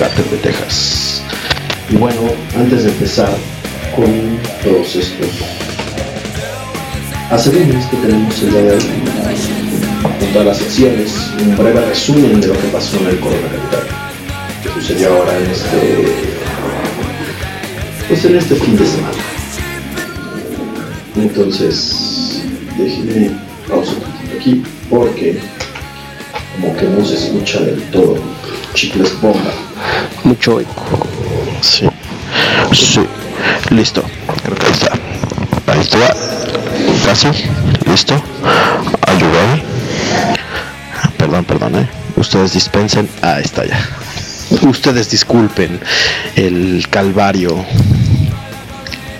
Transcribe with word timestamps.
Cártel 0.00 0.30
de 0.30 0.36
Texas. 0.38 1.22
Y 1.90 1.96
bueno, 1.96 2.22
antes 2.56 2.84
de 2.84 2.90
empezar 2.90 3.28
con 3.94 4.38
todos 4.64 4.96
estos 4.96 5.28
asegúrense 7.30 7.90
que 7.90 7.96
tenemos 7.98 8.42
el 8.42 8.50
día 8.50 8.62
de 8.62 8.70
hoy, 8.76 8.82
todas 10.32 10.46
las 10.46 10.56
secciones, 10.56 11.12
un 11.42 11.54
breve 11.54 11.84
resumen 11.84 12.40
de 12.40 12.46
lo 12.46 12.54
que 12.54 12.68
pasó 12.68 12.96
en 12.96 13.08
el 13.08 13.20
Corona 13.20 13.42
Capital, 13.42 13.86
que 14.62 14.80
sucedió 14.80 15.18
ahora 15.18 15.36
en 15.36 15.50
este, 15.50 16.14
pues 18.08 18.24
en 18.24 18.36
este 18.38 18.54
fin 18.54 18.76
de 18.78 18.86
semana. 18.86 19.18
Entonces, 21.16 22.42
déjenme 22.78 23.32
pausa 23.68 23.92
un 23.92 24.00
poquito 24.00 24.36
aquí, 24.38 24.62
porque 24.88 25.38
como 26.54 26.74
que 26.74 26.86
no 26.86 27.04
se 27.04 27.16
escucha 27.16 27.60
del 27.60 27.82
todo. 27.90 28.16
Chicles 28.72 29.20
bomba. 29.20 29.52
Mucho 30.30 30.60
eco. 30.60 31.08
Sí. 31.60 31.88
Sí. 32.72 33.00
Listo. 33.70 34.00
Creo 34.44 34.56
que 34.56 34.66
ahí 34.66 34.72
está. 34.72 34.92
Ahí 35.66 35.80
está. 35.80 35.98
Casi. 37.04 37.26
Listo. 37.84 38.14
Ayúdame. 39.08 39.64
Perdón, 41.18 41.44
perdón, 41.44 41.74
eh. 41.80 41.88
Ustedes 42.14 42.52
dispensen. 42.52 43.08
Ah, 43.22 43.40
está 43.40 43.64
ya. 43.66 43.84
Ustedes 44.62 45.10
disculpen 45.10 45.80
el 46.36 46.86
calvario 46.90 47.64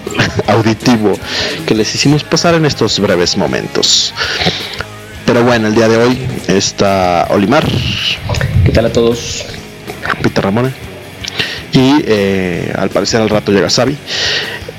auditivo 0.46 1.18
que 1.66 1.74
les 1.74 1.92
hicimos 1.92 2.22
pasar 2.22 2.54
en 2.54 2.66
estos 2.66 3.00
breves 3.00 3.36
momentos. 3.36 4.14
Pero 5.26 5.42
bueno, 5.42 5.66
el 5.66 5.74
día 5.74 5.88
de 5.88 5.96
hoy 5.96 6.28
está 6.46 7.26
Olimar, 7.30 7.66
¿Qué 8.64 8.70
tal 8.70 8.86
a 8.86 8.92
todos? 8.92 9.44
Peter 10.22 10.44
Ramón 10.44 10.72
y 11.72 12.02
eh, 12.04 12.72
al 12.76 12.90
parecer 12.90 13.20
al 13.20 13.28
rato 13.28 13.52
llega 13.52 13.68
Xavi. 13.68 13.96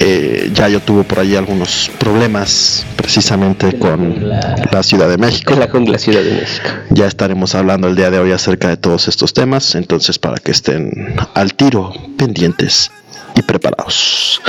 Eh, 0.04 0.50
ya 0.54 0.68
yo 0.68 0.80
tuve 0.80 1.04
por 1.04 1.20
ahí 1.20 1.36
algunos 1.36 1.92
problemas 2.00 2.84
precisamente 2.96 3.78
con 3.78 4.28
la 4.28 4.82
Ciudad 4.82 5.08
de 5.08 5.18
México. 5.18 5.54
Es 5.54 5.60
la 5.60 5.70
jungla 5.70 6.00
Ciudad 6.00 6.24
de 6.24 6.42
México. 6.42 6.70
Ya 6.90 7.06
estaremos 7.06 7.54
hablando 7.54 7.88
el 7.88 7.96
día 7.96 8.10
de 8.10 8.18
hoy 8.18 8.32
acerca 8.32 8.70
de 8.70 8.78
todos 8.78 9.08
estos 9.08 9.34
temas, 9.34 9.76
entonces 9.76 10.18
para 10.18 10.38
que 10.38 10.52
estén 10.52 11.16
al 11.36 11.54
tiro, 11.54 11.94
pendientes 12.18 12.90
y 13.36 13.44
preparados. 13.44 14.42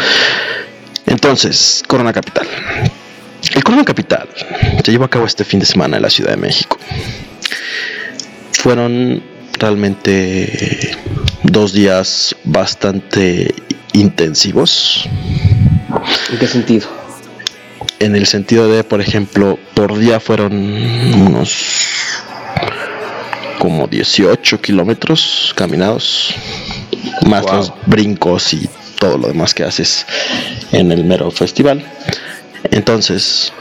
Entonces, 1.04 1.82
Corona 1.86 2.14
Capital. 2.14 2.46
El 3.54 3.62
Corona 3.62 3.84
Capital 3.84 4.28
se 4.82 4.90
llevó 4.90 5.04
a 5.04 5.10
cabo 5.10 5.26
este 5.26 5.44
fin 5.44 5.60
de 5.60 5.66
semana 5.66 5.96
en 5.96 6.02
la 6.02 6.10
Ciudad 6.10 6.30
de 6.30 6.38
México. 6.38 6.78
Fueron 8.52 9.22
realmente 9.58 10.96
dos 11.52 11.72
días 11.74 12.34
bastante 12.44 13.54
intensivos. 13.92 15.06
¿En 16.30 16.38
qué 16.38 16.46
sentido? 16.46 16.88
En 17.98 18.16
el 18.16 18.26
sentido 18.26 18.68
de, 18.68 18.82
por 18.82 19.00
ejemplo, 19.00 19.58
por 19.74 19.98
día 19.98 20.18
fueron 20.18 20.52
unos 20.54 21.52
como 23.58 23.86
18 23.86 24.60
kilómetros 24.60 25.52
caminados, 25.54 26.34
más 27.26 27.42
Wow. 27.42 27.54
los 27.54 27.72
brincos 27.86 28.54
y 28.54 28.68
todo 28.98 29.18
lo 29.18 29.28
demás 29.28 29.54
que 29.54 29.62
haces 29.62 30.06
en 30.72 30.90
el 30.90 31.04
mero 31.04 31.30
festival. 31.30 31.84
Entonces, 32.70 33.52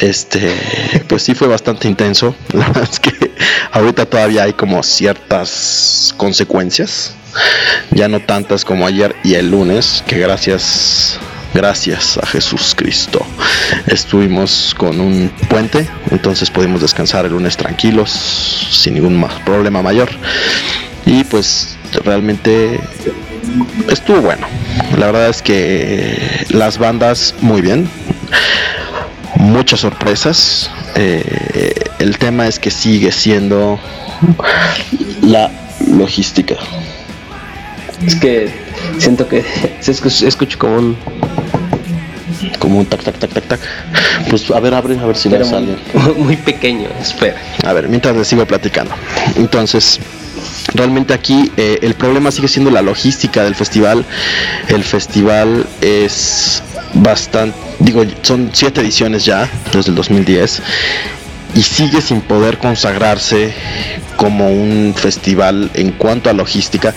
este, 0.00 1.02
pues 1.08 1.22
sí 1.22 1.34
fue 1.34 1.48
bastante 1.48 1.88
intenso. 1.88 2.34
La 2.52 2.66
verdad 2.68 2.88
es 2.90 3.00
que 3.00 3.32
ahorita 3.72 4.06
todavía 4.06 4.44
hay 4.44 4.52
como 4.52 4.82
ciertas 4.82 6.14
consecuencias, 6.16 7.14
ya 7.90 8.08
no 8.08 8.20
tantas 8.20 8.64
como 8.64 8.86
ayer 8.86 9.14
y 9.24 9.34
el 9.34 9.50
lunes, 9.50 10.02
que 10.06 10.18
gracias, 10.18 11.18
gracias 11.54 12.18
a 12.18 12.26
Jesús 12.26 12.74
Cristo 12.76 13.24
estuvimos 13.86 14.74
con 14.76 15.00
un 15.00 15.30
puente, 15.48 15.88
entonces 16.10 16.50
pudimos 16.50 16.80
descansar 16.80 17.24
el 17.24 17.32
lunes 17.32 17.56
tranquilos, 17.56 18.10
sin 18.72 18.94
ningún 18.94 19.18
ma- 19.18 19.44
problema 19.44 19.80
mayor. 19.82 20.10
Y 21.06 21.24
pues 21.24 21.76
realmente 22.04 22.78
estuvo 23.88 24.20
bueno. 24.20 24.46
La 24.98 25.06
verdad 25.06 25.28
es 25.30 25.40
que 25.42 26.46
las 26.50 26.78
bandas 26.78 27.34
muy 27.40 27.62
bien. 27.62 27.88
Muchas 29.40 29.80
sorpresas. 29.80 30.70
Eh, 30.96 31.74
el 31.98 32.18
tema 32.18 32.46
es 32.46 32.58
que 32.58 32.70
sigue 32.70 33.10
siendo 33.10 33.80
la 35.22 35.50
logística. 35.88 36.56
Es 38.06 38.16
que 38.16 38.52
siento 38.98 39.26
que 39.26 39.42
se 39.80 39.92
escucha, 39.92 40.28
escucho 40.28 40.58
como 40.58 40.76
un. 40.76 40.96
Como 42.58 42.78
un 42.78 42.86
tac 42.86 43.02
tac 43.02 43.18
tac 43.18 43.32
tac 43.32 43.44
tac. 43.48 43.60
Pues 44.28 44.50
a 44.50 44.60
ver, 44.60 44.74
abre, 44.74 44.98
a 44.98 45.06
ver 45.06 45.16
si 45.16 45.30
le 45.30 45.42
sale. 45.42 45.74
muy, 45.94 46.14
muy 46.14 46.36
pequeño. 46.36 46.90
Espera. 47.00 47.40
A 47.64 47.72
ver, 47.72 47.88
mientras 47.88 48.14
les 48.14 48.28
sigo 48.28 48.44
platicando. 48.46 48.94
Entonces, 49.36 50.00
realmente 50.74 51.14
aquí 51.14 51.50
eh, 51.56 51.78
el 51.80 51.94
problema 51.94 52.30
sigue 52.30 52.48
siendo 52.48 52.70
la 52.70 52.82
logística 52.82 53.42
del 53.42 53.54
festival. 53.54 54.04
El 54.68 54.84
festival 54.84 55.66
es 55.80 56.62
bastante, 56.94 57.56
digo, 57.78 58.04
son 58.22 58.50
siete 58.52 58.80
ediciones 58.80 59.24
ya, 59.24 59.48
desde 59.72 59.90
el 59.90 59.96
2010, 59.96 60.62
y 61.54 61.62
sigue 61.62 62.00
sin 62.00 62.20
poder 62.20 62.58
consagrarse 62.58 63.52
como 64.16 64.50
un 64.50 64.94
festival 64.96 65.70
en 65.74 65.92
cuanto 65.92 66.30
a 66.30 66.32
logística. 66.32 66.94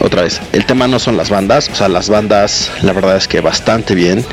Otra 0.00 0.22
vez, 0.22 0.40
el 0.52 0.66
tema 0.66 0.86
no 0.86 0.98
son 0.98 1.16
las 1.16 1.30
bandas, 1.30 1.70
o 1.72 1.74
sea, 1.74 1.88
las 1.88 2.08
bandas 2.08 2.70
la 2.82 2.92
verdad 2.92 3.16
es 3.16 3.26
que 3.26 3.40
bastante 3.40 3.94
bien. 3.94 4.24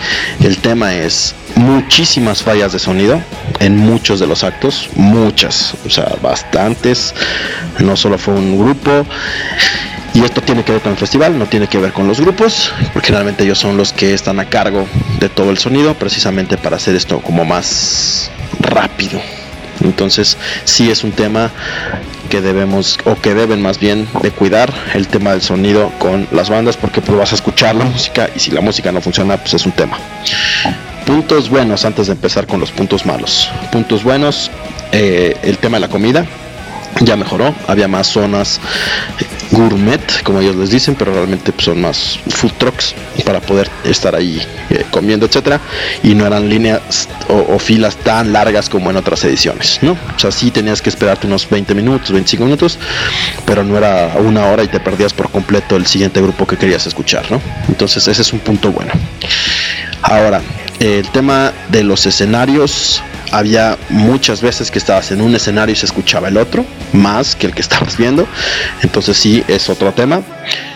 El 0.43 0.57
tema 0.57 0.93
es 0.93 1.33
muchísimas 1.55 2.43
fallas 2.43 2.73
de 2.73 2.79
sonido 2.79 3.21
en 3.59 3.77
muchos 3.77 4.19
de 4.19 4.27
los 4.27 4.43
actos, 4.43 4.89
muchas, 4.95 5.73
o 5.85 5.89
sea, 5.89 6.15
bastantes. 6.21 7.13
No 7.79 7.95
solo 7.95 8.17
fue 8.17 8.33
un 8.33 8.59
grupo. 8.59 9.05
Y 10.17 10.23
esto 10.23 10.41
tiene 10.41 10.63
que 10.63 10.71
ver 10.71 10.81
con 10.81 10.93
el 10.93 10.97
festival, 10.97 11.37
no 11.37 11.45
tiene 11.45 11.67
que 11.67 11.77
ver 11.77 11.93
con 11.93 12.07
los 12.07 12.19
grupos, 12.19 12.71
porque 12.91 13.11
realmente 13.11 13.43
ellos 13.43 13.59
son 13.59 13.77
los 13.77 13.93
que 13.93 14.15
están 14.15 14.39
a 14.39 14.45
cargo 14.45 14.87
de 15.19 15.29
todo 15.29 15.51
el 15.51 15.59
sonido, 15.59 15.93
precisamente 15.93 16.57
para 16.57 16.77
hacer 16.77 16.95
esto 16.95 17.19
como 17.19 17.45
más 17.45 18.31
rápido. 18.59 19.21
Entonces, 19.83 20.35
sí 20.63 20.89
es 20.89 21.03
un 21.03 21.11
tema 21.11 21.51
que 22.31 22.41
debemos, 22.41 22.97
o 23.05 23.13
que 23.13 23.35
deben 23.35 23.61
más 23.61 23.79
bien, 23.79 24.07
de 24.23 24.31
cuidar 24.31 24.73
el 24.95 25.07
tema 25.07 25.33
del 25.33 25.43
sonido 25.43 25.91
con 25.99 26.27
las 26.31 26.49
bandas, 26.49 26.77
porque 26.77 26.99
pues 26.99 27.15
vas 27.15 27.31
a 27.33 27.35
escuchar 27.35 27.75
la 27.75 27.85
música 27.85 28.27
y 28.35 28.39
si 28.39 28.49
la 28.49 28.61
música 28.61 28.91
no 28.91 29.01
funciona, 29.01 29.37
pues 29.37 29.53
es 29.53 29.67
un 29.67 29.73
tema. 29.73 29.99
Puntos 31.05 31.47
buenos 31.47 31.85
antes 31.85 32.07
de 32.07 32.13
empezar 32.13 32.47
con 32.47 32.59
los 32.59 32.71
puntos 32.71 33.05
malos. 33.05 33.51
Puntos 33.71 34.03
buenos, 34.03 34.49
eh, 34.91 35.37
el 35.43 35.59
tema 35.59 35.77
de 35.77 35.81
la 35.81 35.89
comida 35.89 36.25
ya 37.01 37.15
mejoró, 37.15 37.53
había 37.67 37.87
más 37.87 38.07
zonas 38.07 38.59
gourmet, 39.51 40.23
como 40.23 40.41
ellos 40.41 40.55
les 40.55 40.69
dicen, 40.69 40.95
pero 40.95 41.13
realmente 41.13 41.51
pues, 41.51 41.65
son 41.65 41.81
más 41.81 42.19
food 42.29 42.51
trucks 42.57 42.93
para 43.25 43.39
poder 43.39 43.69
estar 43.83 44.15
ahí 44.15 44.41
eh, 44.69 44.85
comiendo, 44.91 45.25
etcétera, 45.25 45.59
y 46.03 46.15
no 46.15 46.25
eran 46.25 46.49
líneas 46.49 47.07
o, 47.29 47.55
o 47.55 47.59
filas 47.59 47.95
tan 47.97 48.33
largas 48.33 48.69
como 48.69 48.89
en 48.89 48.97
otras 48.97 49.23
ediciones, 49.23 49.79
¿no? 49.81 49.93
O 49.93 50.19
sea, 50.19 50.31
sí 50.31 50.51
tenías 50.51 50.81
que 50.81 50.89
esperarte 50.89 51.27
unos 51.27 51.49
20 51.49 51.73
minutos, 51.75 52.11
25 52.11 52.43
minutos, 52.43 52.77
pero 53.45 53.63
no 53.63 53.77
era 53.77 54.15
una 54.19 54.45
hora 54.47 54.63
y 54.63 54.67
te 54.67 54.79
perdías 54.79 55.13
por 55.13 55.29
completo 55.31 55.75
el 55.75 55.85
siguiente 55.85 56.21
grupo 56.21 56.45
que 56.45 56.57
querías 56.57 56.85
escuchar, 56.85 57.31
¿no? 57.31 57.41
Entonces 57.67 58.07
ese 58.07 58.21
es 58.21 58.33
un 58.33 58.39
punto 58.39 58.71
bueno. 58.71 58.91
Ahora, 60.01 60.41
el 60.79 61.09
tema 61.09 61.51
de 61.69 61.83
los 61.83 62.05
escenarios, 62.05 63.01
había 63.31 63.77
muchas 63.89 64.41
veces 64.41 64.71
que 64.71 64.79
estabas 64.79 65.11
en 65.11 65.21
un 65.21 65.35
escenario 65.35 65.73
y 65.73 65.75
se 65.75 65.85
escuchaba 65.85 66.27
el 66.27 66.37
otro, 66.37 66.65
más 66.93 67.35
que 67.35 67.47
el 67.47 67.53
que 67.53 67.61
estabas 67.67 67.97
viendo. 67.97 68.27
Entonces 68.81 69.17
sí, 69.17 69.43
es 69.47 69.69
otro 69.69 69.93
tema. 69.93 70.21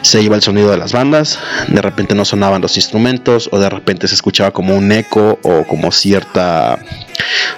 Se 0.01 0.21
iba 0.21 0.35
el 0.35 0.41
sonido 0.41 0.69
de 0.71 0.77
las 0.77 0.91
bandas, 0.91 1.39
de 1.67 1.81
repente 1.81 2.15
no 2.15 2.25
sonaban 2.25 2.61
los 2.61 2.75
instrumentos 2.75 3.49
o 3.51 3.59
de 3.59 3.69
repente 3.69 4.07
se 4.07 4.15
escuchaba 4.15 4.51
como 4.51 4.75
un 4.75 4.91
eco 4.91 5.39
o 5.43 5.63
como 5.65 5.91
cierta 5.91 6.79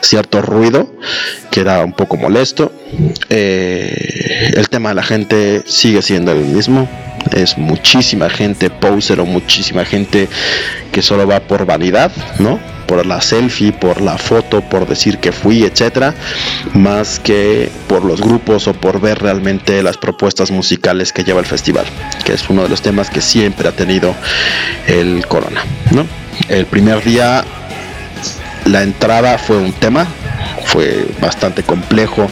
cierto 0.01 0.42
ruido 0.42 0.94
que 1.50 1.62
era 1.62 1.84
un 1.84 1.94
poco 1.94 2.18
molesto. 2.18 2.72
Eh, 3.30 4.51
el 4.56 4.69
tema 4.69 4.90
de 4.90 4.95
la 4.95 5.04
gente 5.04 5.63
sigue 5.66 6.01
siendo 6.01 6.31
el 6.31 6.40
mismo. 6.40 6.90
Es 7.31 7.57
muchísima 7.57 8.30
gente 8.30 8.69
poser 8.69 9.19
o 9.19 9.25
muchísima 9.25 9.86
gente 9.86 10.28
que 10.92 11.01
solo 11.01 11.25
va 11.25 11.40
por 11.40 11.66
vanidad, 11.66 12.12
¿no? 12.40 12.60
Por 12.94 13.07
la 13.07 13.22
selfie, 13.22 13.72
por 13.74 14.01
la 14.01 14.19
foto, 14.19 14.62
por 14.62 14.88
decir 14.88 15.18
que 15.18 15.31
fui, 15.31 15.63
etcétera, 15.63 16.13
más 16.75 17.18
que 17.18 17.72
por 17.88 18.06
los 18.06 18.22
grupos 18.22 18.68
o 18.68 18.74
por 18.74 19.01
ver 19.01 19.18
realmente 19.18 19.81
las 19.81 19.98
propuestas 19.98 20.51
musicales 20.51 21.12
que 21.12 21.24
lleva 21.24 21.40
el 21.40 21.48
festival, 21.48 21.88
que 22.24 22.34
es 22.34 22.48
uno 22.51 22.62
de 22.62 22.69
los 22.69 22.84
temas 22.84 23.10
que 23.10 23.19
siempre 23.19 23.68
ha 23.68 23.72
tenido 23.72 24.13
el 24.86 25.25
Corona, 25.25 25.63
¿no? 25.90 26.06
El 26.50 26.68
primer 26.68 27.04
día 27.04 27.44
la 28.66 28.84
entrada 28.84 29.40
fue 29.40 29.57
un 29.57 29.74
tema, 29.74 30.06
fue 30.66 31.06
bastante 31.22 31.63
complejo. 31.63 32.30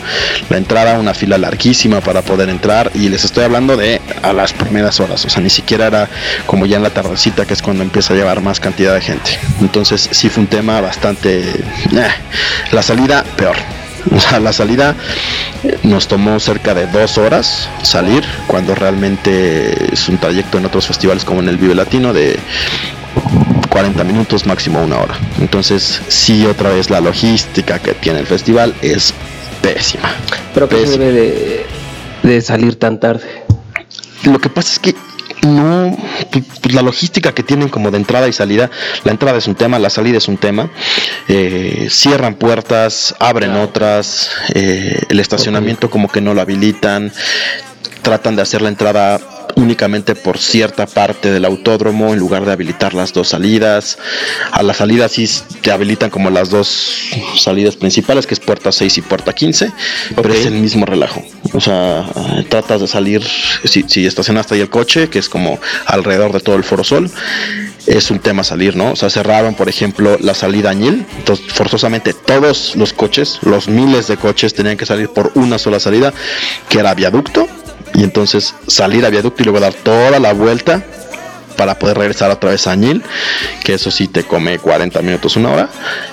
La 0.50 0.58
entrada, 0.58 1.00
una 1.00 1.14
fila 1.14 1.38
larguísima 1.38 2.02
para 2.02 2.22
poder 2.22 2.50
entrar 2.50 2.92
y 2.94 3.10
les 3.10 3.24
estoy 3.26 3.44
hablando 3.44 3.78
de 3.78 4.02
a 4.22 4.34
las 4.34 4.54
primeras 4.54 5.00
horas, 5.00 5.26
o 5.26 5.30
sea, 5.30 5.42
ni 5.42 5.50
siquiera 5.50 5.88
era 5.88 6.10
como 6.46 6.66
ya 6.66 6.78
en 6.78 6.84
la 6.84 6.90
tardecita 6.90 7.46
que 7.46 7.54
es 7.54 7.62
cuando 7.62 7.84
empieza 7.84 8.14
a 8.14 8.18
llevar 8.18 8.42
más 8.42 8.60
cantidad 8.60 8.94
de 8.94 9.02
gente. 9.02 9.40
Entonces 9.60 10.10
sí 10.12 10.30
fue 10.30 10.44
un 10.44 10.48
tema 10.48 10.82
bastante... 10.82 11.42
Eh, 11.42 12.12
la 12.72 12.84
salida 12.84 13.24
peor. 13.36 13.56
O 14.16 14.20
sea, 14.20 14.40
la 14.40 14.52
salida 14.52 14.96
nos 15.84 16.08
tomó 16.08 16.40
cerca 16.40 16.74
de 16.74 16.88
dos 16.88 17.18
horas 17.18 17.70
salir, 17.84 18.24
cuando 18.48 18.74
realmente 18.74 19.94
es 19.94 20.10
un 20.10 20.18
trayecto 20.18 20.58
en 20.58 20.66
otros 20.66 20.88
festivales 20.88 21.24
como 21.24 21.42
en 21.42 21.50
el 21.50 21.58
Vive 21.58 21.76
Latino 21.76 22.12
de 22.12 22.40
40 23.70 24.04
minutos, 24.04 24.46
máximo 24.46 24.82
una 24.84 25.00
hora. 25.00 25.18
Entonces, 25.40 26.02
sí, 26.08 26.46
otra 26.46 26.70
vez 26.70 26.90
la 26.90 27.02
logística 27.02 27.80
que 27.80 27.94
tiene 27.94 28.20
el 28.20 28.28
festival 28.28 28.76
es 28.82 29.14
pésima. 29.62 30.14
Pero 30.54 30.68
que 30.68 30.78
debe 30.78 31.12
de, 31.12 31.66
de 32.24 32.42
salir 32.42 32.78
tan 32.78 33.00
tarde. 33.00 33.44
Lo 34.24 34.40
que 34.40 34.50
pasa 34.50 34.74
es 34.74 34.80
que 34.80 34.96
no, 35.48 35.98
pues, 36.32 36.46
pues, 36.62 36.76
la 36.76 36.82
logística 36.82 37.34
que 37.34 37.44
tienen 37.44 37.70
como 37.70 37.90
de 37.92 37.98
entrada 37.98 38.28
y 38.28 38.34
salida, 38.34 38.70
la 39.04 39.12
entrada 39.12 39.38
es 39.38 39.48
un 39.48 39.56
tema, 39.56 39.80
la 39.80 39.90
salida 39.90 40.18
es 40.18 40.28
un 40.28 40.38
tema, 40.38 40.70
eh, 41.28 41.88
cierran 41.90 42.36
puertas, 42.36 43.16
abren 43.20 43.56
otras, 43.56 44.30
eh, 44.54 45.02
el 45.10 45.20
estacionamiento 45.20 45.90
como 45.90 46.10
que 46.10 46.22
no 46.22 46.34
lo 46.34 46.42
habilitan, 46.42 47.12
tratan 48.02 48.36
de 48.36 48.42
hacer 48.42 48.62
la 48.62 48.70
entrada 48.70 49.20
únicamente 49.56 50.16
por 50.16 50.38
cierta 50.38 50.86
parte 50.86 51.32
del 51.32 51.46
autódromo 51.46 52.14
en 52.14 52.20
lugar 52.20 52.46
de 52.46 52.52
habilitar 52.52 52.94
las 52.94 53.14
dos 53.14 53.30
salidas. 53.30 53.98
A 54.52 54.64
la 54.64 54.74
salida 54.74 55.08
sí 55.08 55.30
te 55.62 55.72
habilitan 55.72 56.10
como 56.10 56.30
las 56.30 56.50
dos 56.50 57.10
salidas 57.38 57.76
principales, 57.76 58.28
que 58.28 58.34
es 58.34 58.40
puerta 58.40 58.72
6 58.72 58.98
y 58.98 59.02
puerta 59.02 59.34
15, 59.34 59.72
pero 60.16 60.34
es 60.34 60.46
el 60.46 60.54
mismo 60.54 60.86
relajo. 60.86 61.24
O 61.54 61.62
sea, 61.62 62.06
tratas 62.50 62.82
de 62.82 62.88
salir, 62.88 63.24
si, 63.66 63.84
si 63.88 64.06
estacionaste 64.06 64.56
ahí 64.56 64.62
el 64.62 64.70
coche, 64.70 65.10
que 65.10 65.20
es 65.20 65.30
como 65.30 65.60
alrededor 65.86 66.32
de 66.34 66.40
todo 66.40 66.56
el 66.56 66.64
Foro 66.64 66.84
Sol, 66.84 67.12
es 67.88 68.12
un 68.12 68.20
tema 68.20 68.44
salir, 68.44 68.76
¿no? 68.76 68.92
O 68.92 68.96
sea, 68.96 69.10
cerraron, 69.10 69.56
por 69.56 69.68
ejemplo, 69.68 70.18
la 70.22 70.34
salida 70.34 70.70
Añil, 70.70 71.06
entonces 71.18 71.52
forzosamente 71.52 72.14
todos 72.14 72.76
los 72.76 72.94
coches, 72.94 73.40
los 73.42 73.68
miles 73.68 74.08
de 74.08 74.18
coches 74.18 74.54
tenían 74.54 74.78
que 74.78 74.86
salir 74.86 75.10
por 75.10 75.32
una 75.36 75.58
sola 75.58 75.80
salida, 75.80 76.14
que 76.70 76.80
era 76.80 76.94
viaducto, 76.94 77.48
y 77.94 78.04
entonces 78.04 78.56
salir 78.68 79.06
a 79.06 79.10
viaducto 79.10 79.42
y 79.42 79.46
luego 79.46 79.60
dar 79.60 79.74
toda 79.74 80.20
la 80.20 80.34
vuelta 80.34 80.84
para 81.58 81.78
poder 81.78 81.98
regresar 81.98 82.32
otra 82.32 82.52
vez 82.52 82.66
a 82.68 82.72
Añil, 82.72 83.04
que 83.64 83.76
eso 83.76 83.92
sí 83.92 84.08
te 84.08 84.24
come 84.24 84.58
40 84.58 85.02
minutos, 85.02 85.36
una 85.36 85.52
hora, 85.52 85.70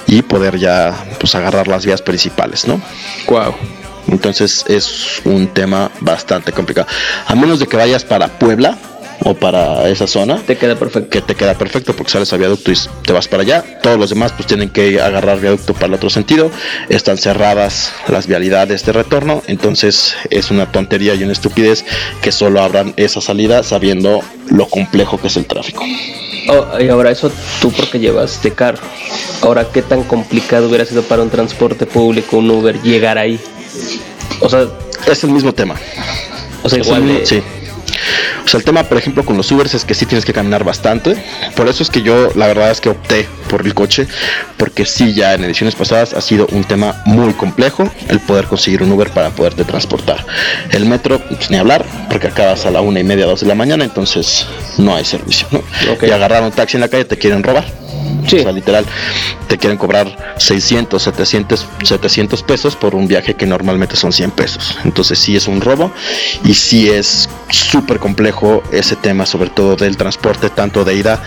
y 0.06 0.22
poder 0.22 0.58
ya 0.58 0.94
pues 1.19 1.34
agarrar 1.34 1.69
las 1.69 1.86
vías 1.86 2.02
principales, 2.02 2.66
¿no? 2.66 2.80
Wow. 3.26 3.54
Entonces 4.08 4.64
es 4.69 5.20
un 5.25 5.48
tema 5.48 5.90
bastante 6.00 6.52
complicado. 6.52 6.88
A 7.26 7.34
menos 7.34 7.60
de 7.60 7.66
que 7.66 7.76
vayas 7.76 8.04
para 8.04 8.28
Puebla, 8.38 8.78
o 9.25 9.35
para 9.35 9.88
esa 9.88 10.06
zona. 10.06 10.37
Te 10.47 10.56
queda 10.56 10.76
perfecto. 10.76 11.11
Que 11.11 11.20
te 11.20 11.35
queda 11.35 11.55
perfecto 11.55 11.94
porque 11.94 12.12
sales 12.12 12.32
a 12.32 12.37
viaducto 12.37 12.70
y 12.73 12.76
te 13.05 13.12
vas 13.12 13.29
para 13.29 13.43
allá. 13.43 13.65
Todos 13.82 13.99
los 13.99 14.11
demás 14.11 14.32
pues 14.32 14.47
tienen 14.47 14.70
que 14.70 15.00
agarrar 15.00 15.41
viaducto 15.41 15.75
para 15.75 15.87
el 15.87 15.94
otro 15.94 16.11
sentido. 16.11 16.50
Están 16.88 17.19
cerradas 17.19 17.93
las 18.09 18.26
vialidades 18.26 18.85
de 18.85 18.93
retorno. 18.93 19.43
Entonces 19.47 20.15
es 20.31 20.50
una 20.50 20.70
tontería 20.70 21.15
y 21.15 21.23
una 21.23 21.32
estupidez 21.32 21.85
que 22.23 22.32
solo 22.32 22.62
abran 22.62 22.94
esa 22.97 23.20
salida 23.20 23.62
sabiendo 23.62 24.20
lo 24.49 24.69
complejo 24.69 25.21
que 25.21 25.29
es 25.29 25.37
el 25.37 25.47
tráfico. 25.47 25.85
Oh, 26.49 26.81
y 26.81 26.88
ahora 26.88 27.11
eso 27.11 27.31
tú 27.61 27.71
porque 27.73 27.99
llevas 27.99 28.43
de 28.43 28.53
carro. 28.53 28.82
Ahora, 29.43 29.67
¿qué 29.73 29.82
tan 29.82 30.03
complicado 30.05 30.69
hubiera 30.69 30.85
sido 30.85 31.03
para 31.03 31.23
un 31.23 31.31
transporte 31.31 31.85
público, 31.85 32.38
un 32.38 32.50
Uber, 32.50 32.81
llegar 32.82 33.19
ahí? 33.19 33.38
O 34.41 34.49
sea, 34.49 34.67
es 35.06 35.25
el 35.25 35.31
mismo 35.31 35.53
tema. 35.53 35.76
O 36.62 36.69
sea, 36.69 36.79
igual 36.79 37.06
de... 37.06 37.26
Sí 37.26 37.43
o 38.45 38.49
sea, 38.49 38.59
el 38.59 38.65
tema, 38.65 38.85
por 38.85 38.99
ejemplo, 38.99 39.25
con 39.25 39.37
los 39.37 39.50
Ubers 39.50 39.75
es 39.75 39.85
que 39.85 39.95
sí 39.95 40.06
tienes 40.06 40.25
que 40.25 40.33
caminar 40.33 40.65
bastante. 40.65 41.17
Por 41.55 41.69
eso 41.69 41.83
es 41.83 41.91
que 41.91 42.03
yo, 42.03 42.31
la 42.35 42.47
verdad 42.47 42.71
es 42.71 42.81
que 42.81 42.89
opté 42.89 43.29
por 43.49 43.65
el 43.65 43.75
coche, 43.75 44.06
porque 44.56 44.85
sí, 44.85 45.15
ya 45.15 45.35
en 45.35 45.45
ediciones 45.45 45.75
pasadas 45.75 46.15
ha 46.15 46.21
sido 46.21 46.47
un 46.53 46.65
tema 46.65 47.03
muy 47.05 47.33
complejo 47.35 47.91
el 48.09 48.21
poder 48.21 48.47
conseguir 48.47 48.83
un 48.83 48.93
Uber 48.93 49.11
para 49.11 49.31
poderte 49.31 49.64
transportar. 49.64 50.25
El 50.71 50.87
metro, 50.87 51.19
pues, 51.19 51.50
ni 51.50 51.57
hablar, 51.57 51.85
porque 52.11 52.28
acabas 52.28 52.67
a 52.67 52.71
la 52.71 52.81
una 52.81 53.00
y 53.00 53.05
media, 53.05 53.26
dos 53.26 53.40
de 53.40 53.47
la 53.47 53.55
mañana, 53.55 53.85
entonces 53.85 54.47
no 54.76 54.95
hay 54.95 55.05
servicio. 55.05 55.47
¿no? 55.50 55.62
Y 56.07 56.11
agarrar 56.11 56.43
un 56.43 56.52
taxi 56.52 56.76
en 56.76 56.83
la 56.83 56.88
calle 56.88 57.05
te 57.05 57.17
quieren 57.17 57.43
robar. 57.43 57.64
O 58.25 58.29
sea, 58.29 58.53
literal, 58.53 58.85
te 59.49 59.59
quieren 59.59 59.79
cobrar 59.79 60.35
600, 60.38 61.03
700, 61.03 61.67
700 61.83 62.43
pesos 62.43 62.77
por 62.77 62.95
un 62.95 63.09
viaje 63.09 63.35
que 63.35 63.47
normalmente 63.47 63.97
son 63.97 64.12
100 64.12 64.31
pesos. 64.33 64.79
Entonces 64.85 65.19
sí 65.19 65.37
es 65.37 65.49
un 65.49 65.61
robo 65.61 65.91
y 66.45 66.55
sí 66.55 66.88
es 66.88 67.29
súper 67.50 67.99
complejo 67.99 68.62
ese 68.73 68.97
tema, 68.97 69.27
sobre 69.27 69.50
todo 69.50 69.77
del 69.77 69.97
transporte, 69.97 70.50
tanto 70.50 70.85
de 70.85 70.95
ida 70.95 71.23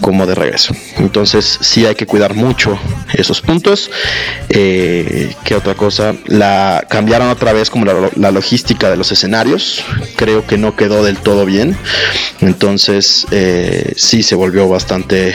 como 0.00 0.26
de 0.26 0.34
regreso. 0.34 0.74
Entonces 0.96 1.58
sí 1.60 1.86
hay 1.86 1.94
que 1.94 2.06
cuidar 2.06 2.34
mucho 2.34 2.78
esos 3.12 3.40
puntos. 3.40 3.90
Eh, 4.48 5.34
¿Qué 5.44 5.54
otra 5.54 5.74
cosa? 5.74 6.14
La 6.26 6.84
cambiaron 6.88 7.28
otra 7.28 7.52
vez 7.52 7.70
como 7.70 7.84
la, 7.84 8.10
la 8.16 8.30
logística 8.30 8.90
de 8.90 8.96
los 8.96 9.12
escenarios. 9.12 9.84
Creo 10.16 10.46
que 10.46 10.58
no 10.58 10.76
quedó 10.76 11.04
del 11.04 11.18
todo 11.18 11.44
bien. 11.44 11.76
Entonces 12.40 13.26
eh, 13.30 13.92
sí 13.96 14.22
se 14.22 14.34
volvió 14.34 14.68
bastante 14.68 15.34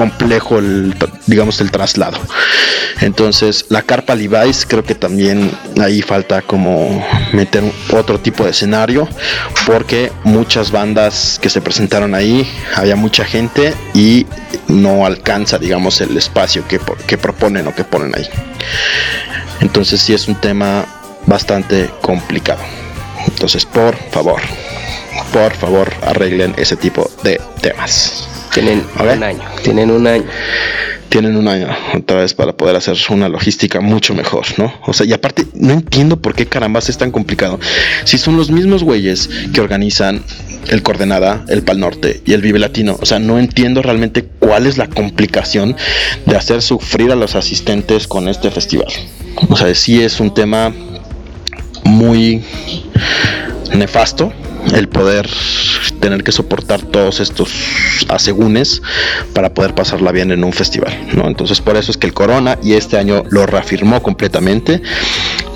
complejo 0.00 0.58
el, 0.58 0.94
digamos, 1.26 1.60
el 1.60 1.70
traslado. 1.70 2.18
Entonces, 3.02 3.66
la 3.68 3.82
carpa 3.82 4.14
Levi's 4.14 4.64
creo 4.66 4.82
que 4.82 4.94
también 4.94 5.50
ahí 5.78 6.00
falta 6.00 6.40
como 6.40 7.06
meter 7.34 7.62
otro 7.92 8.18
tipo 8.18 8.44
de 8.44 8.52
escenario, 8.52 9.06
porque 9.66 10.10
muchas 10.24 10.70
bandas 10.70 11.38
que 11.42 11.50
se 11.50 11.60
presentaron 11.60 12.14
ahí, 12.14 12.50
había 12.76 12.96
mucha 12.96 13.26
gente 13.26 13.74
y 13.92 14.24
no 14.68 15.04
alcanza, 15.04 15.58
digamos, 15.58 16.00
el 16.00 16.16
espacio 16.16 16.66
que, 16.66 16.80
que 17.06 17.18
proponen 17.18 17.66
o 17.66 17.74
que 17.74 17.84
ponen 17.84 18.16
ahí. 18.16 18.26
Entonces, 19.60 20.00
sí 20.00 20.14
es 20.14 20.28
un 20.28 20.36
tema 20.36 20.86
bastante 21.26 21.90
complicado. 22.00 22.62
Entonces, 23.26 23.66
por 23.66 23.94
favor, 24.10 24.40
por 25.30 25.52
favor, 25.56 25.92
arreglen 26.06 26.54
ese 26.56 26.76
tipo 26.76 27.10
de 27.22 27.38
temas. 27.60 28.29
Tienen 28.52 28.84
un 28.98 29.22
año. 29.22 29.40
Tienen 29.62 29.90
un 29.90 30.06
año. 30.06 30.24
Tienen 31.08 31.36
un 31.36 31.48
año 31.48 31.68
otra 31.94 32.18
vez 32.18 32.34
para 32.34 32.52
poder 32.56 32.76
hacer 32.76 32.96
una 33.08 33.28
logística 33.28 33.80
mucho 33.80 34.14
mejor, 34.14 34.46
¿no? 34.58 34.72
O 34.86 34.92
sea, 34.92 35.06
y 35.06 35.12
aparte, 35.12 35.44
no 35.54 35.72
entiendo 35.72 36.20
por 36.20 36.36
qué 36.36 36.46
carambas 36.46 36.88
es 36.88 36.98
tan 36.98 37.10
complicado. 37.10 37.58
Si 38.04 38.16
son 38.16 38.36
los 38.36 38.50
mismos 38.50 38.84
güeyes 38.84 39.28
que 39.52 39.60
organizan 39.60 40.22
el 40.68 40.82
Coordenada, 40.82 41.44
el 41.48 41.62
Pal 41.62 41.80
Norte 41.80 42.22
y 42.24 42.32
el 42.32 42.42
Vive 42.42 42.60
Latino. 42.60 42.96
O 43.00 43.06
sea, 43.06 43.18
no 43.18 43.40
entiendo 43.40 43.82
realmente 43.82 44.24
cuál 44.38 44.66
es 44.66 44.78
la 44.78 44.88
complicación 44.88 45.76
de 46.26 46.36
hacer 46.36 46.62
sufrir 46.62 47.10
a 47.10 47.16
los 47.16 47.34
asistentes 47.34 48.06
con 48.06 48.28
este 48.28 48.52
festival. 48.52 48.88
O 49.48 49.56
sea, 49.56 49.74
sí 49.74 50.00
es 50.02 50.20
un 50.20 50.32
tema 50.32 50.72
muy 51.84 52.42
nefasto 53.74 54.32
el 54.74 54.88
poder 54.88 55.28
tener 56.00 56.22
que 56.22 56.32
soportar 56.32 56.82
todos 56.82 57.20
estos 57.20 57.52
asegúnes 58.08 58.82
para 59.32 59.52
poder 59.54 59.74
pasarla 59.74 60.12
bien 60.12 60.32
en 60.32 60.44
un 60.44 60.52
festival, 60.52 61.08
¿no? 61.14 61.26
Entonces 61.26 61.60
por 61.60 61.76
eso 61.76 61.90
es 61.90 61.96
que 61.96 62.06
el 62.06 62.14
Corona 62.14 62.58
y 62.62 62.74
este 62.74 62.98
año 62.98 63.24
lo 63.30 63.46
reafirmó 63.46 64.02
completamente. 64.02 64.82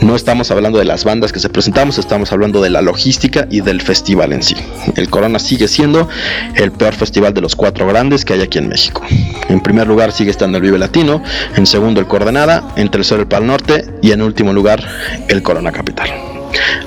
No 0.01 0.17
estamos 0.17 0.51
hablando 0.51 0.79
de 0.79 0.85
las 0.85 1.05
bandas 1.05 1.33
que 1.33 1.41
se 1.41 1.49
presentamos, 1.49 1.99
estamos 1.99 2.33
hablando 2.33 2.61
de 2.61 2.71
la 2.71 2.83
logística 2.83 3.47
y 3.51 3.61
del 3.61 3.81
festival 3.81 4.33
en 4.33 4.43
sí. 4.43 4.57
El 4.97 5.09
Corona 5.09 5.39
sigue 5.39 5.69
siendo 5.69 6.09
el 6.57 6.73
peor 6.73 6.95
festival 6.95 7.33
de 7.33 7.41
los 7.41 7.57
cuatro 7.57 7.87
grandes 7.87 8.25
que 8.25 8.35
hay 8.35 8.43
aquí 8.43 8.59
en 8.59 8.69
México. 8.69 9.03
En 9.49 9.61
primer 9.61 9.87
lugar 9.87 10.13
sigue 10.13 10.31
estando 10.31 10.59
el 10.59 10.63
Vive 10.63 10.79
Latino, 10.79 11.23
en 11.57 11.67
segundo 11.67 12.01
el 12.01 12.07
Coordenada, 12.07 12.69
en 12.77 12.91
tercero 12.91 13.21
el 13.21 13.29
Pal 13.29 13.47
Norte 13.47 13.85
y 14.03 14.13
en 14.13 14.23
último 14.23 14.53
lugar 14.53 14.87
el 15.29 15.43
Corona 15.43 15.73
Capital. 15.73 16.34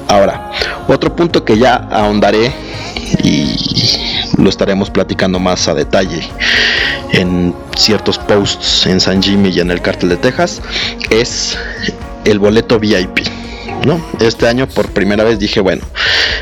Ahora, 0.08 0.52
otro 0.88 1.16
punto 1.16 1.44
que 1.44 1.58
ya 1.58 1.76
ahondaré 1.92 2.54
y 3.24 3.56
lo 4.38 4.50
estaremos 4.50 4.90
platicando 4.90 5.40
más 5.40 5.68
a 5.68 5.74
detalle 5.74 6.28
en 7.12 7.56
ciertos 7.76 8.18
posts 8.18 8.86
en 8.86 9.00
San 9.00 9.22
Jimmy 9.22 9.50
y 9.50 9.60
en 9.60 9.72
el 9.72 9.82
Cártel 9.82 10.10
de 10.10 10.18
Texas 10.18 10.62
es 11.10 11.58
el 12.26 12.40
boleto 12.40 12.80
VIP. 12.80 13.28
¿no? 13.86 14.02
Este 14.20 14.48
año 14.48 14.68
por 14.68 14.90
primera 14.92 15.24
vez 15.24 15.40
dije, 15.40 15.60
bueno, 15.60 15.84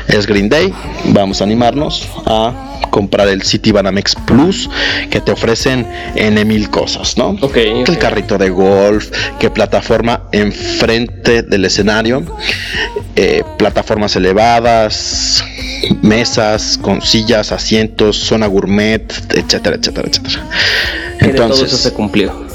es 0.08 0.26
Green 0.26 0.48
Day, 0.48 0.72
vamos 1.06 1.40
a 1.40 1.44
animarnos 1.44 2.08
a 2.24 2.75
comprar 2.90 3.28
el 3.28 3.42
City 3.42 3.72
Banamex 3.72 4.14
Plus 4.26 4.68
que 5.10 5.20
te 5.20 5.32
ofrecen 5.32 5.86
N 6.14 6.44
mil 6.44 6.70
cosas, 6.70 7.16
¿no? 7.16 7.36
Okay, 7.40 7.84
El 7.86 7.98
carrito 7.98 8.38
de 8.38 8.50
golf, 8.50 9.10
que 9.38 9.50
plataforma 9.50 10.24
enfrente 10.32 11.42
del 11.42 11.64
escenario, 11.64 12.24
eh, 13.14 13.42
plataformas 13.58 14.16
elevadas, 14.16 15.44
mesas 16.02 16.78
con 16.80 17.02
sillas, 17.02 17.52
asientos, 17.52 18.16
zona 18.16 18.46
gourmet, 18.46 19.12
etcétera, 19.34 19.76
etcétera, 19.76 20.08
etcétera. 20.08 20.44
Entonces, 21.20 21.56
todo 21.56 21.66
eso 21.66 21.76
se 21.76 21.92
cumplió. 21.92 22.46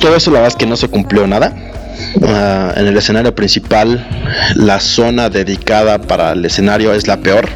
todo 0.00 0.16
eso 0.16 0.30
la 0.30 0.40
verdad 0.40 0.54
es 0.54 0.56
que 0.56 0.66
no 0.66 0.76
se 0.76 0.88
cumplió 0.88 1.26
nada. 1.26 1.54
Ah, 2.22 2.72
en 2.76 2.86
el 2.86 2.96
escenario 2.96 3.34
principal, 3.34 4.06
la 4.54 4.80
zona 4.80 5.30
dedicada 5.30 5.98
para 5.98 6.32
el 6.32 6.44
escenario 6.44 6.92
es 6.94 7.06
la 7.06 7.18
peor. 7.18 7.48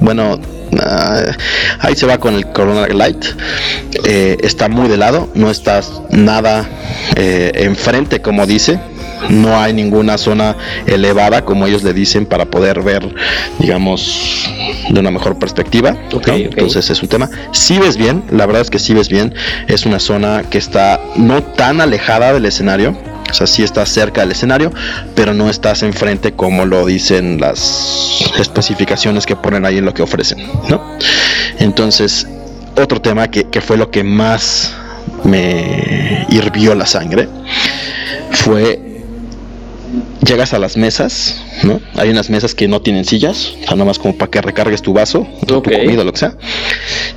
Bueno, 0.00 0.40
ah, 0.78 1.22
ahí 1.80 1.96
se 1.96 2.06
va 2.06 2.18
con 2.18 2.34
el 2.34 2.46
Corona 2.46 2.86
Light. 2.86 3.24
Eh, 4.04 4.36
está 4.42 4.68
muy 4.68 4.88
de 4.88 4.96
lado, 4.96 5.28
no 5.34 5.50
estás 5.50 6.00
nada 6.10 6.68
eh, 7.16 7.52
enfrente, 7.54 8.20
como 8.20 8.46
dice. 8.46 8.80
No 9.28 9.60
hay 9.60 9.74
ninguna 9.74 10.16
zona 10.16 10.56
elevada, 10.86 11.44
como 11.44 11.66
ellos 11.66 11.82
le 11.82 11.92
dicen, 11.92 12.24
para 12.24 12.46
poder 12.46 12.82
ver, 12.82 13.14
digamos, 13.58 14.50
de 14.88 14.98
una 14.98 15.10
mejor 15.10 15.38
perspectiva. 15.38 15.94
Entonces 16.10 16.88
es 16.88 17.02
un 17.02 17.08
tema. 17.08 17.28
Si 17.52 17.78
ves 17.78 17.98
bien, 17.98 18.24
la 18.30 18.46
verdad 18.46 18.62
es 18.62 18.70
que 18.70 18.78
si 18.78 18.94
ves 18.94 19.10
bien, 19.10 19.34
es 19.68 19.84
una 19.84 19.98
zona 19.98 20.44
que 20.48 20.56
está 20.56 21.00
no 21.16 21.42
tan 21.42 21.82
alejada 21.82 22.32
del 22.32 22.46
escenario 22.46 22.96
o 23.30 23.34
sea, 23.34 23.46
sí 23.46 23.62
estás 23.62 23.88
cerca 23.88 24.22
del 24.22 24.32
escenario, 24.32 24.72
pero 25.14 25.34
no 25.34 25.48
estás 25.48 25.82
enfrente 25.82 26.32
como 26.32 26.66
lo 26.66 26.86
dicen 26.86 27.40
las 27.40 28.22
especificaciones 28.38 29.26
que 29.26 29.36
ponen 29.36 29.64
ahí 29.64 29.78
en 29.78 29.84
lo 29.84 29.94
que 29.94 30.02
ofrecen, 30.02 30.46
¿no? 30.68 30.98
Entonces, 31.58 32.26
otro 32.76 33.00
tema 33.00 33.28
que, 33.28 33.60
fue 33.60 33.76
lo 33.76 33.90
que 33.90 34.04
más 34.04 34.72
me 35.24 36.26
hirvió 36.30 36.74
la 36.74 36.86
sangre 36.86 37.28
fue 38.32 38.86
llegas 40.24 40.54
a 40.54 40.58
las 40.58 40.76
mesas, 40.76 41.42
¿no? 41.64 41.80
Hay 41.96 42.10
unas 42.10 42.30
mesas 42.30 42.54
que 42.54 42.68
no 42.68 42.80
tienen 42.80 43.04
sillas, 43.04 43.54
o 43.62 43.66
sea, 43.66 43.72
nada 43.72 43.86
más 43.86 43.98
como 43.98 44.16
para 44.16 44.30
que 44.30 44.40
recargues 44.40 44.82
tu 44.82 44.92
vaso, 44.92 45.26
tu 45.46 45.62
comida, 45.62 46.04
lo 46.04 46.12
que 46.12 46.18
sea. 46.18 46.34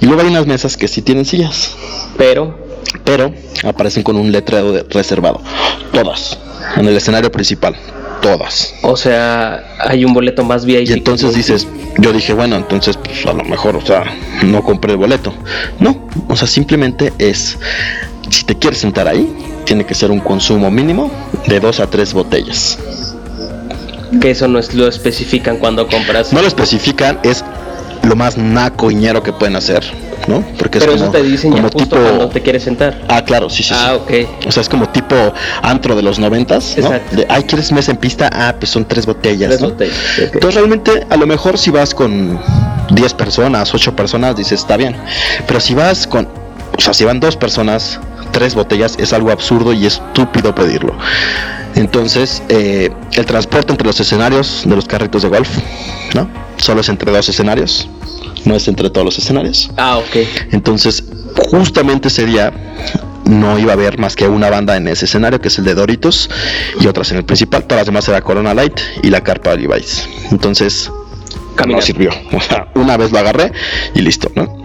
Y 0.01 0.05
luego 0.05 0.21
hay 0.21 0.27
unas 0.27 0.47
mesas 0.47 0.75
que 0.75 0.87
sí 0.87 1.01
tienen 1.01 1.25
sillas. 1.25 1.75
Pero 2.17 2.62
pero 3.03 3.33
aparecen 3.63 4.03
con 4.03 4.15
un 4.17 4.31
letrero 4.31 4.71
de 4.71 4.83
reservado. 4.89 5.41
Todas, 5.91 6.37
en 6.75 6.87
el 6.87 6.95
escenario 6.95 7.31
principal, 7.31 7.75
todas. 8.21 8.73
O 8.81 8.95
sea, 8.95 9.75
hay 9.79 10.05
un 10.05 10.13
boleto 10.13 10.43
más 10.43 10.65
VIP. 10.65 10.89
Y 10.89 10.93
entonces 10.93 11.35
dices, 11.35 11.67
yo 11.97 12.11
dije, 12.13 12.33
bueno, 12.33 12.55
entonces 12.55 12.97
pues 12.97 13.25
a 13.25 13.33
lo 13.33 13.43
mejor, 13.43 13.75
o 13.75 13.85
sea, 13.85 14.03
no 14.43 14.63
compré 14.63 14.93
el 14.93 14.97
boleto. 14.97 15.33
No, 15.79 16.07
o 16.27 16.35
sea, 16.35 16.47
simplemente 16.47 17.13
es, 17.19 17.57
si 18.29 18.45
te 18.45 18.55
quieres 18.55 18.79
sentar 18.79 19.07
ahí, 19.07 19.31
tiene 19.65 19.85
que 19.85 19.93
ser 19.93 20.11
un 20.11 20.19
consumo 20.19 20.71
mínimo 20.71 21.11
de 21.47 21.59
dos 21.59 21.79
a 21.79 21.87
tres 21.87 22.13
botellas. 22.13 22.79
Que 24.21 24.31
eso 24.31 24.47
no 24.47 24.59
es, 24.59 24.73
lo 24.73 24.87
especifican 24.87 25.57
cuando 25.57 25.87
compras. 25.87 26.33
No 26.33 26.41
lo 26.41 26.47
especifican, 26.47 27.19
es 27.23 27.43
lo 28.03 28.15
más 28.15 28.37
naco 28.37 28.89
que 29.23 29.33
pueden 29.33 29.55
hacer 29.55 29.83
¿no? 30.27 30.43
Porque 30.57 30.79
Pero 30.79 30.93
eso 30.93 31.09
te 31.09 31.21
dicen 31.21 31.51
como 31.51 31.69
tipo... 31.69 31.95
cuando 31.95 32.29
te 32.29 32.41
quieres 32.41 32.63
sentar. 32.63 33.01
Ah, 33.07 33.23
claro, 33.23 33.49
sí, 33.49 33.63
sí. 33.63 33.73
Ah, 33.75 33.95
ok. 33.95 34.11
O 34.47 34.51
sea, 34.51 34.61
es 34.61 34.69
como 34.69 34.89
tipo 34.89 35.15
antro 35.61 35.95
de 35.95 36.01
los 36.01 36.19
noventas, 36.19 36.75
¿no? 36.77 36.85
Exacto. 36.85 37.15
De, 37.15 37.25
ay, 37.29 37.43
¿quieres 37.43 37.71
mesa 37.71 37.91
en 37.91 37.97
pista? 37.97 38.29
Ah, 38.31 38.55
pues 38.57 38.71
son 38.71 38.85
tres 38.85 39.05
botellas, 39.05 39.49
tres 39.49 39.61
botellas. 39.61 39.97
Entonces 40.17 40.55
realmente, 40.55 41.05
a 41.09 41.17
lo 41.17 41.27
mejor 41.27 41.57
si 41.57 41.71
vas 41.71 41.93
con 41.93 42.39
10 42.91 43.13
personas, 43.15 43.73
8 43.73 43.95
personas, 43.95 44.35
dices, 44.35 44.61
está 44.61 44.77
bien. 44.77 44.95
Pero 45.47 45.59
si 45.59 45.73
vas 45.73 46.07
con, 46.07 46.27
o 46.77 46.81
sea, 46.81 46.93
si 46.93 47.03
van 47.03 47.19
dos 47.19 47.35
personas, 47.35 47.99
tres 48.31 48.55
botellas, 48.55 48.95
es 48.97 49.13
algo 49.13 49.31
absurdo 49.31 49.73
y 49.73 49.85
estúpido 49.85 50.53
pedirlo. 50.55 50.95
Entonces, 51.75 52.43
eh, 52.49 52.91
el 53.13 53.25
transporte 53.25 53.71
entre 53.71 53.87
los 53.87 53.99
escenarios 53.99 54.63
de 54.65 54.75
los 54.75 54.85
carritos 54.85 55.23
de 55.23 55.29
golf, 55.29 55.49
¿no? 56.13 56.29
Solo 56.57 56.81
es 56.81 56.89
entre 56.89 57.11
dos 57.11 57.27
escenarios 57.29 57.87
no 58.45 58.55
es 58.55 58.67
entre 58.67 58.89
todos 58.89 59.05
los 59.05 59.17
escenarios. 59.17 59.71
Ah, 59.77 59.97
ok. 59.97 60.27
Entonces, 60.51 61.03
justamente 61.49 62.07
ese 62.07 62.25
día 62.25 62.51
no 63.25 63.57
iba 63.57 63.71
a 63.71 63.73
haber 63.73 63.97
más 63.97 64.15
que 64.15 64.27
una 64.27 64.49
banda 64.49 64.75
en 64.75 64.87
ese 64.87 65.05
escenario, 65.05 65.39
que 65.39 65.47
es 65.47 65.57
el 65.57 65.65
de 65.65 65.75
Doritos, 65.75 66.29
y 66.79 66.87
otras 66.87 67.11
en 67.11 67.17
el 67.17 67.25
principal. 67.25 67.63
Todas 67.63 67.81
las 67.81 67.85
demás 67.85 68.07
era 68.07 68.21
Corona 68.21 68.53
Light 68.53 68.79
y 69.01 69.09
la 69.09 69.21
carpa 69.21 69.51
de 69.51 69.67
Levi's. 69.67 70.07
Entonces, 70.31 70.91
no 71.67 71.81
sirvió. 71.81 72.11
una 72.75 72.97
vez 72.97 73.11
lo 73.11 73.19
agarré 73.19 73.51
y 73.93 74.01
listo, 74.01 74.31
¿no? 74.35 74.63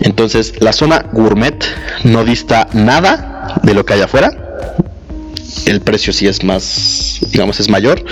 Entonces, 0.00 0.54
la 0.60 0.72
zona 0.72 1.06
gourmet 1.12 1.64
no 2.04 2.24
dista 2.24 2.68
nada 2.72 3.60
de 3.62 3.74
lo 3.74 3.84
que 3.84 3.94
hay 3.94 4.00
afuera 4.00 4.30
el 5.66 5.80
precio 5.80 6.12
sí 6.12 6.26
es 6.26 6.42
más, 6.44 7.18
digamos, 7.30 7.60
es 7.60 7.68
mayor. 7.68 8.04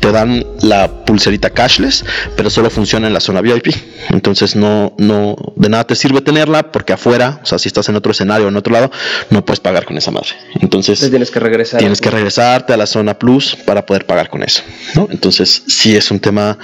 Te 0.00 0.12
dan 0.12 0.44
la 0.60 1.04
pulserita 1.04 1.50
cashless, 1.50 2.04
pero 2.36 2.50
solo 2.50 2.70
funciona 2.70 3.06
en 3.06 3.12
la 3.12 3.20
zona 3.20 3.40
VIP. 3.40 3.68
Entonces 4.10 4.56
no, 4.56 4.94
no, 4.98 5.36
de 5.56 5.68
nada 5.68 5.84
te 5.84 5.94
sirve 5.94 6.20
tenerla 6.20 6.70
porque 6.72 6.92
afuera, 6.92 7.40
o 7.42 7.46
sea, 7.46 7.58
si 7.58 7.68
estás 7.68 7.88
en 7.88 7.96
otro 7.96 8.12
escenario 8.12 8.46
o 8.46 8.48
en 8.48 8.56
otro 8.56 8.72
lado, 8.72 8.90
no 9.30 9.44
puedes 9.44 9.60
pagar 9.60 9.84
con 9.84 9.96
esa 9.96 10.10
madre. 10.10 10.30
Entonces 10.60 11.08
tienes 11.10 11.30
que 11.30 11.40
regresar. 11.40 11.78
Tienes 11.78 12.00
que 12.00 12.10
regresarte 12.10 12.72
a 12.72 12.76
la 12.76 12.86
zona 12.86 13.18
plus 13.18 13.56
para 13.56 13.84
poder 13.84 14.06
pagar 14.06 14.30
con 14.30 14.42
eso, 14.42 14.62
¿no? 14.94 15.08
Entonces 15.10 15.62
sí 15.66 15.96
es 15.96 16.10
un 16.10 16.20
tema 16.20 16.58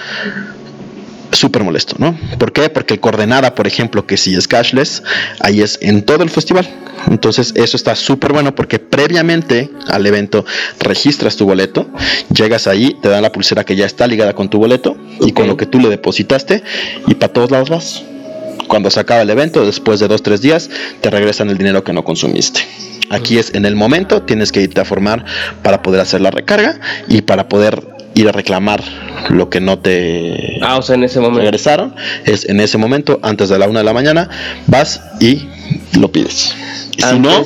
súper 1.32 1.64
molesto, 1.64 1.96
¿no? 1.98 2.16
¿Por 2.38 2.52
qué? 2.52 2.68
Porque 2.68 2.94
el 2.94 3.00
coordenada, 3.00 3.54
por 3.54 3.66
ejemplo, 3.66 4.06
que 4.06 4.16
si 4.16 4.34
es 4.34 4.46
cashless, 4.48 5.02
ahí 5.40 5.62
es 5.62 5.78
en 5.82 6.02
todo 6.02 6.22
el 6.22 6.30
festival. 6.30 6.68
Entonces 7.10 7.52
eso 7.56 7.76
está 7.76 7.96
súper 7.96 8.32
bueno 8.32 8.54
porque 8.54 8.78
previamente 8.78 9.70
al 9.88 10.06
evento 10.06 10.44
registras 10.78 11.36
tu 11.36 11.46
boleto, 11.46 11.88
llegas 12.32 12.66
ahí, 12.66 12.96
te 13.02 13.08
dan 13.08 13.22
la 13.22 13.32
pulsera 13.32 13.64
que 13.64 13.76
ya 13.76 13.86
está 13.86 14.06
ligada 14.06 14.34
con 14.34 14.48
tu 14.48 14.58
boleto 14.58 14.96
y 15.20 15.32
con 15.32 15.46
lo 15.46 15.56
que 15.56 15.66
tú 15.66 15.80
le 15.80 15.88
depositaste 15.88 16.62
y 17.06 17.14
para 17.14 17.32
todos 17.32 17.50
lados 17.50 17.70
vas. 17.70 18.02
Cuando 18.68 18.90
se 18.90 19.00
acaba 19.00 19.22
el 19.22 19.30
evento, 19.30 19.66
después 19.66 20.00
de 20.00 20.08
dos, 20.08 20.22
tres 20.22 20.40
días, 20.40 20.70
te 21.00 21.10
regresan 21.10 21.50
el 21.50 21.58
dinero 21.58 21.82
que 21.82 21.92
no 21.92 22.04
consumiste. 22.04 22.60
Aquí 23.10 23.38
es 23.38 23.52
en 23.54 23.66
el 23.66 23.76
momento, 23.76 24.22
tienes 24.22 24.52
que 24.52 24.62
irte 24.62 24.80
a 24.80 24.84
formar 24.84 25.24
para 25.62 25.82
poder 25.82 26.00
hacer 26.00 26.20
la 26.20 26.30
recarga 26.30 26.80
y 27.08 27.22
para 27.22 27.48
poder 27.48 27.82
ir 28.14 28.28
a 28.28 28.32
reclamar 28.32 28.82
lo 29.30 29.48
que 29.48 29.60
no 29.60 29.78
te 29.78 30.58
ah, 30.62 30.78
o 30.78 30.82
sea, 30.82 30.96
en 30.96 31.04
ese 31.04 31.20
momento. 31.20 31.40
regresaron. 31.40 31.94
Es 32.24 32.48
en 32.48 32.60
ese 32.60 32.78
momento, 32.78 33.18
antes 33.22 33.48
de 33.48 33.58
la 33.58 33.68
una 33.68 33.80
de 33.80 33.84
la 33.84 33.92
mañana, 33.92 34.28
vas 34.66 35.00
y 35.20 35.48
lo 35.98 36.10
pides. 36.10 36.54
si 36.96 37.18
no, 37.18 37.44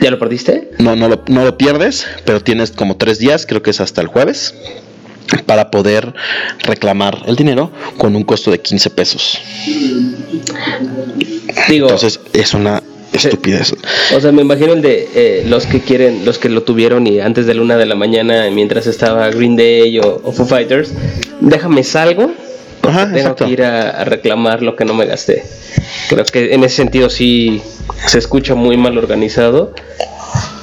¿ya 0.00 0.10
lo 0.10 0.18
perdiste? 0.18 0.70
No, 0.78 0.96
no 0.96 1.08
lo, 1.08 1.24
no 1.28 1.44
lo 1.44 1.56
pierdes, 1.56 2.06
pero 2.24 2.40
tienes 2.40 2.70
como 2.70 2.96
tres 2.96 3.18
días, 3.18 3.46
creo 3.46 3.62
que 3.62 3.70
es 3.70 3.80
hasta 3.80 4.00
el 4.00 4.08
jueves, 4.08 4.54
para 5.46 5.70
poder 5.70 6.14
reclamar 6.60 7.22
el 7.26 7.36
dinero 7.36 7.72
con 7.98 8.14
un 8.14 8.24
costo 8.24 8.50
de 8.50 8.60
15 8.60 8.90
pesos. 8.90 9.38
Digo, 11.68 11.86
Entonces 11.86 12.20
es 12.32 12.54
una 12.54 12.82
estupidez. 13.14 13.74
O 14.14 14.20
sea, 14.20 14.32
me 14.32 14.42
imagino 14.42 14.72
el 14.72 14.82
de 14.82 15.08
eh, 15.14 15.44
los 15.48 15.66
que 15.66 15.80
quieren, 15.80 16.24
los 16.24 16.38
que 16.38 16.48
lo 16.48 16.62
tuvieron 16.62 17.06
y 17.06 17.20
antes 17.20 17.46
de 17.46 17.54
la 17.54 17.62
una 17.62 17.76
de 17.76 17.86
la 17.86 17.94
mañana, 17.94 18.48
mientras 18.50 18.86
estaba 18.86 19.28
Green 19.30 19.56
Day 19.56 19.98
o, 20.00 20.32
Foo 20.32 20.46
Fighters, 20.46 20.92
déjame 21.40 21.84
salgo. 21.84 22.32
Ajá, 22.82 23.10
tengo 23.10 23.34
que 23.34 23.48
ir 23.48 23.62
a, 23.62 24.04
reclamar 24.04 24.62
lo 24.62 24.76
que 24.76 24.84
no 24.84 24.92
me 24.92 25.06
gasté. 25.06 25.42
Creo 26.08 26.24
que 26.26 26.52
en 26.52 26.64
ese 26.64 26.76
sentido 26.76 27.08
sí 27.08 27.62
se 28.06 28.18
escucha 28.18 28.54
muy 28.54 28.76
mal 28.76 28.98
organizado. 28.98 29.74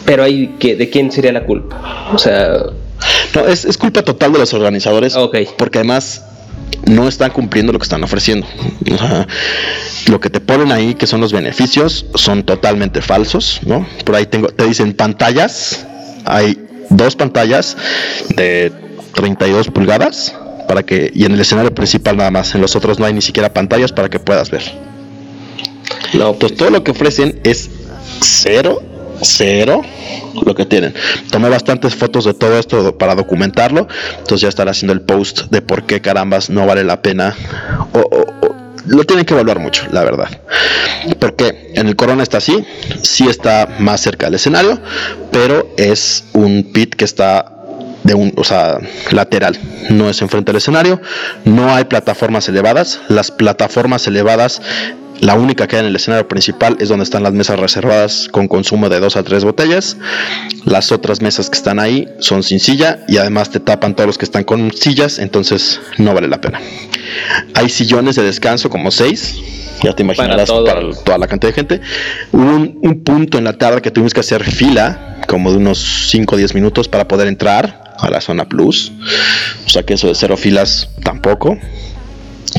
Pero 0.06 0.24
hay 0.24 0.56
que, 0.60 0.76
¿de 0.76 0.90
quién 0.90 1.12
sería 1.12 1.32
la 1.32 1.46
culpa? 1.46 2.10
O 2.14 2.18
sea. 2.18 2.58
No, 3.34 3.48
es, 3.48 3.66
es 3.66 3.78
culpa 3.78 4.04
total 4.04 4.34
de 4.34 4.40
los 4.40 4.54
organizadores. 4.54 5.16
Porque 5.58 5.80
además 5.80 6.24
no 6.86 7.08
están 7.08 7.32
cumpliendo 7.32 7.74
lo 7.74 7.80
que 7.80 7.84
están 7.84 8.04
ofreciendo. 8.04 8.48
lo 10.08 10.20
que 10.20 10.30
te 10.30 10.40
ponen 10.40 10.72
ahí, 10.72 10.96
que 10.96 11.08
son 11.08 11.22
los 11.22 11.32
beneficios, 11.32 12.06
son 12.16 12.44
totalmente 12.44 13.02
falsos, 13.02 13.60
¿no? 13.66 13.88
Por 14.06 14.16
ahí 14.16 14.26
tengo, 14.26 14.48
te 14.48 14.66
dicen 14.66 14.94
pantallas, 14.94 15.86
hay 16.26 16.58
dos 16.90 17.16
pantallas 17.16 17.78
de 18.36 18.72
32 19.14 19.68
pulgadas 19.70 20.36
para 20.68 20.84
que 20.84 21.12
y 21.14 21.26
en 21.26 21.34
el 21.34 21.40
escenario 21.42 21.74
principal 21.74 22.18
nada 22.18 22.32
más, 22.32 22.56
en 22.56 22.62
los 22.62 22.76
otros 22.76 23.00
no 23.00 23.06
hay 23.06 23.14
ni 23.14 23.22
siquiera 23.22 23.54
pantallas 23.54 23.92
para 23.92 24.10
que 24.10 24.20
puedas 24.20 24.50
ver. 24.52 24.64
No, 26.14 26.34
pues 26.34 26.56
todo 26.56 26.70
lo 26.70 26.84
que 26.84 26.92
ofrecen 26.92 27.40
es 27.44 27.70
cero 28.22 28.82
cero 29.22 29.82
lo 30.46 30.56
que 30.56 30.66
tienen. 30.66 30.94
Tomé 31.30 31.50
bastantes 31.50 31.96
fotos 31.96 32.26
de 32.26 32.34
todo 32.34 32.58
esto 32.58 32.98
para 32.98 33.16
documentarlo, 33.16 33.88
entonces 34.18 34.42
ya 34.42 34.50
estaré 34.50 34.72
haciendo 34.72 34.94
el 34.94 35.02
post 35.02 35.44
de 35.50 35.62
por 35.62 35.84
qué 35.84 36.02
carambas 36.02 36.50
no 36.50 36.66
vale 36.66 36.84
la 36.84 37.02
pena 37.02 37.36
o, 37.94 38.26
lo 38.88 39.04
tienen 39.04 39.26
que 39.26 39.34
evaluar 39.34 39.60
mucho, 39.60 39.86
la 39.92 40.04
verdad. 40.04 40.30
Porque 41.20 41.72
en 41.76 41.88
el 41.88 41.96
Corona 41.96 42.24
está 42.24 42.38
así, 42.38 42.66
sí 43.02 43.28
está 43.28 43.68
más 43.80 44.02
cerca 44.02 44.26
del 44.26 44.36
escenario, 44.36 44.80
pero 45.32 45.70
es 45.78 46.26
un 46.34 46.72
pit 46.74 46.96
que 46.96 47.06
está 47.06 47.58
de 48.04 48.16
un, 48.16 48.34
o 48.36 48.44
sea, 48.44 48.80
lateral, 49.12 49.60
no 49.90 50.10
es 50.10 50.22
enfrente 50.22 50.52
del 50.52 50.58
escenario, 50.58 51.00
no 51.46 51.74
hay 51.74 51.86
plataformas 51.86 52.50
elevadas, 52.50 53.00
las 53.10 53.30
plataformas 53.30 54.08
elevadas 54.08 54.62
la 55.22 55.36
única 55.36 55.68
que 55.68 55.76
hay 55.76 55.82
en 55.82 55.86
el 55.86 55.96
escenario 55.96 56.28
principal 56.28 56.78
es 56.80 56.90
donde 56.90 57.04
están 57.04 57.22
las 57.22 57.32
mesas 57.32 57.60
reservadas 57.60 58.28
con 58.32 58.48
consumo 58.48 58.90
de 58.90 59.00
dos 59.00 59.16
a 59.16 59.24
tres 59.24 59.44
botellas. 59.44 59.98
Las 60.66 60.92
otras 60.92 61.22
mesas 61.22 61.52
que 61.52 61.58
están 61.58 61.80
ahí 61.80 62.10
son 62.20 62.42
sin 62.42 62.60
silla 62.60 63.06
y 63.08 63.18
además 63.18 63.52
te 63.52 63.60
tapan 63.60 63.96
todos 63.96 64.08
los 64.08 64.18
que 64.18 64.26
están 64.26 64.44
con 64.44 64.74
sillas, 64.74 65.20
entonces 65.20 65.80
no 66.00 66.16
vale 66.16 66.28
la 66.28 66.42
pena. 66.42 66.60
Hay 67.54 67.70
sillones 67.70 68.16
de 68.16 68.24
descanso 68.24 68.72
como 68.72 68.90
seis, 68.90 69.36
ya 69.84 69.94
te 69.94 70.02
imaginarás 70.02 70.50
para, 70.50 70.82
toda 70.92 71.18
la 71.20 71.28
cantidad 71.28 71.52
de 71.52 71.56
gente. 71.56 71.82
Hubo 72.32 72.56
un, 72.82 73.04
punto 73.04 73.38
en 73.38 73.44
la 73.44 73.54
tarde 73.54 73.84
que 73.84 73.92
tuvimos 73.92 74.16
que 74.16 74.22
hacer 74.22 74.44
fila 74.44 75.20
como 75.28 75.52
de 75.52 75.58
unos 75.58 76.08
5 76.10 76.34
o 76.34 76.38
10 76.38 76.56
minutos 76.56 76.88
para 76.88 77.08
poder 77.08 77.28
entrar 77.28 77.94
a 78.00 78.10
la 78.10 78.22
zona 78.22 78.50
plus. 78.50 78.92
O 79.68 79.70
sea 79.70 79.84
que 79.84 79.94
eso 79.94 80.08
de 80.08 80.16
cero 80.16 80.36
filas 80.36 80.90
tampoco. 81.04 81.60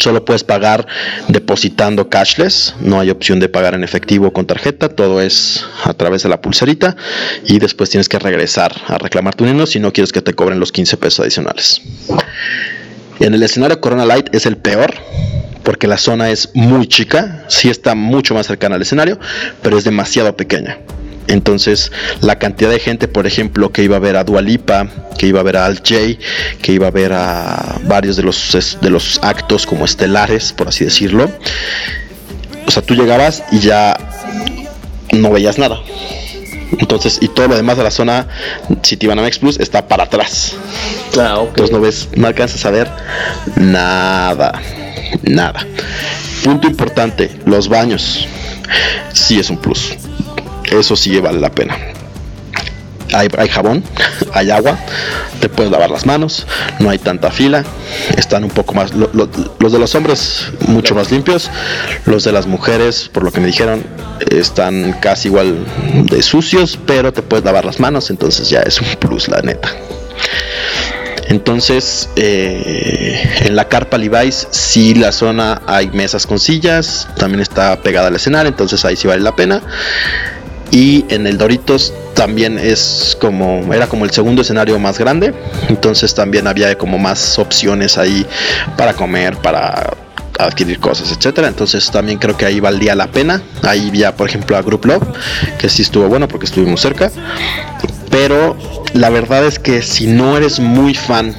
Solo 0.00 0.24
puedes 0.24 0.42
pagar 0.44 0.86
depositando 1.28 2.08
cashless, 2.08 2.74
no 2.80 2.98
hay 2.98 3.10
opción 3.10 3.40
de 3.40 3.48
pagar 3.48 3.74
en 3.74 3.84
efectivo 3.84 4.32
con 4.32 4.46
tarjeta, 4.46 4.88
todo 4.88 5.20
es 5.20 5.64
a 5.84 5.92
través 5.94 6.22
de 6.22 6.28
la 6.28 6.40
pulserita 6.40 6.96
y 7.44 7.58
después 7.58 7.90
tienes 7.90 8.08
que 8.08 8.18
regresar 8.18 8.72
a 8.88 8.98
reclamar 8.98 9.34
tu 9.34 9.44
dinero 9.44 9.66
si 9.66 9.80
no 9.80 9.92
quieres 9.92 10.12
que 10.12 10.22
te 10.22 10.32
cobren 10.34 10.60
los 10.60 10.72
15 10.72 10.96
pesos 10.96 11.20
adicionales. 11.20 11.82
En 13.20 13.34
el 13.34 13.42
escenario 13.42 13.80
Corona 13.80 14.06
Light 14.06 14.34
es 14.34 14.46
el 14.46 14.56
peor 14.56 14.94
porque 15.62 15.86
la 15.86 15.98
zona 15.98 16.30
es 16.30 16.50
muy 16.54 16.86
chica, 16.86 17.44
sí 17.48 17.68
está 17.68 17.94
mucho 17.94 18.34
más 18.34 18.46
cercana 18.46 18.76
al 18.76 18.82
escenario, 18.82 19.18
pero 19.62 19.78
es 19.78 19.84
demasiado 19.84 20.36
pequeña. 20.36 20.78
Entonces, 21.28 21.92
la 22.20 22.38
cantidad 22.38 22.70
de 22.70 22.78
gente, 22.78 23.08
por 23.08 23.26
ejemplo, 23.26 23.70
que 23.72 23.82
iba 23.82 23.96
a 23.96 24.00
ver 24.00 24.16
a 24.16 24.24
Dualipa, 24.24 24.88
que 25.18 25.26
iba 25.26 25.40
a 25.40 25.42
ver 25.42 25.56
a 25.56 25.66
Al 25.66 25.78
J, 25.78 26.18
que 26.60 26.72
iba 26.72 26.88
a 26.88 26.90
ver 26.90 27.12
a 27.12 27.78
varios 27.84 28.16
de 28.16 28.22
los, 28.22 28.78
de 28.80 28.90
los 28.90 29.20
actos 29.22 29.66
como 29.66 29.84
estelares, 29.84 30.52
por 30.52 30.68
así 30.68 30.84
decirlo. 30.84 31.30
O 32.66 32.70
sea, 32.70 32.82
tú 32.82 32.94
llegabas 32.94 33.42
y 33.50 33.60
ya 33.60 33.96
no 35.12 35.30
veías 35.30 35.58
nada. 35.58 35.80
Entonces, 36.78 37.18
y 37.20 37.28
todo 37.28 37.48
lo 37.48 37.56
demás 37.56 37.76
de 37.76 37.84
la 37.84 37.90
zona 37.90 38.26
Citibanamex 38.84 39.38
Plus 39.38 39.60
está 39.60 39.86
para 39.86 40.04
atrás. 40.04 40.54
Ah, 41.18 41.42
Entonces 41.46 41.70
no 41.70 41.80
ves, 41.80 42.08
no 42.16 42.26
alcanzas 42.26 42.64
a 42.64 42.70
ver 42.70 42.90
nada. 43.56 44.60
Nada. 45.22 45.66
Punto 46.42 46.66
importante, 46.66 47.30
los 47.44 47.68
baños. 47.68 48.26
Sí 49.12 49.38
es 49.38 49.50
un 49.50 49.58
plus 49.58 49.94
eso 50.80 50.96
sí 50.96 51.18
vale 51.20 51.40
la 51.40 51.50
pena. 51.50 51.76
Hay, 53.14 53.48
jabón, 53.48 53.84
hay 54.32 54.50
agua, 54.50 54.78
te 55.38 55.50
puedes 55.50 55.70
lavar 55.70 55.90
las 55.90 56.06
manos, 56.06 56.46
no 56.78 56.88
hay 56.88 56.98
tanta 56.98 57.30
fila, 57.30 57.62
están 58.16 58.42
un 58.42 58.50
poco 58.50 58.72
más, 58.72 58.92
los 58.94 59.72
de 59.72 59.78
los 59.78 59.94
hombres 59.94 60.46
mucho 60.66 60.94
más 60.94 61.10
limpios, 61.10 61.50
los 62.06 62.24
de 62.24 62.32
las 62.32 62.46
mujeres, 62.46 63.10
por 63.12 63.22
lo 63.22 63.30
que 63.30 63.40
me 63.40 63.48
dijeron, 63.48 63.84
están 64.30 64.96
casi 65.00 65.28
igual 65.28 65.66
de 66.08 66.22
sucios, 66.22 66.78
pero 66.86 67.12
te 67.12 67.20
puedes 67.20 67.44
lavar 67.44 67.66
las 67.66 67.80
manos, 67.80 68.08
entonces 68.08 68.48
ya 68.48 68.60
es 68.60 68.80
un 68.80 68.86
plus, 68.98 69.28
la 69.28 69.42
neta. 69.42 69.68
Entonces, 71.28 72.08
eh, 72.16 73.40
en 73.40 73.56
la 73.56 73.68
carpa 73.68 73.96
Levi's, 73.96 74.48
sí 74.50 74.94
la 74.94 75.12
zona 75.12 75.62
hay 75.66 75.90
mesas 75.90 76.26
con 76.26 76.38
sillas, 76.38 77.08
también 77.16 77.40
está 77.40 77.80
pegada 77.80 78.08
al 78.08 78.16
escenario, 78.16 78.48
entonces 78.48 78.84
ahí 78.84 78.96
sí 78.96 79.06
vale 79.06 79.22
la 79.22 79.34
pena. 79.34 79.62
Y 80.72 81.04
en 81.10 81.26
el 81.26 81.36
Doritos 81.36 81.92
también 82.14 82.58
es 82.58 83.16
como, 83.20 83.72
era 83.74 83.86
como 83.88 84.06
el 84.06 84.10
segundo 84.10 84.40
escenario 84.40 84.78
más 84.78 84.98
grande. 84.98 85.34
Entonces 85.68 86.14
también 86.14 86.46
había 86.46 86.76
como 86.78 86.98
más 86.98 87.38
opciones 87.38 87.98
ahí 87.98 88.26
para 88.78 88.94
comer, 88.94 89.36
para 89.36 89.94
adquirir 90.38 90.80
cosas, 90.80 91.12
etcétera. 91.12 91.48
Entonces 91.48 91.90
también 91.90 92.18
creo 92.18 92.38
que 92.38 92.46
ahí 92.46 92.58
valdría 92.58 92.94
la 92.94 93.08
pena. 93.08 93.42
Ahí 93.62 93.90
ya, 93.92 94.16
por 94.16 94.30
ejemplo, 94.30 94.56
a 94.56 94.62
Group 94.62 94.86
Love, 94.86 95.02
que 95.58 95.68
sí 95.68 95.82
estuvo 95.82 96.08
bueno 96.08 96.26
porque 96.26 96.46
estuvimos 96.46 96.80
cerca. 96.80 97.10
Pero 98.10 98.56
la 98.94 99.10
verdad 99.10 99.44
es 99.44 99.58
que 99.58 99.82
si 99.82 100.06
no 100.06 100.38
eres 100.38 100.58
muy 100.58 100.94
fan, 100.94 101.34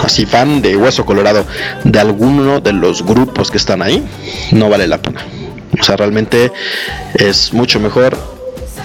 así 0.00 0.26
fan 0.26 0.60
de 0.60 0.76
Hueso 0.76 1.06
Colorado, 1.06 1.46
de 1.84 2.00
alguno 2.00 2.58
de 2.58 2.72
los 2.72 3.06
grupos 3.06 3.52
que 3.52 3.58
están 3.58 3.80
ahí, 3.80 4.04
no 4.50 4.68
vale 4.68 4.88
la 4.88 5.00
pena. 5.00 5.24
O 5.80 5.84
sea, 5.84 5.96
realmente 5.96 6.52
es 7.14 7.52
mucho 7.52 7.78
mejor 7.78 8.31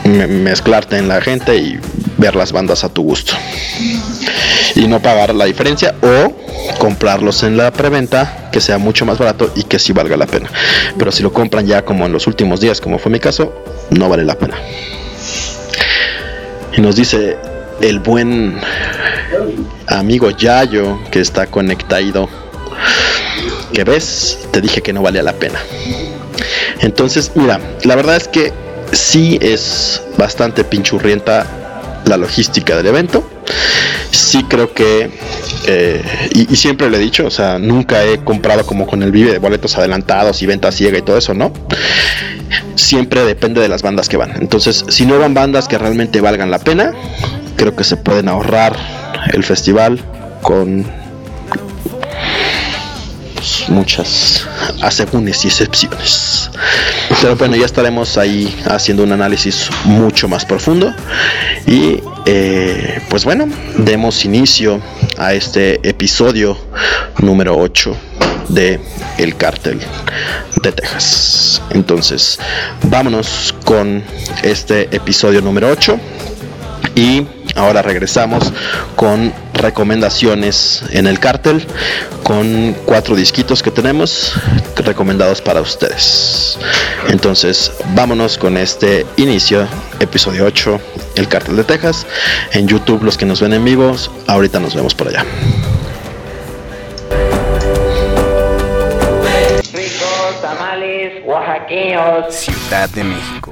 mezclarte 0.06 0.98
en 0.98 1.08
la 1.08 1.22
gente 1.22 1.56
y 1.58 1.80
ver 2.18 2.36
las 2.36 2.52
bandas 2.52 2.84
a 2.84 2.90
tu 2.90 3.04
gusto. 3.04 3.34
Y 4.76 4.88
no 4.88 5.02
pagar 5.02 5.34
la 5.34 5.46
diferencia 5.46 5.96
o 6.02 6.34
comprarlos 6.78 7.44
en 7.44 7.58
la 7.58 7.72
preventa 7.72 8.50
que 8.52 8.62
sea 8.62 8.78
mucho 8.78 9.06
más 9.06 9.18
barato 9.18 9.52
y 9.56 9.64
que 9.64 9.80
sí 9.80 9.94
valga 9.94 10.18
la 10.18 10.28
pena. 10.28 10.50
Pero 10.98 11.12
si 11.12 11.24
lo 11.24 11.34
compran 11.34 11.66
ya 11.66 11.84
como 11.84 12.06
en 12.06 12.14
los 12.14 12.28
últimos 12.28 12.60
días, 12.60 12.82
como 12.82 13.00
fue 13.00 13.12
mi 13.12 13.20
caso, 13.20 13.54
no 13.90 14.10
vale 14.10 14.24
la 14.24 14.36
pena. 14.36 14.56
Y 16.76 16.82
nos 16.82 16.96
dice 16.96 17.38
el 17.82 18.00
buen 18.00 18.60
amigo 19.88 20.30
Yayo 20.30 21.00
que 21.12 21.22
está 21.22 21.48
conectado. 21.48 22.30
Que 23.74 23.84
ves, 23.84 24.40
te 24.52 24.62
dije 24.62 24.82
que 24.82 24.94
no 24.94 25.02
valía 25.02 25.24
la 25.24 25.34
pena. 25.34 25.60
Entonces, 26.80 27.32
mira, 27.36 27.60
la 27.84 27.96
verdad 27.96 28.16
es 28.16 28.28
que 28.28 28.54
sí 28.92 29.38
es 29.42 30.02
bastante 30.18 30.64
pinchurrienta 30.64 32.02
la 32.06 32.18
logística 32.18 32.76
del 32.76 32.88
evento. 32.88 33.28
Sí 34.12 34.44
creo 34.44 34.74
que, 34.74 35.10
eh, 35.68 36.02
y, 36.34 36.56
siempre 36.56 36.90
le 36.90 36.98
he 36.98 37.00
dicho, 37.00 37.26
o 37.26 37.32
sea, 37.32 37.60
nunca 37.60 38.04
he 38.04 38.24
comprado 38.24 38.66
como 38.66 38.88
con 38.88 39.04
el 39.04 39.12
Vive 39.12 39.32
de 39.32 39.40
boletos 39.40 39.78
adelantados 39.78 40.42
y 40.42 40.46
venta 40.46 40.72
ciega 40.72 40.98
y 40.98 41.02
todo 41.02 41.18
eso, 41.18 41.34
¿no? 41.34 41.52
Siempre 42.76 43.24
depende 43.26 43.62
de 43.62 43.68
las 43.68 43.82
bandas 43.82 44.10
que 44.10 44.18
van. 44.18 44.34
Entonces, 44.42 44.86
si 44.90 45.06
no 45.06 45.20
van 45.20 45.34
bandas 45.34 45.68
que 45.68 45.78
realmente 45.78 46.22
valgan 46.22 46.50
la 46.50 46.60
pena, 46.60 46.94
creo 47.56 47.76
que 47.76 47.84
se 47.84 47.98
pueden 47.98 48.30
ahorrar 48.30 48.76
el 49.34 49.44
festival 49.44 50.00
con 50.42 50.86
muchas 53.70 54.48
asegúnes 54.82 55.44
y 55.46 55.48
excepciones. 55.48 56.50
Pero 57.22 57.36
bueno, 57.36 57.56
ya 57.56 57.66
estaremos 57.66 58.18
ahí 58.18 58.56
haciendo 58.66 59.04
un 59.04 59.12
análisis 59.12 59.70
mucho 59.86 60.28
más 60.28 60.46
profundo. 60.46 60.94
Y 61.66 62.02
eh, 62.26 63.02
pues 63.10 63.26
bueno, 63.26 63.48
demos 63.78 64.26
inicio 64.26 64.82
a 65.18 65.34
este 65.34 65.88
episodio 65.88 66.58
número 67.20 67.58
8 67.58 67.96
de 68.50 68.80
El 69.18 69.36
Cártel 69.36 69.80
de 70.62 70.72
Texas. 70.72 71.62
Entonces, 71.72 72.40
vámonos 72.84 73.54
con 73.64 74.04
este 74.44 74.84
episodio 74.96 75.42
número 75.42 75.70
8 75.70 76.00
y 76.96 77.26
ahora 77.58 77.82
regresamos 77.82 78.54
con 78.96 79.34
recomendaciones 79.54 80.84
en 80.92 81.08
el 81.08 81.20
cártel 81.20 81.66
con 82.24 82.76
cuatro 82.86 83.16
disquitos 83.16 83.64
que 83.64 83.72
tenemos 83.72 84.34
recomendados 84.76 85.42
para 85.42 85.62
ustedes. 85.62 86.58
Entonces, 87.10 87.72
vámonos 87.94 88.38
con 88.38 88.58
este 88.58 89.06
inicio, 89.18 89.68
episodio 90.00 90.46
8, 90.46 90.80
El 91.16 91.28
Cártel 91.28 91.58
de 91.58 91.64
Texas. 91.64 92.06
En 92.52 92.68
YouTube, 92.68 93.04
los 93.04 93.18
que 93.18 93.26
nos 93.26 93.42
ven 93.42 93.54
en 93.54 93.66
vivos, 93.66 94.12
ahorita 94.28 94.60
nos 94.60 94.76
vemos 94.76 94.94
por 94.94 95.10
allá. 95.10 95.26
Ciudad 102.32 102.90
de 102.90 103.04
México 103.04 103.52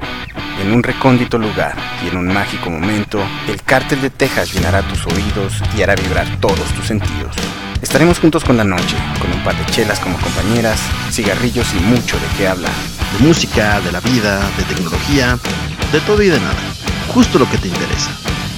en 0.60 0.72
un 0.72 0.82
recóndito 0.82 1.38
lugar 1.38 1.76
y 2.04 2.08
en 2.08 2.16
un 2.16 2.28
mágico 2.28 2.70
momento, 2.70 3.20
el 3.48 3.62
cártel 3.62 4.00
de 4.00 4.10
Texas 4.10 4.52
llenará 4.52 4.82
tus 4.82 5.06
oídos 5.06 5.54
y 5.76 5.82
hará 5.82 5.94
vibrar 5.94 6.26
todos 6.40 6.64
tus 6.74 6.86
sentidos. 6.86 7.34
Estaremos 7.82 8.18
juntos 8.18 8.42
con 8.42 8.56
la 8.56 8.64
noche, 8.64 8.96
con 9.20 9.32
un 9.32 9.44
par 9.44 9.56
de 9.56 9.66
chelas 9.66 10.00
como 10.00 10.18
compañeras, 10.18 10.80
cigarrillos 11.10 11.66
y 11.74 11.80
mucho 11.80 12.16
de 12.16 12.26
qué 12.36 12.48
hablar. 12.48 12.72
De 13.18 13.26
música, 13.26 13.80
de 13.80 13.92
la 13.92 14.00
vida, 14.00 14.40
de 14.56 14.64
tecnología, 14.64 15.38
de 15.92 16.00
todo 16.00 16.22
y 16.22 16.28
de 16.28 16.40
nada. 16.40 16.56
Justo 17.12 17.38
lo 17.38 17.48
que 17.48 17.58
te 17.58 17.68
interesa. 17.68 18.10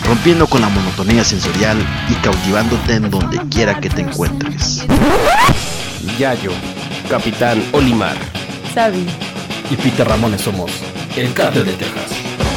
Rompiendo 0.04 0.46
con 0.46 0.60
la 0.60 0.68
monotonía 0.68 1.24
sensorial 1.24 1.78
y 2.08 2.14
cautivándote 2.14 2.94
en 2.94 3.10
donde 3.10 3.38
quiera 3.50 3.80
que 3.80 3.90
te 3.90 4.02
encuentres. 4.02 4.86
Yayo, 6.18 6.52
Capitán 7.10 7.62
Olimar, 7.72 8.16
Sabi 8.72 9.06
y 9.70 9.76
Peter 9.76 10.08
Ramones 10.08 10.40
somos 10.40 10.70
el 11.16 11.32
Cártel 11.34 11.64
de 11.64 11.72
Texas. 11.72 12.47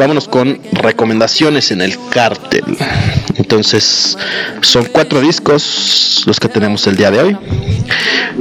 Vámonos 0.00 0.28
con 0.28 0.58
recomendaciones 0.72 1.70
en 1.70 1.82
el 1.82 1.96
cártel. 2.08 2.64
Entonces, 3.36 4.16
son 4.62 4.86
cuatro 4.86 5.20
discos 5.20 6.22
los 6.26 6.40
que 6.40 6.48
tenemos 6.48 6.86
el 6.86 6.96
día 6.96 7.10
de 7.10 7.20
hoy. 7.20 7.36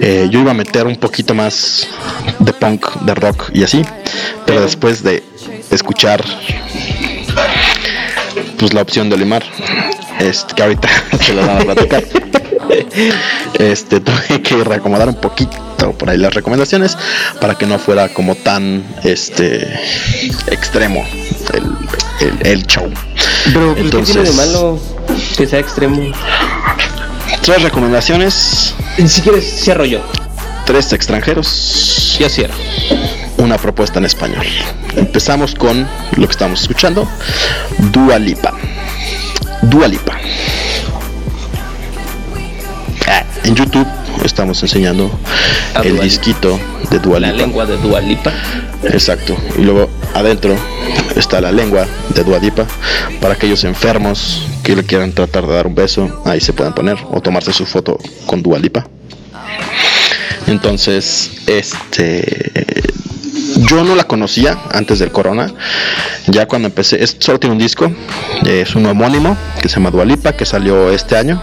Eh, 0.01 0.29
yo 0.31 0.39
iba 0.39 0.51
a 0.51 0.53
meter 0.53 0.87
un 0.87 0.95
poquito 0.95 1.33
más 1.35 1.85
de 2.39 2.53
punk, 2.53 3.01
de 3.01 3.13
rock 3.13 3.51
y 3.53 3.63
así, 3.63 3.83
pero 4.45 4.61
después 4.61 5.03
de 5.03 5.21
escuchar 5.69 6.23
pues 8.57 8.73
la 8.73 8.81
opción 8.81 9.09
de 9.09 9.15
Olimar, 9.15 9.43
este, 10.19 10.55
que 10.55 10.63
ahorita 10.63 10.89
se 11.21 11.33
lo 11.33 11.45
van 11.45 11.57
a 11.57 11.65
platicar. 11.65 12.03
Este, 13.55 13.99
tuve 13.99 14.41
que 14.41 14.63
reacomodar 14.63 15.09
un 15.09 15.15
poquito 15.15 15.91
por 15.97 16.09
ahí 16.09 16.17
las 16.17 16.33
recomendaciones 16.33 16.97
para 17.41 17.55
que 17.55 17.65
no 17.65 17.79
fuera 17.79 18.09
como 18.09 18.35
tan 18.35 18.83
este 19.03 19.67
extremo 20.47 21.05
el, 22.19 22.37
el, 22.45 22.65
show. 22.67 22.89
Pero, 23.45 23.75
pues, 23.75 23.91
¿qué 23.91 24.01
tiene 24.13 24.29
de 24.29 24.35
malo 24.35 24.79
que 25.37 25.47
sea 25.47 25.59
extremo? 25.59 26.01
tres 27.41 27.61
recomendaciones, 27.63 28.73
Si 29.07 29.21
quieres, 29.21 29.61
cierro 29.63 29.85
yo. 29.85 30.01
tres 30.65 30.91
extranjeros, 30.93 32.17
Yo 32.19 32.29
cierro. 32.29 32.53
una 33.37 33.57
propuesta 33.57 33.99
en 33.99 34.05
español. 34.05 34.45
Empezamos 34.95 35.55
con 35.55 35.87
lo 36.17 36.25
que 36.27 36.31
estamos 36.31 36.61
escuchando, 36.61 37.07
Dua 37.91 38.19
Lipa. 38.19 38.53
Dua 39.63 39.87
Lipa. 39.87 40.17
Ah, 43.07 43.23
En 43.43 43.55
YouTube 43.55 43.87
estamos 44.23 44.61
enseñando 44.61 45.11
A 45.73 45.79
el 45.81 45.95
Dua 45.95 46.03
Lipa. 46.05 46.21
De 46.89 46.99
Dua 46.99 47.19
La 47.19 47.31
lengua 47.31 47.65
de 47.65 47.77
Dualipa. 47.77 48.31
Exacto. 48.83 49.37
Y 49.57 49.61
luego 49.61 49.89
adentro 50.13 50.55
está 51.15 51.41
la 51.41 51.51
lengua 51.51 51.85
de 52.13 52.23
Duadipa 52.23 52.65
para 53.21 53.33
aquellos 53.33 53.63
enfermos 53.63 54.47
que 54.63 54.75
le 54.75 54.83
quieran 54.83 55.11
tratar 55.11 55.45
de 55.45 55.53
dar 55.53 55.67
un 55.67 55.75
beso. 55.75 56.21
Ahí 56.25 56.39
se 56.39 56.53
pueden 56.53 56.73
poner 56.73 56.97
o 57.11 57.21
tomarse 57.21 57.53
su 57.53 57.65
foto 57.65 57.97
con 58.25 58.41
Dualipa. 58.41 58.87
Entonces, 60.47 61.31
este. 61.47 62.51
Yo 63.69 63.83
no 63.83 63.95
la 63.95 64.05
conocía 64.05 64.57
antes 64.71 64.99
del 64.99 65.11
corona. 65.11 65.51
Ya 66.27 66.47
cuando 66.47 66.67
empecé, 66.67 67.03
es, 67.03 67.17
solo 67.19 67.39
tiene 67.39 67.53
un 67.53 67.59
disco, 67.59 67.91
es 68.45 68.75
un 68.75 68.85
homónimo 68.85 69.35
que 69.61 69.69
se 69.69 69.75
llama 69.75 69.91
Dualipa, 69.91 70.33
que 70.33 70.45
salió 70.45 70.91
este 70.91 71.17
año. 71.17 71.41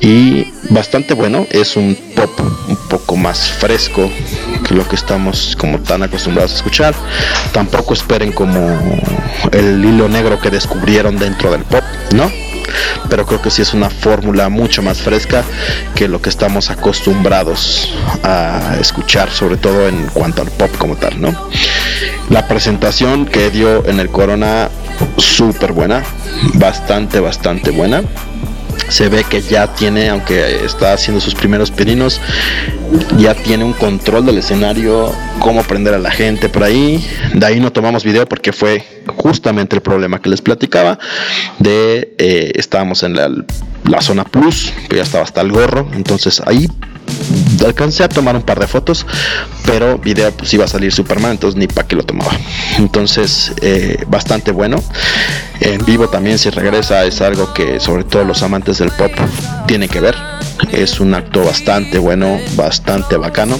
Y 0.00 0.46
bastante 0.70 1.14
bueno, 1.14 1.46
es 1.50 1.76
un 1.76 1.96
pop 2.14 2.30
un 2.68 2.76
poco 2.88 3.16
más 3.16 3.50
fresco 3.50 4.10
lo 4.70 4.86
que 4.86 4.96
estamos 4.96 5.56
como 5.58 5.80
tan 5.80 6.02
acostumbrados 6.02 6.52
a 6.52 6.56
escuchar. 6.56 6.94
Tampoco 7.52 7.94
esperen 7.94 8.32
como 8.32 8.60
el 9.52 9.84
hilo 9.84 10.08
negro 10.08 10.40
que 10.40 10.50
descubrieron 10.50 11.18
dentro 11.18 11.50
del 11.50 11.62
pop, 11.62 11.84
¿no? 12.14 12.30
Pero 13.08 13.26
creo 13.26 13.40
que 13.40 13.50
sí 13.50 13.62
es 13.62 13.72
una 13.72 13.90
fórmula 13.90 14.48
mucho 14.48 14.82
más 14.82 14.98
fresca 14.98 15.42
que 15.94 16.08
lo 16.08 16.20
que 16.20 16.28
estamos 16.28 16.70
acostumbrados 16.70 17.94
a 18.22 18.76
escuchar, 18.80 19.30
sobre 19.30 19.56
todo 19.56 19.88
en 19.88 20.06
cuanto 20.08 20.42
al 20.42 20.50
pop 20.50 20.70
como 20.78 20.96
tal, 20.96 21.20
¿no? 21.20 21.34
La 22.28 22.46
presentación 22.46 23.24
que 23.24 23.50
dio 23.50 23.86
en 23.86 24.00
el 24.00 24.10
Corona, 24.10 24.68
súper 25.16 25.72
buena, 25.72 26.02
bastante, 26.54 27.20
bastante 27.20 27.70
buena 27.70 28.02
se 28.88 29.08
ve 29.08 29.24
que 29.24 29.40
ya 29.40 29.74
tiene, 29.74 30.08
aunque 30.08 30.64
está 30.64 30.92
haciendo 30.92 31.20
sus 31.20 31.34
primeros 31.34 31.70
pininos, 31.70 32.20
ya 33.18 33.34
tiene 33.34 33.64
un 33.64 33.72
control 33.72 34.26
del 34.26 34.38
escenario, 34.38 35.12
cómo 35.40 35.62
prender 35.62 35.94
a 35.94 35.98
la 35.98 36.10
gente 36.10 36.48
por 36.48 36.64
ahí. 36.64 37.06
De 37.34 37.44
ahí 37.44 37.60
no 37.60 37.72
tomamos 37.72 38.04
video 38.04 38.26
porque 38.26 38.52
fue 38.52 38.84
justamente 39.06 39.76
el 39.76 39.82
problema 39.82 40.20
que 40.20 40.30
les 40.30 40.40
platicaba. 40.40 40.98
De 41.58 42.14
eh, 42.18 42.52
estábamos 42.54 43.02
en 43.02 43.14
la, 43.14 43.30
la 43.84 44.00
zona 44.00 44.24
plus, 44.24 44.72
que 44.88 44.96
ya 44.96 45.02
estaba 45.02 45.24
hasta 45.24 45.40
el 45.40 45.52
gorro, 45.52 45.88
entonces 45.94 46.42
ahí 46.46 46.68
alcancé 47.64 48.04
a 48.04 48.08
tomar 48.08 48.36
un 48.36 48.42
par 48.42 48.58
de 48.58 48.66
fotos, 48.66 49.06
pero 49.64 49.98
video 49.98 50.30
pues 50.32 50.52
iba 50.54 50.64
a 50.64 50.68
salir 50.68 50.92
Superman, 50.92 51.32
entonces 51.32 51.58
ni 51.58 51.66
para 51.66 51.86
qué 51.86 51.96
lo 51.96 52.02
tomaba. 52.02 52.32
Entonces, 52.78 53.52
eh, 53.60 54.04
bastante 54.08 54.52
bueno. 54.52 54.82
En 55.60 55.84
vivo 55.84 56.08
también 56.08 56.38
si 56.38 56.50
regresa 56.50 57.04
es 57.04 57.20
algo 57.20 57.52
que 57.52 57.80
sobre 57.80 58.04
todo 58.04 58.24
los 58.24 58.42
amantes 58.42 58.78
del 58.78 58.90
pop 58.90 59.12
tienen 59.66 59.88
que 59.88 60.00
ver. 60.00 60.16
Es 60.72 61.00
un 61.00 61.14
acto 61.14 61.44
bastante 61.44 61.98
bueno, 61.98 62.38
bastante 62.56 63.16
bacano. 63.16 63.58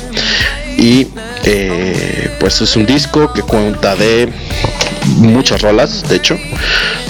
Y 0.76 1.08
eh, 1.44 2.36
pues 2.38 2.60
es 2.60 2.76
un 2.76 2.86
disco 2.86 3.32
que 3.32 3.42
cuenta 3.42 3.96
de 3.96 4.32
muchas 5.16 5.60
rolas, 5.62 6.08
de 6.08 6.16
hecho. 6.16 6.38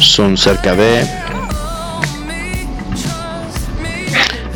Son 0.01 0.37
cerca 0.37 0.75
de 0.75 1.07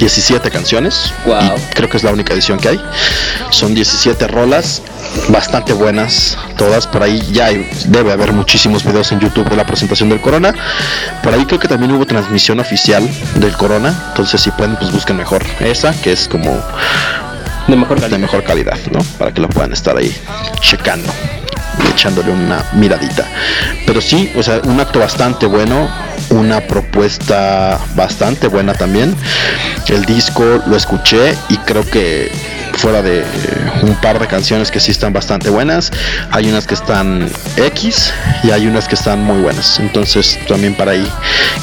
17 0.07 0.51
canciones. 0.51 1.12
Wow. 1.25 1.37
Y 1.57 1.75
creo 1.75 1.88
que 1.88 1.97
es 1.97 2.03
la 2.03 2.11
única 2.11 2.35
edición 2.35 2.59
que 2.59 2.71
hay. 2.71 2.81
Son 3.51 3.73
17 3.73 4.27
rolas, 4.27 4.83
bastante 5.29 5.73
buenas, 5.73 6.37
todas. 6.59 6.88
Por 6.88 7.05
ahí 7.05 7.23
ya 7.33 7.45
hay- 7.47 7.69
debe 7.87 8.11
haber 8.11 8.33
muchísimos 8.33 8.83
videos 8.85 9.12
en 9.12 9.21
YouTube 9.21 9.49
de 9.49 9.55
la 9.57 9.65
presentación 9.65 10.09
del 10.09 10.21
Corona. 10.21 10.53
Por 11.23 11.33
ahí 11.33 11.45
creo 11.47 11.61
que 11.61 11.69
también 11.69 11.93
hubo 11.93 12.05
transmisión 12.05 12.59
oficial 12.59 13.09
del 13.37 13.53
Corona. 13.57 13.95
Entonces, 14.09 14.41
si 14.41 14.51
pueden, 14.51 14.75
pues 14.75 14.91
busquen 14.91 15.17
mejor 15.17 15.45
esa, 15.61 15.93
que 16.01 16.11
es 16.12 16.27
como 16.27 16.51
De 17.69 17.77
mejor 17.77 17.95
de 18.01 18.03
calidad. 18.03 18.19
mejor 18.19 18.43
calidad, 18.43 18.79
¿no? 18.91 18.99
Para 19.19 19.33
que 19.33 19.41
lo 19.41 19.49
puedan 19.49 19.73
estar 19.73 19.97
ahí 19.97 20.12
checando, 20.61 21.12
echándole 21.93 22.31
una 22.31 22.65
miradita. 22.75 23.27
Pero 23.87 24.01
sí, 24.01 24.33
o 24.37 24.43
sea, 24.43 24.61
un 24.65 24.81
acto 24.81 24.99
bastante 24.99 25.47
bueno, 25.47 25.89
una 26.31 26.61
propuesta 26.61 27.79
bastante 27.95 28.49
buena 28.49 28.75
también. 28.75 29.15
El 29.89 30.05
disco 30.05 30.45
lo 30.67 30.77
escuché 30.77 31.37
y 31.49 31.57
creo 31.59 31.85
que 31.89 32.31
fuera 32.75 33.03
de 33.03 33.21
eh, 33.21 33.25
un 33.83 33.95
par 33.97 34.19
de 34.19 34.27
canciones 34.27 34.71
que 34.71 34.81
sí 34.81 34.91
están 34.91 35.13
bastante 35.13 35.51
buenas, 35.51 35.91
hay 36.31 36.49
unas 36.49 36.67
que 36.67 36.75
están 36.75 37.29
X 37.57 38.13
y 38.43 38.51
hay 38.51 38.67
unas 38.67 38.89
que 38.89 38.95
están 38.95 39.23
muy 39.23 39.41
buenas. 39.41 39.79
Entonces 39.79 40.39
también 40.49 40.75
para 40.75 40.93
ahí 40.93 41.07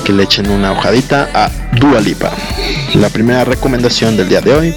que 0.04 0.14
le 0.14 0.24
echen 0.24 0.50
una 0.50 0.72
hojadita 0.72 1.30
a 1.34 1.50
Dua 1.74 2.00
Lipa. 2.00 2.32
La 2.94 3.10
primera 3.10 3.44
recomendación 3.44 4.18
del 4.18 4.30
día 4.30 4.42
de 4.42 4.54
hoy, 4.54 4.76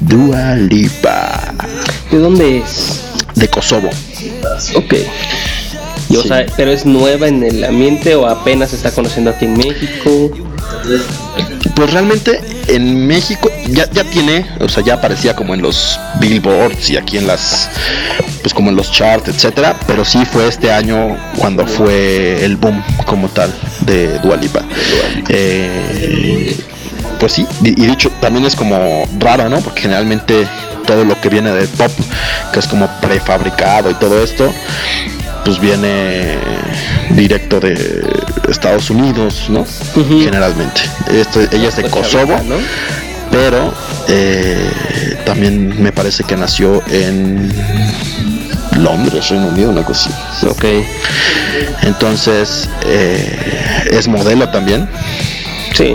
Dua 0.00 0.54
Lipa 0.54 1.54
¿De 2.10 2.18
dónde 2.18 2.58
es? 2.58 3.13
De 3.34 3.48
Kosovo. 3.48 3.90
Ok. 4.74 4.94
Y, 6.10 6.16
o 6.16 6.22
Sí. 6.22 6.28
sea, 6.28 6.44
pero 6.56 6.70
es 6.70 6.84
nueva 6.84 7.28
en 7.28 7.42
el 7.42 7.64
ambiente 7.64 8.14
o 8.14 8.26
apenas 8.26 8.70
se 8.70 8.76
está 8.76 8.90
conociendo 8.90 9.30
aquí 9.30 9.46
en 9.46 9.54
México. 9.56 10.30
Pues 11.74 11.92
realmente 11.92 12.40
en 12.68 13.06
México 13.06 13.50
ya, 13.68 13.90
ya 13.90 14.04
tiene, 14.04 14.46
o 14.60 14.68
sea, 14.68 14.84
ya 14.84 14.94
aparecía 14.94 15.34
como 15.34 15.54
en 15.54 15.62
los 15.62 15.98
billboards 16.20 16.90
y 16.90 16.96
aquí 16.96 17.16
en 17.18 17.26
las, 17.26 17.68
pues 18.42 18.52
como 18.54 18.70
en 18.70 18.76
los 18.76 18.92
charts, 18.92 19.28
etcétera. 19.28 19.74
Pero 19.86 20.04
sí 20.04 20.24
fue 20.30 20.46
este 20.46 20.70
año 20.70 21.16
cuando 21.38 21.66
fue 21.66 22.44
el 22.44 22.56
boom 22.56 22.82
como 23.06 23.28
tal. 23.28 23.52
de 23.86 24.18
Dualipa. 24.20 24.62
Eh, 25.28 26.56
pues 27.18 27.32
sí, 27.32 27.46
y 27.62 27.70
dicho, 27.86 28.10
también 28.20 28.44
es 28.44 28.54
como 28.56 29.04
raro, 29.18 29.48
¿no? 29.48 29.60
Porque 29.60 29.82
generalmente 29.82 30.46
todo 30.86 31.04
lo 31.04 31.20
que 31.20 31.28
viene 31.28 31.52
de 31.52 31.66
pop, 31.68 31.90
que 32.52 32.58
es 32.58 32.66
como 32.66 32.88
prefabricado 33.00 33.90
y 33.90 33.94
todo 33.94 34.22
esto, 34.22 34.52
pues 35.44 35.60
viene 35.60 36.38
directo 37.10 37.60
de 37.60 38.06
Estados 38.48 38.90
Unidos, 38.90 39.46
¿no? 39.48 39.66
Generalmente. 39.94 40.82
ella 41.52 41.68
es 41.68 41.76
de 41.76 41.90
Kosovo, 41.90 42.36
pero 43.30 43.74
eh, 44.08 45.16
también 45.24 45.82
me 45.82 45.92
parece 45.92 46.24
que 46.24 46.36
nació 46.36 46.82
en 46.90 47.52
Londres, 48.78 49.28
Reino 49.28 49.48
Unido, 49.48 49.70
una 49.70 49.84
cosa 49.84 50.10
así. 50.30 50.46
Ok. 50.46 50.64
Entonces, 51.82 52.68
eh, 52.86 53.88
es 53.90 54.08
modelo 54.08 54.48
también. 54.48 54.88
Sí. 55.74 55.94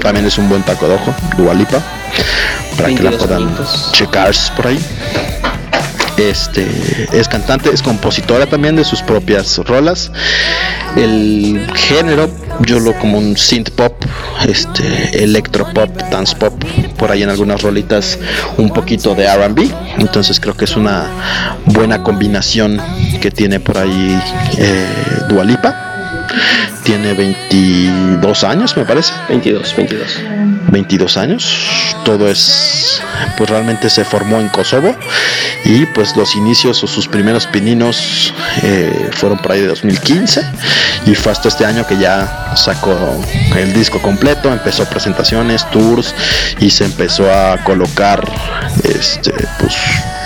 También 0.00 0.26
es 0.26 0.38
un 0.38 0.48
buen 0.48 0.62
taco 0.62 0.88
de 0.88 0.94
ojo, 0.94 1.14
Dualipa, 1.36 1.82
para 2.76 2.94
que 2.94 3.02
la 3.02 3.10
puedan 3.12 3.56
checar 3.92 4.32
por 4.56 4.66
ahí. 4.68 4.78
Este 6.16 6.66
es 7.12 7.28
cantante, 7.28 7.68
es 7.72 7.82
compositora 7.82 8.46
también 8.46 8.74
de 8.74 8.84
sus 8.84 9.02
propias 9.02 9.58
rolas. 9.58 10.10
El 10.96 11.66
género, 11.74 12.30
yo 12.60 12.80
lo 12.80 12.94
como 12.98 13.18
un 13.18 13.36
synth 13.36 13.70
pop, 13.70 14.02
este 14.48 15.22
electropop, 15.22 15.94
dance 16.10 16.34
pop, 16.34 16.54
por 16.96 17.10
ahí 17.10 17.22
en 17.22 17.28
algunas 17.28 17.60
rolitas 17.60 18.18
un 18.56 18.70
poquito 18.70 19.14
de 19.14 19.24
R&B. 19.24 19.70
Entonces 19.98 20.40
creo 20.40 20.56
que 20.56 20.64
es 20.64 20.74
una 20.74 21.06
buena 21.66 22.02
combinación 22.02 22.80
que 23.20 23.30
tiene 23.30 23.60
por 23.60 23.76
ahí 23.76 24.18
eh, 24.56 24.86
Dualipa 25.28 25.85
tiene 26.82 27.14
22 27.14 28.44
años, 28.44 28.76
me 28.76 28.84
parece. 28.84 29.12
22, 29.28 29.76
22. 29.76 30.20
22 30.70 31.16
años. 31.16 31.66
Todo 32.04 32.28
es, 32.28 33.02
pues 33.36 33.50
realmente 33.50 33.90
se 33.90 34.04
formó 34.04 34.40
en 34.40 34.48
Kosovo 34.48 34.94
y 35.64 35.86
pues 35.86 36.16
los 36.16 36.36
inicios 36.36 36.82
o 36.84 36.86
sus 36.86 37.08
primeros 37.08 37.46
pininos 37.46 38.32
eh, 38.62 39.10
fueron 39.12 39.38
por 39.38 39.52
ahí 39.52 39.62
de 39.62 39.68
2015 39.68 40.44
y 41.06 41.14
fue 41.14 41.32
hasta 41.32 41.48
este 41.48 41.64
año 41.64 41.86
que 41.86 41.98
ya 41.98 42.52
sacó 42.56 42.96
el 43.56 43.72
disco 43.72 44.00
completo, 44.00 44.52
empezó 44.52 44.84
presentaciones, 44.86 45.68
tours 45.70 46.14
y 46.60 46.70
se 46.70 46.84
empezó 46.84 47.30
a 47.32 47.58
colocar 47.64 48.22
este, 48.84 49.32
pues 49.58 49.74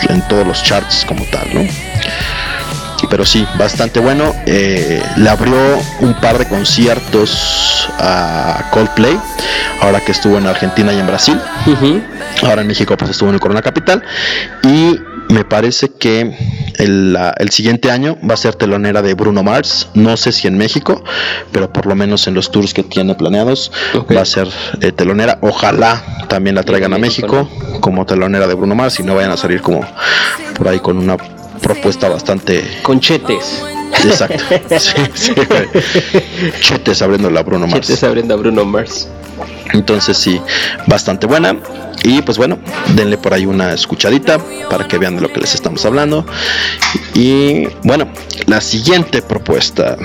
en 0.08 0.26
todos 0.28 0.46
los 0.46 0.62
charts 0.62 1.04
como 1.06 1.24
tal, 1.26 1.48
¿no? 1.54 1.60
Pero 3.08 3.24
sí, 3.24 3.46
bastante 3.58 4.00
bueno. 4.00 4.34
Eh, 4.46 5.02
le 5.16 5.28
abrió 5.28 5.56
un 6.00 6.14
par 6.14 6.38
de 6.38 6.46
conciertos 6.46 7.88
a 7.98 8.68
Coldplay, 8.72 9.18
ahora 9.80 10.00
que 10.00 10.12
estuvo 10.12 10.38
en 10.38 10.46
Argentina 10.46 10.92
y 10.92 10.98
en 10.98 11.06
Brasil. 11.06 11.40
Ahora 12.42 12.62
en 12.62 12.68
México 12.68 12.96
pues 12.96 13.10
estuvo 13.10 13.28
en 13.28 13.34
el 13.34 13.40
Corona 13.40 13.62
Capital. 13.62 14.02
Y 14.62 14.98
me 15.30 15.44
parece 15.44 15.90
que 15.90 16.34
el, 16.78 17.50
siguiente 17.50 17.90
año 17.90 18.18
va 18.28 18.34
a 18.34 18.36
ser 18.36 18.54
telonera 18.54 19.02
de 19.02 19.14
Bruno 19.14 19.42
Mars. 19.42 19.88
No 19.94 20.16
sé 20.16 20.32
si 20.32 20.48
en 20.48 20.58
México, 20.58 21.04
pero 21.52 21.72
por 21.72 21.86
lo 21.86 21.94
menos 21.94 22.26
en 22.26 22.34
los 22.34 22.50
tours 22.50 22.74
que 22.74 22.82
tiene 22.82 23.14
planeados 23.14 23.70
va 24.14 24.22
a 24.22 24.24
ser 24.24 24.48
eh, 24.80 24.92
telonera. 24.92 25.38
Ojalá 25.42 26.26
también 26.28 26.56
la 26.56 26.62
traigan 26.62 26.92
a 26.94 26.98
México 26.98 27.48
como 27.80 28.06
telonera 28.06 28.46
de 28.46 28.54
Bruno 28.54 28.74
Mars 28.74 28.98
y 29.00 29.02
no 29.02 29.14
vayan 29.14 29.30
a 29.30 29.36
salir 29.36 29.62
como 29.62 29.80
por 30.56 30.68
ahí 30.68 30.80
con 30.80 30.98
una 30.98 31.16
propuesta 31.60 32.08
bastante. 32.08 32.64
Con 32.82 33.00
chetes. 33.00 33.62
Exacto. 34.04 34.42
Chetes 36.60 37.02
abriendo 37.02 37.30
la 37.30 37.42
Bruno 37.42 37.66
Mars. 37.66 37.86
Chetes 37.86 38.04
abriendo 38.04 38.34
a 38.34 38.36
Bruno 38.36 38.64
Mars. 38.64 39.08
Entonces 39.72 40.16
sí, 40.16 40.40
bastante 40.86 41.26
buena. 41.26 41.56
Y 42.02 42.22
pues 42.22 42.38
bueno, 42.38 42.58
denle 42.94 43.18
por 43.18 43.34
ahí 43.34 43.44
una 43.44 43.72
escuchadita 43.72 44.38
para 44.70 44.88
que 44.88 44.96
vean 44.96 45.16
de 45.16 45.22
lo 45.22 45.32
que 45.32 45.40
les 45.40 45.54
estamos 45.54 45.84
hablando. 45.84 46.24
Y 47.14 47.66
bueno, 47.82 48.08
la 48.46 48.60
siguiente 48.60 49.20
propuesta 49.20 49.96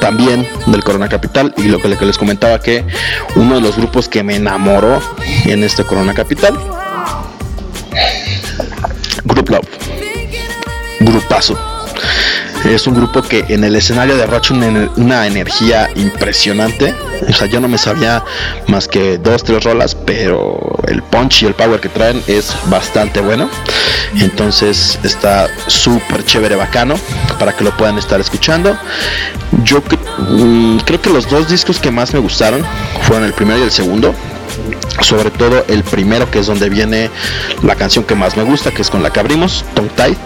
también 0.00 0.46
del 0.66 0.82
Corona 0.82 1.08
Capital 1.08 1.54
y 1.56 1.64
lo 1.64 1.80
que 1.80 1.88
les 1.88 2.18
comentaba 2.18 2.60
que 2.60 2.84
uno 3.36 3.56
de 3.56 3.60
los 3.60 3.76
grupos 3.76 4.08
que 4.08 4.22
me 4.22 4.36
enamoró 4.36 5.00
en 5.44 5.62
este 5.62 5.84
Corona 5.84 6.14
Capital, 6.14 6.58
Group 9.24 9.50
Love 9.50 9.79
grupazo. 11.00 11.58
Es 12.64 12.86
un 12.86 12.94
grupo 12.94 13.22
que 13.22 13.44
en 13.48 13.64
el 13.64 13.74
escenario 13.74 14.16
derrocha 14.16 14.52
una, 14.52 14.90
una, 14.96 15.26
energía 15.26 15.88
impresionante. 15.96 16.94
O 17.28 17.32
sea, 17.32 17.46
yo 17.46 17.58
no 17.58 17.68
me 17.68 17.78
sabía 17.78 18.22
más 18.66 18.86
que 18.86 19.16
dos, 19.16 19.42
tres 19.42 19.64
rolas, 19.64 19.94
pero 19.94 20.58
el 20.86 21.02
punch 21.02 21.42
y 21.42 21.46
el 21.46 21.54
power 21.54 21.80
que 21.80 21.88
traen 21.88 22.22
es 22.26 22.54
bastante 22.66 23.20
bueno. 23.20 23.48
Entonces 24.14 24.98
está 25.02 25.48
súper 25.68 26.24
chévere, 26.24 26.54
bacano, 26.56 26.96
para 27.38 27.56
que 27.56 27.64
lo 27.64 27.74
puedan 27.76 27.96
estar 27.96 28.20
escuchando. 28.20 28.76
Yo 29.64 29.82
mm, 30.18 30.78
creo 30.80 31.00
que 31.00 31.10
los 31.10 31.28
dos 31.30 31.48
discos 31.48 31.78
que 31.78 31.90
más 31.90 32.12
me 32.12 32.20
gustaron 32.20 32.62
fueron 33.02 33.24
el 33.24 33.32
primero 33.32 33.58
y 33.58 33.62
el 33.62 33.70
segundo 33.70 34.14
sobre 35.00 35.30
todo 35.30 35.64
el 35.68 35.82
primero 35.82 36.30
que 36.30 36.40
es 36.40 36.46
donde 36.46 36.68
viene 36.68 37.10
la 37.62 37.74
canción 37.76 38.04
que 38.04 38.14
más 38.14 38.36
me 38.36 38.42
gusta 38.42 38.70
que 38.70 38.82
es 38.82 38.90
con 38.90 39.02
la 39.02 39.10
que 39.10 39.20
abrimos 39.20 39.64
Tongue 39.74 39.92
Tight 39.96 40.18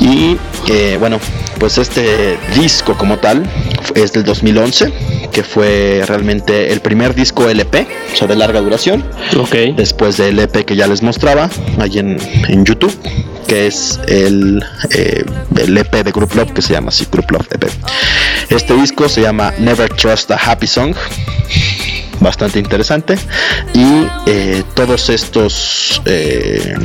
y 0.00 0.36
eh, 0.68 0.96
bueno 0.98 1.18
pues 1.58 1.78
este 1.78 2.38
disco 2.54 2.96
como 2.96 3.18
tal 3.18 3.48
es 3.94 4.12
del 4.12 4.24
2011 4.24 4.92
que 5.32 5.42
fue 5.42 6.02
realmente 6.06 6.72
el 6.72 6.80
primer 6.80 7.14
disco 7.14 7.48
LP 7.48 7.86
o 8.12 8.16
sea 8.16 8.26
de 8.26 8.36
larga 8.36 8.60
duración. 8.60 9.04
Okay. 9.36 9.72
después 9.72 10.16
del 10.16 10.38
LP 10.38 10.64
que 10.64 10.76
ya 10.76 10.86
les 10.86 11.02
mostraba 11.02 11.50
ahí 11.78 11.98
en, 11.98 12.18
en 12.48 12.64
YouTube 12.64 12.96
que 13.46 13.66
es 13.66 13.98
el, 14.06 14.64
eh, 14.90 15.24
el 15.56 15.76
EP 15.76 15.92
de 16.04 16.12
Group 16.12 16.34
Love 16.34 16.52
que 16.52 16.62
se 16.62 16.72
llama 16.72 16.88
así 16.88 17.06
Group 17.10 17.30
Love 17.30 17.48
EP 17.52 17.70
este 18.50 18.74
disco 18.74 19.08
se 19.08 19.22
llama 19.22 19.52
Never 19.58 19.88
Trust 19.92 20.30
a 20.30 20.36
Happy 20.36 20.66
Song 20.66 20.94
bastante 22.20 22.58
interesante. 22.58 23.18
Y 23.74 24.06
eh, 24.26 24.62
todos 24.74 25.08
estos, 25.08 26.00
eh, 26.04 26.76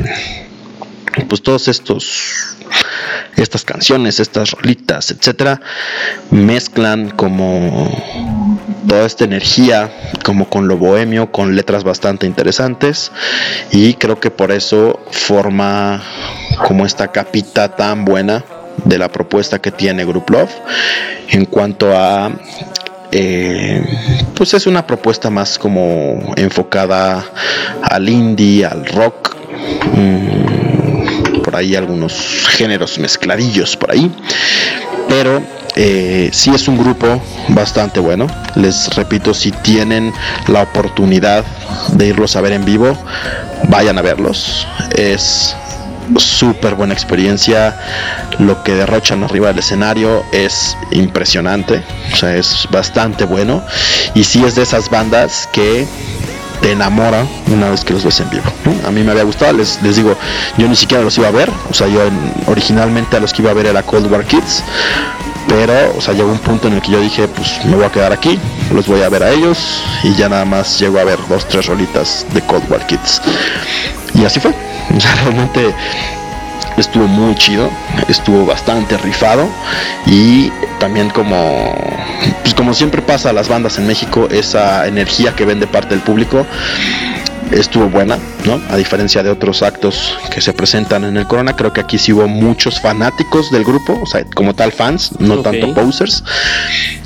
pues 1.27 1.41
todos 1.41 1.67
estos, 1.67 2.55
estas 3.35 3.63
canciones, 3.63 4.19
estas 4.19 4.51
rolitas, 4.51 5.11
etcétera, 5.11 5.61
mezclan 6.31 7.09
como 7.11 7.91
toda 8.87 9.05
esta 9.05 9.25
energía, 9.25 9.91
como 10.23 10.49
con 10.49 10.67
lo 10.67 10.77
bohemio, 10.77 11.31
con 11.31 11.55
letras 11.55 11.83
bastante 11.83 12.25
interesantes. 12.25 13.11
Y 13.71 13.95
creo 13.95 14.19
que 14.19 14.31
por 14.31 14.51
eso 14.51 14.99
forma 15.11 16.01
como 16.67 16.85
esta 16.85 17.11
capita 17.11 17.75
tan 17.75 18.05
buena 18.05 18.43
de 18.83 18.97
la 18.97 19.09
propuesta 19.09 19.59
que 19.59 19.71
tiene 19.71 20.05
Group 20.05 20.29
Love 20.29 20.51
en 21.29 21.45
cuanto 21.45 21.97
a 21.97 22.31
eh, 23.17 23.81
pues 24.35 24.53
es 24.53 24.67
una 24.67 24.85
propuesta 24.85 25.29
más 25.29 25.57
como 25.57 26.33
enfocada 26.35 27.23
al 27.81 28.09
indie, 28.09 28.65
al 28.65 28.85
rock. 28.85 29.37
Mm, 29.93 31.41
por 31.41 31.55
ahí 31.55 31.75
algunos 31.75 32.45
géneros 32.49 32.99
mezcladillos 32.99 33.77
por 33.77 33.91
ahí. 33.91 34.11
Pero 35.07 35.41
eh, 35.77 36.29
sí 36.33 36.51
es 36.53 36.67
un 36.67 36.77
grupo 36.77 37.21
bastante 37.47 38.01
bueno. 38.01 38.27
Les 38.55 38.93
repito, 38.95 39.33
si 39.33 39.51
tienen 39.51 40.11
la 40.49 40.63
oportunidad 40.63 41.45
de 41.93 42.07
irlos 42.07 42.35
a 42.35 42.41
ver 42.41 42.51
en 42.51 42.65
vivo, 42.65 42.97
vayan 43.69 43.97
a 43.97 44.01
verlos. 44.01 44.67
Es 44.93 45.55
súper 46.17 46.75
buena 46.75 46.93
experiencia. 46.93 47.77
Lo 48.39 48.63
que 48.63 48.73
derrochan 48.75 49.23
arriba 49.23 49.47
del 49.47 49.59
escenario 49.59 50.23
es 50.31 50.77
impresionante. 50.91 51.83
O 52.13 52.15
sea, 52.15 52.35
es 52.35 52.67
bastante 52.71 53.25
bueno. 53.25 53.63
Y 54.13 54.23
si 54.23 54.43
es 54.43 54.55
de 54.55 54.63
esas 54.63 54.89
bandas 54.89 55.47
que 55.51 55.87
te 56.61 56.71
enamora 56.71 57.25
una 57.51 57.69
vez 57.69 57.83
que 57.83 57.93
los 57.93 58.03
ves 58.03 58.19
en 58.19 58.29
vivo. 58.29 58.43
A 58.87 58.91
mí 58.91 59.03
me 59.03 59.11
había 59.11 59.23
gustado, 59.23 59.53
les, 59.53 59.81
les 59.83 59.97
digo, 59.97 60.17
yo 60.57 60.67
ni 60.67 60.75
siquiera 60.75 61.03
los 61.03 61.17
iba 61.17 61.27
a 61.27 61.31
ver. 61.31 61.51
O 61.69 61.73
sea, 61.73 61.87
yo 61.87 62.01
originalmente 62.47 63.17
a 63.17 63.19
los 63.19 63.33
que 63.33 63.41
iba 63.41 63.51
a 63.51 63.53
ver 63.53 63.67
era 63.67 63.83
Cold 63.83 64.11
War 64.11 64.25
Kids. 64.25 64.63
Pero, 65.47 65.95
o 65.95 66.01
sea, 66.01 66.13
llegó 66.13 66.31
un 66.31 66.39
punto 66.39 66.67
en 66.67 66.73
el 66.73 66.81
que 66.81 66.91
yo 66.91 66.99
dije, 66.99 67.27
pues 67.27 67.63
me 67.65 67.75
voy 67.75 67.85
a 67.85 67.91
quedar 67.91 68.11
aquí, 68.11 68.39
los 68.73 68.87
voy 68.87 69.03
a 69.03 69.09
ver 69.09 69.23
a 69.23 69.31
ellos 69.31 69.83
y 70.03 70.15
ya 70.15 70.27
nada 70.27 70.43
más 70.43 70.79
llego 70.79 70.99
a 70.99 71.03
ver 71.03 71.19
dos, 71.29 71.47
tres 71.47 71.67
rolitas 71.67 72.25
de 72.33 72.41
Cold 72.41 72.69
War 72.69 72.85
Kids. 72.87 73.21
Y 74.15 74.25
así 74.25 74.39
fue. 74.39 74.53
O 74.95 74.99
sea, 74.99 75.15
realmente 75.15 75.73
estuvo 76.77 77.07
muy 77.07 77.35
chido, 77.35 77.69
estuvo 78.07 78.45
bastante 78.45 78.97
rifado 78.97 79.47
y 80.05 80.51
también 80.79 81.09
como 81.09 81.73
pues 82.43 82.53
como 82.53 82.73
siempre 82.73 83.01
pasa 83.01 83.31
a 83.31 83.33
las 83.33 83.47
bandas 83.47 83.77
en 83.79 83.87
México, 83.87 84.27
esa 84.29 84.85
energía 84.87 85.35
que 85.35 85.45
ven 85.45 85.59
de 85.59 85.67
parte 85.67 85.89
del 85.89 86.01
público 86.01 86.45
estuvo 87.51 87.87
buena, 87.89 88.17
¿no? 88.45 88.59
A 88.69 88.75
diferencia 88.75 89.23
de 89.23 89.29
otros 89.29 89.61
actos 89.61 90.17
que 90.31 90.41
se 90.41 90.53
presentan 90.53 91.03
en 91.03 91.17
el 91.17 91.27
Corona, 91.27 91.55
creo 91.55 91.73
que 91.73 91.81
aquí 91.81 91.97
sí 91.97 92.11
hubo 92.11 92.27
muchos 92.27 92.79
fanáticos 92.79 93.51
del 93.51 93.63
grupo, 93.63 93.99
o 94.01 94.05
sea, 94.05 94.25
como 94.33 94.53
tal 94.53 94.71
fans, 94.71 95.11
no 95.19 95.41
tanto 95.41 95.73
posers. 95.73 96.23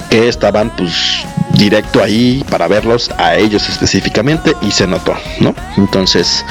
que 0.10 0.28
estaban 0.28 0.72
pues 0.76 1.26
directo 1.54 2.02
ahí 2.02 2.44
para 2.50 2.68
verlos 2.68 3.12
a 3.18 3.36
ellos 3.36 3.68
específicamente 3.70 4.56
y 4.62 4.72
se 4.72 4.88
notó, 4.88 5.14
¿no? 5.40 5.54
Entonces, 5.78 6.44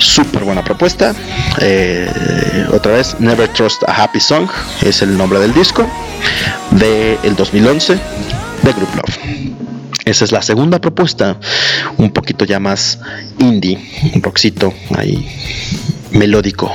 súper 0.00 0.44
buena 0.44 0.64
propuesta. 0.64 1.14
Eh, 1.60 2.66
otra 2.72 2.92
vez, 2.92 3.16
Never 3.20 3.48
Trust 3.48 3.82
a 3.88 4.02
Happy 4.02 4.20
Song 4.20 4.48
es 4.82 5.02
el 5.02 5.16
nombre 5.16 5.38
del 5.38 5.54
disco 5.54 5.86
del 6.72 7.18
el 7.22 7.36
2011 7.36 7.94
de 8.62 8.72
Group 8.72 8.94
Love. 8.96 9.18
Esa 10.04 10.24
es 10.24 10.32
la 10.32 10.42
segunda 10.42 10.80
propuesta, 10.80 11.36
un 11.98 12.10
poquito 12.10 12.44
ya 12.44 12.58
más 12.58 12.98
indie, 13.38 13.78
un 14.14 14.22
rockcito 14.22 14.72
ahí 14.96 15.28
melódico, 16.10 16.72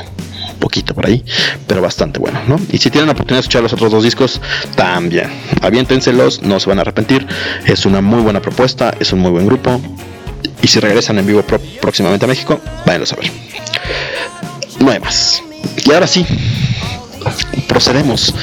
poquito 0.60 0.94
por 0.94 1.08
ahí, 1.08 1.24
pero 1.68 1.82
bastante 1.82 2.20
bueno, 2.20 2.40
¿no? 2.48 2.60
Y 2.72 2.78
si 2.78 2.90
tienen 2.90 3.08
la 3.08 3.14
oportunidad 3.14 3.38
de 3.38 3.42
escuchar 3.42 3.64
los 3.64 3.74
otros 3.74 3.92
dos 3.92 4.04
discos, 4.04 4.40
también, 4.76 5.30
aviéntenselos, 5.62 6.44
no 6.44 6.60
se 6.60 6.70
van 6.70 6.78
a 6.78 6.82
arrepentir, 6.82 7.28
es 7.66 7.86
una 7.86 8.02
muy 8.02 8.22
buena 8.22 8.42
propuesta, 8.42 8.94
es 9.00 9.12
un 9.12 9.20
muy 9.20 9.32
buen 9.32 9.48
grupo, 9.48 9.82
y 10.62 10.68
si 10.68 10.80
regresan 10.80 11.20
en 11.20 11.28
vivo 11.28 11.44
próximamente 11.82 12.26
a 12.26 12.28
México, 12.28 12.60
váyanlo 12.86 13.08
a 13.12 13.16
ver. 13.16 13.32
No 14.80 14.92
hay 14.92 15.00
más. 15.00 15.42
Y 15.86 15.92
ahora 15.92 16.08
sí, 16.08 16.26
procedemos 17.68 18.34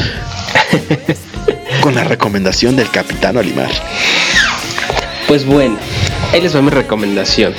con 1.80 1.94
la 1.94 2.04
recomendación 2.04 2.76
del 2.76 2.90
Capitán 2.90 3.36
Olimar. 3.36 3.70
Pues 5.28 5.44
bueno, 5.46 5.76
ahí 6.32 6.40
les 6.40 6.54
va 6.54 6.62
mi 6.62 6.70
recomendación. 6.70 7.54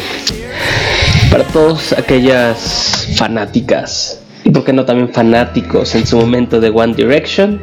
Para 1.32 1.44
todas 1.46 1.94
aquellas 1.94 3.08
fanáticas, 3.18 4.20
y 4.44 4.52
por 4.52 4.64
qué 4.64 4.74
no 4.74 4.86
también 4.86 5.12
fanáticos 5.14 5.96
en 5.96 6.06
su 6.06 6.18
momento 6.18 6.60
de 6.60 6.70
One 6.70 6.94
Direction, 6.94 7.62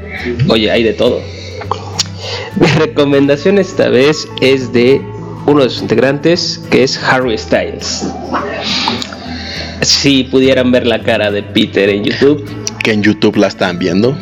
oye, 0.49 0.71
hay 0.71 0.83
de 0.83 0.93
todo. 0.95 1.21
Mi 2.57 2.67
recomendación 2.79 3.59
esta 3.59 3.89
vez 3.89 4.27
es 4.41 4.73
de 4.73 5.01
uno 5.51 5.65
de 5.65 5.71
sus 5.71 5.83
integrantes, 5.83 6.61
que 6.71 6.85
es 6.85 6.97
Harry 7.03 7.37
Styles. 7.37 8.07
Si 9.83 10.25
pudieran 10.25 10.71
ver 10.71 10.87
la 10.87 11.03
cara 11.03 11.31
de 11.31 11.43
Peter 11.43 11.89
en 11.89 12.05
YouTube. 12.05 12.45
Que 12.83 12.93
en 12.93 13.03
YouTube 13.03 13.37
la 13.37 13.49
están 13.49 13.79
viendo. 13.79 14.17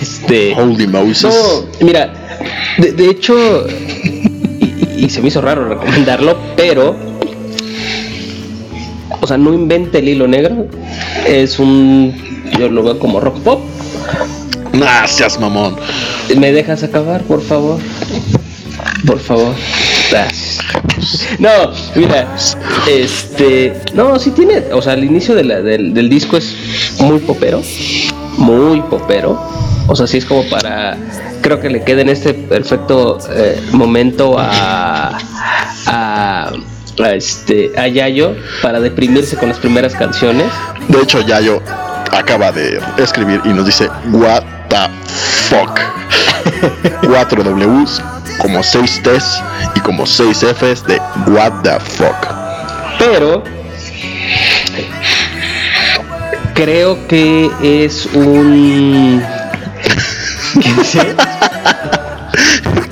Este. 0.00 0.54
Holy 0.54 0.86
Moses. 0.86 1.34
No, 1.80 1.86
mira, 1.86 2.12
de, 2.78 3.10
hecho, 3.10 3.66
y, 4.96 5.08
se 5.08 5.20
me 5.20 5.28
hizo 5.28 5.40
raro 5.40 5.68
recomendarlo, 5.68 6.38
pero. 6.56 6.94
O 9.20 9.26
sea, 9.26 9.36
no 9.36 9.52
invente 9.52 9.98
el 9.98 10.08
hilo 10.08 10.28
negro. 10.28 10.68
Es 11.26 11.58
un. 11.58 12.14
Yo 12.58 12.68
lo 12.68 12.82
veo 12.84 12.98
como 12.98 13.20
rock 13.20 13.40
pop. 13.40 13.60
Gracias, 14.72 15.40
mamón. 15.40 15.76
¿Me 16.36 16.52
dejas 16.52 16.82
acabar, 16.84 17.22
por 17.22 17.42
favor? 17.42 17.80
Por 19.06 19.18
favor. 19.18 19.54
No, 21.38 21.72
mira, 21.94 22.34
este. 22.88 23.80
No, 23.94 24.18
sí 24.18 24.30
tiene. 24.30 24.64
O 24.72 24.82
sea, 24.82 24.94
el 24.94 25.04
inicio 25.04 25.34
del, 25.34 26.08
disco 26.08 26.36
es 26.36 26.54
muy 27.00 27.18
popero. 27.18 27.62
Muy 28.36 28.80
popero. 28.82 29.40
O 29.86 29.96
sea, 29.96 30.06
sí 30.06 30.18
es 30.18 30.24
como 30.24 30.48
para. 30.48 30.96
Creo 31.40 31.60
que 31.60 31.70
le 31.70 31.82
queda 31.82 32.02
en 32.02 32.08
este 32.08 32.34
perfecto 32.34 33.18
eh, 33.30 33.60
momento 33.72 34.36
a. 34.38 35.18
a 35.86 36.52
este 37.14 37.70
a 37.78 37.86
Yayo 37.86 38.34
para 38.60 38.80
deprimirse 38.80 39.36
con 39.36 39.48
las 39.48 39.58
primeras 39.58 39.94
canciones. 39.94 40.46
De 40.88 41.00
hecho, 41.00 41.20
Yayo 41.20 41.62
acaba 42.10 42.50
de 42.50 42.80
escribir 42.96 43.40
y 43.44 43.50
nos 43.50 43.66
dice 43.66 43.88
What 44.10 44.42
the 44.68 44.88
fuck. 45.48 45.78
Cuatro 47.06 47.44
Ws 47.44 48.02
como 48.38 48.62
6 48.62 49.02
T's 49.02 49.42
y 49.74 49.80
como 49.80 50.06
6 50.06 50.42
F's 50.42 50.84
de 50.84 51.00
What 51.26 51.62
the 51.62 51.78
fuck. 51.80 52.16
Pero 52.98 53.42
creo 56.54 57.06
que 57.06 57.50
es 57.62 58.06
un. 58.06 59.22
¿Qué 60.60 60.72
dice? 60.74 61.14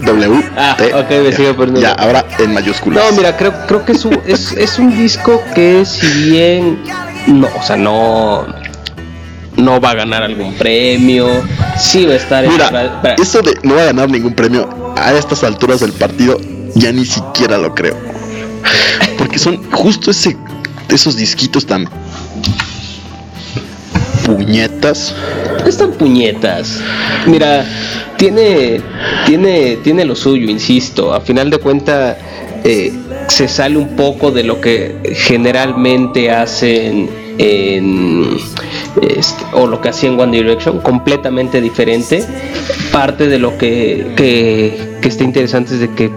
W. 0.02 0.50
Ah, 0.56 0.76
ok, 0.94 1.10
me 1.10 1.32
sigo 1.32 1.56
perdiendo. 1.56 1.80
Ya, 1.80 1.92
ahora 1.92 2.24
en 2.38 2.54
mayúsculas. 2.54 3.04
No, 3.04 3.16
mira, 3.16 3.36
creo, 3.36 3.52
creo 3.66 3.84
que 3.84 3.92
es 3.92 4.04
un, 4.04 4.20
es, 4.26 4.52
es 4.52 4.78
un 4.78 4.96
disco 4.96 5.42
que, 5.54 5.84
si 5.84 6.30
bien. 6.30 6.82
No, 7.26 7.48
o 7.58 7.62
sea, 7.62 7.76
no 7.76 8.46
no 9.56 9.80
va 9.80 9.90
a 9.90 9.94
ganar 9.94 10.22
algún 10.22 10.54
premio, 10.54 11.28
sí 11.78 12.04
va 12.04 12.12
a 12.12 12.16
estar 12.16 12.46
Mira, 12.46 12.92
eso 13.18 13.40
de 13.40 13.58
no 13.62 13.74
va 13.74 13.82
a 13.82 13.86
ganar 13.86 14.10
ningún 14.10 14.34
premio 14.34 14.85
a 14.96 15.12
estas 15.12 15.44
alturas 15.44 15.80
del 15.80 15.92
partido 15.92 16.38
ya 16.74 16.92
ni 16.92 17.04
siquiera 17.04 17.58
lo 17.58 17.74
creo. 17.74 17.96
Porque 19.18 19.38
son 19.38 19.62
justo 19.70 20.10
ese 20.10 20.36
esos 20.88 21.16
disquitos 21.16 21.66
tan 21.66 21.88
puñetas. 24.24 25.14
Están 25.66 25.92
puñetas. 25.92 26.80
Mira, 27.26 27.64
tiene 28.16 28.80
tiene 29.26 29.76
tiene 29.82 30.04
lo 30.04 30.14
suyo, 30.14 30.48
insisto. 30.50 31.14
A 31.14 31.20
final 31.20 31.50
de 31.50 31.58
cuenta 31.58 32.16
eh, 32.64 32.92
se 33.28 33.48
sale 33.48 33.76
un 33.76 33.96
poco 33.96 34.30
de 34.30 34.44
lo 34.44 34.60
que 34.60 35.14
generalmente 35.14 36.30
hacen 36.30 37.10
en 37.38 38.38
este, 39.02 39.44
o 39.52 39.66
lo 39.66 39.80
que 39.80 39.90
hacía 39.90 40.10
en 40.10 40.18
One 40.18 40.36
Direction, 40.36 40.80
completamente 40.80 41.60
diferente. 41.60 42.24
Parte 42.92 43.28
de 43.28 43.38
lo 43.38 43.58
que, 43.58 44.12
que, 44.16 45.08
está 45.08 45.22
interesante 45.22 45.74
es 45.74 45.80
de 45.80 45.90
que 45.90 46.10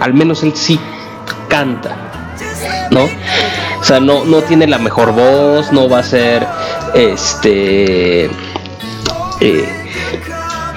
al 0.00 0.12
menos 0.12 0.42
él 0.42 0.52
sí 0.54 0.78
canta, 1.48 2.34
¿no? 2.90 3.04
O 3.80 3.84
sea, 3.84 4.00
no, 4.00 4.24
no 4.24 4.42
tiene 4.42 4.66
la 4.66 4.78
mejor 4.78 5.12
voz, 5.12 5.72
no 5.72 5.88
va 5.88 6.00
a 6.00 6.02
ser 6.02 6.46
este. 6.94 8.24
Eh, 9.40 9.68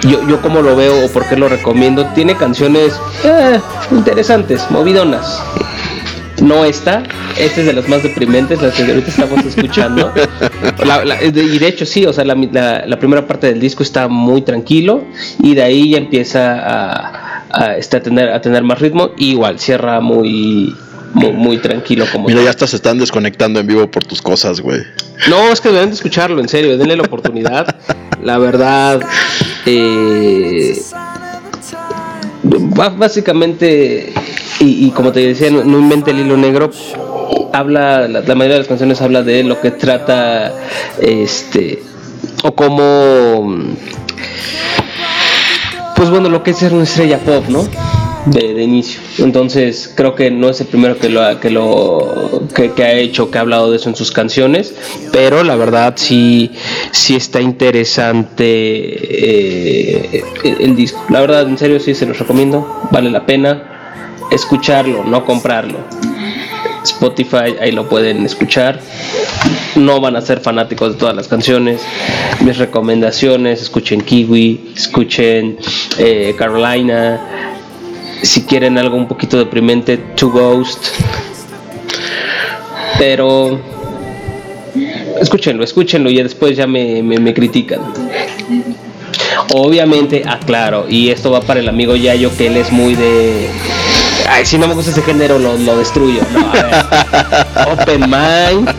yo, 0.03 0.27
yo 0.27 0.41
como 0.41 0.61
lo 0.61 0.75
veo 0.75 1.05
o 1.05 1.09
por 1.09 1.27
qué 1.27 1.35
lo 1.35 1.49
recomiendo, 1.49 2.05
tiene 2.13 2.35
canciones 2.35 2.93
eh, 3.23 3.59
interesantes, 3.91 4.69
movidonas. 4.69 5.41
No 6.41 6.65
esta, 6.65 7.03
esta 7.37 7.61
es 7.61 7.67
de 7.67 7.73
las 7.73 7.87
más 7.87 8.01
deprimentes, 8.01 8.61
las 8.61 8.73
que 8.73 8.83
ahorita 8.83 9.09
estamos 9.09 9.45
escuchando. 9.45 10.11
y 11.23 11.59
de 11.59 11.67
hecho 11.67 11.85
sí, 11.85 12.05
o 12.05 12.13
sea, 12.13 12.25
la, 12.25 12.97
primera 12.99 13.27
parte 13.27 13.47
del 13.47 13.59
disco 13.59 13.83
está 13.83 14.07
muy 14.07 14.41
tranquilo 14.41 15.03
y 15.39 15.53
de 15.53 15.61
ahí 15.61 15.91
ya 15.91 15.99
empieza 15.99 17.43
a, 17.51 17.75
este, 17.77 17.97
a, 17.97 18.01
tener, 18.01 18.29
a 18.29 18.41
tener 18.41 18.63
más 18.63 18.79
ritmo. 18.79 19.11
igual, 19.17 19.59
cierra 19.59 19.99
muy, 20.01 20.75
muy, 21.13 21.57
tranquilo 21.59 22.05
como 22.11 22.27
Mira, 22.27 22.41
ya 22.41 22.49
hasta 22.49 22.65
se 22.65 22.77
están 22.77 22.97
desconectando 22.97 23.59
en 23.59 23.67
vivo 23.67 23.89
por 23.91 24.03
tus 24.03 24.21
cosas, 24.21 24.61
güey. 24.61 24.79
No, 25.29 25.51
es 25.51 25.61
que 25.61 25.69
deben 25.69 25.89
de 25.89 25.95
escucharlo, 25.95 26.41
en 26.41 26.49
serio, 26.49 26.77
denle 26.77 26.95
la 26.95 27.03
oportunidad. 27.03 27.75
la 28.23 28.37
verdad, 28.39 28.99
eh, 29.65 30.75
básicamente 32.43 34.13
y, 34.59 34.91
como 34.91 35.11
te 35.11 35.21
decía, 35.21 35.49
no, 35.49 35.79
invente 35.79 36.11
el 36.11 36.19
hilo 36.19 36.37
negro. 36.37 36.69
Habla, 37.53 38.07
la, 38.07 38.21
mayoría 38.35 38.53
de 38.53 38.59
las 38.59 38.67
canciones 38.67 39.01
habla 39.01 39.23
de 39.23 39.43
lo 39.43 39.59
que 39.59 39.71
trata, 39.71 40.53
este, 41.01 41.83
o 42.43 42.53
como, 42.53 43.57
pues 45.95 46.09
bueno, 46.09 46.29
lo 46.29 46.43
que 46.43 46.51
es 46.51 46.57
ser 46.57 46.73
una 46.73 46.83
estrella 46.83 47.19
pop, 47.19 47.45
¿no? 47.49 47.67
De, 48.25 48.61
inicio. 48.61 49.01
Entonces 49.17 49.91
creo 49.95 50.13
que 50.13 50.29
no 50.29 50.49
es 50.49 50.61
el 50.61 50.67
primero 50.67 50.97
que 50.97 51.09
lo 51.09 51.39
que 51.39 51.49
lo 51.49 52.43
que, 52.53 52.83
ha 52.83 52.93
hecho, 52.93 53.31
que 53.31 53.37
ha 53.37 53.41
hablado 53.41 53.71
de 53.71 53.77
eso 53.77 53.89
en 53.89 53.95
sus 53.95 54.11
canciones, 54.11 54.73
pero 55.11 55.43
la 55.43 55.55
verdad 55.55 55.93
sí, 55.95 56.51
sí 56.91 57.15
está 57.15 57.41
interesante 57.41 58.45
eh, 58.45 60.23
el 60.59 60.75
disco. 60.75 61.03
La 61.09 61.21
verdad, 61.21 61.47
en 61.47 61.57
serio 61.57 61.79
sí 61.79 61.95
se 61.95 62.05
los 62.05 62.19
recomiendo, 62.19 62.87
vale 62.91 63.09
la 63.09 63.25
pena 63.25 64.19
escucharlo, 64.31 65.03
no 65.03 65.25
comprarlo. 65.25 65.79
Spotify, 66.83 67.55
ahí 67.61 67.71
lo 67.71 67.87
pueden 67.87 68.25
escuchar. 68.25 68.79
No 69.75 69.99
van 69.99 70.15
a 70.15 70.21
ser 70.21 70.39
fanáticos 70.39 70.93
de 70.93 70.99
todas 70.99 71.15
las 71.15 71.27
canciones. 71.27 71.81
Mis 72.41 72.57
recomendaciones, 72.57 73.61
escuchen 73.61 74.01
Kiwi, 74.01 74.73
escuchen 74.75 75.57
eh, 75.97 76.33
Carolina. 76.37 77.50
Si 78.21 78.43
quieren 78.43 78.77
algo 78.77 78.97
un 78.97 79.07
poquito 79.07 79.37
deprimente, 79.37 79.97
To 79.97 80.29
Ghost. 80.29 80.87
Pero 82.97 83.59
escúchenlo, 85.19 85.63
escúchenlo 85.63 86.09
y 86.09 86.21
después 86.21 86.55
ya 86.55 86.67
me, 86.67 87.01
me 87.01 87.33
critican. 87.33 87.81
Obviamente, 89.53 90.23
aclaro, 90.27 90.85
y 90.87 91.09
esto 91.09 91.31
va 91.31 91.41
para 91.41 91.59
el 91.59 91.67
amigo 91.67 91.95
Yayo, 91.95 92.35
que 92.37 92.47
él 92.47 92.57
es 92.57 92.71
muy 92.71 92.95
de 92.95 93.49
ay, 94.31 94.45
si 94.45 94.57
no 94.57 94.67
me 94.67 94.73
gusta 94.73 94.91
ese 94.91 95.01
género, 95.01 95.37
lo, 95.39 95.77
destruyo. 95.77 96.21
Open 97.71 98.01
mind. 98.01 98.73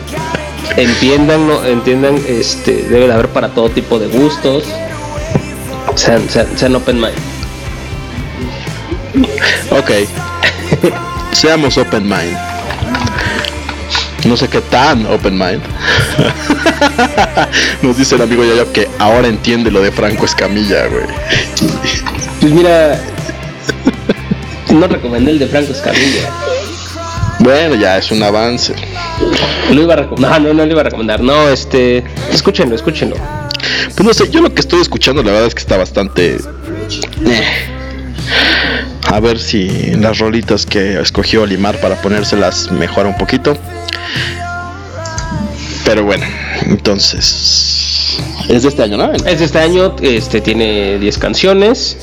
Entiéndanlo, 0.75 1.65
entiendan, 1.65 2.19
este, 2.27 2.83
debe 2.83 3.07
de 3.07 3.13
haber 3.13 3.29
para 3.29 3.49
todo 3.49 3.69
tipo 3.69 3.99
de 3.99 4.07
gustos. 4.07 4.63
Sean, 5.95 6.75
open 6.75 6.99
mind. 6.99 7.32
Ok. 9.71 9.91
Seamos 11.31 11.77
open 11.77 12.03
mind. 12.03 12.37
No 14.25 14.37
sé 14.37 14.47
qué 14.47 14.61
tan 14.61 15.05
open 15.07 15.37
mind. 15.37 15.61
Nos 17.81 17.97
dice 17.97 18.15
el 18.15 18.21
amigo 18.21 18.43
Yayo 18.43 18.71
que 18.71 18.87
ahora 18.99 19.27
entiende 19.27 19.69
lo 19.69 19.81
de 19.81 19.91
Franco 19.91 20.25
Escamilla, 20.25 20.87
güey. 20.87 21.05
Pues 22.39 22.53
mira, 22.53 22.99
no 24.69 24.87
recomendé 24.87 25.31
el 25.31 25.39
de 25.39 25.47
Franco 25.47 25.73
Escamilla. 25.73 26.29
Bueno, 27.39 27.75
ya 27.75 27.97
es 27.97 28.11
un 28.11 28.23
avance. 28.23 28.73
Lo 29.71 29.81
iba 29.81 29.93
a 29.93 29.97
recomendar. 29.97 30.41
No, 30.41 30.47
no, 30.47 30.53
no 30.53 30.65
lo 30.65 30.71
iba 30.71 30.81
a 30.81 30.85
recomendar. 30.85 31.21
No, 31.21 31.49
este. 31.49 32.03
Escúchenlo, 32.31 32.75
escúchenlo. 32.75 33.17
Pues 33.95 34.07
no 34.07 34.13
sé, 34.13 34.29
yo 34.29 34.41
lo 34.41 34.53
que 34.53 34.61
estoy 34.61 34.81
escuchando, 34.81 35.21
la 35.23 35.31
verdad 35.31 35.47
es 35.47 35.55
que 35.55 35.61
está 35.61 35.77
bastante. 35.77 36.37
Eh. 37.25 37.43
A 39.13 39.19
ver 39.19 39.37
si 39.37 39.91
las 39.91 40.17
rolitas 40.17 40.65
que 40.65 40.99
escogió 40.99 41.45
Limar 41.45 41.79
para 41.79 42.01
ponérselas 42.01 42.71
mejora 42.71 43.09
un 43.09 43.15
poquito. 43.15 43.55
Pero 45.85 46.03
bueno, 46.03 46.25
entonces. 46.65 48.17
Es 48.49 48.63
de 48.63 48.69
este 48.69 48.81
año, 48.81 48.97
¿no? 48.97 49.13
Es 49.13 49.37
de 49.37 49.45
este 49.45 49.59
año, 49.59 49.95
este 50.01 50.41
tiene 50.41 50.97
10 50.97 51.17
canciones. 51.19 51.95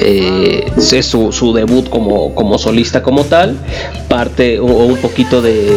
Eh, 0.00 0.64
es 0.78 1.04
su, 1.04 1.52
debut 1.54 1.90
como, 1.90 2.34
como 2.34 2.56
solista 2.58 3.02
como 3.02 3.24
tal. 3.24 3.58
Parte 4.08 4.58
o, 4.58 4.64
un 4.64 4.96
poquito 4.96 5.42
de. 5.42 5.76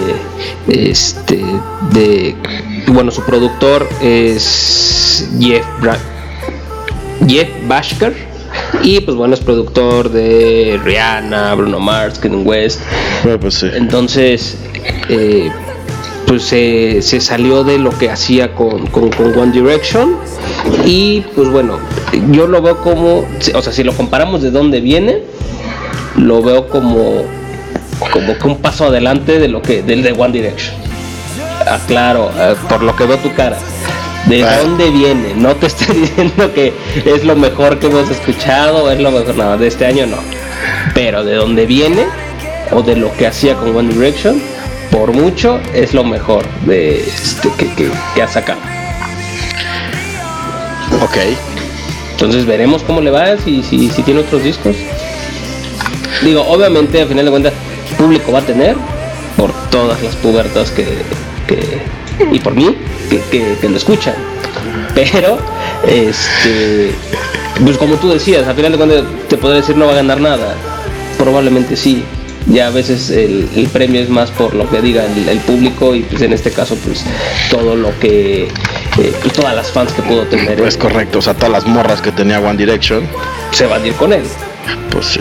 Este. 0.70 1.44
de. 1.92 2.34
Bueno, 2.88 3.12
su 3.12 3.26
productor 3.26 3.90
es 4.02 5.28
Jeff, 5.38 5.66
Bra 5.82 5.98
Jeff 7.28 7.50
Bashker. 7.68 8.37
Y 8.84 9.00
pues 9.02 9.16
bueno, 9.18 9.34
es 9.34 9.40
productor 9.40 10.10
de 10.10 10.80
Rihanna, 10.84 11.54
Bruno 11.56 11.80
Mars, 11.80 12.20
Kanye 12.20 12.38
West. 12.38 12.82
pues 13.40 13.56
sí. 13.56 13.68
Entonces, 13.74 14.58
eh, 15.10 15.50
pues 16.28 16.44
se, 16.44 17.02
se, 17.02 17.22
salió 17.22 17.64
de 17.64 17.78
lo 17.78 17.90
que 17.92 18.10
hacía 18.10 18.54
con, 18.54 18.88
con, 18.88 19.10
con, 19.12 19.38
One 19.38 19.52
Direction 19.52 20.18
y 20.86 21.22
pues 21.36 21.50
bueno, 21.50 21.80
yo 22.32 22.48
lo 22.48 22.62
veo 22.62 22.82
como, 22.82 23.26
o 23.54 23.62
sea, 23.62 23.72
si 23.72 23.84
lo 23.84 23.94
comparamos 23.94 24.42
de 24.42 24.52
dónde 24.52 24.82
viene, 24.82 25.24
lo 26.18 26.42
veo 26.42 26.68
como 26.68 27.24
como 28.12 28.38
que 28.38 28.48
un 28.48 28.58
paso 28.58 28.86
adelante 28.86 29.40
de 29.40 29.48
lo 29.48 29.62
que 29.62 29.82
del 29.82 30.04
de 30.04 30.12
One 30.12 30.34
Direction. 30.34 30.76
Ah, 31.66 31.80
claro, 31.88 32.30
ah, 32.38 32.54
por 32.70 32.84
lo 32.84 32.96
que 32.96 33.06
veo 33.06 33.18
tu 33.18 33.34
cara. 33.34 33.58
¿De 34.28 34.42
dónde 34.42 34.90
viene? 34.90 35.34
No 35.36 35.56
te 35.56 35.68
estoy 35.68 35.96
diciendo 36.02 36.54
que 36.54 36.74
es 37.06 37.24
lo 37.24 37.36
mejor 37.36 37.80
que 37.80 37.88
hemos 37.88 38.10
escuchado, 38.10 38.92
es 38.92 39.00
lo 39.00 39.12
mejor, 39.12 39.36
nada, 39.36 39.58
de 39.58 39.68
este 39.68 39.86
año 39.86 40.06
no. 40.06 40.18
Pero 40.94 41.24
de 41.24 41.36
dónde 41.36 41.66
viene 41.66 42.06
o 42.72 42.82
de 42.82 42.98
lo 42.98 43.14
que 43.14 43.28
hacía 43.28 43.56
con 43.56 43.76
One 43.76 43.94
Direction, 43.94 44.42
por 44.92 45.14
mucho 45.14 45.62
es 45.74 45.94
lo 45.94 46.04
mejor 46.04 46.46
de 46.66 47.00
este, 47.00 47.50
que, 47.58 47.92
que, 48.14 48.22
ha 48.22 48.28
sacado. 48.28 48.60
Ok. 51.02 51.18
Entonces 52.12 52.46
veremos 52.46 52.84
cómo 52.84 53.00
le 53.00 53.12
va, 53.12 53.38
si, 53.38 53.64
si, 53.64 53.90
si 53.90 54.02
tiene 54.04 54.22
otros 54.22 54.44
discos. 54.44 54.76
Digo, 56.24 56.42
obviamente, 56.42 57.02
al 57.02 57.08
final 57.08 57.26
de 57.26 57.32
cuentas, 57.32 57.54
público 57.98 58.32
va 58.32 58.40
a 58.40 58.46
tener 58.46 58.76
por 59.38 59.54
todas 59.70 60.02
las 60.02 60.16
pubertas 60.16 60.72
que, 60.72 60.86
que 61.48 61.82
y 62.32 62.40
por 62.40 62.56
mí 62.56 62.76
que, 63.10 63.58
que, 63.60 63.70
lo 63.70 63.78
escuchan. 63.78 64.16
Pero, 64.96 65.38
este, 65.88 66.92
pues 67.64 67.78
como 67.78 67.96
tú 67.96 68.10
decías, 68.10 68.48
al 68.48 68.56
final 68.56 68.72
de 68.72 68.78
cuentas 68.78 69.04
te 69.28 69.38
podría 69.38 69.62
decir 69.62 69.78
no 69.78 69.86
va 69.86 69.94
a 69.94 69.96
ganar 69.96 70.20
nada. 70.20 70.56
Probablemente 71.18 71.76
sí, 71.76 72.04
ya 72.48 72.68
a 72.68 72.70
veces 72.70 73.10
el, 73.10 73.70
premio 73.72 74.02
es 74.02 74.10
más 74.10 74.32
por 74.32 74.54
lo 74.54 74.70
que 74.70 74.82
diga 74.82 75.06
el, 75.06 75.40
público 75.40 75.94
y 75.96 76.02
pues 76.02 76.22
en 76.22 76.34
este 76.34 76.52
caso 76.52 76.76
pues 76.76 77.04
todo 77.50 77.76
lo 77.76 77.98
que 78.00 78.44
eh, 78.44 79.14
pues, 79.22 79.34
todas 79.34 79.56
las 79.56 79.72
fans 79.72 79.92
que 79.94 80.02
pudo 80.02 80.24
tener. 80.24 80.60
Es 80.62 80.78
correcto 80.78 81.20
o 81.20 81.22
sea 81.22 81.34
todas 81.34 81.52
las 81.52 81.66
morras 81.66 82.02
que 82.02 82.12
tenía 82.12 82.40
One 82.40 82.58
Direction 82.58 83.08
se 83.52 83.66
van 83.66 83.84
a 83.84 83.88
ir 83.88 83.94
con 83.94 84.14
él. 84.14 84.24
Pues 84.92 85.06
sí. 85.08 85.20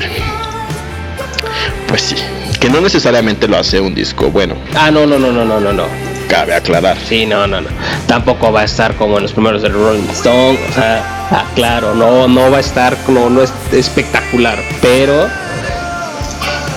Pues 1.88 2.02
sí. 2.02 2.16
Que 2.60 2.70
no 2.70 2.80
necesariamente 2.80 3.48
lo 3.48 3.56
hace 3.56 3.80
un 3.80 3.94
disco 3.94 4.30
bueno. 4.30 4.56
Ah 4.74 4.90
no 4.90 5.06
no 5.06 5.18
no 5.18 5.32
no 5.32 5.44
no 5.44 5.60
no 5.60 5.72
no 5.72 6.15
cabe 6.28 6.54
aclarar 6.54 6.96
sí 6.98 7.26
no 7.26 7.46
no 7.46 7.60
no 7.60 7.68
tampoco 8.06 8.52
va 8.52 8.60
a 8.60 8.64
estar 8.64 8.94
como 8.96 9.16
en 9.16 9.22
los 9.24 9.32
primeros 9.32 9.62
de 9.62 9.68
Rolling 9.68 10.08
Stone 10.10 10.58
o 10.68 10.72
sea 10.72 11.02
ah, 11.30 11.44
claro 11.54 11.94
no 11.94 12.28
no 12.28 12.50
va 12.50 12.58
a 12.58 12.60
estar 12.60 12.96
no 13.08 13.30
no 13.30 13.42
es 13.42 13.52
espectacular 13.72 14.58
pero 14.80 15.28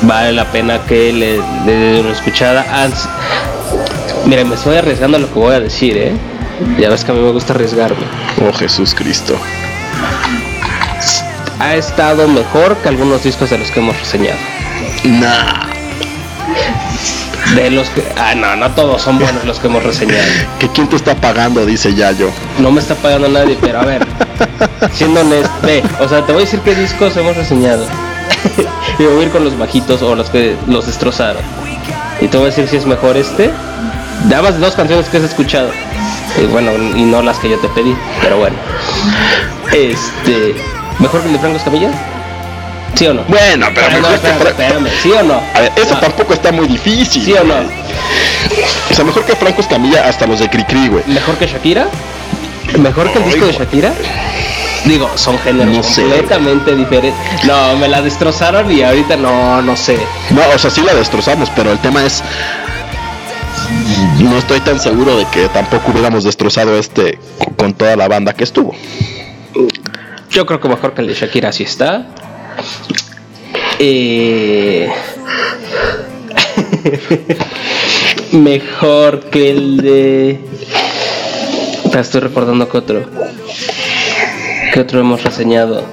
vale 0.02 0.32
la 0.32 0.45
pena 0.45 0.80
que 0.86 1.12
le 1.12 1.41
dé 1.66 2.02
una 2.02 2.12
escuchada. 2.12 2.66
Mira, 4.26 4.43
me 4.43 4.56
estoy 4.56 4.78
arriesgando 4.78 5.18
a 5.18 5.20
lo 5.20 5.32
que 5.32 5.39
voy 5.39 5.54
a 5.54 5.60
decir, 5.60 5.97
¿eh? 5.97 6.14
Ya 6.78 6.89
ves 6.89 7.04
que 7.04 7.12
a 7.12 7.16
mí 7.16 7.22
me 7.22 7.32
gusta 7.32 7.54
arriesgarme. 7.54 8.06
Oh 8.41 8.54
Jesús 8.54 8.93
Cristo. 8.93 9.36
Ha 11.60 11.76
estado 11.76 12.28
mejor 12.28 12.78
que 12.78 12.89
algunos 12.89 13.24
discos 13.24 13.50
de 13.50 13.58
los 13.58 13.70
que 13.72 13.80
hemos 13.80 13.97
reseñado. 14.00 14.38
Nah. 15.04 15.78
De 17.56 17.72
los 17.72 17.89
que. 17.89 18.04
Ah, 18.18 18.36
no, 18.36 18.56
no 18.56 18.70
todos 18.72 19.02
son 19.02 19.18
buenos 19.18 19.43
los 19.43 19.60
que 19.60 19.68
hemos 19.68 19.84
reseñado. 19.84 20.24
¿Que 20.60 20.68
quién 20.70 20.88
te 20.88 20.95
está 20.95 21.16
pagando? 21.16 21.66
Dice 21.66 21.93
Yayo. 21.93 22.30
No 22.60 22.72
me 22.72 22.80
está 22.80 22.95
pagando 22.95 23.28
nadie, 23.28 23.58
pero 23.60 23.80
a 23.80 23.86
ver. 23.86 24.06
siendo 24.93 25.22
honesto. 25.22 25.52
Ve, 25.64 25.84
o 26.00 26.08
sea, 26.08 26.26
te 26.26 26.32
voy 26.32 26.43
a 26.43 26.45
decir 26.45 26.60
qué 26.62 26.76
discos 26.76 27.18
hemos 27.18 27.36
reseñado. 27.36 27.86
y 29.00 29.04
voy 29.04 29.22
a 29.22 29.24
ir 29.24 29.32
con 29.32 29.43
los 29.43 29.58
bajitos 29.58 30.02
o 30.02 30.16
los 30.16 30.30
que 30.30 30.56
los 30.68 30.86
destrozaron. 30.86 31.41
Y 32.22 32.28
te 32.28 32.38
voy 32.38 32.47
a 32.47 32.50
decir 32.50 32.68
si 32.68 32.78
es 32.78 32.86
mejor 32.86 33.18
este. 33.18 33.52
Dabas 34.30 34.60
dos 34.60 34.76
canciones 34.76 35.08
que 35.08 35.18
has 35.18 35.24
escuchado. 35.24 35.72
Y 36.39 36.45
bueno, 36.45 36.72
y 36.95 37.04
no 37.04 37.22
las 37.22 37.39
que 37.39 37.50
yo 37.50 37.58
te 37.58 37.68
pedí, 37.70 37.95
pero 38.22 38.38
bueno. 38.38 38.56
Este. 39.74 40.56
¿Mejor 41.00 41.22
que 41.22 41.28
el 41.28 41.34
de 41.34 41.39
Franco 41.39 41.58
Escamilla? 41.58 41.89
¿Sí 43.00 43.08
o 43.08 43.14
no? 43.14 43.24
Bueno, 43.30 43.68
pero 43.74 44.02
no, 44.02 44.10
espérame, 44.10 44.89
¿sí 45.02 45.10
o 45.14 45.24
no? 45.24 45.41
A 45.54 45.62
ver, 45.62 45.72
eso 45.78 45.95
tampoco 46.00 46.34
está 46.34 46.52
muy 46.52 46.68
difícil. 46.68 47.24
¿Sí 47.24 47.32
o 47.32 47.45
no? 47.45 47.56
O 48.91 48.93
sea, 48.93 49.06
mejor 49.06 49.24
que 49.24 49.38
Franco 49.38 49.62
Escamilla 49.62 50.06
hasta 50.06 50.28
los 50.28 50.41
de 50.41 50.50
Cricri, 50.50 50.89
güey. 50.89 51.06
¿Mejor 51.08 51.38
que 51.38 51.47
Shakira? 51.47 51.88
¿Mejor 52.78 53.10
que 53.14 53.20
el 53.20 53.24
disco 53.24 53.45
de 53.45 53.54
Shakira? 53.54 53.93
Digo, 54.84 55.10
son 55.16 55.39
géneros 55.39 55.88
completamente 55.95 56.76
diferentes. 56.76 57.45
No, 57.45 57.78
me 57.78 57.88
la 57.88 58.02
destrozaron 58.02 58.70
y 58.70 58.84
ahorita 58.84 59.16
no, 59.16 59.62
no 59.62 59.78
sé. 59.78 59.97
No, 60.32 60.41
o 60.54 60.60
sea, 60.60 60.70
sí 60.70 60.82
la 60.82 60.93
destrozamos, 60.93 61.50
pero 61.56 61.72
el 61.72 61.80
tema 61.80 62.04
es. 62.04 62.22
No 64.20 64.38
estoy 64.38 64.60
tan 64.60 64.78
seguro 64.78 65.16
de 65.16 65.26
que 65.28 65.47
tampoco 65.47 65.93
hubiéramos 65.93 66.26
destrozado 66.26 66.78
este 66.78 67.18
con 67.56 67.74
toda 67.76 67.95
la 67.95 68.10
banda 68.10 68.34
que 68.34 68.43
estuvo. 68.43 68.76
Yo 70.30 70.45
creo 70.45 70.60
que 70.60 70.68
mejor 70.68 70.93
que 70.93 71.00
el 71.00 71.08
de 71.08 71.14
Shakira 71.14 71.54
sí 71.54 71.64
está. 71.64 72.06
Eh... 73.80 74.89
mejor 78.32 79.30
que 79.30 79.51
el 79.51 79.78
de. 79.78 80.39
Estoy 81.97 82.22
recordando 82.22 82.70
que 82.70 82.78
otro. 82.78 83.05
¿Qué 84.74 84.80
otro 84.80 84.99
hemos 84.99 85.24
reseñado? 85.24 85.84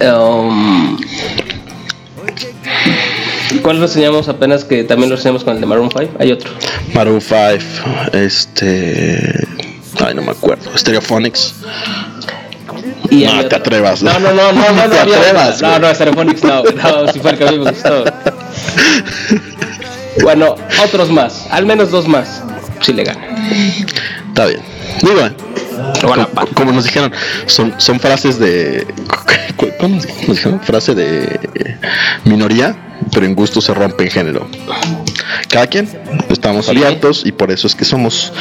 Um, 0.00 0.98
¿Cuál 3.62 3.80
reseñamos 3.80 4.28
apenas 4.28 4.64
que 4.64 4.84
también 4.84 5.08
lo 5.10 5.16
reseñamos 5.16 5.44
con 5.44 5.54
el 5.54 5.60
de 5.60 5.66
Maroon 5.66 5.90
5? 5.96 6.16
Hay 6.18 6.32
otro. 6.32 6.50
Maroon 6.92 7.20
5, 7.20 7.38
este. 8.12 9.46
Ay, 10.04 10.14
no 10.14 10.22
me 10.22 10.32
acuerdo. 10.32 10.76
Stereophonics. 10.76 11.54
Y 13.14 13.24
no, 13.24 13.46
te 13.46 13.56
atrevas. 13.56 14.02
No, 14.02 14.18
no, 14.18 14.32
no, 14.32 14.52
no, 14.52 14.72
no, 14.72 14.72
no, 14.72 14.90
te 14.90 14.98
atrevas, 14.98 15.62
no, 15.62 15.78
no, 15.78 15.92
no, 15.92 17.02
no, 17.04 17.12
si 17.12 17.20
fuera 17.20 17.38
que 17.38 17.44
a 17.44 17.52
mí 17.52 17.58
me 17.58 17.70
gustó. 17.70 18.04
Bueno, 20.22 20.54
otros 20.82 21.10
más, 21.10 21.46
al 21.50 21.66
menos 21.66 21.90
dos 21.90 22.06
más, 22.06 22.42
si 22.80 22.92
le 22.92 23.04
gana. 23.04 23.20
Está 24.28 24.46
bien. 24.46 24.60
Muy 25.02 25.12
bien 25.14 25.34
como, 26.54 26.72
nos 26.72 26.84
dijeron, 26.84 27.12
son, 27.46 27.74
son 27.78 28.00
frases 28.00 28.38
de. 28.38 28.86
¿Cómo 29.78 29.96
nos 29.96 30.06
dijeron? 30.26 30.60
Frase 30.60 30.94
de 30.94 31.76
minoría, 32.24 32.76
pero 33.12 33.26
en 33.26 33.34
gusto 33.34 33.60
se 33.60 33.74
rompe 33.74 34.04
en 34.04 34.10
género. 34.10 34.48
Cada 35.48 35.66
quien, 35.66 35.88
estamos 36.30 36.68
abiertos 36.68 37.22
y 37.24 37.32
por 37.32 37.50
eso 37.50 37.66
es 37.66 37.74
que 37.74 37.84
somos 37.84 38.32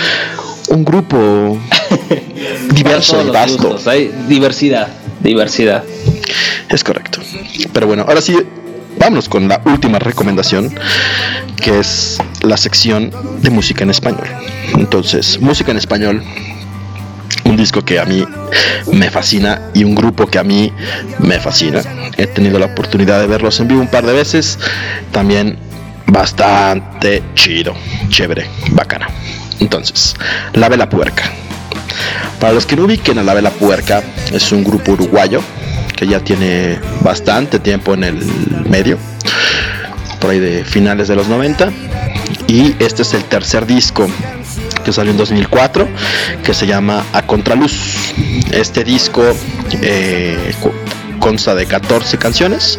un 0.69 0.83
grupo 0.83 1.59
diverso 2.73 3.25
y 3.25 3.29
vasto. 3.29 3.79
hay 3.85 4.11
diversidad, 4.27 4.87
diversidad. 5.19 5.83
Es 6.69 6.83
correcto. 6.83 7.19
Pero 7.71 7.87
bueno, 7.87 8.05
ahora 8.07 8.21
sí, 8.21 8.35
vámonos 8.97 9.29
con 9.29 9.47
la 9.47 9.61
última 9.65 9.99
recomendación, 9.99 10.73
que 11.61 11.79
es 11.79 12.17
la 12.41 12.57
sección 12.57 13.11
de 13.41 13.49
música 13.49 13.83
en 13.83 13.91
español. 13.91 14.27
Entonces, 14.75 15.39
música 15.39 15.71
en 15.71 15.77
español 15.77 16.23
un 17.45 17.57
disco 17.57 17.83
que 17.83 17.99
a 17.99 18.05
mí 18.05 18.25
me 18.91 19.09
fascina 19.09 19.69
y 19.73 19.83
un 19.83 19.95
grupo 19.95 20.27
que 20.27 20.39
a 20.39 20.43
mí 20.43 20.71
me 21.19 21.39
fascina. 21.39 21.81
He 22.17 22.27
tenido 22.27 22.57
la 22.59 22.67
oportunidad 22.67 23.19
de 23.19 23.27
verlos 23.27 23.59
en 23.59 23.67
vivo 23.67 23.81
un 23.81 23.87
par 23.87 24.05
de 24.05 24.13
veces. 24.13 24.59
También 25.11 25.57
bastante 26.07 27.23
chido, 27.35 27.73
chévere, 28.09 28.47
bacana. 28.71 29.07
Entonces, 29.59 30.15
La 30.53 30.69
Vela 30.69 30.89
Puerca. 30.89 31.31
Para 32.39 32.53
los 32.53 32.65
que 32.65 32.75
no 32.75 32.83
ubiquen 32.83 33.17
a 33.19 33.23
La 33.23 33.33
Vela 33.33 33.51
Puerca, 33.51 34.03
es 34.31 34.51
un 34.51 34.63
grupo 34.63 34.93
uruguayo 34.93 35.41
que 35.95 36.07
ya 36.07 36.19
tiene 36.19 36.79
bastante 37.01 37.59
tiempo 37.59 37.93
en 37.93 38.03
el 38.03 38.15
medio, 38.67 38.97
por 40.19 40.31
ahí 40.31 40.39
de 40.39 40.63
finales 40.63 41.07
de 41.07 41.15
los 41.15 41.27
90. 41.27 41.71
Y 42.47 42.75
este 42.79 43.03
es 43.03 43.13
el 43.13 43.23
tercer 43.25 43.65
disco 43.65 44.07
que 44.83 44.91
salió 44.91 45.11
en 45.11 45.17
2004, 45.17 45.87
que 46.43 46.53
se 46.53 46.67
llama 46.67 47.05
A 47.13 47.21
Contraluz. 47.23 48.13
Este 48.51 48.83
disco 48.83 49.23
eh, 49.81 50.53
consta 51.23 51.55
de 51.55 51.65
14 51.65 52.17
canciones, 52.17 52.77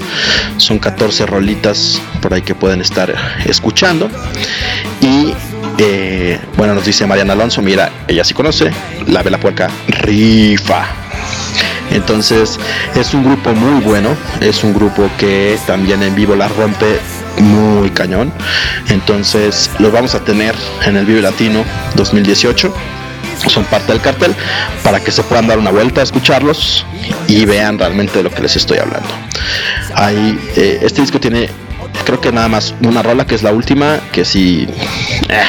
son 0.59 0.79
14 0.79 1.25
rolitas 1.25 1.99
por 2.21 2.35
ahí 2.35 2.43
que 2.43 2.55
pueden 2.55 2.83
estar 2.83 3.15
escuchando. 3.47 4.11
Y 5.01 5.33
eh, 5.79 6.39
bueno, 6.59 6.75
nos 6.75 6.85
dice 6.85 7.07
Mariana 7.07 7.33
Alonso, 7.33 7.63
mira, 7.63 7.91
ella 8.07 8.23
sí 8.23 8.35
conoce, 8.35 8.71
La 9.07 9.23
Vela 9.23 9.41
Puerca 9.41 9.71
Rifa. 9.89 10.85
Entonces 11.91 12.61
es 12.95 13.15
un 13.15 13.25
grupo 13.25 13.55
muy 13.55 13.83
bueno, 13.83 14.15
es 14.43 14.63
un 14.63 14.75
grupo 14.75 15.09
que 15.17 15.59
también 15.67 16.03
en 16.03 16.15
vivo 16.15 16.37
la 16.37 16.49
rompe 16.49 17.01
muy 17.41 17.89
cañón. 17.91 18.31
Entonces 18.91 19.71
los 19.79 19.91
vamos 19.91 20.15
a 20.15 20.21
tener 20.23 20.55
en 20.85 20.97
el 20.99 21.07
Vive 21.07 21.23
Latino 21.23 21.65
2018. 21.97 22.75
Son 23.49 23.65
parte 23.65 23.93
del 23.93 24.01
cartel 24.01 24.35
para 24.83 25.01
que 25.01 25.11
se 25.11 25.23
puedan 25.23 25.47
dar 25.47 25.59
una 25.59 25.71
vuelta 25.71 26.01
a 26.01 26.05
escucharlos 26.05 26.87
y 27.29 27.45
vean 27.45 27.79
realmente 27.79 28.19
de 28.19 28.25
lo 28.25 28.31
que 28.31 28.43
les 28.43 28.57
estoy 28.57 28.79
hablando. 28.79 29.09
Ahí, 29.95 30.39
eh, 30.57 30.81
este 30.83 31.01
disco 31.01 31.21
tiene 31.21 31.49
creo 32.05 32.21
que 32.21 32.33
nada 32.33 32.49
más 32.49 32.75
una 32.83 33.03
rola 33.03 33.27
que 33.27 33.35
es 33.35 33.43
la 33.43 33.53
última 33.53 33.99
que 34.13 34.25
sí 34.25 34.67
eh, 35.29 35.43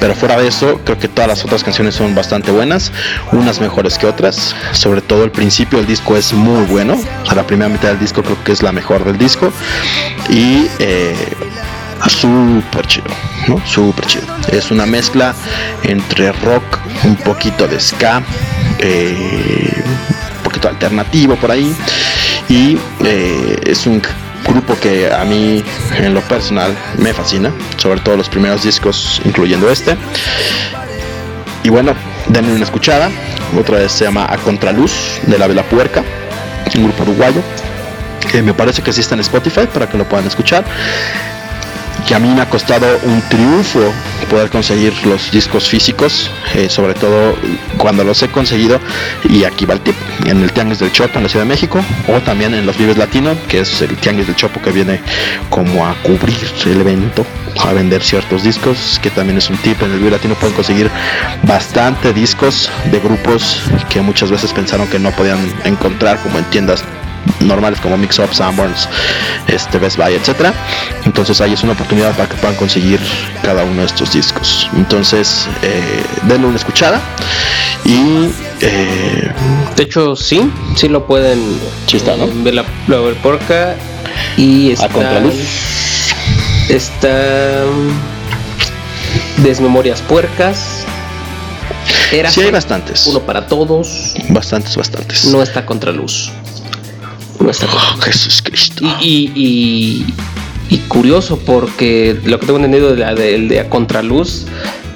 pero 0.00 0.14
fuera 0.14 0.38
de 0.38 0.48
eso 0.48 0.80
creo 0.84 0.98
que 0.98 1.08
todas 1.08 1.28
las 1.28 1.44
otras 1.44 1.62
canciones 1.62 1.94
son 1.94 2.14
bastante 2.14 2.50
buenas 2.50 2.92
unas 3.32 3.60
mejores 3.60 3.98
que 3.98 4.06
otras 4.06 4.54
sobre 4.72 5.00
todo 5.02 5.24
el 5.24 5.30
principio 5.30 5.78
del 5.78 5.86
disco 5.86 6.16
es 6.16 6.32
muy 6.32 6.64
bueno 6.66 6.98
a 7.28 7.34
la 7.34 7.46
primera 7.46 7.68
mitad 7.68 7.88
del 7.88 7.98
disco 7.98 8.22
creo 8.22 8.42
que 8.42 8.52
es 8.52 8.62
la 8.62 8.72
mejor 8.72 9.04
del 9.04 9.18
disco 9.18 9.52
y 10.30 10.66
eh, 10.78 11.14
súper 12.08 12.86
chido, 12.86 13.06
¿no? 13.48 13.60
Súper 13.66 14.06
chido. 14.06 14.26
Es 14.50 14.70
una 14.70 14.86
mezcla 14.86 15.34
entre 15.82 16.32
rock, 16.32 16.78
un 17.04 17.16
poquito 17.16 17.66
de 17.66 17.80
ska, 17.80 18.22
eh, 18.78 19.82
un 20.38 20.42
poquito 20.42 20.68
alternativo 20.68 21.36
por 21.36 21.50
ahí. 21.50 21.74
Y 22.48 22.78
eh, 23.04 23.60
es 23.66 23.86
un 23.86 24.00
grupo 24.46 24.78
que 24.78 25.12
a 25.12 25.24
mí 25.24 25.64
en 25.98 26.14
lo 26.14 26.20
personal 26.22 26.76
me 26.98 27.12
fascina, 27.12 27.52
sobre 27.76 28.00
todo 28.00 28.16
los 28.16 28.28
primeros 28.28 28.62
discos, 28.62 29.20
incluyendo 29.24 29.70
este. 29.70 29.96
Y 31.62 31.68
bueno, 31.68 31.94
denme 32.28 32.52
una 32.52 32.64
escuchada. 32.64 33.10
Otra 33.58 33.78
vez 33.78 33.92
se 33.92 34.04
llama 34.04 34.26
A 34.28 34.36
Contraluz 34.38 35.20
de 35.22 35.38
la 35.38 35.46
Vela 35.46 35.62
Puerca, 35.62 36.02
un 36.74 36.84
grupo 36.84 37.04
uruguayo 37.04 37.42
que 38.30 38.42
me 38.42 38.52
parece 38.52 38.82
que 38.82 38.92
sí 38.92 39.00
está 39.00 39.14
en 39.14 39.20
Spotify 39.20 39.66
para 39.72 39.88
que 39.88 39.96
lo 39.96 40.04
puedan 40.04 40.26
escuchar 40.26 40.64
que 42.06 42.14
a 42.14 42.18
mí 42.18 42.28
me 42.28 42.40
ha 42.40 42.48
costado 42.48 42.86
un 43.04 43.20
triunfo 43.22 43.92
poder 44.30 44.50
conseguir 44.50 44.92
los 45.06 45.30
discos 45.30 45.68
físicos, 45.68 46.30
eh, 46.54 46.68
sobre 46.68 46.94
todo 46.94 47.34
cuando 47.78 48.04
los 48.04 48.22
he 48.22 48.28
conseguido, 48.28 48.80
y 49.28 49.44
aquí 49.44 49.64
va 49.64 49.74
el 49.74 49.80
tip, 49.80 49.94
en 50.24 50.42
el 50.42 50.52
Tianguis 50.52 50.78
del 50.78 50.92
Chopo 50.92 51.18
en 51.18 51.24
la 51.24 51.28
Ciudad 51.28 51.44
de 51.44 51.48
México, 51.48 51.80
o 52.08 52.20
también 52.20 52.54
en 52.54 52.66
los 52.66 52.76
Vives 52.78 52.96
Latino, 52.96 53.36
que 53.48 53.60
es 53.60 53.82
el 53.82 53.96
Tianguis 53.96 54.26
del 54.26 54.36
Chopo 54.36 54.60
que 54.62 54.70
viene 54.70 55.00
como 55.50 55.86
a 55.86 55.94
cubrir 56.02 56.36
el 56.64 56.80
evento, 56.80 57.26
a 57.60 57.72
vender 57.72 58.02
ciertos 58.02 58.42
discos, 58.44 59.00
que 59.02 59.10
también 59.10 59.38
es 59.38 59.50
un 59.50 59.56
tip, 59.58 59.80
en 59.82 59.92
el 59.92 59.98
Vive 59.98 60.12
Latino 60.12 60.34
pueden 60.34 60.54
conseguir 60.54 60.90
bastante 61.42 62.12
discos 62.12 62.70
de 62.90 63.00
grupos 63.00 63.62
que 63.88 64.00
muchas 64.00 64.30
veces 64.30 64.52
pensaron 64.52 64.86
que 64.88 64.98
no 64.98 65.10
podían 65.10 65.38
encontrar 65.64 66.18
como 66.22 66.38
en 66.38 66.44
tiendas 66.46 66.84
normales 67.40 67.80
como 67.80 67.96
Mix 67.96 68.18
Up, 68.18 68.32
Sanborns, 68.32 68.88
este, 69.48 69.78
Best 69.78 69.96
Buy, 69.96 70.14
etcétera. 70.14 70.52
Entonces 71.04 71.40
ahí 71.40 71.52
es 71.52 71.62
una 71.62 71.72
oportunidad 71.72 72.14
para 72.16 72.28
que 72.28 72.36
puedan 72.36 72.56
conseguir 72.56 73.00
cada 73.42 73.64
uno 73.64 73.80
de 73.80 73.86
estos 73.86 74.12
discos. 74.12 74.68
Entonces, 74.74 75.48
eh, 75.62 76.02
denle 76.22 76.48
una 76.48 76.56
escuchada 76.56 77.00
y 77.84 78.30
eh, 78.60 79.30
de 79.76 79.82
hecho 79.82 80.16
sí, 80.16 80.50
sí 80.74 80.88
lo 80.88 81.06
pueden 81.06 81.40
Chista, 81.86 82.16
¿no? 82.16 82.26
ver 82.42 82.54
la, 82.54 82.64
la 82.88 82.98
porca 83.22 83.76
y 84.36 84.72
está, 84.72 84.86
a 84.86 85.22
está 86.68 87.64
Desmemorias 89.38 90.00
Puercas. 90.02 90.84
Era 92.12 92.30
sí, 92.30 92.40
hay 92.40 92.50
bastantes. 92.50 93.06
Uno 93.06 93.20
para 93.20 93.46
todos. 93.46 94.14
Bastantes, 94.28 94.76
bastantes. 94.76 95.24
No 95.26 95.42
está 95.42 95.66
contra 95.66 95.92
Oh, 97.38 98.00
Jesús 98.00 98.42
Cristo. 98.42 98.84
Y, 99.00 99.32
y, 100.68 100.78
curioso 100.88 101.38
porque 101.38 102.18
lo 102.24 102.38
que 102.38 102.46
tengo 102.46 102.58
entendido 102.58 102.94
de 102.94 102.96
la 102.96 103.14
del 103.14 103.48
de, 103.48 103.60
A 103.60 103.68
Contraluz 103.68 104.46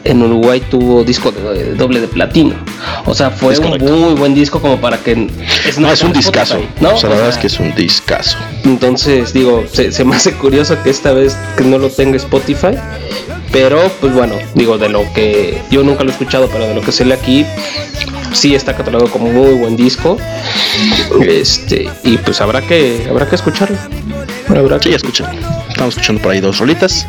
en 0.04 0.22
Uruguay 0.22 0.62
tuvo 0.70 1.04
disco 1.04 1.30
de, 1.30 1.74
doble 1.74 2.00
de 2.00 2.08
platino. 2.08 2.54
O 3.06 3.14
sea, 3.14 3.30
fue 3.30 3.58
un 3.58 4.00
muy 4.00 4.14
buen 4.14 4.34
disco 4.34 4.60
como 4.60 4.80
para 4.80 4.98
que... 4.98 5.28
Es, 5.66 5.78
no, 5.78 5.90
es 5.90 6.02
un 6.02 6.12
discazo. 6.12 6.58
¿no? 6.80 6.94
O 6.94 6.96
sea, 6.96 7.10
la 7.10 7.16
verdad 7.16 7.30
es 7.30 7.38
que 7.38 7.48
es 7.48 7.60
un 7.60 7.74
discazo. 7.74 8.38
Entonces, 8.64 9.32
digo, 9.32 9.64
se, 9.70 9.92
se, 9.92 10.04
me 10.04 10.16
hace 10.16 10.32
curioso 10.32 10.82
que 10.82 10.90
esta 10.90 11.12
vez 11.12 11.36
que 11.56 11.64
no 11.64 11.78
lo 11.78 11.90
tenga 11.90 12.16
Spotify. 12.16 12.76
Pero, 13.52 13.90
pues 14.00 14.12
bueno, 14.12 14.36
digo, 14.54 14.78
de 14.78 14.88
lo 14.88 15.12
que 15.12 15.60
yo 15.70 15.82
nunca 15.82 16.04
lo 16.04 16.10
he 16.10 16.12
escuchado, 16.12 16.48
pero 16.52 16.68
de 16.68 16.74
lo 16.74 16.82
que 16.82 16.92
se 16.92 17.04
lee 17.04 17.12
aquí, 17.12 17.44
sí 18.32 18.54
está 18.54 18.76
catalogado 18.76 19.10
como 19.10 19.30
muy 19.30 19.54
buen 19.54 19.76
disco. 19.76 20.16
Este, 21.26 21.88
y 22.04 22.18
pues 22.18 22.40
habrá 22.40 22.62
que 22.62 23.06
habrá 23.08 23.28
que 23.28 23.36
escucharlo. 23.36 23.76
Habrá 24.48 24.78
que 24.78 24.94
escucharlo. 24.94 25.38
Estamos 25.68 25.94
escuchando 25.94 26.22
por 26.22 26.32
ahí 26.32 26.40
dos 26.40 26.58
rolitas. 26.58 27.06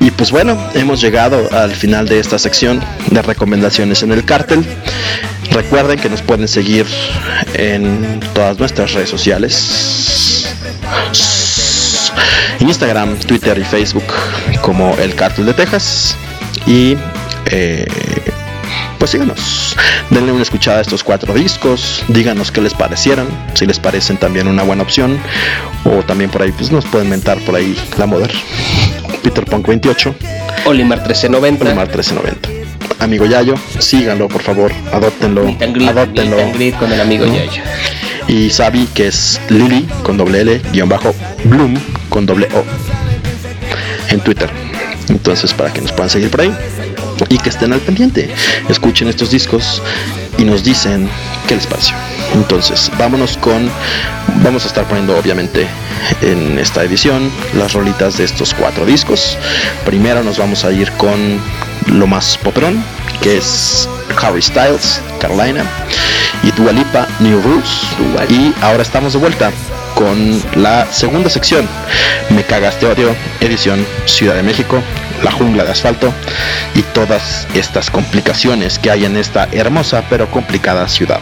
Y 0.00 0.10
pues 0.10 0.30
bueno, 0.30 0.58
hemos 0.74 1.00
llegado 1.00 1.48
al 1.52 1.72
final 1.72 2.08
de 2.08 2.18
esta 2.18 2.38
sección 2.38 2.82
de 3.10 3.22
recomendaciones 3.22 4.02
en 4.02 4.12
el 4.12 4.24
cártel. 4.24 4.64
Recuerden 5.52 5.98
que 5.98 6.08
nos 6.08 6.22
pueden 6.22 6.48
seguir 6.48 6.86
en 7.54 8.20
todas 8.34 8.58
nuestras 8.58 8.92
redes 8.92 9.10
sociales. 9.10 10.46
Instagram, 12.60 13.16
Twitter 13.18 13.58
y 13.58 13.64
Facebook 13.64 14.04
como 14.60 14.96
el 14.98 15.14
Cártel 15.14 15.46
de 15.46 15.54
Texas. 15.54 16.16
Y 16.66 16.96
eh, 17.46 17.86
pues 19.00 19.12
síganos, 19.12 19.74
denle 20.10 20.30
una 20.30 20.42
escuchada 20.42 20.78
a 20.78 20.80
estos 20.82 21.02
cuatro 21.02 21.32
discos, 21.32 22.04
díganos 22.08 22.52
qué 22.52 22.60
les 22.60 22.74
parecieran, 22.74 23.26
si 23.54 23.64
les 23.64 23.80
parecen 23.80 24.18
también 24.18 24.46
una 24.46 24.62
buena 24.62 24.82
opción, 24.82 25.18
o 25.84 26.02
también 26.04 26.30
por 26.30 26.42
ahí 26.42 26.52
pues 26.52 26.70
nos 26.70 26.84
pueden 26.84 27.08
mentar 27.08 27.38
por 27.40 27.56
ahí 27.56 27.74
la 27.96 28.04
moda. 28.04 28.28
Peter 29.22 29.46
Punk 29.46 29.66
28, 29.66 30.14
Olimar 30.66 30.98
1390, 30.98 31.64
Olimar 31.64 31.86
1390. 31.86 33.02
Amigo 33.02 33.24
Yayo, 33.24 33.54
síganlo 33.78 34.28
por 34.28 34.42
favor, 34.42 34.70
adóptenlo, 34.92 35.48
adóptenlo. 35.88 36.36
con 36.78 36.92
el 36.92 37.00
amigo 37.00 37.24
Yayo. 37.24 37.62
Y 38.28 38.50
Sabi, 38.50 38.86
que 38.92 39.06
es 39.06 39.40
Lily 39.48 39.88
con 40.02 40.18
doble 40.18 40.42
L, 40.42 40.60
guion 40.72 40.90
bajo, 40.90 41.14
Bloom 41.44 41.78
con 42.10 42.26
doble 42.26 42.48
O 42.52 42.64
en 44.10 44.20
Twitter. 44.20 44.50
Entonces, 45.08 45.54
para 45.54 45.72
que 45.72 45.80
nos 45.80 45.90
puedan 45.92 46.10
seguir 46.10 46.30
por 46.30 46.42
ahí 46.42 46.54
y 47.28 47.38
que 47.38 47.50
estén 47.50 47.72
al 47.72 47.80
pendiente. 47.80 48.32
Escuchen 48.68 49.08
estos 49.08 49.30
discos 49.30 49.82
y 50.38 50.44
nos 50.44 50.64
dicen 50.64 51.08
qué 51.46 51.56
les 51.56 51.66
pareció. 51.66 51.94
Entonces, 52.34 52.90
vámonos 52.98 53.36
con. 53.36 53.70
Vamos 54.42 54.64
a 54.64 54.68
estar 54.68 54.84
poniendo, 54.84 55.16
obviamente, 55.18 55.66
en 56.22 56.58
esta 56.58 56.82
edición 56.84 57.30
las 57.54 57.72
rolitas 57.72 58.16
de 58.16 58.24
estos 58.24 58.54
cuatro 58.54 58.86
discos. 58.86 59.36
Primero 59.84 60.22
nos 60.22 60.38
vamos 60.38 60.64
a 60.64 60.72
ir 60.72 60.90
con 60.92 61.40
lo 61.86 62.06
más 62.06 62.38
poperón, 62.38 62.82
que 63.20 63.36
es 63.38 63.88
Harry 64.22 64.42
Styles, 64.42 65.00
Carolina, 65.20 65.64
y 66.42 66.50
Dua 66.52 66.72
Lipa, 66.72 67.06
New 67.18 67.40
Rules. 67.42 67.68
Y 68.30 68.54
ahora 68.62 68.82
estamos 68.82 69.12
de 69.12 69.18
vuelta 69.18 69.50
con 69.94 70.42
la 70.56 70.90
segunda 70.90 71.28
sección, 71.28 71.68
Me 72.30 72.42
Cagas 72.44 72.80
de 72.80 72.86
Odio, 72.86 73.14
edición 73.40 73.84
Ciudad 74.06 74.34
de 74.34 74.42
México, 74.42 74.82
la 75.22 75.30
jungla 75.30 75.64
de 75.64 75.72
asfalto 75.72 76.12
y 76.74 76.82
todas 76.82 77.46
estas 77.54 77.90
complicaciones 77.90 78.78
que 78.78 78.90
hay 78.90 79.04
en 79.04 79.16
esta 79.16 79.48
hermosa 79.52 80.04
pero 80.08 80.30
complicada 80.30 80.88
ciudad. 80.88 81.20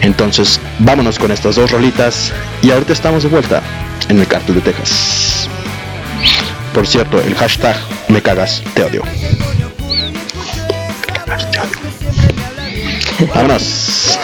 Entonces, 0.00 0.60
vámonos 0.78 1.18
con 1.18 1.30
estas 1.30 1.56
dos 1.56 1.70
rolitas 1.70 2.32
y 2.62 2.70
ahorita 2.70 2.92
estamos 2.92 3.22
de 3.22 3.28
vuelta 3.28 3.62
en 4.08 4.20
el 4.20 4.26
Cartel 4.26 4.56
de 4.56 4.60
Texas. 4.60 5.48
Por 6.74 6.86
cierto, 6.86 7.20
el 7.20 7.34
hashtag 7.34 7.76
me 8.08 8.22
cagas, 8.22 8.62
te 8.74 8.82
odio. 8.82 9.02
Vámonos. 13.34 14.18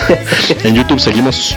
En 0.65 0.75
YouTube 0.75 0.99
seguimos. 0.99 1.57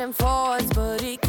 pushing 0.00 0.12
forwards, 0.14 0.72
but 0.72 1.00
he 1.02 1.19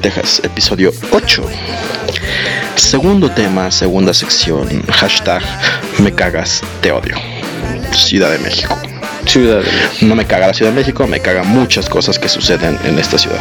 Texas, 0.00 0.40
episodio 0.44 0.92
8. 1.10 1.42
Segundo 2.76 3.30
tema, 3.30 3.70
segunda 3.70 4.14
sección, 4.14 4.82
hashtag 4.88 5.42
me 5.98 6.12
cagas, 6.12 6.62
te 6.80 6.90
odio. 6.90 7.16
Ciudad 7.92 8.30
de 8.30 8.38
México. 8.38 8.78
Ciudad 9.26 9.58
de 9.58 9.64
México. 9.64 10.06
No 10.06 10.14
me 10.14 10.26
caga 10.26 10.46
la 10.46 10.54
Ciudad 10.54 10.72
de 10.72 10.78
México, 10.78 11.06
me 11.06 11.20
caga 11.20 11.42
muchas 11.42 11.88
cosas 11.88 12.18
que 12.18 12.30
suceden 12.30 12.78
en 12.84 12.98
esta 12.98 13.18
ciudad. 13.18 13.40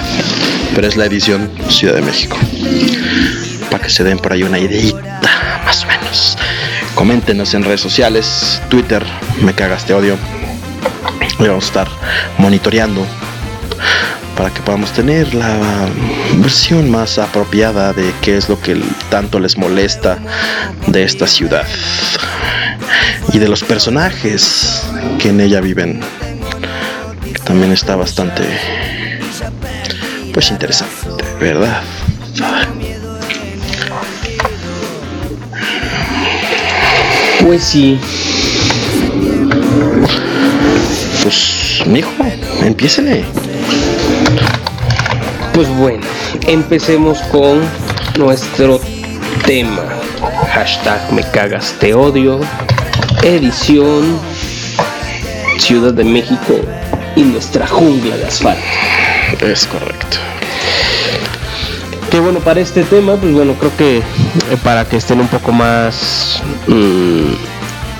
Pero 0.75 0.87
es 0.87 0.97
la 0.97 1.05
edición 1.05 1.49
Ciudad 1.69 1.95
de 1.95 2.01
México. 2.01 2.37
Para 3.71 3.83
que 3.83 3.89
se 3.89 4.03
den 4.03 4.19
por 4.19 4.33
ahí 4.33 4.43
una 4.43 4.59
ideita, 4.59 5.61
más 5.63 5.83
o 5.83 5.87
menos. 5.87 6.37
Coméntenos 6.93 7.53
en 7.53 7.63
redes 7.63 7.79
sociales, 7.79 8.61
Twitter, 8.69 9.05
me 9.41 9.53
cagas, 9.53 9.85
te 9.85 9.93
odio. 9.93 10.17
vamos 11.39 11.63
a 11.63 11.67
estar 11.67 11.87
monitoreando 12.37 13.05
para 14.39 14.53
que 14.53 14.61
podamos 14.61 14.93
tener 14.93 15.33
la 15.35 15.89
versión 16.37 16.89
más 16.89 17.17
apropiada 17.17 17.91
de 17.91 18.13
qué 18.21 18.37
es 18.37 18.47
lo 18.47 18.57
que 18.61 18.81
tanto 19.09 19.37
les 19.37 19.57
molesta 19.57 20.17
de 20.87 21.03
esta 21.03 21.27
ciudad 21.27 21.67
y 23.33 23.37
de 23.37 23.49
los 23.49 23.65
personajes 23.65 24.81
que 25.21 25.27
en 25.27 25.41
ella 25.41 25.59
viven. 25.59 25.99
Que 27.33 27.39
también 27.39 27.73
está 27.73 27.97
bastante 27.97 28.43
pues 30.33 30.51
interesante, 30.51 31.25
¿verdad? 31.41 31.81
Pues 37.41 37.61
sí. 37.61 37.99
Pues, 41.23 41.83
mijo, 41.85 42.13
empiécele. 42.63 43.25
Pues 45.53 45.67
bueno, 45.77 46.05
empecemos 46.47 47.19
con 47.23 47.61
nuestro 48.17 48.79
tema. 49.45 49.83
Hashtag 50.53 51.11
me 51.13 51.23
cagas 51.31 51.75
te 51.79 51.93
odio. 51.93 52.39
Edición 53.23 54.19
Ciudad 55.57 55.93
de 55.93 56.05
México 56.05 56.55
y 57.15 57.23
nuestra 57.23 57.67
jungla 57.67 58.15
de 58.15 58.25
asfalto. 58.25 58.63
Es 59.41 59.65
correcto. 59.65 60.17
Que 62.09 62.19
bueno, 62.19 62.39
para 62.39 62.61
este 62.61 62.83
tema, 62.83 63.15
pues 63.17 63.33
bueno, 63.33 63.53
creo 63.53 63.75
que 63.77 63.97
eh, 63.97 64.03
para 64.63 64.85
que 64.85 64.97
estén 64.97 65.19
un 65.19 65.27
poco 65.27 65.51
más... 65.51 66.41
Mmm, 66.67 67.58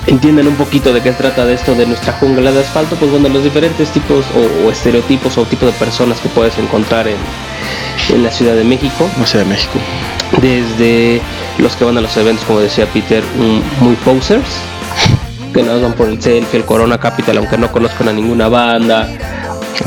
entiendan 0.10 0.48
un 0.48 0.56
poquito 0.56 0.92
de 0.92 1.02
qué 1.02 1.12
trata 1.12 1.46
de 1.46 1.54
esto 1.54 1.76
de 1.76 1.86
nuestra 1.86 2.14
jungla 2.14 2.52
de 2.52 2.62
asfalto, 2.62 2.96
pues 2.96 3.12
bueno, 3.12 3.30
los 3.30 3.44
diferentes 3.44 3.90
tipos 3.92 4.26
o, 4.66 4.72
estereotipos 4.72 5.38
o 5.38 5.46
tipos 5.46 5.72
de 5.72 5.80
personas 5.80 6.20
que 6.20 6.30
puedes 6.30 6.58
encontrar 6.58 7.08
en, 7.08 7.18
en 8.10 8.24
la 8.24 8.32
Ciudad 8.32 8.56
de 8.56 8.64
México. 8.64 9.08
La 9.20 9.28
Ciudad 9.28 9.46
de 9.46 9.52
México. 9.52 9.80
Desde 10.42 11.22
los 11.60 11.76
que 11.76 11.86
van 11.86 11.98
a 11.98 12.02
los 12.02 12.16
eventos, 12.18 12.44
como 12.46 12.60
decía 12.60 12.88
Peter, 12.88 13.24
muy 13.82 13.96
posers, 13.98 14.48
que 15.54 15.62
nos 15.62 15.82
van 15.82 15.94
por 15.94 16.10
el 16.10 16.22
selfie, 16.22 16.60
el 16.60 16.66
Corona 16.66 16.98
Capital, 16.98 17.38
aunque 17.38 17.58
no 17.58 17.72
conozcan 17.72 18.10
a 18.10 18.14
ninguna 18.14 18.48
banda, 18.48 19.08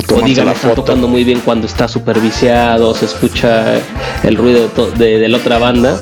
o 0.08 0.20
digan 0.22 0.48
está 0.48 0.74
tocando 0.74 1.08
muy 1.08 1.24
bien 1.24 1.40
cuando 1.40 1.66
está 1.66 1.88
superviciado, 1.88 2.94
se 2.94 3.06
escucha 3.06 3.74
el 4.22 4.36
ruido 4.36 4.70
de, 4.96 5.28
la 5.28 5.38
otra 5.38 5.58
banda. 5.58 6.00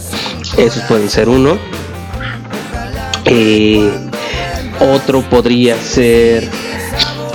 Esos 0.59 0.83
pueden 0.85 1.09
ser 1.09 1.29
uno. 1.29 1.59
Eh, 3.25 4.10
otro 4.81 5.22
podría 5.22 5.76
ser. 5.81 6.49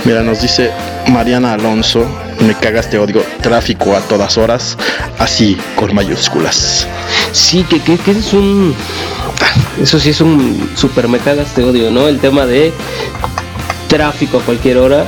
Mira, 0.04 0.22
nos 0.22 0.40
dice 0.40 0.70
Mariana 1.08 1.54
Alonso, 1.54 2.06
me 2.40 2.54
cagas 2.54 2.88
te 2.90 2.98
odio, 2.98 3.24
tráfico 3.42 3.96
a 3.96 4.00
todas 4.00 4.38
horas, 4.38 4.76
así 5.18 5.56
con 5.74 5.94
mayúsculas. 5.94 6.86
Sí, 7.32 7.64
que, 7.64 7.80
que, 7.80 7.96
que 7.98 8.12
es 8.12 8.32
un. 8.32 8.74
Eso 9.82 9.98
sí 9.98 10.10
es 10.10 10.20
un 10.20 10.70
super 10.76 11.08
me 11.08 11.18
cagas 11.18 11.48
te 11.54 11.62
odio, 11.62 11.90
¿no? 11.90 12.08
El 12.08 12.18
tema 12.18 12.46
de 12.46 12.72
tráfico 13.88 14.38
a 14.38 14.42
cualquier 14.42 14.78
hora 14.78 15.06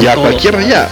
y 0.00 0.06
a 0.06 0.14
cualquier 0.14 0.58
día. 0.58 0.88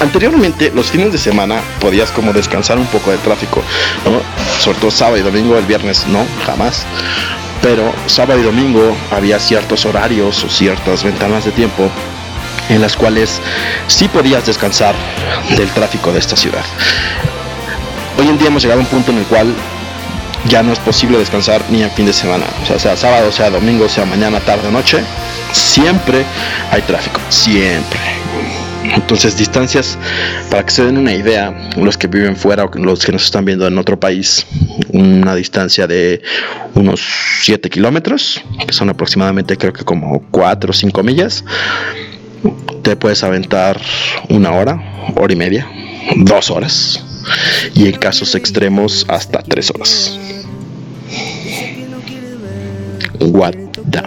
Anteriormente, 0.00 0.72
los 0.74 0.90
fines 0.90 1.12
de 1.12 1.18
semana 1.18 1.60
podías 1.80 2.10
como 2.10 2.32
descansar 2.32 2.78
un 2.78 2.86
poco 2.86 3.10
de 3.10 3.18
tráfico, 3.18 3.62
¿no? 4.04 4.20
Sobre 4.60 4.78
todo 4.78 4.90
sábado 4.90 5.18
y 5.18 5.22
domingo, 5.22 5.56
el 5.56 5.64
viernes 5.64 6.06
no, 6.08 6.26
jamás. 6.44 6.84
Pero 7.64 7.90
sábado 8.08 8.38
y 8.38 8.42
domingo 8.42 8.94
había 9.10 9.38
ciertos 9.40 9.86
horarios 9.86 10.44
o 10.44 10.50
ciertas 10.50 11.02
ventanas 11.02 11.46
de 11.46 11.50
tiempo 11.50 11.88
en 12.68 12.82
las 12.82 12.94
cuales 12.94 13.40
sí 13.86 14.06
podías 14.06 14.44
descansar 14.44 14.94
del 15.56 15.70
tráfico 15.70 16.12
de 16.12 16.18
esta 16.18 16.36
ciudad. 16.36 16.62
Hoy 18.18 18.28
en 18.28 18.36
día 18.36 18.48
hemos 18.48 18.62
llegado 18.62 18.80
a 18.80 18.84
un 18.84 18.90
punto 18.90 19.12
en 19.12 19.18
el 19.18 19.24
cual 19.24 19.54
ya 20.46 20.62
no 20.62 20.74
es 20.74 20.78
posible 20.78 21.16
descansar 21.16 21.62
ni 21.70 21.82
en 21.82 21.90
fin 21.92 22.04
de 22.04 22.12
semana. 22.12 22.44
O 22.62 22.66
sea, 22.66 22.78
sea 22.78 22.98
sábado, 22.98 23.32
sea 23.32 23.48
domingo, 23.48 23.88
sea 23.88 24.04
mañana, 24.04 24.40
tarde 24.40 24.70
noche. 24.70 25.02
Siempre 25.52 26.22
hay 26.70 26.82
tráfico. 26.82 27.18
Siempre. 27.30 28.23
Entonces, 28.92 29.36
distancias, 29.36 29.98
para 30.50 30.64
que 30.64 30.70
se 30.70 30.84
den 30.84 30.98
una 30.98 31.14
idea, 31.14 31.70
los 31.76 31.96
que 31.96 32.06
viven 32.06 32.36
fuera 32.36 32.64
o 32.64 32.70
los 32.78 33.04
que 33.04 33.12
nos 33.12 33.24
están 33.24 33.44
viendo 33.44 33.66
en 33.66 33.78
otro 33.78 33.98
país, 33.98 34.46
una 34.90 35.34
distancia 35.34 35.86
de 35.86 36.22
unos 36.74 37.00
7 37.42 37.70
kilómetros, 37.70 38.42
que 38.66 38.72
son 38.72 38.90
aproximadamente 38.90 39.56
creo 39.56 39.72
que 39.72 39.84
como 39.84 40.22
4 40.30 40.70
o 40.70 40.72
5 40.72 41.02
millas, 41.02 41.44
te 42.82 42.96
puedes 42.96 43.24
aventar 43.24 43.80
una 44.28 44.52
hora, 44.52 44.80
hora 45.16 45.32
y 45.32 45.36
media, 45.36 45.66
dos 46.16 46.50
horas, 46.50 47.02
y 47.74 47.86
en 47.86 47.92
casos 47.92 48.34
extremos 48.34 49.06
hasta 49.08 49.42
tres 49.42 49.70
horas. 49.70 50.18
What 53.20 53.54
the 53.90 54.02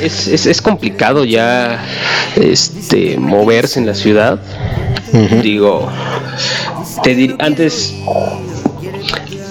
es, 0.00 0.62
complicado 0.62 1.24
ya 1.24 1.84
este 2.36 3.18
moverse 3.18 3.78
en 3.80 3.86
la 3.86 3.94
ciudad. 3.94 4.40
Digo, 5.42 5.88
te 7.02 7.36
antes 7.38 7.94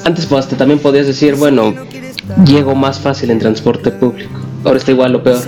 antes 0.06 0.26
pues, 0.26 0.48
también 0.50 0.80
podías 0.80 1.08
decir, 1.08 1.36
bueno, 1.36 1.74
llego 2.46 2.76
más 2.76 3.00
fácil 3.00 3.32
en 3.32 3.40
transporte 3.40 3.92
público. 3.92 4.40
Ahora 4.64 4.78
está 4.78 4.92
igual 4.92 5.16
o 5.16 5.24
peor. 5.24 5.42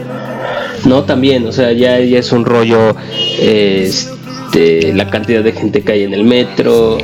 No, 0.86 1.04
también, 1.04 1.46
o 1.48 1.52
sea, 1.52 1.72
ya, 1.72 2.00
ya 2.00 2.20
es 2.20 2.32
un 2.32 2.46
rollo 2.46 2.96
este, 3.40 4.94
la 4.94 5.10
cantidad 5.10 5.44
de 5.44 5.52
gente 5.52 5.82
que 5.82 5.92
hay 5.92 6.04
en 6.04 6.14
el 6.14 6.24
metro, 6.24 6.98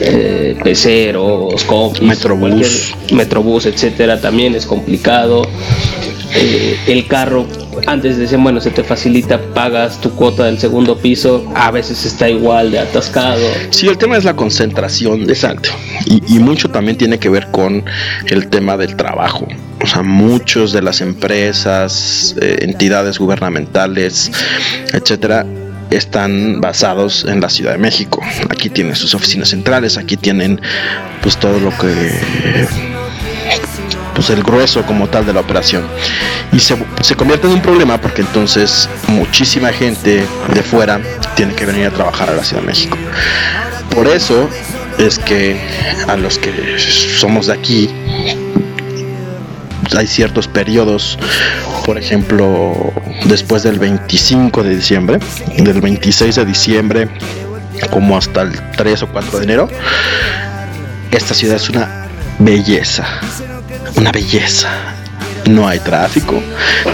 eh, 0.00 0.56
peceros, 0.62 1.62
compis, 1.64 2.02
metrobús, 2.02 2.94
metrobús, 3.12 3.66
etcétera, 3.66 4.20
también 4.20 4.54
es 4.54 4.66
complicado. 4.66 5.42
Eh, 6.34 6.78
el 6.86 7.06
carro, 7.06 7.46
antes 7.86 8.16
decían, 8.16 8.42
bueno, 8.42 8.60
se 8.60 8.70
te 8.70 8.84
facilita, 8.84 9.40
pagas 9.54 10.00
tu 10.00 10.10
cuota 10.10 10.44
del 10.44 10.58
segundo 10.58 10.96
piso, 10.96 11.50
a 11.54 11.70
veces 11.70 12.04
está 12.04 12.28
igual 12.28 12.70
de 12.70 12.78
atascado. 12.78 13.42
Sí, 13.70 13.88
el 13.88 13.98
tema 13.98 14.16
es 14.16 14.24
la 14.24 14.36
concentración, 14.36 15.22
exacto. 15.28 15.70
Y, 16.06 16.22
y 16.36 16.38
mucho 16.38 16.68
también 16.70 16.96
tiene 16.96 17.18
que 17.18 17.28
ver 17.28 17.48
con 17.50 17.84
el 18.26 18.48
tema 18.48 18.76
del 18.76 18.96
trabajo. 18.96 19.48
O 19.82 19.86
sea, 19.86 20.02
muchos 20.02 20.72
de 20.72 20.82
las 20.82 21.00
empresas, 21.00 22.36
eh, 22.40 22.58
entidades 22.60 23.18
gubernamentales, 23.18 24.30
etcétera, 24.92 25.46
están 25.90 26.60
basados 26.60 27.24
en 27.24 27.40
la 27.40 27.48
Ciudad 27.48 27.72
de 27.72 27.78
México. 27.78 28.20
Aquí 28.48 28.68
tienen 28.68 28.94
sus 28.94 29.14
oficinas 29.14 29.48
centrales, 29.48 29.96
aquí 29.96 30.16
tienen 30.16 30.60
pues 31.22 31.36
todo 31.36 31.58
lo 31.58 31.70
que 31.76 32.66
pues 34.14 34.30
el 34.30 34.42
grueso 34.42 34.84
como 34.84 35.08
tal 35.08 35.26
de 35.26 35.32
la 35.32 35.40
operación. 35.40 35.84
Y 36.52 36.60
se, 36.60 36.76
se 37.02 37.16
convierte 37.16 37.46
en 37.46 37.54
un 37.54 37.62
problema 37.62 38.00
porque 38.00 38.22
entonces 38.22 38.88
muchísima 39.08 39.72
gente 39.72 40.26
de 40.54 40.62
fuera 40.62 41.00
tiene 41.34 41.54
que 41.54 41.66
venir 41.66 41.86
a 41.86 41.90
trabajar 41.90 42.30
a 42.30 42.34
la 42.34 42.44
Ciudad 42.44 42.62
de 42.62 42.68
México. 42.68 42.96
Por 43.94 44.06
eso 44.06 44.48
es 44.98 45.18
que 45.18 45.60
a 46.06 46.16
los 46.16 46.38
que 46.38 46.78
somos 47.18 47.46
de 47.46 47.52
aquí 47.54 47.90
hay 49.96 50.06
ciertos 50.06 50.46
periodos, 50.46 51.18
por 51.84 51.98
ejemplo, 51.98 52.92
después 53.24 53.62
del 53.62 53.78
25 53.78 54.62
de 54.62 54.76
diciembre, 54.76 55.18
del 55.56 55.80
26 55.80 56.36
de 56.36 56.44
diciembre 56.44 57.08
como 57.90 58.16
hasta 58.16 58.42
el 58.42 58.52
3 58.76 59.02
o 59.02 59.08
4 59.08 59.38
de 59.38 59.44
enero, 59.44 59.68
esta 61.10 61.34
ciudad 61.34 61.56
es 61.56 61.68
una 61.70 62.06
belleza 62.38 63.06
una 63.96 64.12
belleza. 64.12 64.68
No 65.48 65.66
hay 65.66 65.78
tráfico, 65.80 66.42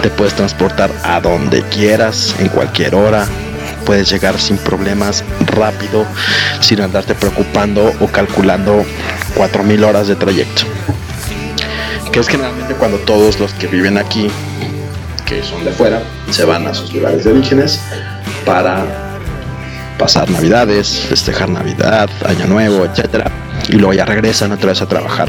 te 0.02 0.08
puedes 0.10 0.34
transportar 0.34 0.90
a 1.02 1.20
donde 1.20 1.62
quieras, 1.62 2.34
en 2.38 2.48
cualquier 2.48 2.94
hora, 2.94 3.26
puedes 3.84 4.10
llegar 4.10 4.38
sin 4.38 4.56
problemas, 4.56 5.24
rápido, 5.46 6.06
sin 6.60 6.80
andarte 6.80 7.14
preocupando 7.14 7.92
o 8.00 8.06
calculando 8.06 8.84
4.000 9.36 9.84
horas 9.84 10.08
de 10.08 10.16
trayecto. 10.16 10.62
Que 12.12 12.20
es 12.20 12.28
generalmente 12.28 12.74
cuando 12.74 12.98
todos 12.98 13.38
los 13.38 13.52
que 13.54 13.66
viven 13.66 13.98
aquí, 13.98 14.30
que 15.26 15.42
son 15.42 15.64
de 15.64 15.72
fuera, 15.72 16.02
se 16.30 16.44
van 16.44 16.66
a 16.66 16.74
sus 16.74 16.92
lugares 16.94 17.24
de 17.24 17.32
orígenes 17.32 17.80
para 18.44 19.05
pasar 19.98 20.30
navidades, 20.30 21.06
festejar 21.08 21.48
Navidad, 21.48 22.08
Año 22.26 22.46
Nuevo, 22.46 22.84
etcétera 22.84 23.30
y 23.68 23.72
luego 23.72 23.92
ya 23.94 24.04
regresan 24.04 24.52
otra 24.52 24.68
vez 24.68 24.82
a 24.82 24.86
trabajar. 24.86 25.28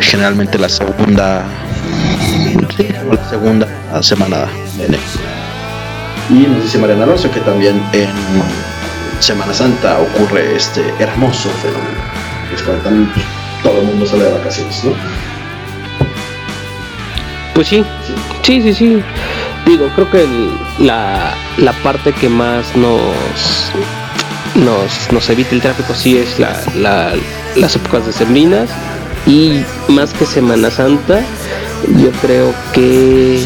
Generalmente 0.00 0.58
la 0.58 0.68
segunda, 0.68 1.44
la 3.10 3.28
segunda 3.30 4.02
semana 4.02 4.46
de 4.76 4.86
enero. 4.86 5.02
Y 6.30 6.34
nos 6.34 6.62
dice 6.62 6.78
Mariana 6.78 7.04
Alonso 7.04 7.30
que 7.30 7.40
también 7.40 7.80
en 7.92 8.10
Semana 9.20 9.52
Santa 9.52 9.98
ocurre 10.00 10.56
este 10.56 10.82
hermoso 10.98 11.50
fenómeno. 11.62 12.00
Es 12.54 12.62
cuando 12.62 13.12
todo 13.62 13.80
el 13.80 13.86
mundo 13.86 14.06
sale 14.06 14.24
de 14.24 14.32
vacaciones, 14.32 14.84
¿no? 14.84 14.92
Pues 17.54 17.68
sí, 17.68 17.84
sí, 18.42 18.62
sí, 18.62 18.74
sí. 18.74 19.02
Digo, 19.66 19.88
creo 19.94 20.10
que 20.10 20.26
la, 20.78 21.34
la 21.58 21.72
parte 21.82 22.12
que 22.12 22.28
más 22.28 22.74
nos 22.76 23.00
nos, 24.54 25.12
nos 25.12 25.28
evita 25.30 25.54
el 25.54 25.60
tráfico 25.60 25.94
sí 25.94 26.16
es 26.18 26.38
la, 26.38 27.14
las 27.56 27.76
épocas 27.76 28.06
de 28.06 28.12
sembrinas 28.12 28.70
y 29.26 29.64
más 29.88 30.12
que 30.12 30.26
Semana 30.26 30.70
Santa, 30.70 31.20
yo 31.96 32.10
creo 32.20 32.54
que 32.72 33.42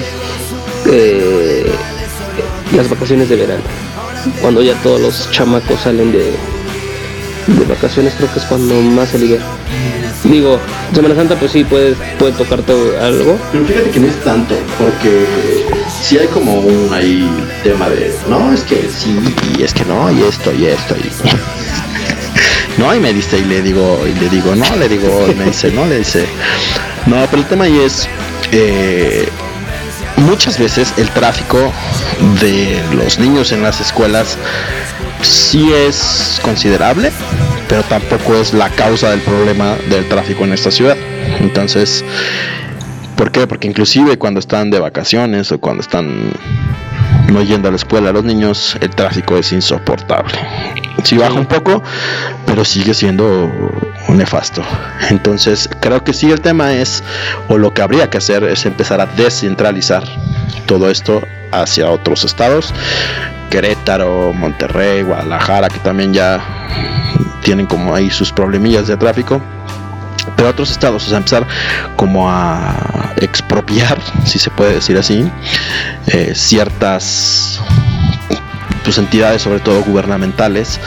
eh, 0.86 1.70
las 2.74 2.88
vacaciones 2.90 3.28
de 3.28 3.36
verano, 3.36 3.62
cuando 4.40 4.62
ya 4.62 4.74
todos 4.82 5.00
los 5.00 5.30
chamacos 5.30 5.80
salen 5.80 6.10
de, 6.12 6.32
de 7.46 7.64
vacaciones, 7.68 8.14
creo 8.16 8.32
que 8.32 8.40
es 8.40 8.44
cuando 8.46 8.74
más 8.74 9.10
se 9.10 9.18
libera. 9.18 9.44
Digo, 10.24 10.58
Semana 10.92 11.14
Santa 11.14 11.36
pues 11.36 11.52
sí 11.52 11.62
puede, 11.62 11.94
puede 12.18 12.32
tocarte 12.32 12.72
algo. 13.00 13.38
Pero 13.52 13.64
fíjate 13.64 13.90
que 13.90 14.00
no 14.00 14.08
es 14.08 14.24
tanto, 14.24 14.56
porque 14.78 15.64
si 16.03 16.18
hay 16.18 16.26
como 16.28 16.55
un 16.55 16.92
ahí 16.92 17.28
tema 17.62 17.88
de, 17.88 18.14
no, 18.28 18.53
es 18.53 18.62
que 18.62 18.88
sí, 18.96 19.18
y 19.59 19.62
es 19.62 19.72
que 19.74 19.84
no, 19.84 20.11
y 20.11 20.22
esto, 20.22 20.53
y 20.53 20.66
esto, 20.66 20.94
y... 20.96 22.80
no, 22.80 22.94
y 22.94 23.01
me 23.01 23.12
dice, 23.12 23.38
y 23.38 23.44
le 23.44 23.62
digo, 23.62 24.01
y 24.07 24.18
le 24.18 24.28
digo, 24.28 24.55
no, 24.55 24.76
le 24.76 24.88
digo, 24.88 25.26
y 25.30 25.34
me 25.34 25.46
dice, 25.46 25.70
no, 25.70 25.86
le 25.86 25.99
dice, 25.99 26.26
no, 27.07 27.16
pero 27.30 27.42
el 27.42 27.49
tema 27.49 27.64
ahí 27.64 27.78
es, 27.78 28.09
eh, 28.53 29.28
muchas 30.16 30.59
veces 30.59 30.92
el 30.96 31.11
tráfico 31.11 31.72
de 32.40 32.80
los 32.94 33.18
niños 33.18 33.53
en 33.53 33.62
las 33.62 33.80
escuelas 33.80 34.36
sí 35.22 35.72
es 35.72 36.40
considerable, 36.42 37.12
pero 37.68 37.82
tampoco 37.84 38.34
es 38.36 38.53
la 38.53 38.70
causa 38.70 39.11
del 39.11 39.20
problema 39.20 39.76
del 39.90 40.09
tráfico 40.09 40.44
en 40.44 40.53
esta 40.53 40.70
ciudad. 40.70 40.96
Entonces, 41.40 42.05
¿por 43.18 43.32
qué? 43.32 43.48
Porque 43.48 43.66
inclusive 43.66 44.16
cuando 44.16 44.38
están 44.38 44.70
de 44.70 44.78
vacaciones 44.78 45.50
o 45.50 45.60
cuando 45.60 45.82
están 45.82 46.30
no 47.32 47.42
yendo 47.42 47.68
a 47.68 47.72
la 47.72 47.76
escuela 47.76 48.12
los 48.12 48.24
niños, 48.24 48.78
el 48.80 48.90
tráfico 48.90 49.36
es 49.36 49.52
insoportable. 49.52 50.38
Sí 51.02 51.18
baja 51.18 51.34
un 51.34 51.46
poco, 51.46 51.82
pero 52.46 52.64
sigue 52.64 52.94
siendo 52.94 53.50
nefasto. 54.08 54.62
Entonces, 55.10 55.68
creo 55.80 56.04
que 56.04 56.12
sí 56.12 56.30
el 56.30 56.40
tema 56.40 56.72
es, 56.72 57.02
o 57.48 57.58
lo 57.58 57.74
que 57.74 57.82
habría 57.82 58.08
que 58.08 58.18
hacer 58.18 58.44
es 58.44 58.64
empezar 58.64 59.00
a 59.00 59.06
descentralizar 59.06 60.04
todo 60.66 60.88
esto 60.88 61.20
hacia 61.50 61.90
otros 61.90 62.24
estados. 62.24 62.72
Querétaro, 63.50 64.32
Monterrey, 64.32 65.02
Guadalajara, 65.02 65.68
que 65.68 65.80
también 65.80 66.14
ya 66.14 66.40
tienen 67.42 67.66
como 67.66 67.94
ahí 67.94 68.10
sus 68.10 68.30
problemillas 68.30 68.86
de 68.86 68.96
tráfico 68.96 69.42
pero 70.36 70.50
otros 70.50 70.70
estados, 70.70 71.06
o 71.06 71.08
sea, 71.08 71.18
empezar 71.18 71.46
como 71.96 72.30
a 72.30 73.12
expropiar, 73.20 73.98
si 74.24 74.38
se 74.38 74.50
puede 74.50 74.74
decir 74.74 74.96
así, 74.98 75.30
eh, 76.08 76.32
ciertas 76.34 77.60
pues, 78.84 78.98
entidades, 78.98 79.42
sobre 79.42 79.60
todo 79.60 79.82
gubernamentales, 79.82 80.80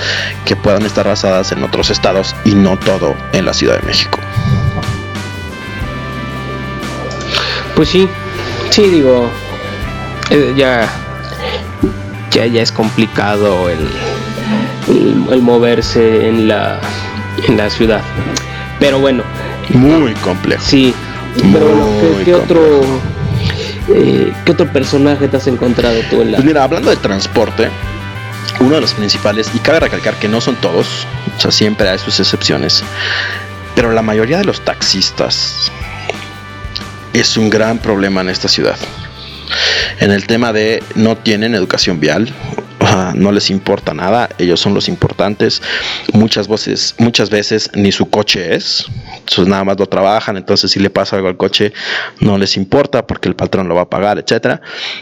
que 0.45 0.55
puedan 0.55 0.85
estar 0.85 1.07
basadas 1.07 1.51
en 1.51 1.63
otros 1.63 1.89
estados 1.89 2.35
y 2.45 2.55
no 2.55 2.77
todo 2.77 3.15
en 3.33 3.45
la 3.45 3.53
Ciudad 3.53 3.79
de 3.79 3.85
México. 3.85 4.19
Pues 7.75 7.89
sí, 7.89 8.09
sí, 8.69 8.83
digo, 8.83 9.29
eh, 10.29 10.53
ya, 10.55 10.87
ya, 12.31 12.45
ya 12.45 12.61
es 12.61 12.71
complicado 12.71 13.69
el, 13.69 13.87
el 15.31 15.41
moverse 15.41 16.27
en 16.27 16.47
la, 16.47 16.79
en 17.47 17.57
la 17.57 17.69
ciudad. 17.69 18.01
Pero 18.81 18.99
bueno. 18.99 19.23
Muy 19.69 20.13
complejo. 20.15 20.63
Sí. 20.67 20.93
¿qué, 22.25 22.33
otro, 22.33 22.81
eh, 23.93 24.33
¿qué 24.43 24.51
otro 24.51 24.67
personaje 24.73 25.27
te 25.27 25.37
has 25.37 25.47
encontrado 25.47 26.01
tú 26.09 26.21
en 26.21 26.31
la.? 26.31 26.37
Pues 26.37 26.45
mira, 26.45 26.63
hablando 26.63 26.89
de 26.89 26.97
transporte, 26.97 27.69
uno 28.59 28.75
de 28.75 28.81
los 28.81 28.93
principales, 28.93 29.49
y 29.53 29.59
cabe 29.59 29.81
recalcar 29.81 30.15
que 30.15 30.27
no 30.27 30.41
son 30.41 30.55
todos, 30.55 30.87
o 31.37 31.39
sea, 31.39 31.51
siempre 31.51 31.87
hay 31.87 31.99
sus 31.99 32.19
excepciones, 32.19 32.83
pero 33.75 33.91
la 33.91 34.01
mayoría 34.01 34.39
de 34.39 34.45
los 34.45 34.59
taxistas 34.65 35.71
es 37.13 37.37
un 37.37 37.51
gran 37.51 37.77
problema 37.77 38.21
en 38.21 38.29
esta 38.29 38.49
ciudad. 38.49 38.77
en 39.99 40.09
el 40.11 40.25
tema 40.25 40.51
de 40.53 40.81
no 40.95 41.17
tienen 41.17 41.53
educación 41.53 41.99
vial, 41.99 42.33
no 43.15 43.31
les 43.31 43.49
importa 43.49 43.93
nada, 43.93 44.29
ellos 44.37 44.59
son 44.59 44.73
los 44.73 44.87
importantes. 44.87 45.61
Muchas 46.13 46.47
veces, 46.47 46.95
muchas 46.97 47.29
veces 47.29 47.69
ni 47.73 47.91
su 47.91 48.09
coche 48.09 48.55
es, 48.55 48.85
nada 49.45 49.63
más 49.63 49.79
lo 49.79 49.87
trabajan, 49.87 50.37
entonces 50.37 50.71
si 50.71 50.79
le 50.79 50.89
pasa 50.89 51.15
algo 51.15 51.27
al 51.27 51.37
coche 51.37 51.73
no 52.19 52.37
les 52.37 52.57
importa 52.57 53.05
porque 53.05 53.29
el 53.29 53.35
patrón 53.35 53.67
lo 53.67 53.75
va 53.75 53.83
a 53.83 53.89
pagar, 53.89 54.17
etcétera. 54.17 54.61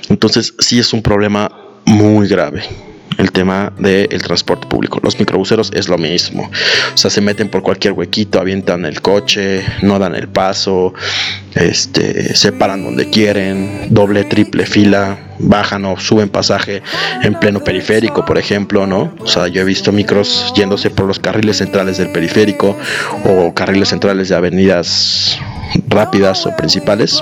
Entonces 0.09 0.53
sí 0.59 0.79
es 0.79 0.93
un 0.93 1.01
problema 1.01 1.51
muy 1.85 2.27
grave 2.27 2.88
el 3.19 3.31
tema 3.33 3.71
del 3.77 4.21
transporte 4.23 4.65
público. 4.67 4.99
Los 5.03 5.19
microbuseros 5.19 5.71
es 5.75 5.89
lo 5.89 5.97
mismo. 5.97 6.49
O 6.93 6.97
sea, 6.97 7.11
se 7.11 7.21
meten 7.21 7.49
por 7.49 7.61
cualquier 7.61 7.93
huequito, 7.93 8.39
avientan 8.39 8.85
el 8.85 9.01
coche, 9.01 9.63
no 9.81 9.99
dan 9.99 10.15
el 10.15 10.29
paso, 10.29 10.93
este, 11.53 12.35
se 12.35 12.53
paran 12.53 12.83
donde 12.83 13.09
quieren, 13.09 13.87
doble, 13.89 14.23
triple 14.23 14.65
fila, 14.65 15.17
bajan 15.37 15.83
o 15.85 15.99
suben 15.99 16.29
pasaje 16.29 16.81
en 17.21 17.35
pleno 17.35 17.59
periférico, 17.59 18.25
por 18.25 18.37
ejemplo, 18.37 18.87
¿no? 18.87 19.13
O 19.19 19.27
sea, 19.27 19.47
yo 19.47 19.61
he 19.61 19.65
visto 19.65 19.91
micros 19.91 20.53
yéndose 20.55 20.89
por 20.89 21.05
los 21.05 21.19
carriles 21.19 21.57
centrales 21.57 21.97
del 21.97 22.11
periférico 22.11 22.77
o 23.25 23.53
carriles 23.53 23.89
centrales 23.89 24.29
de 24.29 24.35
avenidas 24.35 25.37
rápidas 25.87 26.45
o 26.45 26.55
principales. 26.55 27.21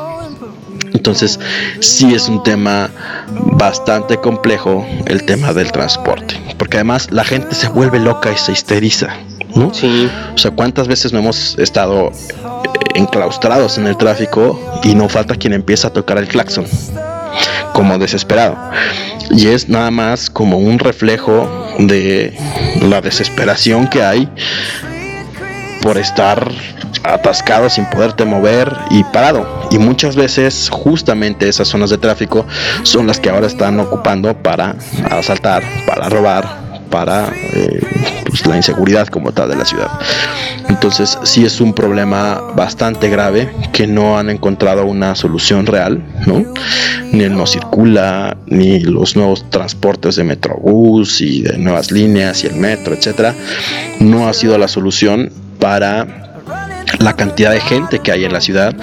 Entonces, 0.98 1.40
sí 1.80 2.16
es 2.16 2.28
un 2.28 2.42
tema 2.42 2.90
bastante 3.30 4.18
complejo 4.18 4.84
el 5.06 5.24
tema 5.26 5.54
del 5.54 5.72
transporte, 5.72 6.36
porque 6.58 6.78
además 6.78 7.12
la 7.12 7.24
gente 7.24 7.54
se 7.54 7.70
vuelve 7.70 8.00
loca 8.00 8.32
y 8.32 8.38
se 8.38 8.52
histeriza, 8.52 9.16
¿no? 9.56 9.72
Sí. 9.76 10.10
O 10.34 10.38
sea, 10.40 10.50
¿cuántas 10.50 10.88
veces 10.88 11.14
no 11.14 11.20
hemos 11.20 11.56
estado 11.60 12.08
eh, 12.08 12.12
enclaustrados 12.96 13.78
en 13.78 13.86
el 13.86 13.96
tráfico 13.96 14.60
y 14.84 14.96
no 14.96 15.08
falta 15.08 15.36
quien 15.36 15.54
empieza 15.54 15.90
a 15.90 15.94
tocar 15.94 16.18
el 16.18 16.28
claxon? 16.28 16.66
como 17.74 18.00
desesperado. 18.00 18.58
Y 19.30 19.50
es 19.50 19.70
nada 19.70 19.92
más 19.92 20.32
como 20.32 20.58
un 20.58 20.80
reflejo 20.80 21.48
de 21.78 22.36
la 22.82 23.02
desesperación 23.02 23.88
que 23.88 24.02
hay 24.02 24.28
por 25.88 25.98
estar 25.98 26.52
atascado 27.06 27.70
sin 27.70 27.86
poderte 27.86 28.26
mover 28.26 28.76
y 28.90 29.06
parado. 29.06 29.48
Y 29.72 29.78
muchas 29.78 30.18
veces 30.18 30.70
justamente 30.70 31.48
esas 31.48 31.70
zonas 31.70 31.90
de 31.90 31.98
tráfico 31.98 32.46
son 32.84 33.08
las 33.08 33.22
que 33.22 33.30
ahora 33.30 33.48
están 33.48 33.80
ocupando 33.80 34.36
para 34.36 34.76
asaltar, 35.10 35.64
para 35.88 36.10
robar, 36.10 36.82
para 36.90 37.30
eh, 37.54 37.80
pues, 38.26 38.46
la 38.46 38.58
inseguridad 38.58 39.08
como 39.08 39.32
tal 39.32 39.48
de 39.48 39.56
la 39.56 39.64
ciudad. 39.64 39.90
Entonces 40.68 41.18
sí 41.24 41.46
es 41.46 41.62
un 41.62 41.74
problema 41.74 42.42
bastante 42.54 43.08
grave 43.08 43.50
que 43.72 43.88
no 43.88 44.20
han 44.20 44.30
encontrado 44.30 44.86
una 44.86 45.16
solución 45.16 45.68
real, 45.68 46.04
¿no? 46.26 46.44
Ni 47.14 47.24
el 47.24 47.38
no 47.38 47.48
circula, 47.48 48.36
ni 48.48 48.82
los 48.82 49.16
nuevos 49.16 49.50
transportes 49.50 50.18
de 50.18 50.26
Metrobús 50.26 51.22
y 51.22 51.44
de 51.44 51.58
nuevas 51.58 51.92
líneas 51.92 52.44
y 52.44 52.48
el 52.48 52.56
metro, 52.58 52.94
etcétera, 52.94 53.34
no 54.02 54.28
ha 54.28 54.34
sido 54.34 54.58
la 54.58 54.68
solución 54.68 55.47
para 55.60 56.28
la 57.00 57.14
cantidad 57.14 57.52
de 57.52 57.60
gente 57.60 58.00
que 58.00 58.12
hay 58.12 58.26
en 58.26 58.34
la 58.34 58.42
ciudad 58.42 58.76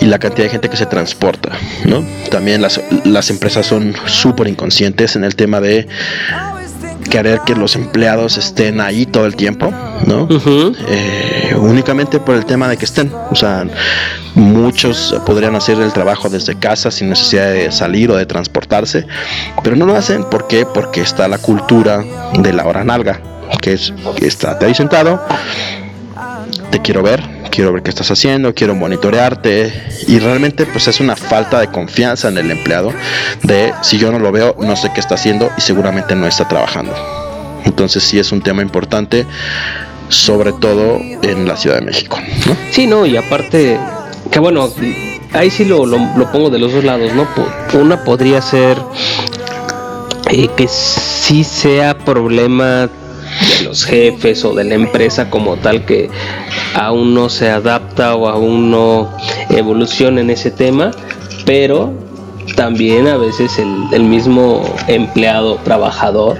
y 0.00 0.06
la 0.06 0.18
cantidad 0.18 0.44
de 0.44 0.50
gente 0.50 0.68
que 0.68 0.76
se 0.76 0.86
transporta, 0.86 1.50
¿no? 1.84 2.04
También 2.30 2.62
las, 2.62 2.80
las 3.04 3.30
empresas 3.30 3.66
son 3.66 3.94
súper 4.06 4.48
inconscientes 4.48 5.16
en 5.16 5.24
el 5.24 5.36
tema 5.36 5.60
de 5.60 5.86
querer 7.10 7.40
que 7.44 7.54
los 7.54 7.76
empleados 7.76 8.38
estén 8.38 8.80
ahí 8.80 9.04
todo 9.04 9.26
el 9.26 9.36
tiempo, 9.36 9.72
¿no? 10.06 10.28
Eh, 10.88 11.54
únicamente 11.58 12.20
por 12.20 12.36
el 12.36 12.46
tema 12.46 12.68
de 12.68 12.76
que 12.76 12.84
estén. 12.84 13.12
O 13.30 13.34
sea, 13.34 13.66
muchos 14.34 15.14
podrían 15.26 15.54
hacer 15.56 15.78
el 15.80 15.92
trabajo 15.92 16.30
desde 16.30 16.58
casa 16.58 16.90
sin 16.90 17.10
necesidad 17.10 17.52
de 17.52 17.72
salir 17.72 18.10
o 18.10 18.16
de 18.16 18.26
transportarse, 18.26 19.06
pero 19.62 19.76
no 19.76 19.86
lo 19.86 19.96
hacen. 19.96 20.24
¿Por 20.24 20.46
qué? 20.46 20.64
Porque 20.64 21.02
está 21.02 21.28
la 21.28 21.38
cultura 21.38 22.04
de 22.38 22.52
la 22.52 22.64
hora 22.64 22.84
nalga, 22.84 23.20
que 23.60 23.74
es, 23.74 23.92
está 24.20 24.56
ahí 24.60 24.74
sentado, 24.74 25.20
te 26.70 26.80
quiero 26.80 27.02
ver, 27.02 27.22
quiero 27.50 27.72
ver 27.72 27.82
qué 27.82 27.90
estás 27.90 28.10
haciendo, 28.10 28.54
quiero 28.54 28.74
monitorearte 28.74 29.72
y 30.06 30.18
realmente 30.18 30.66
pues 30.66 30.88
es 30.88 31.00
una 31.00 31.16
falta 31.16 31.60
de 31.60 31.68
confianza 31.68 32.28
en 32.28 32.38
el 32.38 32.50
empleado 32.50 32.92
de 33.42 33.72
si 33.82 33.98
yo 33.98 34.12
no 34.12 34.18
lo 34.18 34.32
veo 34.32 34.56
no 34.60 34.76
sé 34.76 34.90
qué 34.94 35.00
está 35.00 35.16
haciendo 35.16 35.50
y 35.56 35.60
seguramente 35.60 36.14
no 36.14 36.26
está 36.26 36.46
trabajando. 36.48 36.94
Entonces 37.64 38.02
sí 38.02 38.18
es 38.18 38.32
un 38.32 38.40
tema 38.40 38.62
importante 38.62 39.26
sobre 40.08 40.52
todo 40.52 40.98
en 41.22 41.46
la 41.46 41.56
Ciudad 41.56 41.76
de 41.76 41.82
México. 41.82 42.18
Sí, 42.72 42.86
no, 42.86 43.06
y 43.06 43.16
aparte 43.16 43.78
que 44.30 44.38
bueno, 44.38 44.70
ahí 45.32 45.50
sí 45.50 45.64
lo, 45.64 45.86
lo, 45.86 45.98
pongo 46.30 46.50
de 46.50 46.58
los 46.58 46.72
dos 46.72 46.84
lados, 46.84 47.12
¿no? 47.14 47.26
Una 47.78 48.04
podría 48.04 48.40
ser 48.40 48.78
eh, 50.30 50.48
que 50.56 50.68
sí 50.68 51.42
sea 51.42 51.98
problema 51.98 52.88
de 53.58 53.64
los 53.64 53.84
jefes 53.84 54.44
o 54.44 54.54
de 54.54 54.64
la 54.64 54.74
empresa 54.74 55.30
como 55.30 55.56
tal 55.56 55.84
que 55.84 56.08
aún 56.74 57.14
no 57.14 57.28
se 57.28 57.50
adapta 57.50 58.14
o 58.14 58.28
aún 58.28 58.70
no 58.70 59.10
evoluciona 59.50 60.20
en 60.20 60.30
ese 60.30 60.50
tema, 60.50 60.90
pero 61.44 61.92
también 62.56 63.08
a 63.08 63.16
veces 63.16 63.58
el, 63.58 64.04
mismo 64.04 64.62
empleado, 64.86 65.56
trabajador, 65.64 66.38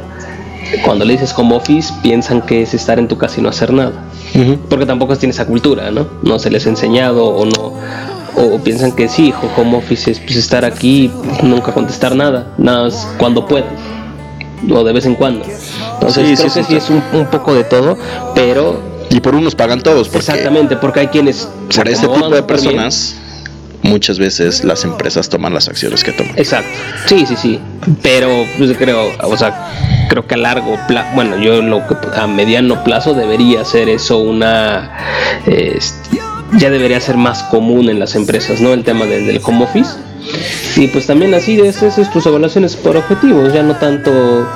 cuando 0.84 1.04
le 1.04 1.14
dices 1.14 1.34
home 1.36 1.56
office, 1.56 1.92
piensan 2.02 2.42
que 2.42 2.62
es 2.62 2.74
estar 2.74 2.98
en 2.98 3.08
tu 3.08 3.16
casa 3.18 3.40
y 3.40 3.42
no 3.42 3.48
hacer 3.48 3.72
nada. 3.72 3.92
Porque 4.68 4.86
tampoco 4.86 5.16
tiene 5.16 5.32
esa 5.32 5.46
cultura, 5.46 5.90
¿no? 5.90 6.06
No 6.22 6.38
se 6.38 6.50
les 6.50 6.66
ha 6.66 6.70
enseñado 6.70 7.26
o 7.26 7.44
no. 7.44 7.74
O 8.36 8.58
piensan 8.60 8.92
que 8.92 9.08
sí, 9.08 9.34
home 9.56 9.76
office 9.76 10.12
es 10.12 10.20
pues, 10.20 10.36
estar 10.36 10.64
aquí 10.64 11.10
y 11.42 11.46
nunca 11.46 11.72
contestar 11.72 12.14
nada, 12.14 12.54
nada 12.58 12.84
más 12.84 13.08
cuando 13.18 13.46
puedan 13.46 13.74
o 14.68 14.84
de 14.84 14.92
vez 14.92 15.06
en 15.06 15.14
cuando. 15.14 15.44
Entonces 16.00 16.26
sí, 16.28 16.34
creo 16.36 16.54
que 16.54 16.64
sí 16.64 16.76
es 16.76 16.90
un, 16.90 17.26
poco 17.30 17.54
de 17.54 17.64
todo, 17.64 17.96
pero... 18.34 18.88
Y 19.10 19.20
por 19.20 19.34
unos 19.34 19.56
pagan 19.56 19.80
todos. 19.80 20.08
Porque 20.08 20.30
exactamente, 20.30 20.76
porque 20.76 21.00
hay 21.00 21.06
quienes... 21.08 21.48
Por 21.74 21.88
ese 21.88 22.06
tipo 22.06 22.30
de 22.30 22.42
personas 22.42 23.16
muchas 23.82 24.18
veces 24.18 24.62
las 24.62 24.84
empresas 24.84 25.28
toman 25.28 25.52
las 25.52 25.68
acciones 25.68 26.04
que 26.04 26.12
toman. 26.12 26.38
Exacto. 26.38 26.70
Sí, 27.06 27.24
sí, 27.26 27.34
sí. 27.36 27.60
Pero 28.02 28.28
pues, 28.58 28.76
creo, 28.76 29.10
o 29.22 29.36
sea, 29.36 30.06
creo 30.08 30.26
que 30.26 30.34
a 30.34 30.38
largo 30.38 30.78
plazo, 30.86 31.08
bueno, 31.14 31.38
yo 31.38 31.60
lo 31.62 31.86
que 31.86 31.96
a 32.14 32.26
mediano 32.26 32.84
plazo 32.84 33.14
debería 33.14 33.64
ser 33.64 33.88
eso 33.88 34.18
una 34.18 34.96
este, 35.46 36.20
ya 36.58 36.70
debería 36.70 37.00
ser 37.00 37.16
más 37.16 37.42
común 37.44 37.88
en 37.88 37.98
las 37.98 38.14
empresas, 38.14 38.60
¿no? 38.60 38.72
El 38.72 38.84
tema 38.84 39.06
del 39.06 39.40
home 39.42 39.64
office 39.64 39.90
y 40.76 40.86
pues 40.88 41.06
también 41.06 41.34
así 41.34 41.60
es, 41.60 41.82
es 41.82 42.10
tus 42.10 42.26
evaluaciones 42.26 42.76
por 42.76 42.96
objetivos, 42.96 43.52
ya 43.52 43.62
no 43.62 43.74
tanto 43.76 44.48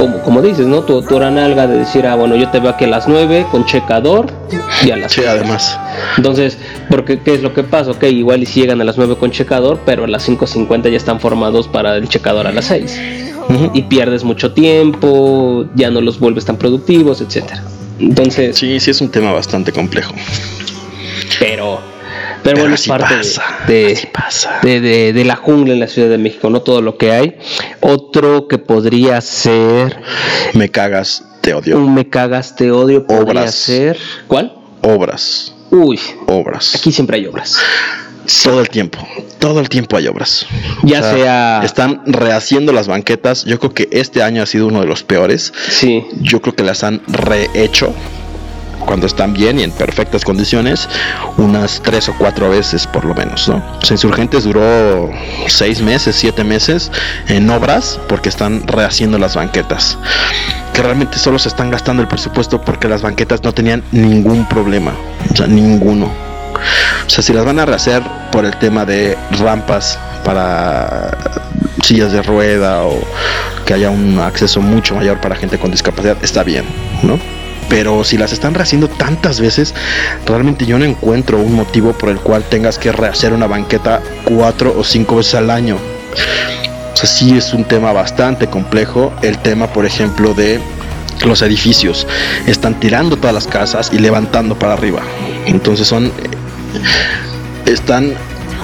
como, 0.00 0.22
como 0.22 0.40
dices, 0.40 0.66
¿no? 0.66 0.80
Tu, 0.80 1.02
tu 1.02 1.16
hora 1.16 1.30
nalga 1.30 1.66
de 1.66 1.76
decir, 1.76 2.06
ah, 2.06 2.14
bueno, 2.14 2.34
yo 2.34 2.48
te 2.48 2.58
veo 2.58 2.70
aquí 2.70 2.84
a 2.84 2.88
las 2.88 3.06
9 3.06 3.46
con 3.50 3.66
checador 3.66 4.32
y 4.82 4.90
a 4.90 4.96
las 4.96 5.12
Sí, 5.12 5.20
además. 5.28 5.78
Entonces, 6.16 6.56
porque 6.88 7.20
¿qué 7.20 7.34
es 7.34 7.42
lo 7.42 7.52
que 7.52 7.62
pasa? 7.62 7.90
Ok, 7.90 8.04
igual 8.04 8.42
y 8.42 8.46
si 8.46 8.60
llegan 8.60 8.80
a 8.80 8.84
las 8.84 8.96
9 8.96 9.16
con 9.16 9.30
checador, 9.30 9.80
pero 9.84 10.04
a 10.04 10.08
las 10.08 10.26
5.50 10.26 10.90
ya 10.90 10.96
están 10.96 11.20
formados 11.20 11.68
para 11.68 11.96
el 11.96 12.08
checador 12.08 12.46
a 12.46 12.52
las 12.52 12.64
6. 12.66 13.00
Y 13.74 13.82
pierdes 13.82 14.24
mucho 14.24 14.52
tiempo, 14.52 15.66
ya 15.74 15.90
no 15.90 16.00
los 16.00 16.18
vuelves 16.18 16.46
tan 16.46 16.56
productivos, 16.56 17.20
etcétera. 17.20 17.62
Entonces. 17.98 18.56
Sí, 18.56 18.80
sí 18.80 18.92
es 18.92 19.00
un 19.02 19.10
tema 19.10 19.32
bastante 19.32 19.70
complejo. 19.70 20.14
Pero 21.40 21.80
pero, 22.42 22.58
bueno, 22.60 22.74
es 22.74 22.86
parte 22.86 23.14
de, 23.66 25.12
de, 25.12 25.24
la 25.24 25.36
jungla 25.36 25.74
en 25.74 25.80
la 25.80 25.88
Ciudad 25.88 26.08
de 26.08 26.18
México, 26.18 26.50
no 26.50 26.62
todo 26.62 26.80
lo 26.80 26.96
que 26.96 27.12
hay. 27.12 27.36
Otro 27.80 28.48
que 28.48 28.58
podría 28.58 29.20
ser. 29.20 30.00
Me 30.54 30.68
cagas, 30.68 31.24
te 31.40 31.54
odio. 31.54 31.76
Un 31.78 31.94
me 31.94 32.08
cagas, 32.08 32.56
te 32.56 32.70
odio 32.70 33.06
podría 33.06 33.42
obras. 33.42 33.54
ser. 33.54 33.98
¿Cuál? 34.26 34.54
Obras. 34.82 35.54
Uy. 35.70 36.00
Obras. 36.26 36.74
Aquí 36.74 36.92
siempre 36.92 37.18
hay 37.18 37.26
obras. 37.26 37.58
Todo 38.44 38.60
el 38.60 38.68
tiempo, 38.68 38.98
todo 39.38 39.60
el 39.60 39.68
tiempo 39.68 39.96
hay 39.96 40.06
obras. 40.06 40.46
Ya 40.82 41.02
sea, 41.02 41.62
Están 41.64 42.02
rehaciendo 42.06 42.72
las 42.72 42.86
banquetas. 42.86 43.44
Yo 43.44 43.58
creo 43.58 43.74
que 43.74 43.88
este 43.90 44.22
año 44.22 44.42
ha 44.42 44.46
sido 44.46 44.66
uno 44.68 44.80
de 44.80 44.86
los 44.86 45.02
peores. 45.02 45.52
Sí. 45.68 46.04
Yo 46.20 46.40
creo 46.40 46.54
que 46.54 46.62
las 46.62 46.84
han 46.84 47.02
rehecho 47.08 47.92
cuando 48.90 49.06
están 49.06 49.32
bien 49.32 49.60
y 49.60 49.62
en 49.62 49.70
perfectas 49.70 50.24
condiciones, 50.24 50.88
unas 51.36 51.80
tres 51.80 52.08
o 52.08 52.14
cuatro 52.18 52.50
veces 52.50 52.88
por 52.88 53.04
lo 53.04 53.14
menos, 53.14 53.48
¿no? 53.48 53.62
Insurgentes 53.88 54.42
duró 54.42 55.08
seis 55.46 55.80
meses, 55.80 56.16
siete 56.16 56.42
meses 56.42 56.90
en 57.28 57.48
obras 57.50 58.00
porque 58.08 58.28
están 58.28 58.66
rehaciendo 58.66 59.16
las 59.16 59.36
banquetas. 59.36 59.96
Que 60.74 60.82
realmente 60.82 61.18
solo 61.18 61.38
se 61.38 61.50
están 61.50 61.70
gastando 61.70 62.02
el 62.02 62.08
presupuesto 62.08 62.60
porque 62.62 62.88
las 62.88 63.02
banquetas 63.02 63.44
no 63.44 63.52
tenían 63.52 63.84
ningún 63.92 64.44
problema, 64.48 64.92
o 65.32 65.36
sea, 65.36 65.46
ninguno. 65.46 66.06
O 66.06 67.08
sea, 67.08 67.22
si 67.22 67.32
las 67.32 67.44
van 67.44 67.60
a 67.60 67.66
rehacer 67.66 68.02
por 68.32 68.44
el 68.44 68.56
tema 68.56 68.84
de 68.84 69.16
rampas 69.38 70.00
para 70.24 71.16
sillas 71.84 72.10
de 72.10 72.22
rueda 72.22 72.82
o 72.82 73.00
que 73.64 73.74
haya 73.74 73.90
un 73.90 74.18
acceso 74.18 74.60
mucho 74.60 74.96
mayor 74.96 75.20
para 75.20 75.36
gente 75.36 75.60
con 75.60 75.70
discapacidad, 75.70 76.16
está 76.24 76.42
bien, 76.42 76.64
¿no? 77.04 77.20
Pero 77.70 78.04
si 78.04 78.18
las 78.18 78.32
están 78.32 78.52
rehaciendo 78.52 78.88
tantas 78.88 79.40
veces, 79.40 79.74
realmente 80.26 80.66
yo 80.66 80.78
no 80.78 80.84
encuentro 80.84 81.38
un 81.38 81.54
motivo 81.54 81.92
por 81.92 82.10
el 82.10 82.18
cual 82.18 82.44
tengas 82.44 82.78
que 82.78 82.92
rehacer 82.92 83.32
una 83.32 83.46
banqueta 83.46 84.02
cuatro 84.24 84.74
o 84.76 84.84
cinco 84.84 85.16
veces 85.16 85.36
al 85.36 85.48
año. 85.48 85.76
O 85.76 86.96
sea, 86.96 87.08
sí 87.08 87.38
es 87.38 87.54
un 87.54 87.64
tema 87.64 87.92
bastante 87.92 88.48
complejo. 88.48 89.12
El 89.22 89.38
tema, 89.38 89.68
por 89.68 89.86
ejemplo, 89.86 90.34
de 90.34 90.60
los 91.24 91.42
edificios. 91.42 92.06
Están 92.46 92.78
tirando 92.80 93.16
todas 93.16 93.34
las 93.34 93.46
casas 93.46 93.90
y 93.94 93.98
levantando 93.98 94.58
para 94.58 94.74
arriba. 94.74 95.00
Entonces 95.46 95.86
son... 95.86 96.12
Están 97.66 98.14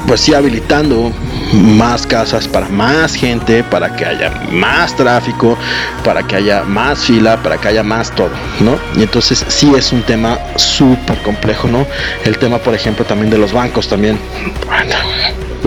pues 0.07 0.20
sí 0.20 0.35
habilitando 0.35 1.12
más 1.53 2.07
casas 2.07 2.47
para 2.49 2.69
más 2.69 3.15
gente, 3.15 3.62
para 3.65 3.95
que 3.95 4.05
haya 4.05 4.31
más 4.51 4.95
tráfico, 4.97 5.57
para 6.05 6.23
que 6.23 6.37
haya 6.37 6.62
más 6.65 7.05
fila, 7.05 7.43
para 7.43 7.59
que 7.59 7.69
haya 7.69 7.83
más 7.83 8.15
todo, 8.15 8.31
¿no? 8.61 8.78
Y 8.97 9.03
entonces 9.03 9.45
sí 9.49 9.73
es 9.77 9.93
un 9.93 10.03
tema 10.03 10.39
súper 10.57 11.19
complejo, 11.23 11.69
¿no? 11.69 11.87
El 12.24 12.39
tema, 12.39 12.59
por 12.59 12.74
ejemplo, 12.74 13.05
también 13.05 13.31
de 13.31 13.39
los 13.39 13.53
bancos 13.53 13.89
también. 13.89 14.19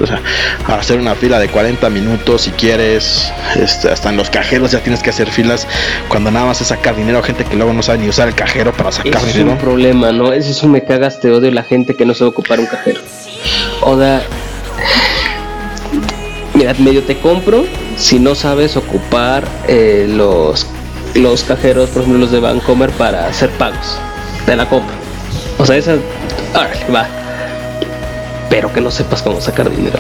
O 0.02 0.08
sea, 0.08 0.22
hacer 0.68 1.00
una 1.00 1.14
fila 1.16 1.40
de 1.40 1.50
40 1.50 1.90
minutos 1.90 2.44
si 2.44 2.52
quieres, 2.52 3.32
este, 3.56 3.90
hasta 3.90 4.10
en 4.10 4.18
los 4.18 4.30
cajeros 4.30 4.72
ya 4.72 4.80
tienes 4.80 5.04
que 5.04 5.10
hacer 5.10 5.30
filas 5.30 5.68
cuando 6.08 6.32
nada 6.32 6.46
más 6.46 6.62
es 6.62 6.68
sacar 6.68 6.96
dinero, 6.96 7.22
gente 7.22 7.44
que 7.44 7.56
luego 7.58 7.74
no 7.74 7.84
sabe 7.84 8.00
ni 8.00 8.08
usar 8.08 8.30
el 8.30 8.36
cajero 8.36 8.72
para 8.72 8.92
sacar 8.92 9.22
dinero. 9.26 9.48
Es 9.48 9.54
un 9.54 9.58
problema, 9.58 10.12
¿no? 10.12 10.32
Es 10.32 10.48
eso 10.48 10.68
me 10.68 10.84
cagas, 10.84 11.20
te 11.20 11.32
odio 11.32 11.52
la 11.52 11.64
gente 11.64 11.96
que 11.96 12.06
no 12.06 12.14
sabe 12.14 12.30
ocupar 12.30 12.60
un 12.60 12.68
cajero. 12.68 13.02
O 13.82 13.96
da. 13.96 14.22
Mira, 16.54 16.74
medio 16.80 17.04
te 17.04 17.18
compro 17.18 17.66
si 17.98 18.20
no 18.20 18.36
sabes 18.36 18.76
ocupar 18.78 19.44
eh, 19.68 20.08
los, 20.10 20.66
los 21.16 21.44
cajeros, 21.44 21.90
por 21.90 22.02
ejemplo, 22.02 22.20
los 22.20 22.32
de 22.32 22.40
Vancomer 22.40 22.90
para 22.92 23.28
hacer 23.28 23.50
pagos. 23.52 23.98
Te 24.46 24.56
la 24.56 24.68
compro. 24.68 24.96
O 25.58 25.66
sea, 25.66 25.78
esa. 25.78 25.96
va. 26.94 27.08
Pero 28.50 28.74
que 28.74 28.82
no 28.82 28.90
sepas 28.90 29.22
cómo 29.22 29.40
sacar 29.40 29.70
dinero. 29.70 30.00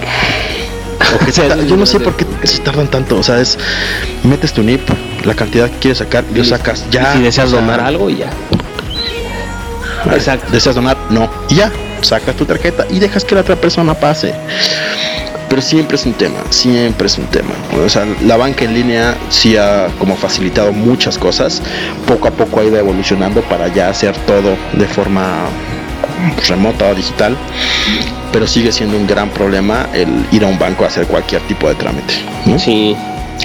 yo 1.68 1.78
no 1.78 1.86
sé 1.86 2.00
por 2.00 2.16
qué 2.16 2.26
se 2.44 2.60
tardan 2.60 2.88
tanto. 2.88 3.18
O 3.18 3.24
sea, 3.24 3.40
es. 3.40 3.58
Metes 4.24 4.54
tu 4.54 4.64
NIP, 4.64 4.90
la 5.26 5.36
cantidad 5.36 5.70
que 5.70 5.78
quieres 5.78 6.00
sacar, 6.00 6.24
y 6.34 6.38
lo 6.38 6.44
sacas 6.44 6.86
ya. 6.90 7.14
si 7.14 7.22
deseas 7.22 7.52
donar 7.52 7.80
algo, 7.80 8.10
y 8.10 8.18
ya. 8.18 8.30
Exacto. 10.14 10.52
¿Deseas 10.52 10.76
donar? 10.76 10.98
No. 11.10 11.30
Y 11.50 11.56
ya 11.56 11.72
sacas 12.02 12.36
tu 12.36 12.46
tarjeta 12.46 12.86
y 12.90 13.00
dejas 13.00 13.24
que 13.24 13.36
la 13.36 13.42
otra 13.42 13.56
persona 13.56 13.94
pase. 13.94 14.34
Pero 15.50 15.62
siempre 15.64 15.96
es 15.96 16.06
un 16.06 16.14
tema, 16.14 16.38
siempre 16.52 17.08
es 17.08 17.18
un 17.18 17.26
tema. 17.26 17.50
O 17.84 17.90
sea, 17.90 18.06
la 18.24 18.38
banca 18.38 18.66
en 18.66 18.74
línea 18.76 19.16
sí 19.30 19.58
ha 19.58 19.88
como 19.98 20.16
facilitado 20.16 20.72
muchas 20.72 21.18
cosas. 21.18 21.62
Poco 22.06 22.28
a 22.28 22.32
poco 22.32 22.60
ha 22.60 22.64
ido 22.64 22.78
evolucionando 22.78 23.42
para 23.42 23.68
ya 23.68 23.90
hacer 23.90 24.16
todo 24.28 24.56
de 24.74 24.86
forma 24.86 25.46
remota 26.48 26.90
o 26.90 26.96
digital. 26.96 27.36
Pero 28.32 28.46
sigue 28.46 28.72
siendo 28.72 28.96
un 28.96 29.08
gran 29.08 29.30
problema 29.30 29.90
el 29.94 30.08
ir 30.32 30.44
a 30.44 30.48
un 30.48 30.60
banco 30.60 30.84
a 30.84 30.88
hacer 30.88 31.08
cualquier 31.08 31.42
tipo 31.44 31.68
de 31.68 31.76
trámite. 31.76 32.14
Sí. 32.60 32.96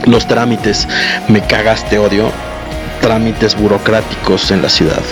Los 0.04 0.26
trámites, 0.28 0.86
me 1.28 1.40
cagas, 1.40 1.88
te 1.88 1.98
odio. 1.98 2.30
Trámites 3.00 3.56
burocráticos 3.56 4.50
en 4.50 4.60
la 4.60 4.68
ciudad 4.68 5.02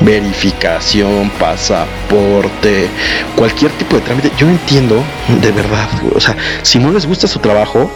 verificación, 0.00 1.30
pasaporte, 1.38 2.88
cualquier 3.36 3.70
tipo 3.72 3.96
de 3.96 4.02
trámite. 4.02 4.30
Yo 4.36 4.48
entiendo, 4.48 5.02
de 5.40 5.52
verdad, 5.52 5.88
o 6.14 6.20
sea, 6.20 6.36
si 6.62 6.78
no 6.78 6.92
les 6.92 7.06
gusta 7.06 7.26
su 7.26 7.38
trabajo, 7.38 7.90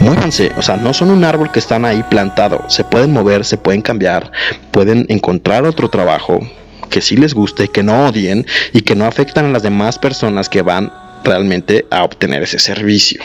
muévanse, 0.00 0.52
o 0.56 0.62
sea, 0.62 0.76
no 0.76 0.94
son 0.94 1.10
un 1.10 1.24
árbol 1.24 1.50
que 1.50 1.58
están 1.58 1.84
ahí 1.84 2.02
plantado, 2.08 2.64
se 2.68 2.84
pueden 2.84 3.12
mover, 3.12 3.44
se 3.44 3.56
pueden 3.56 3.82
cambiar, 3.82 4.30
pueden 4.70 5.06
encontrar 5.08 5.64
otro 5.64 5.88
trabajo 5.88 6.40
que 6.90 7.00
sí 7.00 7.16
les 7.16 7.34
guste, 7.34 7.68
que 7.68 7.82
no 7.82 8.06
odien 8.06 8.46
y 8.72 8.82
que 8.82 8.94
no 8.94 9.04
afectan 9.04 9.46
a 9.46 9.50
las 9.50 9.62
demás 9.62 9.98
personas 9.98 10.48
que 10.48 10.62
van 10.62 10.92
realmente 11.24 11.86
a 11.90 12.04
obtener 12.04 12.42
ese 12.42 12.58
servicio. 12.58 13.20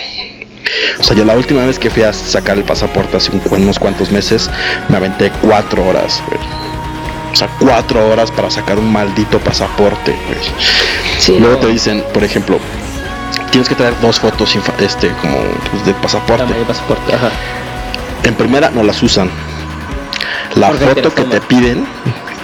O 0.99 1.03
sea, 1.03 1.15
yo 1.15 1.25
la 1.25 1.35
última 1.35 1.65
vez 1.65 1.79
que 1.79 1.89
fui 1.89 2.03
a 2.03 2.13
sacar 2.13 2.57
el 2.57 2.63
pasaporte 2.63 3.17
hace 3.17 3.31
unos 3.51 3.79
cuantos 3.79 4.11
meses, 4.11 4.49
me 4.89 4.97
aventé 4.97 5.31
cuatro 5.41 5.85
horas. 5.85 6.21
O 7.33 7.35
sea, 7.35 7.49
cuatro 7.59 8.07
horas 8.09 8.29
para 8.31 8.51
sacar 8.51 8.77
un 8.77 8.93
maldito 8.93 9.39
pasaporte, 9.39 10.15
Luego 11.39 11.57
te 11.57 11.67
dicen, 11.67 12.03
por 12.13 12.23
ejemplo, 12.23 12.59
tienes 13.49 13.67
que 13.67 13.75
traer 13.75 13.99
dos 14.01 14.19
fotos 14.19 14.55
este 14.79 15.09
como 15.21 15.37
pues, 15.71 15.85
de 15.85 15.93
pasaporte. 15.95 16.43
En 18.23 18.35
primera 18.35 18.69
no 18.69 18.83
las 18.83 19.01
usan. 19.01 19.29
La 20.55 20.71
foto 20.71 21.13
que 21.13 21.23
te 21.23 21.41
piden 21.41 21.85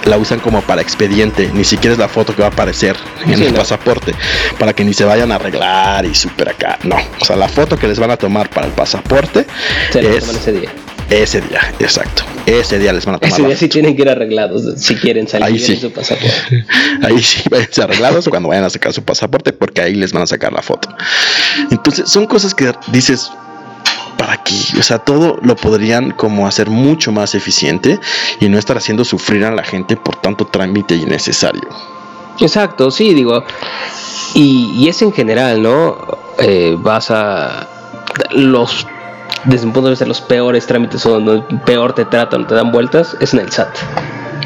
la 0.04 0.16
usan 0.16 0.40
como 0.40 0.62
para 0.62 0.82
expediente, 0.82 1.50
ni 1.52 1.64
siquiera 1.64 1.92
es 1.92 1.98
la 1.98 2.08
foto 2.08 2.34
que 2.34 2.42
va 2.42 2.48
a 2.48 2.50
aparecer 2.50 2.96
en 3.26 3.42
el 3.42 3.52
pasaporte, 3.52 4.14
para 4.58 4.72
que 4.72 4.84
ni 4.84 4.94
se 4.94 5.04
vayan 5.04 5.30
a 5.30 5.36
arreglar 5.36 6.04
y 6.04 6.14
super 6.14 6.48
acá. 6.48 6.78
No, 6.82 6.96
o 7.20 7.24
sea, 7.24 7.36
la 7.36 7.48
foto 7.48 7.76
que 7.76 7.86
les 7.86 7.98
van 7.98 8.10
a 8.10 8.16
tomar 8.16 8.48
para 8.50 8.66
el 8.66 8.72
pasaporte 8.72 9.46
es 9.94 10.28
ese 10.28 10.52
día. 10.52 10.70
Ese 11.10 11.40
día, 11.40 11.60
exacto. 11.80 12.22
Ese 12.46 12.78
día 12.78 12.92
les 12.92 13.04
van 13.04 13.16
a 13.16 13.18
tomar. 13.18 13.32
Ese 13.32 13.42
día 13.44 13.56
sí 13.56 13.68
tienen 13.68 13.96
que 13.96 14.02
ir 14.02 14.08
arreglados 14.08 14.80
si 14.80 14.94
quieren 14.94 15.26
salir 15.26 15.46
ahí 15.46 15.58
sí. 15.58 15.76
su 15.76 15.90
pasaporte. 15.92 16.64
Ahí 17.02 17.20
sí, 17.20 17.42
váyanse 17.50 17.82
arreglados 17.82 18.28
cuando 18.28 18.48
vayan 18.48 18.64
a 18.64 18.70
sacar 18.70 18.92
su 18.92 19.02
pasaporte, 19.02 19.52
porque 19.52 19.80
ahí 19.80 19.94
les 19.94 20.12
van 20.12 20.22
a 20.22 20.26
sacar 20.26 20.52
la 20.52 20.62
foto. 20.62 20.88
Entonces, 21.70 22.08
son 22.08 22.26
cosas 22.26 22.54
que 22.54 22.72
dices, 22.92 23.32
¿para 24.16 24.34
aquí, 24.34 24.62
O 24.78 24.82
sea, 24.82 24.98
todo 24.98 25.38
lo 25.42 25.56
podrían 25.56 26.12
como 26.12 26.46
hacer 26.46 26.70
mucho 26.70 27.10
más 27.10 27.34
eficiente 27.34 27.98
y 28.38 28.48
no 28.48 28.58
estar 28.58 28.76
haciendo 28.76 29.04
sufrir 29.04 29.44
a 29.44 29.50
la 29.50 29.64
gente 29.64 29.96
por 29.96 30.20
tanto 30.20 30.46
trámite 30.46 30.94
innecesario. 30.94 31.68
Exacto, 32.38 32.90
sí, 32.90 33.14
digo. 33.14 33.44
Y, 34.34 34.88
es 34.88 35.02
en 35.02 35.12
general, 35.12 35.60
¿no? 35.62 35.98
Eh, 36.38 36.76
vas 36.78 37.10
a. 37.10 37.68
Los 38.32 38.86
desde 39.44 39.66
un 39.66 39.72
punto 39.72 39.88
de 39.88 39.92
vista 39.92 40.06
los 40.06 40.20
peores 40.20 40.66
trámites 40.66 41.04
o 41.06 41.20
donde 41.20 41.42
peor 41.64 41.92
te 41.92 42.04
tratan, 42.04 42.46
te 42.46 42.54
dan 42.54 42.72
vueltas, 42.72 43.16
es 43.20 43.34
en 43.34 43.40
el 43.40 43.50
SAT. 43.50 43.70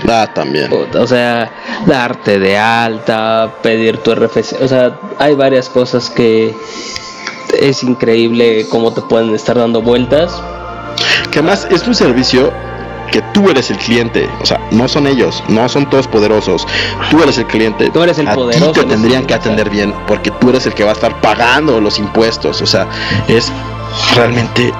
Ah, 0.09 0.29
también. 0.33 0.71
O 0.99 1.07
sea, 1.07 1.51
darte 1.87 2.39
de 2.39 2.59
alta, 2.59 3.55
pedir 3.62 3.99
tu 3.99 4.15
RFC, 4.15 4.61
o 4.62 4.69
sea, 4.69 4.99
hay 5.19 5.35
varias 5.35 5.69
cosas 5.69 6.11
que 6.11 6.55
es 7.59 7.83
increíble 7.83 8.66
cómo 8.69 8.93
te 8.93 9.03
pueden 9.03 9.35
estar 9.35 9.57
dando 9.57 9.83
vueltas. 9.83 10.43
Que 11.31 11.39
además 11.41 11.66
es 11.71 11.87
un 11.87 11.95
servicio 11.95 12.53
que 13.11 13.23
tú 13.33 13.49
eres 13.49 13.71
el 13.71 13.79
cliente, 13.79 14.29
o 14.43 14.47
sea, 14.47 14.61
no 14.73 14.89
son 14.89 15.07
ellos, 15.07 15.43
no 15.49 15.69
son 15.69 15.89
todos 15.89 16.09
poderosos, 16.09 16.66
tú 17.11 17.23
eres 17.23 17.39
el 17.39 17.47
cliente, 17.47 17.91
tú 17.91 18.03
eres 18.03 18.19
el 18.19 18.29
a 18.29 18.35
poderoso. 18.35 18.73
Ti 18.73 18.81
te 18.81 18.87
tendrían 18.87 19.25
que 19.25 19.35
atender 19.35 19.71
bien 19.71 19.95
porque 20.07 20.31
tú 20.33 20.51
eres 20.51 20.66
el 20.66 20.75
que 20.75 20.85
va 20.85 20.91
a 20.91 20.95
estar 20.95 21.21
pagando 21.21 21.81
los 21.81 21.99
impuestos, 21.99 22.61
o 22.61 22.66
sea, 22.66 22.89
es 23.29 23.53
realmente 24.15 24.73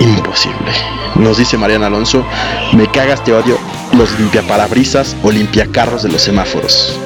imposible. 0.00 0.72
Nos 1.16 1.38
dice 1.38 1.56
Mariana 1.56 1.86
Alonso, 1.86 2.24
me 2.72 2.90
cagas, 2.90 3.22
te 3.24 3.32
odio 3.32 3.58
los 3.92 4.18
limpiaparabrisas 4.18 5.16
o 5.22 5.30
limpiacarros 5.30 6.02
de 6.02 6.10
los 6.10 6.22
semáforos. 6.22 6.98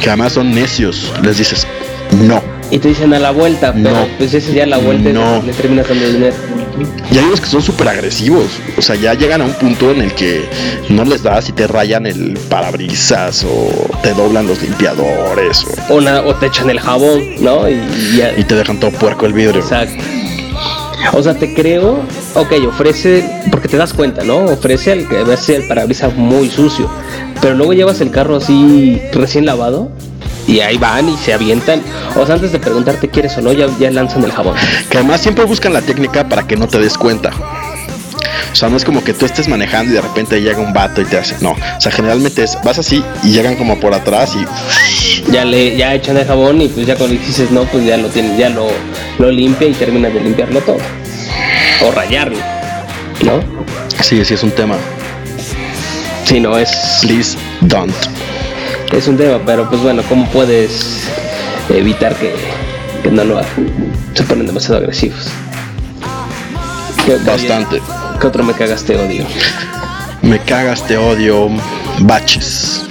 Que 0.00 0.08
además 0.08 0.32
son 0.32 0.54
necios, 0.54 1.12
les 1.22 1.38
dices, 1.38 1.66
no. 2.12 2.42
Y 2.74 2.80
te 2.80 2.88
dicen 2.88 3.14
a 3.14 3.20
la 3.20 3.30
vuelta, 3.30 3.72
pero 3.72 3.88
no, 3.88 4.08
pues 4.18 4.34
ese 4.34 4.50
día 4.50 4.66
la 4.66 4.78
vuelta 4.78 5.10
no. 5.10 5.40
le 5.42 5.52
terminas 5.52 5.88
dando 5.88 6.08
dinero. 6.08 6.34
Y 7.08 7.18
hay 7.18 7.24
unos 7.24 7.40
que 7.40 7.46
son 7.46 7.62
súper 7.62 7.86
agresivos. 7.86 8.46
O 8.76 8.82
sea, 8.82 8.96
ya 8.96 9.14
llegan 9.14 9.42
a 9.42 9.44
un 9.44 9.52
punto 9.52 9.92
en 9.92 10.02
el 10.02 10.12
que 10.12 10.44
no 10.88 11.04
les 11.04 11.22
das 11.22 11.48
y 11.48 11.52
te 11.52 11.68
rayan 11.68 12.04
el 12.04 12.36
parabrisas 12.48 13.46
o 13.48 13.70
te 14.02 14.12
doblan 14.12 14.48
los 14.48 14.60
limpiadores. 14.60 15.64
O, 15.88 15.98
o, 15.98 16.34
te 16.34 16.46
echan 16.46 16.68
el 16.68 16.80
jabón, 16.80 17.22
¿no? 17.38 17.70
Y, 17.70 17.80
y 18.38 18.42
te 18.42 18.56
dejan 18.56 18.80
todo 18.80 18.90
puerco 18.90 19.24
el 19.26 19.34
vidrio. 19.34 19.60
Exacto. 19.60 20.02
O 21.12 21.22
sea, 21.22 21.34
te 21.34 21.54
creo, 21.54 22.00
ok, 22.34 22.52
ofrece, 22.66 23.44
porque 23.52 23.68
te 23.68 23.76
das 23.76 23.92
cuenta, 23.92 24.24
¿no? 24.24 24.46
Ofrece 24.46 24.94
el 24.94 25.06
que 25.06 25.20
el 25.20 25.68
parabrisas 25.68 26.16
muy 26.16 26.50
sucio, 26.50 26.90
pero 27.40 27.54
luego 27.54 27.72
llevas 27.72 28.00
el 28.00 28.10
carro 28.10 28.34
así 28.34 29.00
recién 29.12 29.46
lavado 29.46 29.92
y 30.46 30.60
ahí 30.60 30.76
van 30.76 31.08
y 31.08 31.16
se 31.16 31.32
avientan. 31.32 31.82
O 32.16 32.26
sea, 32.26 32.36
antes 32.36 32.52
de 32.52 32.58
preguntarte 32.58 33.08
quieres 33.08 33.36
o 33.36 33.40
no, 33.40 33.52
ya, 33.52 33.66
ya 33.78 33.90
lanzan 33.90 34.24
el 34.24 34.32
jabón. 34.32 34.56
Que 34.90 34.98
además 34.98 35.20
siempre 35.20 35.44
buscan 35.44 35.72
la 35.72 35.82
técnica 35.82 36.28
para 36.28 36.46
que 36.46 36.56
no 36.56 36.68
te 36.68 36.78
des 36.78 36.98
cuenta. 36.98 37.30
O 38.52 38.56
sea, 38.56 38.68
no 38.68 38.76
es 38.76 38.84
como 38.84 39.02
que 39.02 39.12
tú 39.12 39.26
estés 39.26 39.48
manejando 39.48 39.92
y 39.92 39.96
de 39.96 40.00
repente 40.00 40.40
llega 40.40 40.58
un 40.58 40.72
vato 40.72 41.00
y 41.00 41.04
te 41.04 41.18
hace. 41.18 41.36
No. 41.40 41.52
O 41.52 41.80
sea, 41.80 41.90
generalmente 41.90 42.44
es, 42.44 42.56
vas 42.64 42.78
así 42.78 43.02
y 43.24 43.32
llegan 43.32 43.56
como 43.56 43.80
por 43.80 43.94
atrás 43.94 44.36
y. 44.36 45.32
Ya 45.32 45.44
le, 45.44 45.76
ya 45.76 45.94
echan 45.94 46.16
el 46.16 46.26
jabón 46.26 46.60
y 46.62 46.68
pues 46.68 46.86
ya 46.86 46.94
cuando 46.94 47.16
dices 47.16 47.50
no, 47.50 47.64
pues 47.64 47.84
ya 47.84 47.96
lo 47.96 48.08
tienes, 48.08 48.38
ya 48.38 48.50
lo, 48.50 48.68
lo 49.18 49.30
limpia 49.30 49.66
y 49.66 49.72
termina 49.72 50.08
de 50.08 50.20
limpiarlo 50.20 50.60
todo. 50.60 50.78
O 51.82 51.90
rayarlo. 51.90 52.38
¿No? 53.22 53.40
Sí, 54.00 54.24
sí 54.24 54.34
es 54.34 54.42
un 54.42 54.52
tema. 54.52 54.76
Si 56.24 56.38
no 56.38 56.56
es. 56.56 56.70
Please 57.02 57.36
don't 57.62 58.23
es 58.92 59.08
un 59.08 59.16
tema, 59.16 59.40
pero 59.44 59.68
pues 59.68 59.82
bueno, 59.82 60.02
¿cómo 60.08 60.26
puedes 60.30 61.08
evitar 61.68 62.14
que, 62.16 62.34
no 63.10 63.24
lo 63.24 63.38
hagan? 63.38 63.92
Se 64.14 64.22
ponen 64.24 64.46
demasiado 64.46 64.78
agresivos. 64.78 65.28
Bastante. 67.26 67.82
¿Qué 68.20 68.26
otro 68.26 68.44
me 68.44 68.54
cagas 68.54 68.84
te 68.84 68.96
odio? 68.96 69.24
Me 70.22 70.38
cagas 70.38 70.86
te 70.86 70.96
odio 70.96 71.50
baches. 72.00 72.86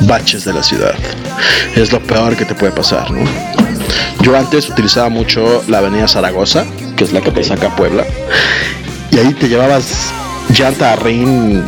Baches 0.00 0.44
de 0.44 0.52
la 0.52 0.62
ciudad. 0.62 0.94
Es 1.74 1.90
lo 1.90 2.02
peor 2.02 2.36
que 2.36 2.44
te 2.44 2.54
puede 2.54 2.72
pasar, 2.72 3.10
¿no? 3.10 3.24
Yo 4.20 4.36
antes 4.36 4.68
utilizaba 4.68 5.08
mucho 5.08 5.64
la 5.68 5.78
avenida 5.78 6.06
Zaragoza, 6.06 6.66
que 6.96 7.04
es 7.04 7.12
la 7.12 7.22
que 7.22 7.30
te 7.30 7.42
saca 7.44 7.68
a 7.68 7.76
Puebla, 7.76 8.04
y 9.10 9.18
ahí 9.18 9.32
te 9.32 9.48
llevabas 9.48 10.12
llanta, 10.50 10.96
rin, 10.96 11.64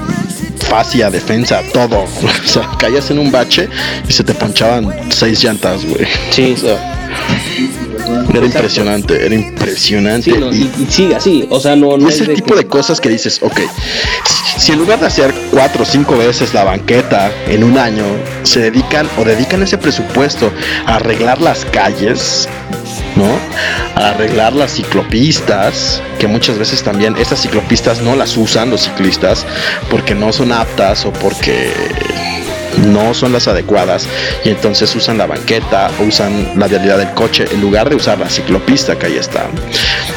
fascia, 0.69 1.11
defensa, 1.11 1.63
todo. 1.73 2.05
O 2.45 2.51
sea, 2.51 2.69
caías 2.79 3.11
en 3.11 3.19
un 3.19 3.31
bache 3.31 3.69
y 4.09 4.13
se 4.13 4.25
te 4.25 4.35
ponchaban 4.35 4.89
seis 5.11 5.43
llantas, 5.43 5.85
güey. 5.85 6.07
Sí. 6.31 6.55
era 8.35 8.47
impresionante, 8.47 9.27
era 9.27 9.35
impresionante. 9.35 10.31
y, 10.31 10.71
sí, 10.89 11.13
así, 11.13 11.47
o 11.51 11.61
sea, 11.61 11.77
no, 11.77 11.97
no 11.97 12.09
ese 12.09 12.27
tipo 12.27 12.55
de 12.55 12.67
cosas 12.67 13.01
que 13.01 13.09
dices, 13.09 13.41
ok, 13.43 13.61
si 14.59 14.73
en 14.73 14.79
lugar 14.79 15.01
de 15.01 15.07
hacer 15.07 15.35
cuatro 15.51 15.83
o 15.83 15.87
cinco 15.87 16.17
veces 16.17 16.55
la 16.55 16.65
banqueta 16.65 17.31
en 17.47 17.65
un 17.65 17.79
año, 17.79 18.05
se 18.43 18.61
dedican 18.61 19.09
o 19.19 19.25
dedican 19.25 19.63
ese 19.63 19.79
presupuesto 19.79 20.51
a 20.87 20.97
arreglar 20.97 21.41
las 21.41 21.65
calles, 21.67 22.49
¿no? 23.19 23.39
A 23.97 24.11
arreglar 24.11 24.55
las 24.55 24.73
ciclopistas, 24.73 26.01
que 26.19 26.27
muchas 26.27 26.59
veces 26.59 26.83
también 26.83 27.17
estas 27.19 27.43
ciclopistas 27.43 28.01
no 28.01 28.17
las 28.17 28.37
usan 28.37 28.71
los 28.71 28.83
ciclistas 28.83 29.45
porque 29.91 30.15
no 30.15 30.33
son 30.33 30.53
aptas 30.53 31.05
o 31.05 31.13
porque 31.13 31.73
no 32.87 33.13
son 33.13 33.33
las 33.33 33.49
adecuadas 33.49 34.07
y 34.45 34.51
entonces 34.51 34.95
usan 34.95 35.19
la 35.19 35.27
banqueta 35.27 35.91
o 36.01 36.05
usan 36.05 36.53
la 36.57 36.69
vialidad 36.69 36.99
del 36.99 37.11
coche 37.11 37.47
en 37.51 37.61
lugar 37.61 37.91
de 37.91 37.97
usar 37.97 38.19
la 38.19 38.31
ciclopista 38.31 38.97
que 38.97 39.07
ahí 39.07 39.17
está. 39.17 39.47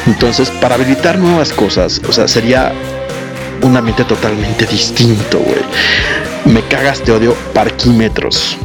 Entonces, 0.06 0.50
para 0.60 0.76
habilitar 0.76 1.18
nuevas 1.18 1.52
cosas, 1.52 2.00
o 2.08 2.12
sea, 2.12 2.28
sería 2.28 2.72
un 3.62 3.76
ambiente 3.76 4.04
totalmente 4.04 4.66
distinto, 4.66 5.38
güey. 5.38 5.62
Me 6.44 6.62
cagas, 6.62 7.00
te 7.00 7.12
odio, 7.12 7.34
parquímetros. 7.52 8.58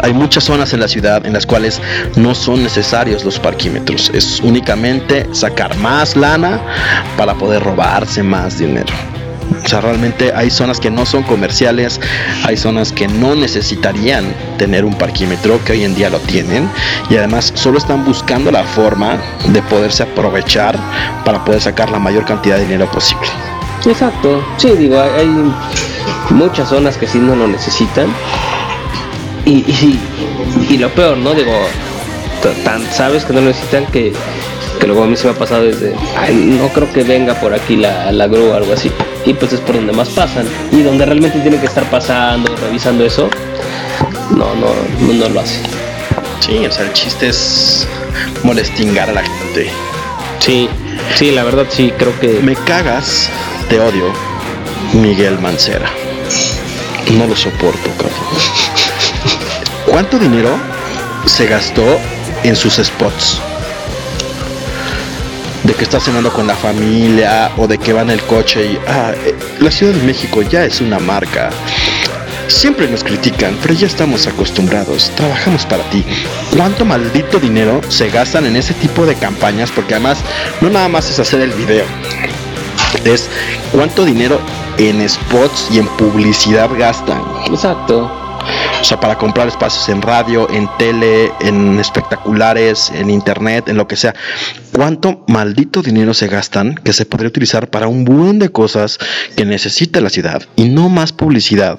Hay 0.00 0.12
muchas 0.12 0.44
zonas 0.44 0.72
en 0.72 0.80
la 0.80 0.88
ciudad 0.88 1.24
en 1.26 1.32
las 1.32 1.46
cuales 1.46 1.80
no 2.16 2.34
son 2.34 2.62
necesarios 2.62 3.24
los 3.24 3.38
parquímetros. 3.38 4.10
Es 4.14 4.40
únicamente 4.40 5.26
sacar 5.32 5.76
más 5.78 6.16
lana 6.16 6.60
para 7.16 7.34
poder 7.34 7.62
robarse 7.62 8.22
más 8.22 8.58
dinero. 8.58 8.92
O 9.64 9.68
sea, 9.68 9.80
realmente 9.80 10.32
hay 10.34 10.50
zonas 10.50 10.80
que 10.80 10.90
no 10.90 11.04
son 11.06 11.22
comerciales, 11.22 12.00
hay 12.44 12.56
zonas 12.56 12.92
que 12.92 13.06
no 13.06 13.34
necesitarían 13.34 14.24
tener 14.58 14.84
un 14.84 14.94
parquímetro, 14.94 15.62
que 15.64 15.72
hoy 15.72 15.84
en 15.84 15.94
día 15.94 16.10
lo 16.10 16.18
tienen, 16.20 16.68
y 17.10 17.16
además 17.16 17.52
solo 17.54 17.78
están 17.78 18.04
buscando 18.04 18.50
la 18.50 18.64
forma 18.64 19.18
de 19.48 19.62
poderse 19.62 20.04
aprovechar 20.04 20.78
para 21.24 21.44
poder 21.44 21.60
sacar 21.60 21.90
la 21.90 21.98
mayor 21.98 22.24
cantidad 22.24 22.56
de 22.56 22.64
dinero 22.64 22.90
posible. 22.90 23.28
Exacto, 23.84 24.42
sí, 24.56 24.70
digo, 24.70 25.00
hay 25.00 25.28
muchas 26.30 26.68
zonas 26.68 26.96
que 26.96 27.06
sí 27.06 27.18
no 27.18 27.34
lo 27.36 27.46
necesitan. 27.48 28.06
Y, 29.44 29.98
y, 30.70 30.78
lo 30.78 30.88
peor, 30.90 31.16
¿no? 31.16 31.34
Digo, 31.34 31.52
tan 32.64 32.84
sabes 32.92 33.24
que 33.24 33.32
no 33.32 33.40
necesitan 33.40 33.86
que, 33.86 34.12
que 34.78 34.86
luego 34.86 35.04
a 35.04 35.06
mí 35.06 35.16
se 35.16 35.26
me 35.26 35.32
ha 35.32 35.38
pasado 35.38 35.64
desde, 35.64 35.94
ay, 36.16 36.34
no 36.34 36.68
creo 36.68 36.92
que 36.92 37.02
venga 37.02 37.34
por 37.34 37.52
aquí 37.52 37.76
la, 37.76 38.12
la 38.12 38.28
grúa 38.28 38.52
o 38.52 38.54
algo 38.54 38.72
así. 38.72 38.90
Y 39.24 39.34
pues 39.34 39.52
es 39.52 39.60
por 39.60 39.76
donde 39.76 39.92
más 39.92 40.08
pasan. 40.10 40.46
Y 40.70 40.82
donde 40.82 41.04
realmente 41.06 41.40
tienen 41.40 41.60
que 41.60 41.66
estar 41.66 41.84
pasando, 41.90 42.54
revisando 42.56 43.04
eso, 43.04 43.28
no, 44.30 44.54
no, 44.54 44.72
no, 45.12 45.28
lo 45.28 45.40
hace. 45.40 45.60
Sí, 46.40 46.64
o 46.66 46.72
sea, 46.72 46.86
el 46.86 46.92
chiste 46.92 47.28
es 47.28 47.86
molestingar 48.42 49.10
a 49.10 49.12
la 49.12 49.22
gente. 49.22 49.70
Sí, 50.40 50.68
sí, 51.14 51.30
la 51.30 51.44
verdad 51.44 51.66
sí, 51.68 51.92
creo 51.96 52.18
que... 52.18 52.40
Me 52.42 52.54
cagas 52.54 53.28
te 53.68 53.80
odio, 53.80 54.12
Miguel 54.92 55.38
Mancera. 55.38 55.90
No 57.16 57.26
lo 57.26 57.36
soporto, 57.36 57.90
cabrón. 57.96 58.71
¿Cuánto 59.92 60.18
dinero 60.18 60.48
se 61.26 61.46
gastó 61.46 62.00
en 62.44 62.56
sus 62.56 62.76
spots? 62.76 63.42
De 65.64 65.74
que 65.74 65.84
está 65.84 66.00
cenando 66.00 66.32
con 66.32 66.46
la 66.46 66.56
familia 66.56 67.52
o 67.58 67.66
de 67.66 67.76
que 67.76 67.92
va 67.92 68.00
en 68.00 68.08
el 68.08 68.22
coche 68.22 68.72
y 68.72 68.78
ah, 68.88 69.12
eh, 69.14 69.36
la 69.60 69.70
Ciudad 69.70 69.92
de 69.92 70.02
México 70.06 70.40
ya 70.40 70.64
es 70.64 70.80
una 70.80 70.98
marca. 70.98 71.50
Siempre 72.48 72.88
nos 72.88 73.04
critican, 73.04 73.58
pero 73.60 73.74
ya 73.74 73.86
estamos 73.86 74.26
acostumbrados. 74.26 75.10
Trabajamos 75.14 75.66
para 75.66 75.84
ti. 75.90 76.02
¿Cuánto 76.56 76.86
maldito 76.86 77.38
dinero 77.38 77.82
se 77.90 78.08
gastan 78.08 78.46
en 78.46 78.56
ese 78.56 78.72
tipo 78.72 79.04
de 79.04 79.14
campañas? 79.16 79.70
Porque 79.70 79.92
además 79.92 80.20
no 80.62 80.70
nada 80.70 80.88
más 80.88 81.10
es 81.10 81.18
hacer 81.18 81.42
el 81.42 81.52
video 81.52 81.84
es 83.04 83.28
cuánto 83.72 84.04
dinero 84.04 84.38
en 84.78 85.06
spots 85.08 85.68
y 85.70 85.78
en 85.78 85.88
publicidad 85.96 86.70
gastan. 86.78 87.22
Exacto. 87.46 88.21
O 88.80 88.84
sea, 88.84 88.98
para 88.98 89.16
comprar 89.16 89.48
espacios 89.48 89.88
en 89.88 90.02
radio, 90.02 90.48
en 90.50 90.68
tele, 90.78 91.30
en 91.40 91.78
espectaculares, 91.78 92.90
en 92.94 93.10
internet, 93.10 93.68
en 93.68 93.76
lo 93.76 93.86
que 93.86 93.96
sea. 93.96 94.14
¿Cuánto 94.72 95.24
maldito 95.28 95.82
dinero 95.82 96.14
se 96.14 96.28
gastan 96.28 96.74
que 96.76 96.92
se 96.92 97.06
podría 97.06 97.28
utilizar 97.28 97.68
para 97.68 97.88
un 97.88 98.04
buen 98.04 98.38
de 98.38 98.50
cosas 98.50 98.98
que 99.36 99.44
necesita 99.44 100.00
la 100.00 100.10
ciudad 100.10 100.42
y 100.56 100.64
no 100.64 100.88
más 100.88 101.12
publicidad? 101.12 101.78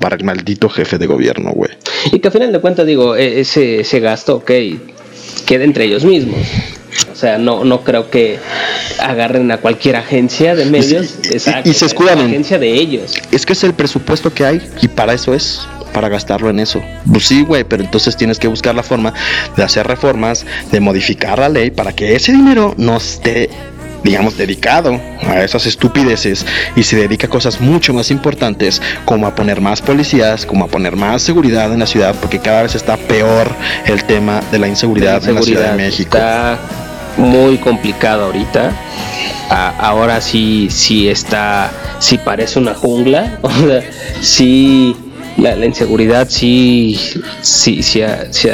Para 0.00 0.16
el 0.16 0.24
maldito 0.24 0.70
jefe 0.70 0.96
de 0.96 1.06
gobierno, 1.06 1.50
güey. 1.52 1.72
Y 2.10 2.20
que 2.20 2.28
al 2.28 2.32
final 2.32 2.52
de 2.52 2.60
cuentas, 2.60 2.86
digo, 2.86 3.16
e-, 3.16 3.40
ese, 3.40 3.80
ese 3.80 4.00
gasto, 4.00 4.36
ok, 4.36 4.50
queda 5.44 5.64
entre 5.64 5.84
ellos 5.84 6.04
mismos. 6.04 6.40
O 7.12 7.16
sea, 7.16 7.38
no, 7.38 7.64
no 7.64 7.82
creo 7.82 8.10
que 8.10 8.38
agarren 8.98 9.50
a 9.50 9.58
cualquier 9.58 9.96
agencia 9.96 10.54
de 10.54 10.64
medios 10.66 11.18
y, 11.64 11.72
se 11.74 11.86
escudan 11.86 12.18
en 12.18 12.26
agencia 12.26 12.58
de 12.58 12.72
ellos. 12.72 13.14
Es 13.30 13.46
que 13.46 13.52
es 13.52 13.64
el 13.64 13.74
presupuesto 13.74 14.32
que 14.32 14.44
hay 14.44 14.62
y 14.80 14.88
para 14.88 15.14
eso 15.14 15.34
es 15.34 15.60
para 15.90 16.08
gastarlo 16.08 16.50
en 16.50 16.60
eso. 16.60 16.82
Pues 17.10 17.26
sí, 17.26 17.42
güey, 17.42 17.64
pero 17.64 17.82
entonces 17.82 18.16
tienes 18.16 18.38
que 18.38 18.48
buscar 18.48 18.74
la 18.74 18.82
forma 18.82 19.12
de 19.56 19.62
hacer 19.62 19.86
reformas, 19.86 20.46
de 20.70 20.80
modificar 20.80 21.38
la 21.38 21.48
ley 21.48 21.70
para 21.70 21.92
que 21.92 22.14
ese 22.14 22.32
dinero 22.32 22.74
no 22.76 22.96
esté 22.96 23.50
digamos, 24.02 24.36
dedicado 24.36 25.00
a 25.26 25.42
esas 25.42 25.66
estupideces 25.66 26.46
y 26.76 26.82
se 26.82 26.96
dedica 26.96 27.26
a 27.26 27.30
cosas 27.30 27.60
mucho 27.60 27.92
más 27.92 28.10
importantes 28.10 28.80
como 29.04 29.26
a 29.26 29.34
poner 29.34 29.60
más 29.60 29.82
policías, 29.82 30.46
como 30.46 30.64
a 30.64 30.68
poner 30.68 30.96
más 30.96 31.22
seguridad 31.22 31.72
en 31.72 31.80
la 31.80 31.86
ciudad, 31.86 32.14
porque 32.20 32.38
cada 32.38 32.62
vez 32.62 32.74
está 32.74 32.96
peor 32.96 33.48
el 33.86 34.04
tema 34.04 34.40
de 34.50 34.58
la 34.58 34.68
inseguridad, 34.68 35.26
en 35.28 35.34
la 35.34 35.42
Ciudad 35.42 35.72
de 35.72 35.76
México. 35.76 36.16
Está 36.16 36.58
muy 37.16 37.58
complicado 37.58 38.26
ahorita. 38.26 38.72
ahora 39.50 40.20
sí, 40.20 40.68
sí 40.70 41.08
está, 41.08 41.70
sí 41.98 42.18
parece 42.18 42.58
una 42.58 42.74
jungla. 42.74 43.38
Sí, 44.22 44.94
la, 45.40 45.66
inseguridad 45.66 46.28
sí, 46.28 46.98
sí, 47.40 47.82
sí, 47.82 48.02
sí, 48.30 48.48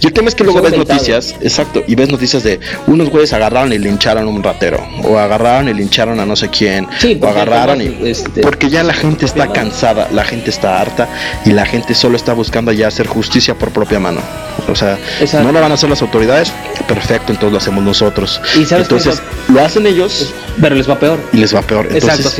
y 0.00 0.06
el 0.06 0.12
tema 0.12 0.28
es 0.28 0.34
que 0.34 0.44
luego 0.44 0.60
ves 0.60 0.76
noticias, 0.76 1.34
exacto, 1.40 1.82
y 1.86 1.94
ves 1.94 2.10
noticias 2.10 2.42
de 2.42 2.60
unos 2.86 3.08
güeyes 3.10 3.32
agarraron 3.32 3.72
y 3.72 3.78
lincharon 3.78 4.24
a 4.24 4.28
un 4.28 4.42
ratero, 4.42 4.78
o 5.04 5.18
agarraron 5.18 5.68
y 5.68 5.74
lincharon 5.74 6.20
a 6.20 6.26
no 6.26 6.36
sé 6.36 6.48
quién, 6.48 6.86
o 7.20 7.26
agarraron 7.26 7.80
y. 7.80 7.96
Este, 8.08 8.42
porque 8.42 8.68
ya 8.68 8.82
la 8.82 8.94
gente 8.94 9.24
está 9.24 9.52
cansada, 9.52 10.08
la 10.12 10.24
gente 10.24 10.50
está 10.50 10.80
harta 10.80 11.08
y 11.44 11.52
la 11.52 11.64
gente 11.66 11.94
solo 11.94 12.16
está 12.16 12.32
buscando 12.32 12.72
ya 12.72 12.88
hacer 12.88 13.06
justicia 13.06 13.54
por 13.54 13.70
propia 13.70 13.98
mano. 14.00 14.20
O 14.68 14.74
sea, 14.74 14.98
no 15.42 15.52
lo 15.52 15.60
van 15.60 15.70
a 15.70 15.74
hacer 15.74 15.88
las 15.88 16.02
autoridades, 16.02 16.52
perfecto, 16.88 17.32
entonces 17.32 17.52
lo 17.52 17.58
hacemos 17.58 17.84
nosotros. 17.84 18.40
¿Y 18.56 18.72
entonces 18.74 19.22
lo 19.48 19.64
hacen 19.64 19.86
ellos, 19.86 20.32
pero 20.60 20.74
les 20.74 20.88
va 20.88 20.98
peor. 20.98 21.18
Y 21.32 21.38
les 21.38 21.54
va 21.54 21.62
peor. 21.62 21.88
Exacto, 21.92 22.30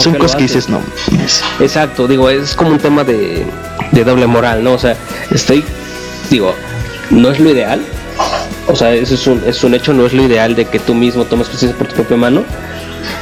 son 0.00 0.14
cosas 0.14 0.36
que 0.36 0.42
dices, 0.44 0.68
no. 0.68 0.80
Exacto, 1.60 2.08
digo, 2.08 2.30
es 2.30 2.54
como 2.54 2.70
un 2.70 2.78
tema 2.78 3.04
de, 3.04 3.44
de 3.92 4.04
doble 4.04 4.26
moral, 4.26 4.64
¿no? 4.64 4.72
O 4.72 4.78
sea, 4.78 4.96
estoy, 5.30 5.64
digo, 6.30 6.54
no 7.10 7.30
es 7.30 7.40
lo 7.40 7.50
ideal. 7.50 7.80
O 8.66 8.76
sea, 8.76 8.94
eso 8.94 9.14
es 9.14 9.26
un, 9.26 9.42
es 9.46 9.62
un 9.62 9.74
hecho, 9.74 9.92
no 9.92 10.06
es 10.06 10.14
lo 10.14 10.22
ideal 10.22 10.54
de 10.54 10.64
que 10.64 10.78
tú 10.78 10.94
mismo 10.94 11.24
tomes 11.24 11.48
justicia 11.48 11.76
por 11.76 11.88
tu 11.88 11.96
propia 11.96 12.16
mano. 12.16 12.44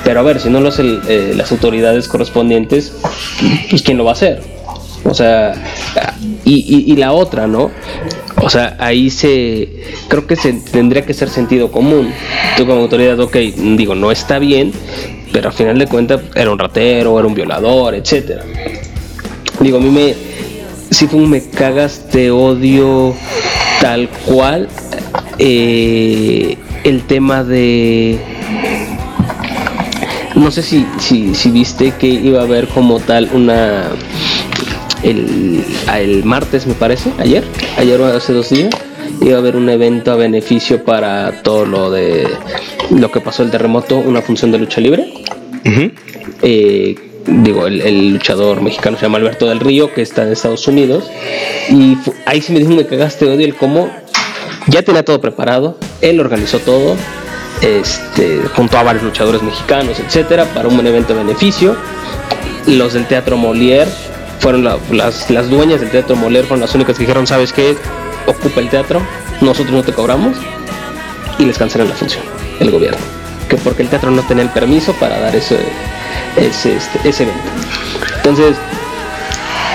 Pero 0.05 0.21
a 0.21 0.23
ver, 0.23 0.41
si 0.41 0.49
no 0.49 0.61
lo 0.61 0.69
hacen 0.69 1.01
eh, 1.09 1.33
las 1.35 1.51
autoridades 1.51 2.07
correspondientes, 2.09 2.93
pues 3.71 3.83
¿quién 3.83 3.99
lo 3.99 4.05
va 4.05 4.13
a 4.13 4.15
hacer? 4.15 4.41
O 5.05 5.15
sea, 5.15 5.53
y, 6.45 6.85
y, 6.93 6.97
la 6.97 7.13
otra, 7.13 7.49
¿no? 7.49 7.73
O 8.43 8.51
sea, 8.51 8.77
ahí 8.79 9.11
se. 9.11 9.69
Creo 10.09 10.27
que 10.27 10.37
se 10.37 10.53
tendría 10.53 11.07
que 11.07 11.15
ser 11.15 11.31
sentido 11.31 11.71
común. 11.71 12.13
Tú, 12.57 12.67
como 12.67 12.81
autoridad, 12.81 13.19
ok, 13.21 13.37
digo, 13.77 13.95
no 13.95 14.11
está 14.11 14.39
bien, 14.39 14.73
pero 15.33 15.49
al 15.49 15.55
final 15.55 15.79
de 15.79 15.87
cuentas 15.87 16.21
era 16.35 16.51
un 16.51 16.59
ratero, 16.59 17.19
era 17.19 17.29
un 17.29 17.35
violador, 17.35 17.95
etcétera. 17.95 18.45
Digo, 19.61 19.79
a 19.79 19.81
mí 19.81 19.91
me. 19.91 20.15
Si 20.91 21.07
tú 21.07 21.19
me 21.19 21.43
cagas, 21.43 22.09
te 22.11 22.31
odio 22.31 23.15
tal 23.81 24.09
cual 24.27 24.69
eh, 25.39 26.57
el 26.85 27.03
tema 27.05 27.43
de 27.43 28.21
no 30.35 30.51
sé 30.51 30.63
si, 30.63 30.87
si, 30.99 31.51
viste 31.51 31.93
que 31.99 32.07
iba 32.07 32.41
a 32.41 32.45
haber 32.45 32.69
como 32.69 33.01
tal 33.01 33.29
una 33.33 33.85
el, 35.03 35.65
el 35.95 36.25
martes 36.25 36.67
me 36.67 36.75
parece 36.75 37.11
ayer 37.19 37.45
ayer 37.79 38.01
o 38.01 38.07
hace 38.07 38.33
dos 38.33 38.51
días 38.51 38.75
iba 39.21 39.37
a 39.37 39.39
haber 39.39 39.57
un 39.57 39.69
evento 39.69 40.13
a 40.13 40.17
beneficio 40.17 40.85
para 40.85 41.43
todo 41.43 41.67
lo 41.67 41.91
de 41.91 42.27
lo 42.91 43.11
que 43.11 43.21
pasó 43.21 43.43
el 43.43 43.51
terremoto 43.51 43.97
una 43.99 44.23
función 44.23 44.53
de 44.53 44.59
lucha 44.59 44.81
libre 44.81 45.13
eh, 46.43 46.95
digo, 47.27 47.67
el, 47.67 48.13
luchador 48.13 48.63
mexicano 48.63 48.97
se 48.97 49.07
llama 49.07 49.19
Alberto 49.19 49.47
del 49.47 49.61
Río, 49.61 49.93
que 49.93 50.03
está 50.03 50.23
en 50.23 50.33
Estados 50.33 50.67
Unidos. 50.69 51.11
Y 51.71 51.97
ahí 52.27 52.41
sí 52.41 52.53
me 52.53 52.59
dijo, 52.59 52.73
me 52.73 52.87
cagaste 52.87 53.27
odio 53.27 53.47
el 53.47 53.55
cómo 53.55 53.91
ya 54.67 54.83
tenía 54.83 55.05
todo 55.05 55.21
preparado, 55.21 55.77
él 56.01 56.21
organizó 56.21 56.59
todo, 56.61 56.97
este, 57.61 58.41
junto 58.55 58.79
a 58.79 58.83
varios 58.83 59.05
luchadores 59.05 59.43
mexicanos, 59.43 59.99
etcétera, 59.99 60.47
para 60.47 60.69
un 60.69 60.87
evento 60.87 61.15
de 61.15 61.25
beneficio. 61.25 61.77
Los 62.67 62.93
del 62.93 63.07
Teatro 63.07 63.37
Molière 63.37 63.89
fueron 64.43 64.65
las, 64.65 65.31
las 65.31 65.49
dueñas 65.49 65.81
del 65.81 65.91
Teatro 65.91 66.17
Molière, 66.17 66.43
fueron 66.43 66.61
las 66.61 66.75
únicas 66.75 66.97
que 66.97 67.05
dijeron, 67.05 67.29
¿sabes 67.29 67.53
qué? 67.53 67.77
Ocupa 68.27 68.61
el 68.61 68.69
teatro, 68.69 69.01
nosotros 69.41 69.73
no 69.73 69.83
te 69.85 69.93
cobramos 69.93 70.37
y 71.39 71.45
les 71.45 71.57
cancelan 71.57 71.89
la 71.89 71.95
función, 71.95 72.25
el 72.59 72.71
gobierno. 72.73 72.99
Que 73.49 73.57
porque 73.57 73.83
el 73.83 73.89
teatro 73.89 74.11
no 74.11 74.23
tenía 74.23 74.43
el 74.43 74.51
permiso 74.51 74.95
para 74.95 75.21
dar 75.21 75.35
ese, 75.37 75.61
ese, 76.37 76.77
este, 76.77 77.09
ese 77.09 77.23
evento. 77.23 77.43
Entonces, 78.17 78.57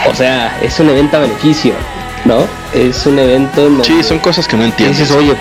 o 0.09 0.13
sea, 0.13 0.57
es 0.61 0.77
un 0.81 0.89
evento 0.89 1.15
a 1.15 1.21
beneficio, 1.21 1.73
¿no? 2.25 2.45
Es 2.73 3.05
un 3.05 3.19
evento. 3.19 3.69
sí, 3.85 4.03
son 4.03 4.19
cosas 4.19 4.47
que 4.47 4.57
no 4.57 4.65
entiendes. 4.65 4.99
Dices, 4.99 5.15
oye, 5.15 5.33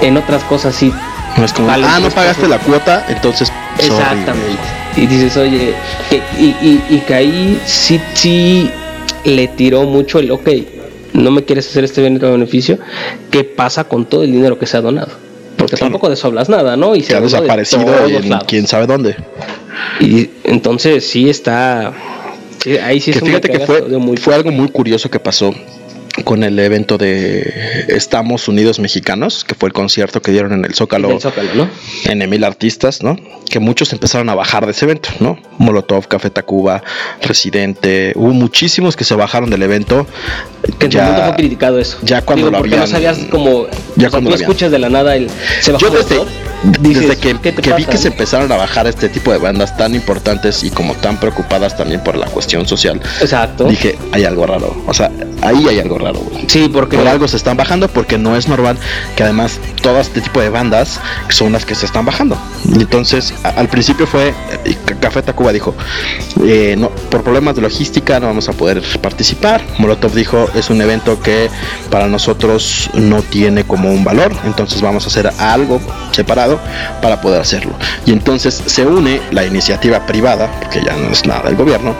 en 0.00 0.16
otras 0.16 0.42
cosas 0.44 0.74
sí. 0.74 0.92
No 1.36 1.44
es 1.44 1.52
como, 1.52 1.70
ah, 1.70 2.00
no 2.00 2.10
pagaste 2.10 2.48
la 2.48 2.58
cuota, 2.58 3.04
entonces. 3.08 3.52
Exactamente. 3.78 4.81
Y 4.96 5.06
dices, 5.06 5.36
oye, 5.36 5.74
y, 6.38 6.44
y, 6.44 6.84
y, 6.90 6.98
que 7.00 7.14
ahí 7.14 7.60
sí, 7.64 8.00
sí 8.14 8.70
le 9.24 9.48
tiró 9.48 9.84
mucho 9.84 10.18
el, 10.18 10.30
ok, 10.30 10.48
no 11.14 11.30
me 11.30 11.44
quieres 11.44 11.68
hacer 11.68 11.84
este 11.84 12.02
beneficio, 12.02 12.78
¿qué 13.30 13.44
pasa 13.44 13.84
con 13.84 14.04
todo 14.04 14.22
el 14.22 14.32
dinero 14.32 14.58
que 14.58 14.66
se 14.66 14.76
ha 14.76 14.80
donado? 14.80 15.12
Porque 15.56 15.76
tampoco 15.76 16.08
de 16.08 16.14
eso 16.14 16.26
hablas 16.26 16.48
nada, 16.48 16.76
¿no? 16.76 16.94
Y 16.94 17.02
se 17.02 17.14
ha 17.16 17.20
desaparecido 17.20 18.06
en 18.06 18.32
quién 18.46 18.66
sabe 18.66 18.86
dónde. 18.86 19.16
Y 20.00 20.28
entonces 20.44 21.06
sí 21.06 21.30
está. 21.30 21.92
ahí 22.82 23.00
sí 23.00 23.12
que 23.12 23.20
fíjate 23.20 23.48
que 23.48 23.60
fue, 23.60 23.84
fue 24.18 24.34
algo 24.34 24.50
muy 24.50 24.68
curioso 24.68 25.10
que 25.10 25.20
pasó 25.20 25.54
con 26.24 26.44
el 26.44 26.58
evento 26.58 26.98
de 26.98 27.86
Estamos 27.88 28.48
Unidos 28.48 28.78
Mexicanos, 28.78 29.44
que 29.44 29.54
fue 29.54 29.68
el 29.68 29.72
concierto 29.72 30.20
que 30.20 30.30
dieron 30.30 30.52
en 30.52 30.64
el 30.64 30.74
Zócalo, 30.74 31.18
en 32.04 32.22
Emil 32.22 32.44
Artistas, 32.44 33.02
¿no? 33.02 33.16
Que 33.48 33.58
muchos 33.58 33.92
empezaron 33.92 34.28
a 34.28 34.34
bajar 34.34 34.66
de 34.66 34.72
ese 34.72 34.84
evento, 34.84 35.08
¿no? 35.20 35.38
Molotov, 35.58 36.08
Café 36.08 36.30
Tacuba, 36.30 36.82
Residente, 37.22 38.12
hubo 38.16 38.32
muchísimos 38.32 38.96
que 38.96 39.04
se 39.04 39.14
bajaron 39.14 39.50
del 39.50 39.62
evento. 39.62 40.06
Que 40.78 40.88
ya, 40.88 41.00
el 41.00 41.06
mundo 41.12 41.24
fue 41.24 41.36
criticado 41.36 41.78
eso. 41.78 41.98
Ya 42.02 42.22
cuando 42.22 42.50
lo 42.50 42.58
habían, 42.58 42.80
no 42.80 42.86
sabías 42.86 43.18
como, 43.30 43.66
ya 43.96 44.10
cuando 44.10 44.30
tú 44.30 44.36
escuchas 44.36 44.70
de 44.70 44.78
la 44.78 44.88
nada 44.88 45.16
el 45.16 45.30
se 45.60 45.72
bajó 45.72 45.86
Yo 45.86 45.90
desde, 45.90 46.20
desde 46.62 47.16
que, 47.16 47.38
que 47.38 47.72
vi 47.74 47.84
que 47.84 47.98
se 47.98 48.08
empezaron 48.08 48.50
a 48.52 48.56
bajar 48.56 48.86
este 48.86 49.08
tipo 49.08 49.32
de 49.32 49.38
bandas 49.38 49.76
tan 49.76 49.94
importantes 49.94 50.62
y 50.62 50.70
como 50.70 50.94
tan 50.94 51.18
preocupadas 51.18 51.76
también 51.76 52.02
por 52.02 52.16
la 52.16 52.26
cuestión 52.26 52.66
social. 52.66 53.00
Exacto. 53.20 53.64
Dije, 53.64 53.98
hay 54.12 54.24
algo 54.24 54.46
raro. 54.46 54.76
O 54.86 54.94
sea, 54.94 55.10
ahí 55.40 55.66
hay 55.68 55.80
algo 55.80 55.98
raro. 55.98 56.20
Sí, 56.46 56.68
porque 56.72 56.96
por 56.96 57.08
algo 57.08 57.26
se 57.28 57.36
están 57.36 57.56
bajando 57.56 57.88
porque 57.88 58.18
no 58.18 58.36
es 58.36 58.48
normal 58.48 58.78
que 59.16 59.22
además 59.22 59.58
todo 59.82 60.00
este 60.00 60.20
tipo 60.20 60.40
de 60.40 60.50
bandas 60.50 61.00
son 61.30 61.52
las 61.52 61.64
que 61.64 61.74
se 61.74 61.86
están 61.86 62.04
bajando. 62.04 62.38
Entonces, 62.74 63.34
al 63.42 63.68
principio 63.68 64.06
fue 64.06 64.32
Café 65.00 65.22
Tacuba 65.22 65.52
dijo, 65.52 65.74
eh, 66.44 66.76
no, 66.78 66.90
por 67.10 67.22
problemas 67.22 67.56
de 67.56 67.62
logística 67.62 68.20
no 68.20 68.26
vamos 68.26 68.48
a 68.48 68.52
poder 68.52 68.82
participar. 69.00 69.62
Molotov 69.78 70.14
dijo, 70.14 70.48
es 70.54 70.70
un 70.70 70.80
evento 70.80 71.20
que 71.20 71.50
para 71.90 72.06
nosotros 72.06 72.90
no 72.94 73.22
tiene 73.22 73.64
como 73.64 73.90
un 73.90 74.04
valor, 74.04 74.32
entonces 74.44 74.80
vamos 74.80 75.04
a 75.04 75.08
hacer 75.08 75.30
algo 75.38 75.80
separado 76.12 76.51
para 77.00 77.20
poder 77.20 77.40
hacerlo. 77.40 77.72
Y 78.06 78.12
entonces 78.12 78.62
se 78.66 78.86
une 78.86 79.20
la 79.30 79.44
iniciativa 79.44 80.06
privada, 80.06 80.50
porque 80.60 80.82
ya 80.84 80.96
no 80.96 81.10
es 81.10 81.26
nada 81.26 81.42
del 81.44 81.56
gobierno, 81.56 81.94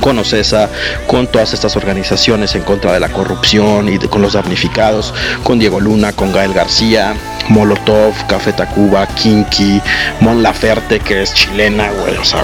con 0.00 0.18
OCESA, 0.18 0.68
con 1.06 1.26
todas 1.26 1.54
estas 1.54 1.76
organizaciones 1.76 2.54
en 2.54 2.62
contra 2.62 2.92
de 2.92 3.00
la 3.00 3.08
corrupción 3.08 3.88
y 3.88 3.98
con 3.98 4.22
los 4.22 4.34
damnificados, 4.34 5.14
con 5.42 5.58
Diego 5.58 5.80
Luna, 5.80 6.12
con 6.12 6.32
Gael 6.32 6.52
García, 6.52 7.14
Molotov, 7.48 8.14
Café 8.28 8.52
Tacuba, 8.52 9.06
Kinky, 9.06 9.80
Mon 10.20 10.42
Laferte, 10.42 11.00
que 11.00 11.22
es 11.22 11.32
chilena, 11.34 11.90
güey, 11.90 12.16
o 12.16 12.24
sea, 12.24 12.42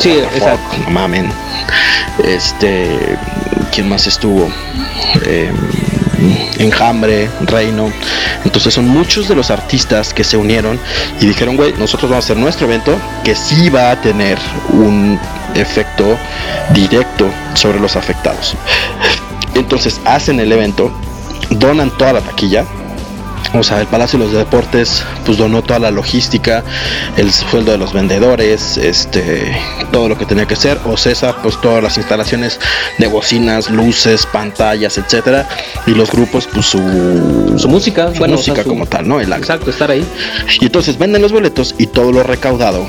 no 0.85 0.91
mamen. 0.91 1.31
Este, 2.25 3.17
¿quién 3.73 3.89
más 3.89 4.07
estuvo? 4.07 4.51
Em, 5.27 5.57
Enjambre, 6.59 7.29
Reino. 7.43 7.93
Entonces 8.45 8.75
son 8.75 8.89
muchos 8.89 9.29
de 9.29 9.35
los 9.35 9.51
artistas 9.51 10.13
que 10.13 10.25
se 10.25 10.37
unieron 10.37 10.79
y 11.21 11.27
dijeron, 11.27 11.57
güey, 11.57 11.73
nosotros 11.79 12.11
vamos 12.11 12.25
a 12.25 12.27
hacer 12.27 12.37
nuestro 12.37 12.67
evento 12.67 12.97
que 13.25 13.35
sí 13.35 13.69
va 13.69 13.91
a 13.91 14.01
tener 14.01 14.39
un 14.71 15.19
efecto 15.55 16.17
directo 16.73 17.29
sobre 17.55 17.81
los 17.81 17.97
afectados. 17.97 18.55
Entonces 19.55 20.01
hacen 20.05 20.41
el 20.41 20.53
evento, 20.53 20.91
donan 21.51 21.91
toda 21.99 22.15
la 22.15 22.21
taquilla, 22.21 22.65
o 23.55 23.63
sea, 23.63 23.81
el 23.81 23.87
Palacio 23.87 24.19
de 24.19 24.27
los 24.27 24.35
Deportes 24.35 25.05
pues 25.27 25.39
donó 25.39 25.63
toda 25.63 25.79
la 25.79 25.91
logística, 25.91 26.65
el 27.17 27.33
sueldo 27.33 27.73
de 27.73 27.79
los 27.79 27.93
vendedores, 27.93 28.77
este, 28.77 29.57
todo 29.93 30.09
lo 30.09 30.17
que 30.17 30.25
tenía 30.25 30.47
que 30.47 30.57
ser. 30.57 30.79
O 30.87 30.97
César, 30.97 31.37
pues 31.43 31.61
todas 31.61 31.83
las 31.83 31.97
instalaciones 31.99 32.59
de 32.99 33.07
bocinas, 33.07 33.71
luces, 33.71 34.27
pantallas, 34.27 34.97
etcétera. 34.99 35.49
Y 35.87 35.93
los 35.93 36.11
grupos, 36.11 36.49
pues 36.53 36.67
su, 36.67 36.79
música, 37.69 38.11
bueno, 38.19 38.37
música 38.37 38.65
como 38.65 38.87
tal, 38.87 39.07
¿no? 39.07 39.21
El 39.21 39.33
exacto, 39.33 39.71
estar 39.71 39.91
ahí. 39.91 40.07
Y 40.61 40.67
entonces 40.67 40.99
venden 40.99 41.23
los 41.23 41.33
boletos 41.33 41.75
y 41.79 41.87
todo 41.87 42.13
lo 42.13 42.23
recaudado 42.23 42.87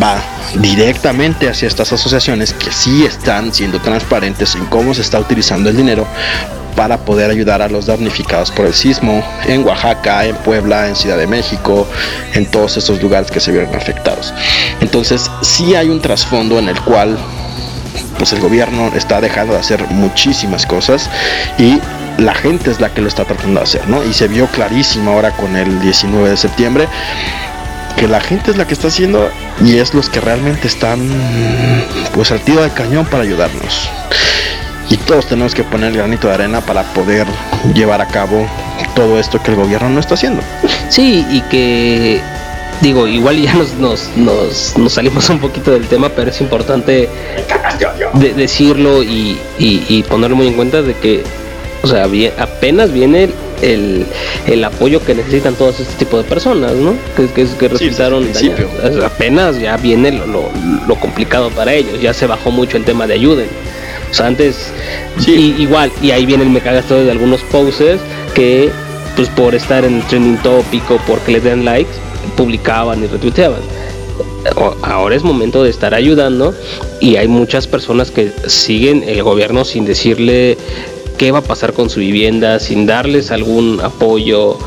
va 0.00 0.22
directamente 0.54 1.48
hacia 1.48 1.66
estas 1.66 1.92
asociaciones 1.92 2.52
que 2.52 2.70
sí 2.70 3.04
están 3.04 3.52
siendo 3.52 3.80
transparentes 3.80 4.54
en 4.54 4.64
cómo 4.66 4.94
se 4.94 5.02
está 5.02 5.18
utilizando 5.18 5.70
el 5.70 5.76
dinero 5.76 6.06
para 6.76 6.98
poder 6.98 7.30
ayudar 7.30 7.62
a 7.62 7.68
los 7.68 7.86
damnificados 7.86 8.50
por 8.50 8.66
el 8.66 8.74
sismo 8.74 9.22
en 9.46 9.64
Oaxaca, 9.64 10.24
en 10.24 10.36
Puebla, 10.36 10.88
en 10.88 10.96
Ciudad 10.96 11.16
de 11.16 11.26
México, 11.26 11.86
en 12.34 12.46
todos 12.46 12.76
esos 12.76 13.02
lugares 13.02 13.30
que 13.30 13.40
se 13.40 13.52
vieron 13.52 13.74
afectados. 13.74 14.32
Entonces, 14.80 15.30
sí 15.42 15.74
hay 15.74 15.88
un 15.88 16.00
trasfondo 16.00 16.58
en 16.58 16.68
el 16.68 16.80
cual 16.80 17.18
pues 18.18 18.32
el 18.32 18.40
gobierno 18.40 18.92
está 18.94 19.20
dejando 19.20 19.54
de 19.54 19.60
hacer 19.60 19.86
muchísimas 19.88 20.66
cosas 20.66 21.08
y 21.58 21.80
la 22.18 22.34
gente 22.34 22.70
es 22.70 22.80
la 22.80 22.92
que 22.92 23.00
lo 23.00 23.08
está 23.08 23.24
tratando 23.24 23.60
de 23.60 23.64
hacer, 23.64 23.88
¿no? 23.88 24.04
Y 24.04 24.12
se 24.12 24.28
vio 24.28 24.46
clarísimo 24.48 25.12
ahora 25.12 25.30
con 25.30 25.56
el 25.56 25.80
19 25.80 26.28
de 26.28 26.36
septiembre 26.36 26.88
que 27.96 28.06
la 28.08 28.20
gente 28.20 28.50
es 28.50 28.56
la 28.56 28.66
que 28.66 28.74
está 28.74 28.88
haciendo 28.88 29.30
y 29.64 29.78
es 29.78 29.94
los 29.94 30.08
que 30.08 30.20
realmente 30.20 30.68
están 30.68 31.00
pues 32.14 32.30
al 32.30 32.40
tiro 32.40 32.62
de 32.62 32.70
cañón 32.70 33.06
para 33.06 33.22
ayudarnos 33.22 33.90
y 34.90 34.96
todos 34.96 35.26
tenemos 35.26 35.54
que 35.54 35.62
poner 35.62 35.92
el 35.92 35.98
granito 35.98 36.26
de 36.26 36.34
arena 36.34 36.60
para 36.60 36.82
poder 36.92 37.26
llevar 37.74 38.00
a 38.00 38.08
cabo 38.08 38.46
todo 38.96 39.18
esto 39.20 39.40
que 39.40 39.52
el 39.52 39.56
gobierno 39.56 39.88
no 39.88 40.00
está 40.00 40.14
haciendo. 40.14 40.42
Sí, 40.88 41.24
y 41.30 41.40
que 41.42 42.20
digo, 42.80 43.06
igual 43.06 43.40
ya 43.40 43.54
nos, 43.54 43.74
nos, 43.74 44.10
nos, 44.76 44.92
salimos 44.92 45.30
un 45.30 45.38
poquito 45.38 45.70
del 45.70 45.86
tema, 45.86 46.08
pero 46.08 46.30
es 46.30 46.40
importante 46.40 47.08
decirlo 48.36 49.02
y, 49.04 49.38
y, 49.58 50.02
ponerlo 50.02 50.36
muy 50.36 50.48
en 50.48 50.54
cuenta 50.54 50.82
de 50.82 50.94
que, 50.94 51.22
o 51.82 51.86
sea, 51.86 52.08
apenas 52.38 52.92
viene 52.92 53.30
el, 53.62 54.06
el, 54.46 54.64
apoyo 54.64 55.04
que 55.04 55.14
necesitan 55.14 55.54
todos 55.54 55.78
este 55.78 55.94
tipo 55.94 56.18
de 56.18 56.24
personas, 56.24 56.72
¿no? 56.72 56.94
Que, 57.16 57.28
que, 57.28 57.46
que 57.46 57.68
resultaron 57.68 58.26
apenas 59.04 59.60
ya 59.60 59.76
viene 59.76 60.10
lo, 60.10 60.26
lo, 60.26 60.50
lo 60.88 60.94
complicado 60.96 61.50
para 61.50 61.74
ellos, 61.74 62.00
ya 62.00 62.12
se 62.12 62.26
bajó 62.26 62.50
mucho 62.50 62.76
el 62.76 62.84
tema 62.84 63.06
de 63.06 63.14
ayuden 63.14 63.48
o 64.10 64.14
sea, 64.14 64.26
antes, 64.26 64.72
igual, 65.26 65.92
y 66.02 66.10
ahí 66.10 66.26
viene 66.26 66.42
el 66.42 66.50
me 66.50 66.60
cagas 66.60 66.86
todo 66.86 67.04
de 67.04 67.10
algunos 67.10 67.42
poses 67.42 68.00
que, 68.34 68.70
pues 69.16 69.28
por 69.28 69.54
estar 69.54 69.84
en 69.84 69.96
el 69.96 70.02
trending 70.04 70.38
tópico, 70.38 70.98
porque 71.06 71.32
les 71.32 71.44
den 71.44 71.64
likes, 71.64 71.92
publicaban 72.36 73.02
y 73.04 73.06
retuiteaban. 73.06 73.60
Ahora 74.82 75.14
es 75.14 75.22
momento 75.22 75.62
de 75.62 75.70
estar 75.70 75.94
ayudando 75.94 76.54
y 77.00 77.16
hay 77.16 77.28
muchas 77.28 77.66
personas 77.66 78.10
que 78.10 78.32
siguen 78.46 79.04
el 79.06 79.22
gobierno 79.22 79.64
sin 79.64 79.84
decirle 79.84 80.56
qué 81.18 81.30
va 81.30 81.40
a 81.40 81.42
pasar 81.42 81.72
con 81.72 81.90
su 81.90 82.00
vivienda, 82.00 82.58
sin 82.58 82.86
darles 82.86 83.30
algún 83.30 83.80
apoyo 83.82 84.58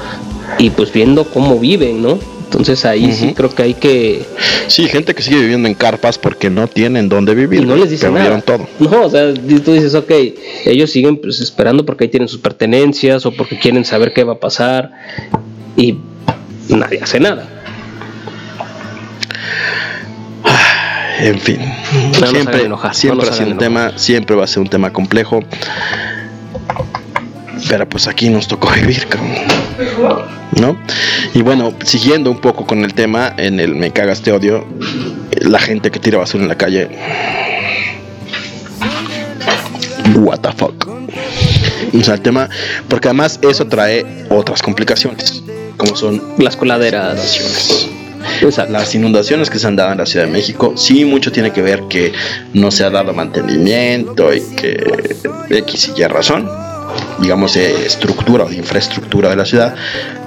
y 0.60 0.70
pues 0.70 0.94
viendo 0.94 1.26
cómo 1.26 1.60
viven, 1.60 2.02
¿no? 2.04 2.20
Entonces 2.54 2.86
ahí 2.86 3.12
sí 3.12 3.34
creo 3.34 3.50
que 3.50 3.64
hay 3.64 3.74
que... 3.74 4.26
Sí, 4.68 4.88
gente 4.88 5.16
que 5.16 5.24
sigue 5.24 5.40
viviendo 5.40 5.68
en 5.68 5.74
carpas 5.74 6.20
porque 6.20 6.52
no 6.52 6.68
tienen 6.68 7.10
dónde 7.10 7.34
vivir. 7.34 7.64
Y 7.64 7.66
no 7.66 7.76
les 7.76 7.90
dicen 7.90 8.14
nada. 8.14 8.40
todo. 8.42 8.68
No, 8.80 9.06
o 9.06 9.10
sea, 9.10 9.34
tú 9.34 9.74
dices, 9.74 9.96
ok, 9.96 10.12
ellos 10.66 10.92
siguen 10.92 11.18
pues, 11.18 11.40
esperando 11.40 11.84
porque 11.86 12.06
ahí 12.06 12.10
tienen 12.10 12.30
sus 12.30 12.40
pertenencias 12.40 13.26
o 13.26 13.32
porque 13.32 13.58
quieren 13.58 13.84
saber 13.86 14.14
qué 14.14 14.24
va 14.24 14.34
a 14.34 14.40
pasar 14.40 14.92
y 15.76 15.98
nadie 16.70 17.00
hace 17.02 17.20
nada. 17.20 17.50
En 21.20 21.40
fin, 21.40 21.60
siempre, 22.12 22.70
siempre 22.92 23.30
ha 23.30 23.34
sido 23.34 23.52
un 23.52 23.58
tema, 23.58 23.98
siempre 23.98 24.36
va 24.36 24.44
a 24.44 24.48
ser 24.48 24.62
un 24.62 24.68
tema 24.68 24.92
complejo. 24.92 25.42
Pero 27.70 27.88
pues 27.88 28.08
aquí 28.08 28.30
nos 28.30 28.48
tocó 28.48 28.70
vivir, 28.72 29.08
¿no? 30.60 30.78
Y 31.34 31.42
bueno, 31.42 31.74
siguiendo 31.84 32.30
un 32.30 32.40
poco 32.40 32.66
con 32.66 32.84
el 32.84 32.94
tema, 32.94 33.34
en 33.38 33.60
el 33.60 33.76
Me 33.76 33.92
cagas 33.92 34.22
te 34.22 34.32
odio, 34.32 34.66
la 35.42 35.60
gente 35.60 35.90
que 35.90 36.00
tira 36.00 36.18
basura 36.18 36.44
en 36.44 36.50
la 36.50 36.58
calle. 36.58 36.90
What 40.16 40.40
the 40.40 40.52
fuck. 40.52 40.88
O 41.94 42.04
sea, 42.04 42.16
el 42.16 42.22
tema, 42.22 42.50
porque 42.88 43.08
además 43.08 43.40
eso 43.42 43.68
trae 43.68 44.06
otras 44.30 44.62
complicaciones, 44.62 45.44
como 45.78 45.96
son 45.96 46.22
las 46.38 46.56
coladeras. 46.56 47.90
Las 48.70 48.96
inundaciones 48.96 49.50
que 49.50 49.60
se 49.60 49.68
han 49.68 49.76
dado 49.76 49.92
en 49.92 50.00
la 50.00 50.06
Ciudad 50.06 50.26
de 50.26 50.32
México, 50.32 50.74
sí, 50.76 51.06
mucho 51.06 51.32
tiene 51.32 51.52
que 51.52 51.62
ver 51.62 51.84
que 51.90 52.14
no 52.54 52.72
se 52.72 52.84
ha 52.84 52.90
dado 52.90 53.14
mantenimiento 53.14 54.34
y 54.34 54.42
que 54.56 55.24
X 55.50 55.92
y 55.96 56.02
Y 56.02 56.08
razón, 56.08 56.50
digamos, 57.24 57.54
de 57.54 57.86
estructura 57.86 58.44
o 58.44 58.50
de 58.50 58.58
infraestructura 58.58 59.30
de 59.30 59.38
la 59.38 59.46
ciudad, 59.46 59.76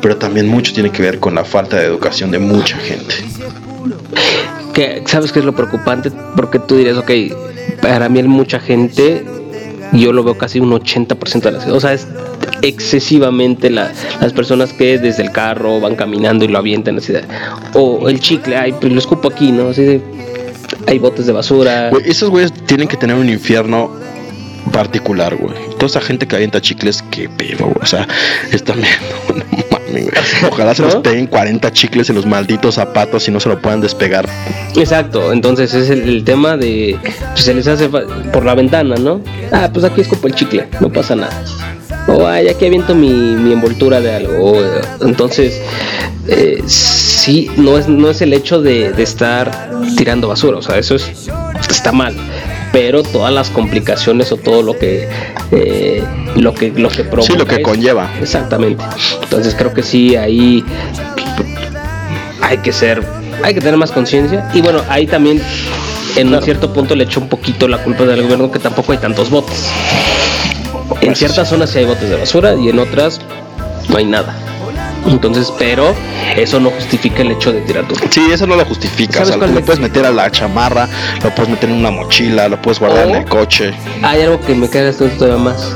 pero 0.01 0.17
también 0.17 0.49
mucho 0.49 0.73
tiene 0.73 0.91
que 0.91 1.03
ver 1.03 1.21
con 1.21 1.35
la 1.35 1.45
falta 1.45 1.77
de 1.77 1.85
educación 1.85 2.31
de 2.31 2.39
mucha 2.39 2.77
gente. 2.79 3.15
Que, 4.73 5.03
¿Sabes 5.07 5.31
qué 5.31 5.41
es 5.41 5.45
lo 5.45 5.55
preocupante? 5.55 6.11
Porque 6.35 6.59
tú 6.59 6.77
dirías, 6.77 6.97
ok, 6.97 7.11
para 7.83 8.09
mí 8.09 8.23
mucha 8.23 8.59
gente, 8.59 9.27
yo 9.93 10.13
lo 10.13 10.25
veo 10.25 10.39
casi 10.39 10.59
un 10.59 10.71
80% 10.71 11.41
de 11.41 11.53
la 11.53 11.61
ciudad. 11.61 11.77
O 11.77 11.81
sea, 11.81 11.93
es 11.93 12.09
excesivamente 12.63 13.69
las 13.69 14.33
personas 14.35 14.73
que 14.73 14.99
desde 14.99 15.23
el 15.23 15.33
carro 15.33 15.81
van 15.81 15.97
caminando 15.97 16.47
y 16.47 16.49
lo 16.49 16.59
avientan 16.59 16.93
en 16.93 16.97
la 16.97 17.03
ciudad. 17.03 17.25
O 17.75 18.09
el 18.09 18.21
chicle, 18.21 18.57
ay, 18.57 18.75
pues 18.81 18.91
lo 18.91 18.99
escupo 18.99 19.29
aquí, 19.29 19.53
¿no? 19.53 19.69
Así 19.69 20.01
hay 20.87 20.99
botes 20.99 21.27
de 21.27 21.33
basura. 21.33 21.91
esos 22.05 22.31
güeyes 22.31 22.53
tienen 22.53 22.89
que 22.89 22.97
tener 22.97 23.17
un 23.17 23.29
infierno 23.29 23.91
particular, 24.73 25.37
güey. 25.37 25.55
Toda 25.75 25.87
esa 25.87 26.01
gente 26.01 26.27
que 26.27 26.37
avienta 26.37 26.61
chicles, 26.61 27.03
qué 27.11 27.29
pedo, 27.29 27.67
güey. 27.67 27.79
O 27.83 27.87
sea, 27.87 28.07
están 28.53 28.77
viendo, 28.77 29.47
Ojalá 30.51 30.75
se 30.75 30.83
los 30.83 30.97
peguen 30.97 31.27
40 31.27 31.73
chicles 31.73 32.11
en 32.11 32.17
los 32.17 32.27
malditos 32.27 32.75
zapatos 32.75 33.29
y 33.29 33.31
no 33.31 33.41
se 33.41 33.49
lo 33.49 33.61
puedan 33.61 33.81
despegar. 33.81 34.29
Exacto, 34.75 35.33
entonces 35.33 35.75
es 35.75 35.91
el, 35.91 36.25
tema 36.25 36.57
de. 36.57 36.99
Pues 37.33 37.45
se 37.45 37.55
les 37.55 37.67
hace 37.67 37.89
por 37.89 38.45
la 38.45 38.55
ventana, 38.55 38.97
¿no? 38.97 39.21
Ah, 39.53 39.71
pues 39.73 39.85
aquí 39.85 40.01
escupo 40.01 40.27
el 40.27 40.35
chicle, 40.35 40.69
no 40.81 40.91
pasa 40.91 41.15
nada. 41.15 41.43
O 42.09 42.27
ay, 42.27 42.49
aquí 42.49 42.67
aviento 42.67 42.95
mi, 42.95 43.11
mi 43.11 43.53
envoltura 43.53 44.01
de 44.01 44.15
algo. 44.15 44.61
entonces, 45.01 45.61
eh, 46.29 46.63
sí, 46.67 47.51
no 47.57 47.79
es, 47.79 47.89
no 47.89 48.11
es 48.11 48.21
el 48.23 48.33
hecho 48.33 48.61
de, 48.61 48.93
de 48.93 49.03
estar 49.03 49.71
tirando 49.97 50.29
basura, 50.29 50.59
o 50.59 50.63
sea, 50.63 50.79
eso 50.79 50.95
es, 50.97 51.29
está 51.69 51.93
mal 51.93 52.15
pero 52.77 53.03
todas 53.03 53.33
las 53.33 53.49
complicaciones 53.49 54.31
o 54.33 54.37
todo 54.37 54.63
lo 54.63 54.79
que 54.79 55.09
eh, 55.51 56.05
lo 56.35 56.53
que 56.53 56.71
lo 56.73 56.91
que 56.91 57.05
provoca 57.05 57.33
sí 57.33 57.39
lo 57.39 57.47
que 57.47 57.63
conlleva. 57.63 58.13
Exactamente. 58.21 58.85
Entonces 59.23 59.55
creo 59.55 59.73
que 59.73 59.83
sí 59.83 60.15
ahí 60.15 60.63
hay 62.43 62.59
que 62.59 62.75
ser 62.75 63.03
hay 63.43 63.55
que 63.55 63.61
tener 63.61 63.79
más 63.79 63.93
conciencia. 63.93 64.51
Y 64.53 64.61
bueno 64.61 64.83
ahí 64.91 65.07
también 65.07 65.41
en 66.17 66.35
un 66.35 66.43
cierto 66.43 66.71
punto 66.75 66.95
le 66.95 67.05
echo 67.05 67.19
un 67.19 67.31
poquito 67.31 67.67
la 67.67 67.83
culpa 67.83 68.05
del 68.05 68.21
gobierno 68.21 68.51
que 68.51 68.59
tampoco 68.59 68.93
hay 68.93 68.99
tantos 68.99 69.31
botes 69.31 69.71
en 71.03 71.15
ciertas 71.15 71.49
zonas 71.49 71.69
sí 71.71 71.79
hay 71.79 71.85
botes 71.85 72.09
de 72.09 72.17
basura 72.17 72.55
y 72.55 72.71
en 72.71 72.79
otras 72.79 73.21
no 73.91 73.99
hay 73.99 74.07
nada 74.07 74.35
entonces, 75.07 75.53
pero 75.59 75.95
eso 76.37 76.61
no 76.61 76.71
justifica 76.71 77.23
el 77.23 77.33
hecho 77.33 77.53
de 77.53 77.61
tirar 77.63 77.87
tu. 77.87 77.95
Sí, 78.11 78.29
eso 78.31 78.47
no 78.47 78.57
lo 78.57 78.65
justifica. 78.65 79.23
O 79.23 79.47
lo 79.47 79.61
puedes 79.63 79.81
meter 79.81 80.05
a 80.05 80.11
la 80.11 80.31
chamarra, 80.31 80.89
lo 81.23 81.35
puedes 81.35 81.51
meter 81.51 81.71
en 81.71 81.77
una 81.77 81.91
mochila, 81.91 82.49
lo 82.49 82.61
puedes 82.61 82.79
guardar 82.79 83.09
en 83.09 83.17
el 83.17 83.25
coche. 83.25 83.73
Hay 84.03 84.23
algo 84.23 84.41
que 84.41 84.55
me 84.55 84.69
caga 84.69 84.91
esto 84.91 85.07
todavía 85.11 85.43
más. 85.43 85.75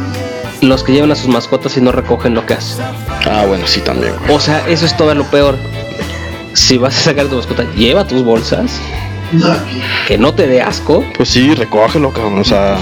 Los 0.60 0.84
que 0.84 0.92
llevan 0.92 1.10
a 1.10 1.14
sus 1.14 1.28
mascotas 1.28 1.76
y 1.76 1.80
no 1.80 1.90
recogen 1.90 2.34
lo 2.34 2.44
que 2.44 2.54
hacen. 2.54 2.84
Ah, 3.30 3.44
bueno, 3.46 3.66
sí, 3.66 3.80
también. 3.80 4.12
O 4.28 4.38
sea, 4.38 4.66
eso 4.68 4.84
es 4.84 4.96
todo 4.96 5.14
lo 5.14 5.24
peor. 5.24 5.56
Si 6.52 6.76
vas 6.76 6.98
a 6.98 7.00
sacar 7.00 7.26
tu 7.26 7.36
mascota, 7.36 7.64
lleva 7.74 8.06
tus 8.06 8.22
bolsas. 8.22 8.78
Que 10.06 10.18
no 10.18 10.34
te 10.34 10.46
dé 10.48 10.60
asco. 10.60 11.04
Pues 11.16 11.30
sí, 11.30 11.54
recógelo, 11.54 12.12
cabrón. 12.12 12.40
O 12.40 12.44
sea, 12.44 12.76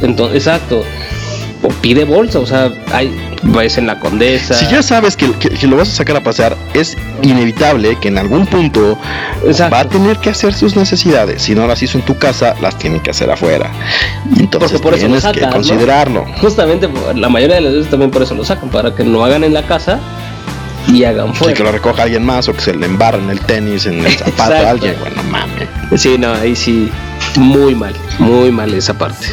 Entonces, 0.00 0.46
exacto 0.46 0.84
o 1.62 1.68
pide 1.68 2.04
bolsa, 2.04 2.38
o 2.38 2.46
sea, 2.46 2.72
hay 2.92 3.12
ves 3.42 3.78
en 3.78 3.86
la 3.86 3.98
condesa. 3.98 4.54
Si 4.54 4.66
ya 4.66 4.82
sabes 4.82 5.16
que, 5.16 5.26
lo 5.66 5.76
vas 5.76 5.88
a 5.88 5.92
sacar 5.92 6.16
a 6.16 6.22
pasar, 6.22 6.56
es 6.74 6.96
inevitable 7.22 7.96
que 8.00 8.08
en 8.08 8.18
algún 8.18 8.46
punto 8.46 8.98
va 9.72 9.80
a 9.80 9.88
tener 9.88 10.18
que 10.18 10.30
hacer 10.30 10.54
sus 10.54 10.76
necesidades. 10.76 11.42
Si 11.42 11.54
no 11.54 11.66
las 11.66 11.82
hizo 11.82 11.98
en 11.98 12.04
tu 12.04 12.18
casa, 12.18 12.54
las 12.60 12.78
tiene 12.78 13.00
que 13.00 13.10
hacer 13.10 13.30
afuera. 13.30 13.70
Entonces 14.38 14.80
por 14.80 14.96
tienes 14.96 15.24
que 15.24 15.40
considerarlo. 15.48 16.26
Justamente 16.40 16.88
la 17.14 17.28
mayoría 17.28 17.56
de 17.56 17.62
las 17.62 17.72
veces 17.72 17.90
también 17.90 18.10
por 18.10 18.22
eso 18.22 18.34
lo 18.34 18.44
sacan, 18.44 18.68
para 18.70 18.94
que 18.94 19.04
no 19.04 19.24
hagan 19.24 19.44
en 19.44 19.54
la 19.54 19.62
casa 19.62 19.98
y 20.88 21.04
hagan 21.04 21.34
fuera. 21.34 21.52
Y 21.52 21.56
que 21.56 21.62
lo 21.62 21.72
recoja 21.72 22.04
alguien 22.04 22.24
más 22.24 22.48
o 22.48 22.54
que 22.54 22.60
se 22.60 22.74
le 22.74 22.86
embarre 22.86 23.18
en 23.18 23.30
el 23.30 23.40
tenis, 23.40 23.86
en 23.86 24.04
el 24.04 24.12
zapato 24.12 24.54
a 24.54 24.70
alguien. 24.70 24.96
Bueno, 25.00 25.22
mames. 25.24 25.68
Sí, 25.96 26.16
no, 26.18 26.32
ahí 26.32 26.54
sí, 26.56 26.90
muy 27.36 27.74
mal, 27.74 27.94
muy 28.18 28.50
mal 28.50 28.72
esa 28.74 28.94
parte. 28.94 29.26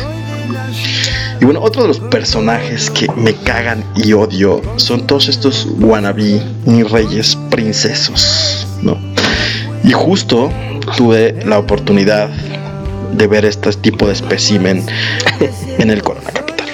Y 1.39 1.45
bueno, 1.45 1.61
otro 1.61 1.83
de 1.83 1.87
los 1.87 1.99
personajes 1.99 2.89
que 2.89 3.07
me 3.15 3.33
cagan 3.33 3.83
y 3.95 4.13
odio 4.13 4.61
son 4.77 5.05
todos 5.05 5.27
estos 5.27 5.67
wannabe 5.79 6.41
ni 6.65 6.83
reyes 6.83 7.37
princesos, 7.49 8.67
¿no? 8.81 8.97
Y 9.83 9.91
justo 9.91 10.51
tuve 10.95 11.45
la 11.45 11.59
oportunidad 11.59 12.29
de 13.13 13.27
ver 13.27 13.45
este 13.45 13.71
tipo 13.73 14.07
de 14.07 14.13
espécimen 14.13 14.83
en 15.77 15.89
el 15.89 16.01
Corona 16.01 16.31
Capital. 16.31 16.67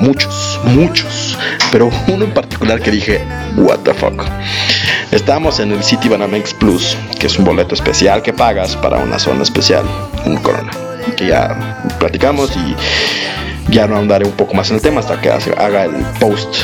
Muchos, 0.00 0.60
muchos. 0.64 1.38
Pero 1.72 1.90
uno 2.08 2.24
en 2.24 2.34
particular 2.34 2.80
que 2.80 2.90
dije, 2.90 3.24
what 3.56 3.78
the 3.80 3.94
fuck. 3.94 4.22
Estábamos 5.12 5.60
en 5.60 5.72
el 5.72 5.82
City 5.82 6.08
Banamex 6.08 6.54
Plus, 6.54 6.96
que 7.18 7.26
es 7.26 7.38
un 7.38 7.44
boleto 7.44 7.74
especial 7.74 8.22
que 8.22 8.32
pagas 8.32 8.76
para 8.76 8.98
una 8.98 9.18
zona 9.18 9.42
especial 9.42 9.84
en 10.24 10.36
Corona 10.38 10.89
que 11.16 11.26
ya 11.26 11.84
platicamos 11.98 12.50
y 12.56 12.76
ya 13.72 13.86
no 13.86 13.96
andaré 13.96 14.26
un 14.26 14.32
poco 14.32 14.54
más 14.54 14.70
en 14.70 14.76
el 14.76 14.82
tema 14.82 15.00
hasta 15.00 15.20
que 15.20 15.30
haga 15.30 15.84
el 15.84 16.04
post 16.18 16.62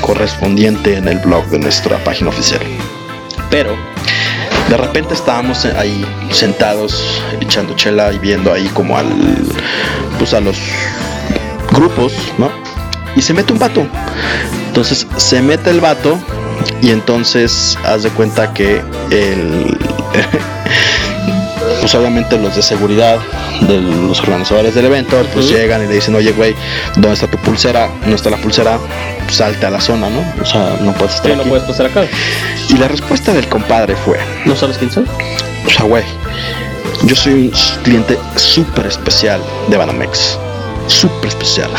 correspondiente 0.00 0.96
en 0.96 1.08
el 1.08 1.18
blog 1.18 1.46
de 1.46 1.58
nuestra 1.58 1.98
página 2.04 2.30
oficial. 2.30 2.60
Pero 3.50 3.76
de 4.68 4.76
repente 4.76 5.14
estábamos 5.14 5.64
ahí 5.64 6.04
sentados 6.30 7.22
echando 7.40 7.74
chela 7.74 8.12
y 8.12 8.18
viendo 8.18 8.52
ahí 8.52 8.68
como 8.68 8.96
al 8.96 9.08
pues 10.18 10.34
a 10.34 10.40
los 10.40 10.58
grupos, 11.72 12.12
¿no? 12.36 12.50
Y 13.16 13.22
se 13.22 13.32
mete 13.32 13.52
un 13.52 13.58
vato. 13.58 13.86
Entonces 14.68 15.06
se 15.16 15.40
mete 15.42 15.70
el 15.70 15.80
vato 15.80 16.18
y 16.82 16.90
entonces 16.90 17.78
haz 17.84 18.02
de 18.02 18.10
cuenta 18.10 18.52
que 18.52 18.82
el 19.10 19.78
pues 21.80 21.94
obviamente 21.94 22.38
los 22.38 22.54
de 22.56 22.62
seguridad 22.62 23.18
de 23.62 23.80
los 23.80 24.20
organizadores 24.20 24.74
del 24.74 24.86
evento 24.86 25.16
pues 25.32 25.48
llegan 25.48 25.84
y 25.84 25.86
le 25.86 25.94
dicen 25.94 26.14
oye 26.14 26.32
güey 26.32 26.54
dónde 26.94 27.12
está 27.12 27.26
tu 27.26 27.38
pulsera 27.38 27.90
no 28.06 28.14
está 28.14 28.30
la 28.30 28.36
pulsera 28.36 28.78
salte 29.30 29.66
a 29.66 29.70
la 29.70 29.80
zona 29.80 30.08
no 30.08 30.24
o 30.40 30.44
sea 30.44 30.78
no 30.80 30.92
puedes 30.92 31.14
estar 31.14 31.32
aquí. 31.32 31.40
no 31.40 31.48
puedes 31.48 31.66
pasar 31.66 31.86
acá. 31.86 32.04
Y 32.68 32.76
la 32.76 32.88
respuesta 32.88 33.32
del 33.32 33.48
compadre 33.48 33.96
fue 33.96 34.18
no 34.44 34.54
sabes 34.56 34.78
quién 34.78 34.90
soy 34.90 35.04
o 35.66 35.70
sea 35.70 35.84
güey 35.84 36.04
yo 37.04 37.14
soy 37.14 37.32
un 37.32 37.50
cliente 37.82 38.18
súper 38.36 38.86
especial 38.86 39.40
de 39.68 39.76
Banamex 39.76 40.38
súper 40.88 41.28
especial. 41.28 41.70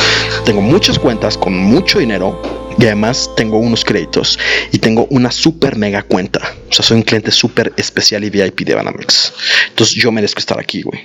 Tengo 0.45 0.61
muchas 0.61 0.97
cuentas 0.97 1.37
con 1.37 1.57
mucho 1.57 1.99
dinero 1.99 2.39
y 2.79 2.85
además 2.85 3.29
tengo 3.35 3.57
unos 3.57 3.83
créditos 3.83 4.39
y 4.71 4.77
tengo 4.77 5.05
una 5.09 5.31
super 5.31 5.75
mega 5.75 6.01
cuenta. 6.01 6.55
O 6.69 6.73
sea, 6.73 6.85
soy 6.85 6.97
un 6.97 7.03
cliente 7.03 7.31
súper 7.31 7.73
especial 7.75 8.23
y 8.23 8.29
VIP 8.29 8.61
de 8.61 8.75
Banamex. 8.75 9.33
Entonces 9.69 9.95
yo 9.95 10.11
merezco 10.11 10.39
estar 10.39 10.59
aquí, 10.59 10.81
güey. 10.83 11.03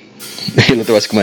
Y 0.69 0.77
no 0.77 0.85
te 0.85 0.93
vas 0.93 1.07
a 1.07 1.09
como, 1.09 1.23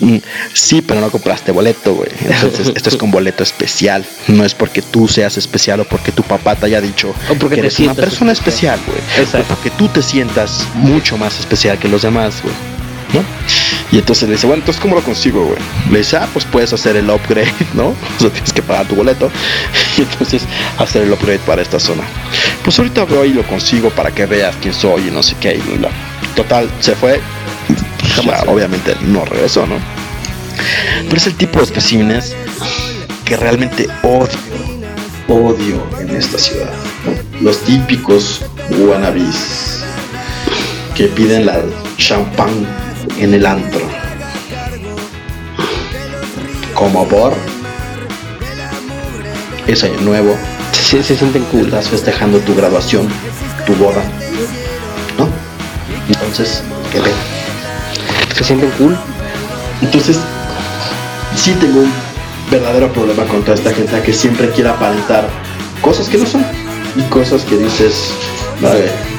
mm, 0.00 0.18
sí, 0.52 0.82
pero 0.82 1.00
no 1.00 1.10
compraste 1.10 1.52
boleto, 1.52 1.94
güey. 1.94 2.10
Entonces, 2.20 2.72
esto 2.74 2.88
es 2.90 2.96
con 2.96 3.10
boleto 3.10 3.42
especial. 3.42 4.04
No 4.28 4.44
es 4.44 4.54
porque 4.54 4.82
tú 4.82 5.08
seas 5.08 5.38
especial 5.38 5.80
o 5.80 5.84
porque 5.84 6.12
tu 6.12 6.22
papá 6.22 6.56
te 6.56 6.66
haya 6.66 6.80
dicho 6.80 7.14
que 7.48 7.58
eres 7.58 7.78
una 7.78 7.94
persona 7.94 8.32
especial, 8.32 8.78
güey. 8.86 9.44
Porque 9.48 9.70
tú 9.70 9.88
te 9.88 10.02
sientas 10.02 10.66
mucho 10.74 11.16
más 11.16 11.38
especial 11.38 11.78
que 11.78 11.88
los 11.88 12.02
demás, 12.02 12.42
güey. 12.42 12.54
¿No? 13.16 13.56
Y 13.92 13.98
entonces 13.98 14.28
le 14.28 14.34
dice, 14.34 14.46
bueno, 14.46 14.60
entonces 14.62 14.82
¿cómo 14.82 14.96
lo 14.96 15.02
consigo, 15.02 15.44
güey? 15.44 15.58
Le 15.90 15.98
dice, 15.98 16.16
ah, 16.16 16.28
pues 16.32 16.44
puedes 16.44 16.72
hacer 16.72 16.96
el 16.96 17.08
upgrade, 17.08 17.52
¿no? 17.74 17.88
O 17.88 18.20
sea, 18.20 18.30
tienes 18.30 18.52
que 18.52 18.62
pagar 18.62 18.86
tu 18.86 18.96
boleto 18.96 19.30
y 19.98 20.02
entonces 20.02 20.42
hacer 20.78 21.02
el 21.02 21.12
upgrade 21.12 21.38
para 21.40 21.62
esta 21.62 21.78
zona. 21.78 22.02
Pues 22.64 22.78
ahorita 22.78 23.04
voy 23.04 23.28
y 23.28 23.34
lo 23.34 23.44
consigo 23.44 23.90
para 23.90 24.10
que 24.10 24.26
veas 24.26 24.56
quién 24.60 24.74
soy 24.74 25.08
y 25.08 25.10
no 25.10 25.22
sé 25.22 25.36
qué. 25.40 25.60
Total, 26.34 26.68
se 26.80 26.94
fue. 26.94 27.20
obviamente 28.46 28.96
no 29.02 29.24
regresó, 29.24 29.66
¿no? 29.66 29.76
Pero 31.04 31.16
es 31.16 31.26
el 31.26 31.34
tipo 31.34 31.58
de 31.58 31.66
especímenes 31.66 32.34
que 33.24 33.36
realmente 33.36 33.88
odio, 34.02 34.38
odio 35.28 35.86
en 36.00 36.16
esta 36.16 36.38
ciudad. 36.38 36.72
Los 37.40 37.60
típicos 37.62 38.42
wannabes 38.70 39.84
que 40.94 41.04
piden 41.04 41.46
la 41.46 41.60
champán 41.98 42.66
en 43.18 43.34
el 43.34 43.46
antro. 43.46 43.80
Como 46.74 47.06
por 47.08 47.34
es 49.66 49.82
año 49.82 50.00
nuevo. 50.02 50.36
se 50.72 51.02
sienten 51.02 51.42
cool. 51.44 51.66
Estás 51.66 51.88
festejando 51.88 52.38
tu 52.40 52.54
graduación, 52.54 53.08
tu 53.66 53.74
boda. 53.74 54.02
¿No? 55.18 55.28
Entonces. 56.08 56.62
Se 58.36 58.44
sienten 58.44 58.70
cool. 58.78 58.96
Entonces, 59.82 60.18
sí 61.36 61.52
tengo 61.60 61.80
un 61.80 61.92
verdadero 62.50 62.92
problema 62.92 63.24
con 63.24 63.42
toda 63.42 63.54
esta 63.54 63.72
gente 63.72 64.00
que 64.02 64.12
siempre 64.12 64.50
quiere 64.50 64.70
aparentar 64.70 65.28
cosas 65.80 66.08
que 66.08 66.18
no 66.18 66.26
son 66.26 66.44
y 66.96 67.02
cosas 67.02 67.42
que 67.44 67.56
dices, 67.56 68.10
vale. 68.60 69.15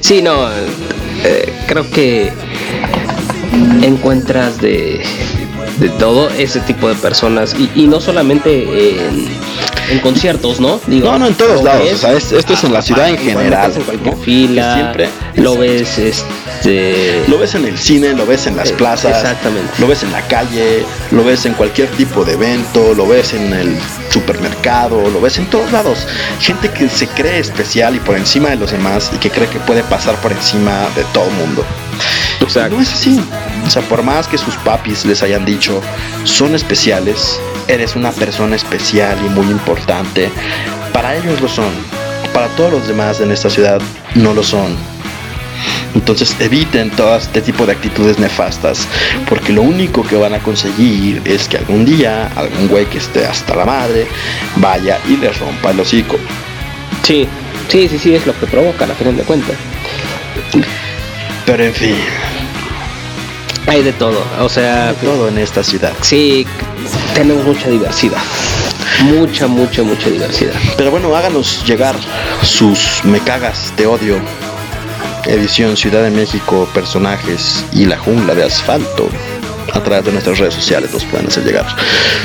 Sí, 0.00 0.22
no, 0.22 0.48
eh, 1.24 1.52
creo 1.66 1.88
que 1.90 2.32
encuentras 3.82 4.60
de, 4.60 5.02
de 5.78 5.88
todo 5.90 6.28
ese 6.30 6.60
tipo 6.60 6.88
de 6.88 6.94
personas 6.94 7.54
y, 7.74 7.86
no 7.86 8.00
solamente 8.00 8.98
en, 9.90 10.00
conciertos, 10.00 10.60
¿no? 10.60 10.80
no, 10.86 11.18
no, 11.18 11.26
en 11.28 11.34
todos 11.34 11.62
lados. 11.62 11.92
o 11.92 11.96
sea, 11.96 12.12
esto 12.12 12.52
es 12.52 12.64
en 12.64 12.72
la 12.72 12.82
ciudad 12.82 13.08
en 13.08 13.18
general. 13.18 13.72
En 13.74 13.82
cualquier 13.82 14.16
fila. 14.16 14.74
Siempre 14.74 15.08
lo 15.36 15.56
ves, 15.56 15.98
este. 15.98 17.22
Lo 17.28 17.38
ves 17.38 17.54
en 17.54 17.66
el 17.66 17.78
cine, 17.78 18.12
lo 18.14 18.26
ves 18.26 18.46
en 18.46 18.56
las 18.56 18.70
eh, 18.70 18.74
plazas. 18.74 19.16
Exactamente. 19.16 19.70
Lo 19.78 19.86
ves 19.86 20.02
en 20.02 20.12
la 20.12 20.22
calle, 20.22 20.84
lo 21.12 21.24
ves 21.24 21.46
en 21.46 21.54
cualquier 21.54 21.88
tipo 21.90 22.24
de 22.24 22.32
evento, 22.32 22.94
lo 22.94 23.06
ves 23.06 23.34
en 23.34 23.52
el 23.52 23.76
supermercado, 24.20 25.10
lo 25.10 25.20
ves 25.20 25.38
en 25.38 25.46
todos 25.46 25.70
lados. 25.72 26.06
Gente 26.40 26.70
que 26.70 26.88
se 26.88 27.06
cree 27.08 27.38
especial 27.38 27.94
y 27.96 28.00
por 28.00 28.16
encima 28.16 28.48
de 28.50 28.56
los 28.56 28.70
demás 28.70 29.10
y 29.14 29.18
que 29.18 29.30
cree 29.30 29.48
que 29.48 29.60
puede 29.60 29.82
pasar 29.84 30.14
por 30.16 30.32
encima 30.32 30.88
de 30.96 31.04
todo 31.12 31.26
el 31.26 31.34
mundo. 31.34 31.64
No 32.70 32.80
es 32.80 32.92
así. 32.92 33.20
O 33.66 33.70
sea, 33.70 33.82
por 33.82 34.02
más 34.02 34.28
que 34.28 34.38
sus 34.38 34.54
papis 34.56 35.04
les 35.04 35.22
hayan 35.22 35.44
dicho, 35.44 35.82
son 36.24 36.54
especiales, 36.54 37.40
eres 37.68 37.96
una 37.96 38.12
persona 38.12 38.56
especial 38.56 39.18
y 39.24 39.28
muy 39.28 39.46
importante, 39.46 40.30
para 40.92 41.16
ellos 41.16 41.40
lo 41.40 41.48
son. 41.48 41.72
Para 42.32 42.48
todos 42.48 42.72
los 42.72 42.88
demás 42.88 43.20
en 43.20 43.32
esta 43.32 43.50
ciudad 43.50 43.80
no 44.14 44.32
lo 44.32 44.42
son. 44.42 44.95
Entonces 45.94 46.36
eviten 46.40 46.90
todo 46.90 47.16
este 47.16 47.40
tipo 47.40 47.66
de 47.66 47.72
actitudes 47.72 48.18
nefastas, 48.18 48.86
porque 49.28 49.52
lo 49.52 49.62
único 49.62 50.02
que 50.02 50.16
van 50.16 50.34
a 50.34 50.38
conseguir 50.40 51.22
es 51.24 51.48
que 51.48 51.58
algún 51.58 51.84
día 51.84 52.30
algún 52.36 52.68
güey 52.68 52.86
que 52.86 52.98
esté 52.98 53.26
hasta 53.26 53.54
la 53.54 53.64
madre 53.64 54.06
vaya 54.56 54.98
y 55.08 55.16
les 55.16 55.38
rompa 55.38 55.70
el 55.70 55.80
hocico. 55.80 56.16
Sí, 57.02 57.26
sí, 57.68 57.88
sí, 57.88 57.98
sí, 57.98 58.14
es 58.14 58.26
lo 58.26 58.38
que 58.38 58.46
provoca 58.46 58.84
a 58.84 58.88
fin 58.88 59.16
de 59.16 59.22
cuentas. 59.22 59.56
Pero 61.46 61.64
en 61.64 61.74
fin. 61.74 61.96
Hay 63.68 63.82
de 63.82 63.92
todo, 63.92 64.24
o 64.40 64.48
sea... 64.48 64.94
todo 65.02 65.28
en 65.28 65.38
esta 65.38 65.64
ciudad. 65.64 65.92
Sí, 66.00 66.46
tenemos 67.14 67.44
mucha 67.44 67.68
diversidad. 67.68 68.22
Mucha, 69.04 69.46
mucha, 69.46 69.82
mucha 69.82 70.08
diversidad. 70.08 70.54
Pero 70.76 70.90
bueno, 70.90 71.14
háganos 71.14 71.64
llegar 71.66 71.96
sus 72.42 73.04
me 73.04 73.20
cagas, 73.20 73.72
te 73.76 73.86
odio. 73.86 74.20
Edición 75.26 75.76
Ciudad 75.76 76.02
de 76.02 76.10
México, 76.10 76.68
personajes 76.72 77.64
y 77.72 77.84
la 77.84 77.98
jungla 77.98 78.34
de 78.34 78.44
asfalto. 78.44 79.08
A 79.72 79.80
través 79.82 80.04
de 80.06 80.12
nuestras 80.12 80.38
redes 80.38 80.54
sociales 80.54 80.92
nos 80.92 81.04
pueden 81.04 81.26
hacer 81.26 81.44
llegar 81.44 81.66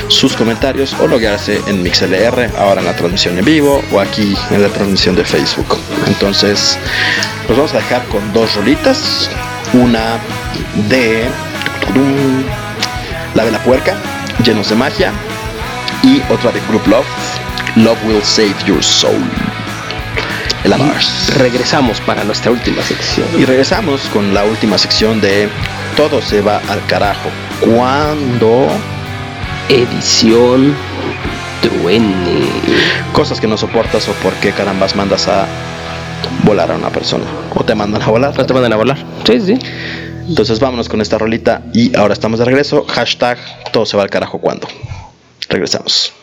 sus 0.08 0.34
comentarios 0.34 0.96
o 1.02 1.08
loguearse 1.08 1.62
en 1.68 1.82
MixLR, 1.84 2.52
ahora 2.58 2.82
en 2.82 2.88
la 2.88 2.96
transmisión 2.96 3.38
en 3.38 3.46
vivo 3.46 3.84
o 3.92 4.00
aquí 4.00 4.36
en 4.52 4.62
la 4.62 4.70
transmisión 4.70 5.16
de 5.16 5.26
Facebook. 5.26 5.78
Entonces, 6.08 6.78
nos 7.48 7.58
vamos 7.58 7.74
a 7.74 7.78
dejar 7.78 8.06
con 8.06 8.32
dos 8.34 8.56
rolitas. 8.56 9.30
Una 9.74 10.20
de 10.90 11.24
La 13.36 13.46
de 13.46 13.52
la 13.52 13.64
puerca, 13.64 13.96
llenos 14.44 14.70
de 14.70 14.76
magia. 14.76 15.12
Y 16.04 16.22
otra 16.32 16.52
de 16.52 16.60
Group 16.68 16.88
Love, 16.88 17.06
Love 17.76 17.98
Will 18.06 18.24
Save 18.24 18.56
Your 18.66 18.84
Soul. 18.84 19.22
El 20.64 20.74
Regresamos 21.38 22.00
para 22.02 22.24
nuestra 22.24 22.52
última 22.52 22.84
sección. 22.84 23.28
Y 23.38 23.46
regresamos 23.46 24.02
con 24.14 24.34
la 24.34 24.44
última 24.44 24.78
sección 24.78 25.20
de 25.20 25.50
Todo 25.98 26.22
se 26.22 26.42
va 26.42 26.62
al 26.70 26.86
carajo. 26.86 27.30
Cuando 27.62 28.68
edición 29.70 30.76
truene. 31.62 32.46
Cosas 33.12 33.40
que 33.40 33.48
no 33.48 33.58
soportas 33.58 34.08
o 34.08 34.14
por 34.14 34.34
qué 34.34 34.52
carambas 34.52 34.96
mandas 34.96 35.28
a 35.28 35.48
volar 36.44 36.72
a 36.72 36.76
una 36.76 36.90
persona. 36.90 37.26
O 37.56 37.64
te 37.64 37.74
mandan 37.74 38.02
a 38.04 38.08
volar. 38.08 38.40
O 38.40 38.46
te 38.46 38.54
mandan 38.54 38.74
a 38.74 38.76
volar. 38.76 38.98
Sí, 39.26 39.42
sí. 39.42 39.60
Entonces 40.28 40.60
vámonos 40.60 40.88
con 40.88 41.02
esta 41.02 41.18
rolita 41.18 41.64
y 41.74 41.96
ahora 41.98 42.14
estamos 42.14 42.40
de 42.40 42.46
regreso. 42.46 42.86
Hashtag 42.88 43.40
todo 43.72 43.88
se 43.88 43.98
va 43.98 44.04
al 44.04 44.10
carajo 44.10 44.40
cuando. 44.40 44.68
Regresamos. 45.50 46.14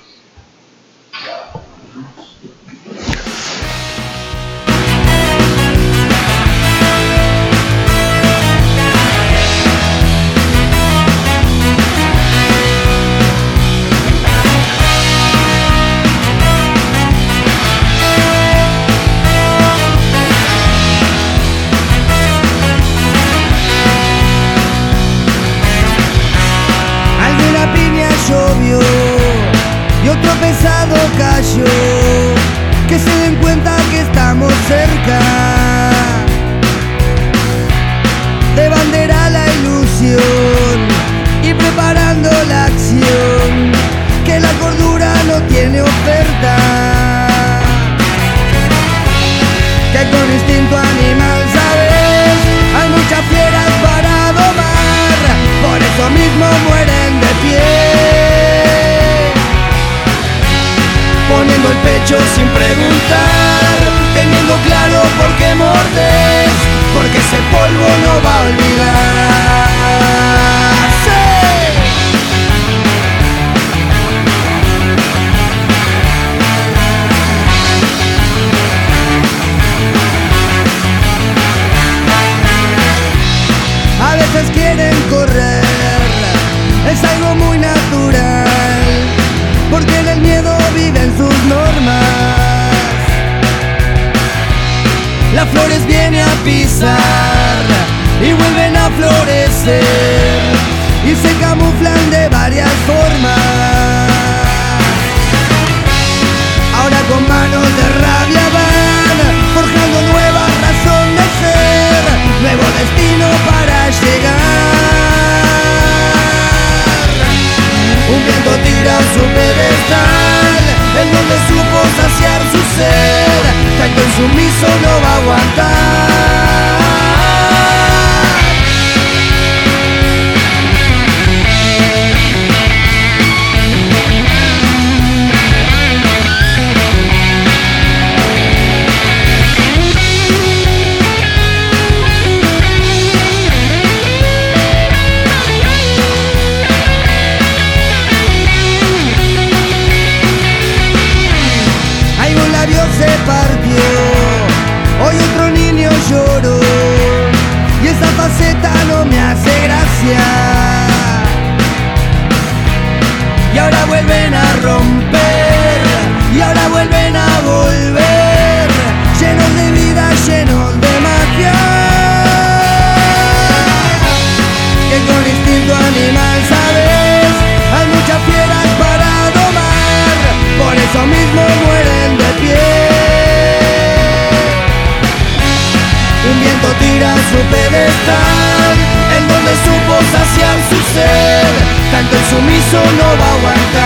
Sumiso 192.69 192.93
no 192.97 193.09
va 193.16 193.27
a 193.27 193.35
aguantar. 193.35 193.78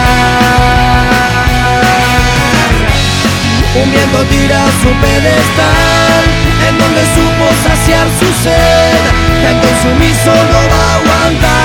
Un 3.74 3.90
viento 3.90 4.24
tira 4.24 4.60
su 4.82 4.88
pedestal, 5.00 6.22
en 6.68 6.78
donde 6.78 7.02
supo 7.14 7.46
saciar 7.62 8.06
su 8.18 8.26
sed, 8.42 9.02
el 9.48 9.56
sumiso 9.82 10.32
no 10.34 10.60
va 10.68 10.82
a 10.82 10.94
aguantar. 10.96 11.61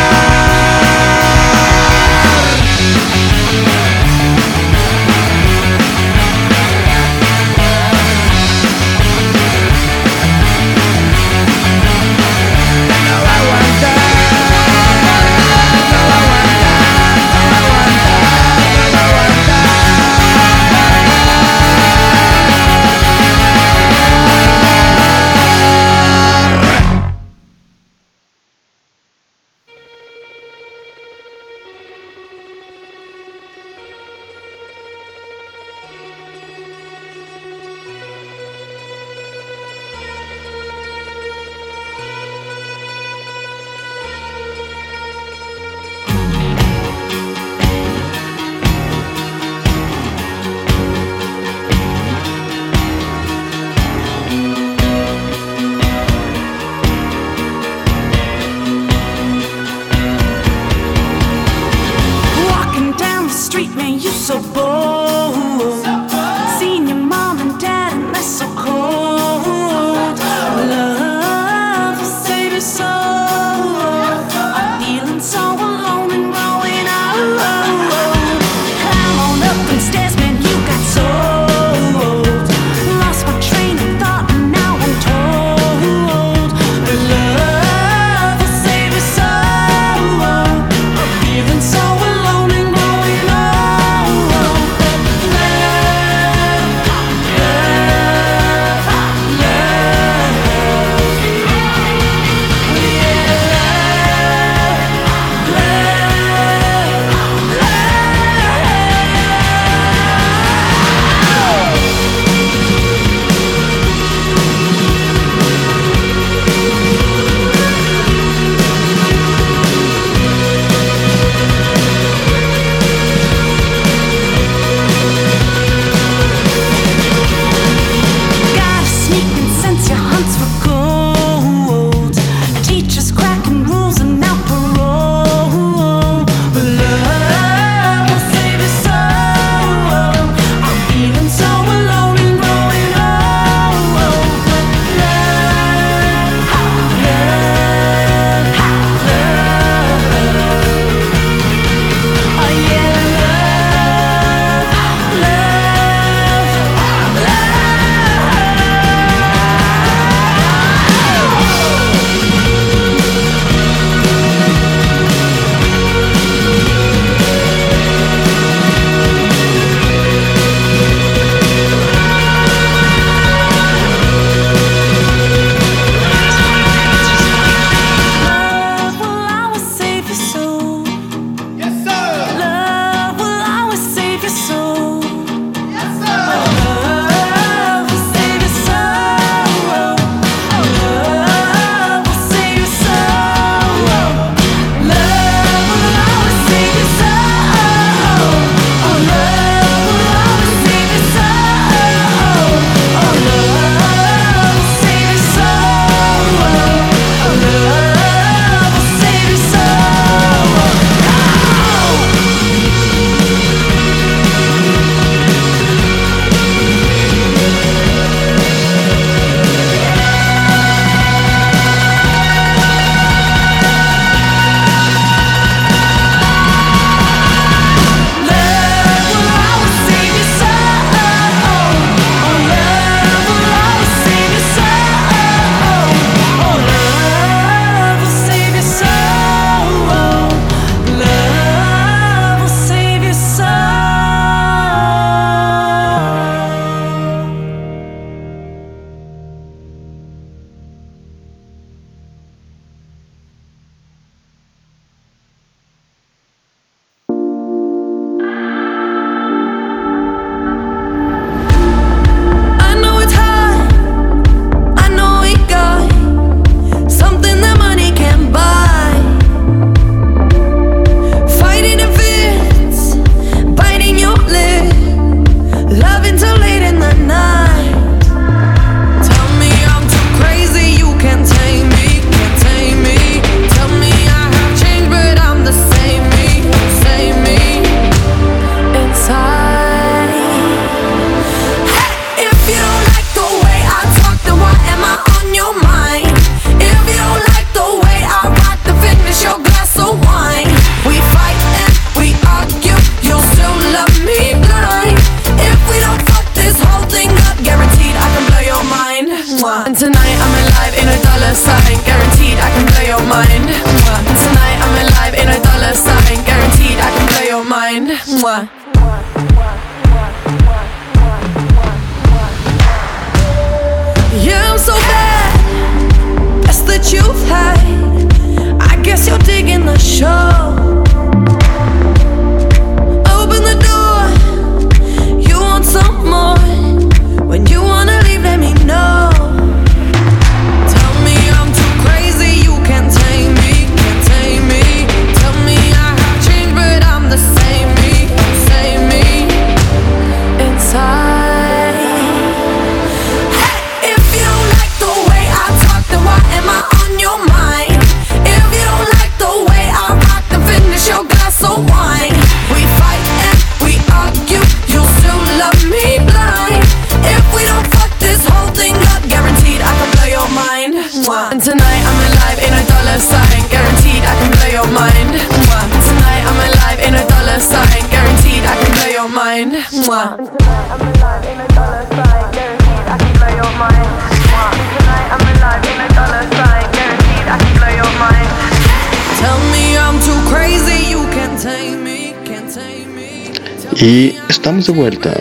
Y 393.79 394.15
estamos 394.27 394.65
de 394.65 394.73
vuelta 394.73 395.13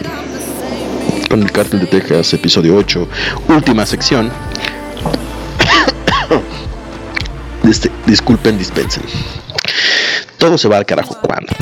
con 1.29 1.43
el 1.43 1.53
Cártel 1.53 1.81
de 1.81 1.87
Texas, 1.87 2.33
episodio 2.33 2.75
8, 2.77 3.09
última 3.49 3.85
sección. 3.85 4.31
Este, 7.69 7.91
disculpen, 8.07 8.57
dispensen. 8.57 9.03
Todo 10.39 10.57
se 10.57 10.69
va 10.69 10.77
al 10.79 10.87
carajo 10.87 11.19
cuando. 11.21 11.53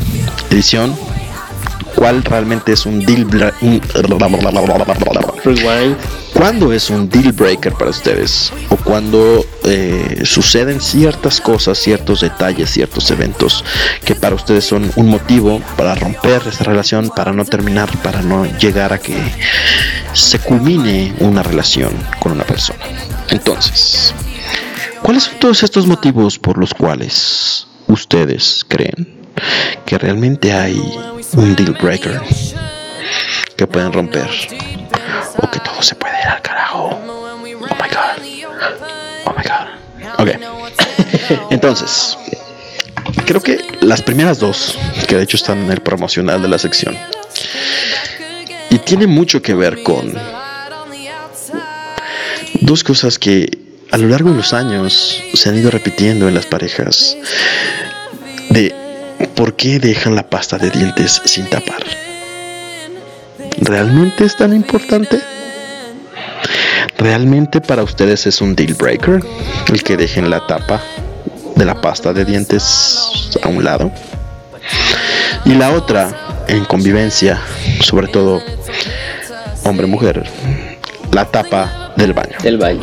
Edición. 0.51 0.95
¿Cuál 1.97 2.23
realmente 2.23 2.73
es 2.73 2.85
un 2.85 3.01
deal 3.01 3.25
Rewind. 5.43 5.97
¿Cuándo 6.35 6.73
es 6.73 6.91
un 6.91 7.09
deal 7.09 7.33
breaker 7.33 7.73
para 7.73 7.91
ustedes? 7.91 8.53
¿O 8.69 8.77
cuando 8.77 9.47
eh, 9.65 10.23
suceden 10.25 10.81
ciertas 10.81 11.41
cosas, 11.41 11.79
ciertos 11.79 12.21
detalles, 12.21 12.71
ciertos 12.71 13.11
eventos 13.11 13.65
que 14.05 14.15
para 14.15 14.35
ustedes 14.35 14.65
son 14.65 14.91
un 14.97 15.09
motivo 15.09 15.61
para 15.77 15.95
romper 15.95 16.43
esta 16.47 16.65
relación, 16.65 17.11
para 17.15 17.33
no 17.33 17.45
terminar, 17.45 17.91
para 18.03 18.23
no 18.23 18.45
llegar 18.59 18.93
a 18.93 18.99
que 18.99 19.17
se 20.13 20.39
culmine 20.39 21.15
una 21.21 21.43
relación 21.43 21.93
con 22.21 22.33
una 22.33 22.45
persona? 22.45 22.85
Entonces, 23.31 24.15
¿cuáles 25.03 25.25
son 25.25 25.39
todos 25.39 25.63
estos 25.63 25.87
motivos 25.87 26.39
por 26.39 26.59
los 26.59 26.75
cuales 26.75 27.67
ustedes 27.87 28.65
creen 28.69 29.21
que 29.87 29.99
realmente 29.99 30.53
hay 30.53 30.81
un 31.33 31.57
deal 31.57 31.77
breaker 31.81 32.21
que 33.57 33.67
pueden 33.67 33.93
romper? 33.93 34.29
o 35.39 35.51
que 35.51 35.61
todo 35.61 35.83
se 35.83 35.95
puede 35.95 36.14
Entonces, 41.51 42.17
creo 43.27 43.41
que 43.41 43.59
las 43.81 44.03
primeras 44.03 44.39
dos, 44.39 44.79
que 45.07 45.17
de 45.17 45.23
hecho 45.23 45.37
están 45.37 45.59
en 45.65 45.71
el 45.71 45.81
promocional 45.81 46.43
de 46.43 46.49
la 46.49 46.59
sección, 46.59 46.97
y 48.71 48.79
tiene 48.79 49.07
mucho 49.07 49.41
que 49.41 49.55
ver 49.55 49.83
con 49.83 50.13
dos 52.61 52.83
cosas 52.83 53.19
que 53.19 53.59
a 53.91 53.99
lo 53.99 54.09
largo 54.09 54.31
de 54.31 54.37
los 54.37 54.53
años 54.53 55.23
se 55.35 55.49
han 55.49 55.57
ido 55.57 55.71
repitiendo 55.71 56.29
en 56.29 56.35
las 56.35 56.47
parejas 56.47 57.17
de 58.51 58.75
por 59.37 59.55
qué 59.55 59.79
dejan 59.79 60.17
la 60.17 60.29
pasta 60.29 60.59
de 60.59 60.71
dientes 60.71 61.23
sin 61.25 61.47
tapar. 61.47 61.85
¿Realmente 63.59 64.25
es 64.25 64.37
tan 64.37 64.55
importante? 64.55 65.21
¿Realmente 66.99 67.61
para 67.61 67.83
ustedes 67.83 68.27
es 68.27 68.41
un 68.41 68.57
deal 68.57 68.75
breaker 68.75 69.21
el 69.73 69.83
que 69.83 69.97
dejen 69.97 70.31
la 70.31 70.47
tapa 70.47 70.83
de 71.55 71.65
la 71.65 71.81
pasta 71.81 72.13
de 72.13 72.25
dientes 72.25 73.37
a 73.43 73.49
un 73.49 73.65
lado? 73.65 73.93
Y 75.45 75.55
la 75.55 75.71
otra, 75.73 76.45
en 76.49 76.65
convivencia, 76.65 77.41
sobre 77.81 78.09
todo 78.09 78.43
hombre-mujer, 79.65 80.25
la 81.13 81.25
tapa 81.27 81.93
del 81.97 82.13
baño, 82.13 82.37
Del 82.43 82.59
baño. 82.59 82.83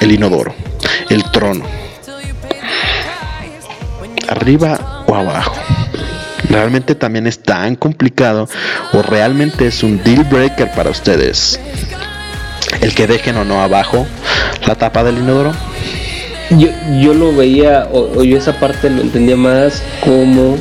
el 0.00 0.12
inodoro, 0.12 0.54
el 1.08 1.22
trono, 1.30 1.64
arriba 4.28 5.04
o 5.06 5.14
abajo. 5.14 5.56
¿Realmente 6.48 6.94
también 6.94 7.26
es 7.26 7.42
tan 7.42 7.76
complicado 7.76 8.48
o 8.92 9.02
realmente 9.02 9.66
es 9.68 9.82
un 9.84 10.02
deal 10.02 10.24
breaker 10.24 10.70
para 10.72 10.90
ustedes 10.90 11.60
el 12.80 12.94
que 12.94 13.06
dejen 13.06 13.36
o 13.36 13.44
no 13.44 13.62
abajo 13.62 14.06
la 14.66 14.74
tapa 14.74 15.04
del 15.04 15.18
inodoro? 15.18 15.52
Yo, 16.50 16.68
yo 17.00 17.14
lo 17.14 17.34
veía, 17.34 17.88
o, 17.92 18.10
o 18.18 18.24
yo 18.24 18.36
esa 18.36 18.58
parte 18.58 18.90
lo 18.90 19.02
entendía 19.02 19.36
más 19.36 19.82
como 20.04 20.58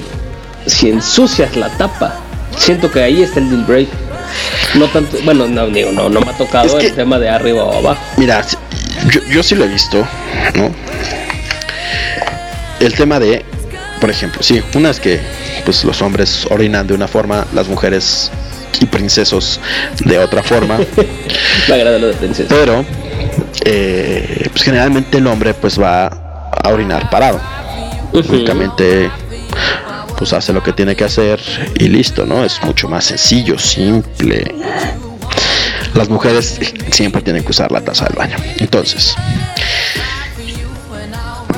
si 0.68 0.90
ensucias 0.90 1.56
la 1.56 1.70
tapa. 1.70 2.16
Siento 2.58 2.92
que 2.92 3.02
ahí 3.02 3.24
está 3.24 3.40
el 3.40 3.50
deal 3.50 3.64
break. 3.66 3.88
No 4.76 4.86
tanto, 4.88 5.18
bueno, 5.24 5.48
no 5.48 5.68
digo, 5.68 5.92
no, 5.92 6.10
no 6.10 6.22
me 6.22 6.30
ha 6.30 6.38
tocado 6.38 6.66
Es 6.66 6.76
que- 6.76 6.88
el 6.88 6.94
tema 6.96 7.18
de 7.18 7.30
arriba 7.30 7.64
o 7.64 7.74
abajo. 7.80 8.02
Mira, 8.18 8.46
yo, 9.12 9.22
yo 9.32 9.42
sí 9.42 9.56
lo 9.56 9.66
he 9.66 9.68
visto, 9.68 10.06
¿no? 10.56 10.70
El 12.80 12.94
tema 12.94 13.20
de, 13.20 13.44
por 14.00 14.10
ejemplo, 14.10 14.42
sí, 14.44 14.62
una 14.76 14.92
es 14.92 15.00
que 15.00 15.20
pues 15.66 15.84
los 15.84 16.02
hombres 16.02 16.46
orinan 16.50 16.86
de 16.88 16.94
una 16.94 17.08
forma, 17.08 17.46
las 17.54 17.68
mujeres 17.68 18.32
y 18.80 18.86
princesos 18.86 19.60
de 20.06 20.20
otra 20.20 20.44
forma, 20.44 20.78
Me 21.68 21.74
agrada 21.76 21.98
lo 21.98 22.08
de 22.08 22.14
princesa. 22.14 22.48
pero 22.50 22.86
eh, 23.66 24.48
pues 24.52 24.64
generalmente 24.64 25.18
el 25.18 25.28
hombre 25.28 25.54
pues 25.54 25.80
va 25.80 26.08
a 26.08 26.70
orinar 26.70 27.10
parado. 27.10 27.40
Únicamente 28.14 29.10
pues 30.18 30.34
hace 30.34 30.52
lo 30.52 30.62
que 30.62 30.74
tiene 30.74 30.96
que 30.96 31.06
hacer 31.06 31.40
y 31.76 31.88
listo, 31.88 32.26
¿no? 32.26 32.44
Es 32.44 32.62
mucho 32.64 32.90
más 32.90 33.06
sencillo, 33.06 33.58
simple. 33.58 34.54
Las 35.94 36.10
mujeres 36.10 36.60
siempre 36.92 37.22
tienen 37.22 37.44
que 37.44 37.52
usar 37.52 37.72
la 37.72 37.82
taza 37.82 38.06
del 38.06 38.16
baño. 38.16 38.36
Entonces, 38.58 39.16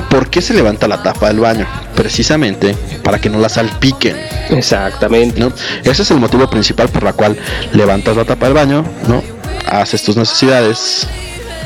¿por 0.08 0.30
qué 0.30 0.40
se 0.40 0.54
levanta 0.54 0.86
la 0.86 1.02
tapa 1.02 1.28
del 1.28 1.40
baño? 1.40 1.66
Precisamente 1.96 2.76
para 3.02 3.20
que 3.20 3.28
no 3.28 3.40
la 3.40 3.48
salpiquen, 3.48 4.16
Exactamente. 4.50 5.40
¿no? 5.40 5.52
Ese 5.82 6.02
es 6.02 6.10
el 6.12 6.20
motivo 6.20 6.48
principal 6.48 6.88
por 6.88 7.02
la 7.02 7.14
cual 7.14 7.36
levantas 7.72 8.16
la 8.16 8.24
tapa 8.24 8.46
del 8.46 8.54
baño, 8.54 8.84
¿no? 9.08 9.22
Haces 9.66 10.04
tus 10.04 10.16
necesidades 10.16 11.08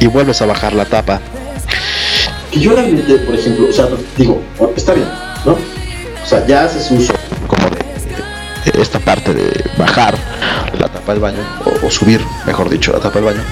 y 0.01 0.07
vuelves 0.07 0.41
a 0.43 0.47
bajar 0.47 0.73
la 0.73 0.85
tapa. 0.85 1.21
Y 2.53 2.61
yo 2.61 2.73
realmente, 2.75 3.15
por 3.19 3.35
ejemplo, 3.35 3.67
o 3.69 3.73
sea, 3.73 3.87
digo, 4.17 4.43
está 4.77 4.95
bien, 4.95 5.09
¿no? 5.45 5.53
O 5.53 6.27
sea, 6.27 6.47
ya 6.47 6.65
haces 6.65 6.91
uso 6.91 7.13
como 7.47 7.69
de, 7.71 8.81
esta 8.83 8.99
parte 8.99 9.33
de 9.35 9.65
bajar 9.77 10.15
la 10.79 10.89
tapa 10.89 11.13
del 11.13 11.21
baño, 11.21 11.39
o, 11.65 11.87
o 11.87 11.91
subir, 11.91 12.21
mejor 12.47 12.69
dicho, 12.71 12.93
la 12.93 12.99
tapa 13.01 13.17
del 13.21 13.25
baño. 13.25 13.43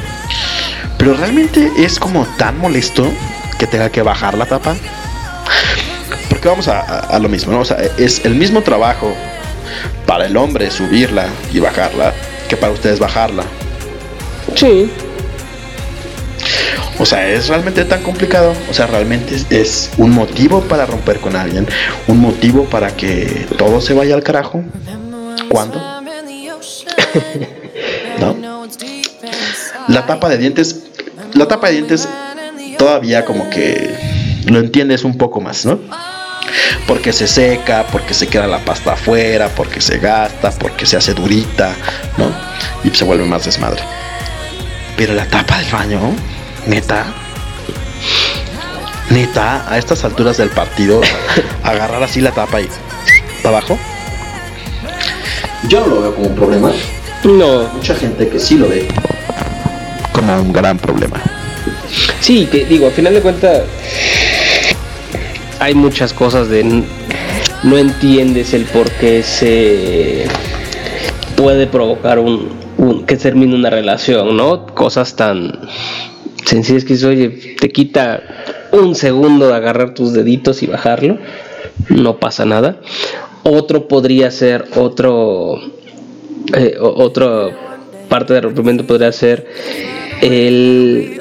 Pero 0.99 1.15
realmente 1.15 1.71
es 1.79 1.99
como 1.99 2.27
tan 2.39 2.59
molesto 2.59 3.07
que 3.59 3.66
tenga 3.66 3.91
que 3.91 4.03
bajar 4.03 4.37
la 4.39 4.47
tapa. 4.47 4.75
Porque 6.29 6.49
vamos 6.49 6.69
a, 6.69 6.81
a- 6.81 6.99
a 7.01 7.19
lo 7.19 7.29
mismo, 7.29 7.53
¿no? 7.53 7.61
O 7.61 7.65
sea, 7.65 7.77
es 7.99 8.25
el 8.25 8.35
mismo 8.35 8.62
trabajo 8.62 9.15
para 10.07 10.27
el 10.27 10.37
hombre 10.37 10.71
subirla 10.71 11.27
y 11.53 11.59
bajarla 11.61 12.12
que 12.49 12.57
para 12.57 12.73
ustedes 12.73 12.99
bajarla. 12.99 13.45
Sí. 14.55 14.91
O 16.99 17.07
sea, 17.07 17.29
¿es 17.29 17.49
realmente 17.49 17.85
tan 17.85 18.03
complicado? 18.03 18.55
O 18.71 18.75
sea, 18.75 18.87
¿realmente 18.87 19.37
es, 19.51 19.91
un 19.99 20.12
motivo 20.12 20.61
para 20.62 20.87
romper 20.87 21.19
con 21.19 21.35
alguien? 21.35 21.66
¿Un 22.07 22.21
motivo 22.21 22.65
para 22.65 22.97
que 22.97 23.47
todo 23.59 23.81
se 23.81 23.95
vaya 23.95 24.15
al 24.15 24.23
carajo? 24.23 24.62
¿Cuándo? 25.49 25.81
¿No? 28.21 28.37
La 29.89 30.07
tapa 30.07 30.29
de 30.29 30.39
dientes, 30.39 30.85
la 31.35 31.47
tapa 31.47 31.69
de 31.69 31.75
dientes 31.75 32.09
todavía 32.79 33.25
como 33.25 33.51
que 33.51 33.95
lo 34.47 34.61
entiendes 34.61 35.05
un 35.05 35.19
poco 35.19 35.41
más, 35.41 35.66
¿no? 35.66 35.81
Porque 36.87 37.12
se 37.12 37.27
seca, 37.27 37.87
porque 37.91 38.15
se 38.15 38.29
queda 38.29 38.47
la 38.47 38.65
pasta 38.65 38.93
afuera, 38.93 39.49
porque 39.57 39.81
se 39.81 39.99
gasta, 39.99 40.51
porque 40.53 40.87
se 40.87 40.97
hace 40.97 41.15
durita, 41.15 41.75
¿no? 42.19 42.33
Y 42.85 42.95
se 42.95 43.05
vuelve 43.05 43.25
más 43.25 43.45
desmadre. 43.45 43.83
Pero 44.97 45.15
la 45.15 45.27
tapa 45.27 45.59
del 45.59 45.71
baño, 45.71 46.01
neta, 46.66 47.07
Neta, 49.11 49.70
a 49.70 49.78
estas 49.78 50.03
alturas 50.05 50.39
del 50.39 50.49
partido, 50.49 51.01
agarrar 51.62 52.03
así 52.03 52.20
la 52.20 52.32
tapa 52.32 52.61
y 52.61 52.69
para 53.43 53.59
abajo. 53.59 53.78
Yo 55.69 55.81
no 55.81 55.86
lo 55.86 56.01
veo 56.01 56.15
como 56.15 56.27
un 56.28 56.35
problema. 56.35 56.73
No. 57.24 57.69
Mucha 57.74 57.95
gente 57.95 58.28
que 58.28 58.39
sí 58.39 58.57
lo 58.57 58.69
ve 58.69 58.89
como 60.12 60.35
un 60.41 60.53
gran 60.53 60.78
problema. 60.78 61.20
Sí, 62.20 62.47
que 62.51 62.65
digo, 62.65 62.86
al 62.86 62.93
final 62.93 63.15
de 63.15 63.20
cuentas 63.20 63.62
hay 65.61 65.74
muchas 65.74 66.12
cosas 66.12 66.49
de 66.49 66.82
no 67.62 67.78
entiendes 67.78 68.53
el 68.55 68.65
por 68.65 68.91
qué 68.91 69.23
se 69.23 70.27
puede 71.36 71.66
provocar 71.66 72.19
un, 72.19 73.05
que 73.07 73.16
termine 73.16 73.55
una 73.55 73.70
relación, 73.70 74.36
¿no? 74.36 74.66
Cosas 74.66 75.15
tan 75.15 75.61
sencillas 76.45 76.85
que 76.85 76.95
dices, 76.95 77.09
oye, 77.09 77.57
te 77.61 77.71
quita 77.71 78.23
un 78.73 78.95
segundo 78.95 79.49
de 79.49 79.55
agarrar 79.55 79.95
tus 79.95 80.12
deditos 80.12 80.62
y 80.62 80.66
bajarlo, 80.66 81.19
no 81.89 82.19
pasa 82.19 82.45
nada. 82.45 82.81
Otro 83.43 83.89
podría 83.89 84.31
ser 84.31 84.65
otro, 84.77 85.61
eh, 86.57 86.77
otra 86.81 87.49
parte 88.09 88.35
del 88.35 88.45
rompimiento 88.45 88.87
podría 88.87 89.12
ser 89.12 89.47
el 90.21 91.21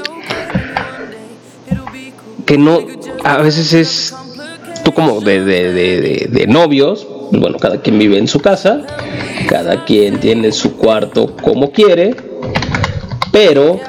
que 2.46 2.58
no, 2.58 2.80
a 3.24 3.38
veces 3.38 3.74
es 3.74 4.16
tú 4.84 4.94
como 4.94 5.22
de, 5.22 5.44
de, 5.44 6.48
novios, 6.48 7.08
bueno, 7.32 7.58
cada 7.58 7.82
quien 7.82 7.98
vive 7.98 8.18
en 8.18 8.28
su 8.28 8.40
casa, 8.40 8.86
cada 9.48 9.86
quien 9.86 10.20
tiene 10.20 10.52
su 10.52 10.76
cuarto 10.76 11.36
como 11.38 11.72
quiere, 11.72 12.16
pero 13.32 13.80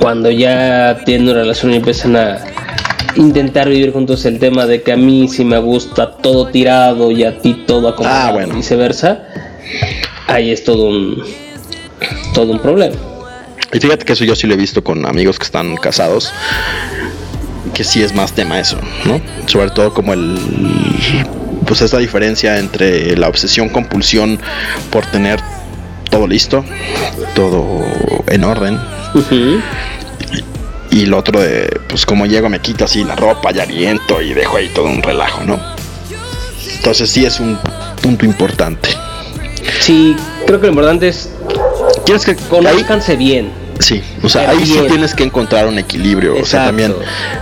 cuando 0.00 0.30
ya 0.30 0.98
tienen 1.04 1.28
una 1.28 1.40
relación 1.40 1.72
y 1.72 1.76
empiezan 1.76 2.16
a 2.16 2.38
intentar 3.16 3.68
vivir 3.68 3.92
juntos 3.92 4.24
el 4.24 4.38
tema 4.38 4.66
de 4.66 4.82
que 4.82 4.92
a 4.92 4.96
mí 4.96 5.28
sí 5.28 5.44
me 5.44 5.58
gusta 5.58 6.12
todo 6.12 6.48
tirado 6.48 7.10
y 7.10 7.24
a 7.24 7.38
ti 7.38 7.64
todo 7.66 7.88
acomodado 7.88 8.28
ah, 8.28 8.32
bueno. 8.32 8.54
viceversa, 8.54 9.24
ahí 10.26 10.50
es 10.50 10.64
todo 10.64 10.88
un 10.88 11.22
todo 12.32 12.52
un 12.52 12.60
problema. 12.60 12.96
Y 13.72 13.80
fíjate 13.80 14.04
que 14.04 14.12
eso 14.12 14.24
yo 14.24 14.34
sí 14.34 14.46
lo 14.46 14.54
he 14.54 14.56
visto 14.56 14.82
con 14.82 15.04
amigos 15.04 15.38
que 15.38 15.44
están 15.44 15.76
casados 15.76 16.32
que 17.74 17.84
sí 17.84 18.02
es 18.02 18.14
más 18.14 18.32
tema 18.32 18.58
eso, 18.58 18.78
¿no? 19.04 19.20
Sobre 19.46 19.70
todo 19.70 19.92
como 19.92 20.12
el 20.12 20.38
pues 21.66 21.82
esa 21.82 21.98
diferencia 21.98 22.58
entre 22.58 23.16
la 23.16 23.28
obsesión 23.28 23.68
compulsión 23.68 24.38
por 24.90 25.04
tener 25.06 25.38
todo 26.10 26.26
listo, 26.26 26.64
todo 27.34 27.84
en 28.26 28.44
orden. 28.44 28.78
Y 30.90 31.06
lo 31.06 31.18
otro 31.18 31.40
de, 31.40 31.80
pues 31.88 32.06
como 32.06 32.26
llego 32.26 32.48
me 32.48 32.60
quito 32.60 32.84
así 32.84 33.04
la 33.04 33.16
ropa 33.16 33.50
y 33.54 33.60
aliento 33.60 34.22
y 34.22 34.34
dejo 34.34 34.56
ahí 34.56 34.68
todo 34.68 34.86
un 34.86 35.02
relajo, 35.02 35.44
¿no? 35.44 35.60
Entonces 36.76 37.10
sí 37.10 37.24
es 37.26 37.40
un 37.40 37.58
punto 38.02 38.24
importante. 38.24 38.90
Sí, 39.80 40.16
creo 40.46 40.60
que 40.60 40.66
lo 40.66 40.72
importante 40.72 41.08
es 41.08 41.30
quieres 42.04 42.24
que 42.24 42.36
conozcanse 42.36 43.16
bien 43.16 43.50
Sí, 43.80 44.02
o 44.22 44.28
sea, 44.28 44.50
ahí 44.50 44.66
sí 44.66 44.78
tienes 44.88 45.14
que 45.14 45.22
encontrar 45.22 45.66
un 45.66 45.78
equilibrio. 45.78 46.36
O 46.40 46.44
sea, 46.44 46.66
también 46.66 46.94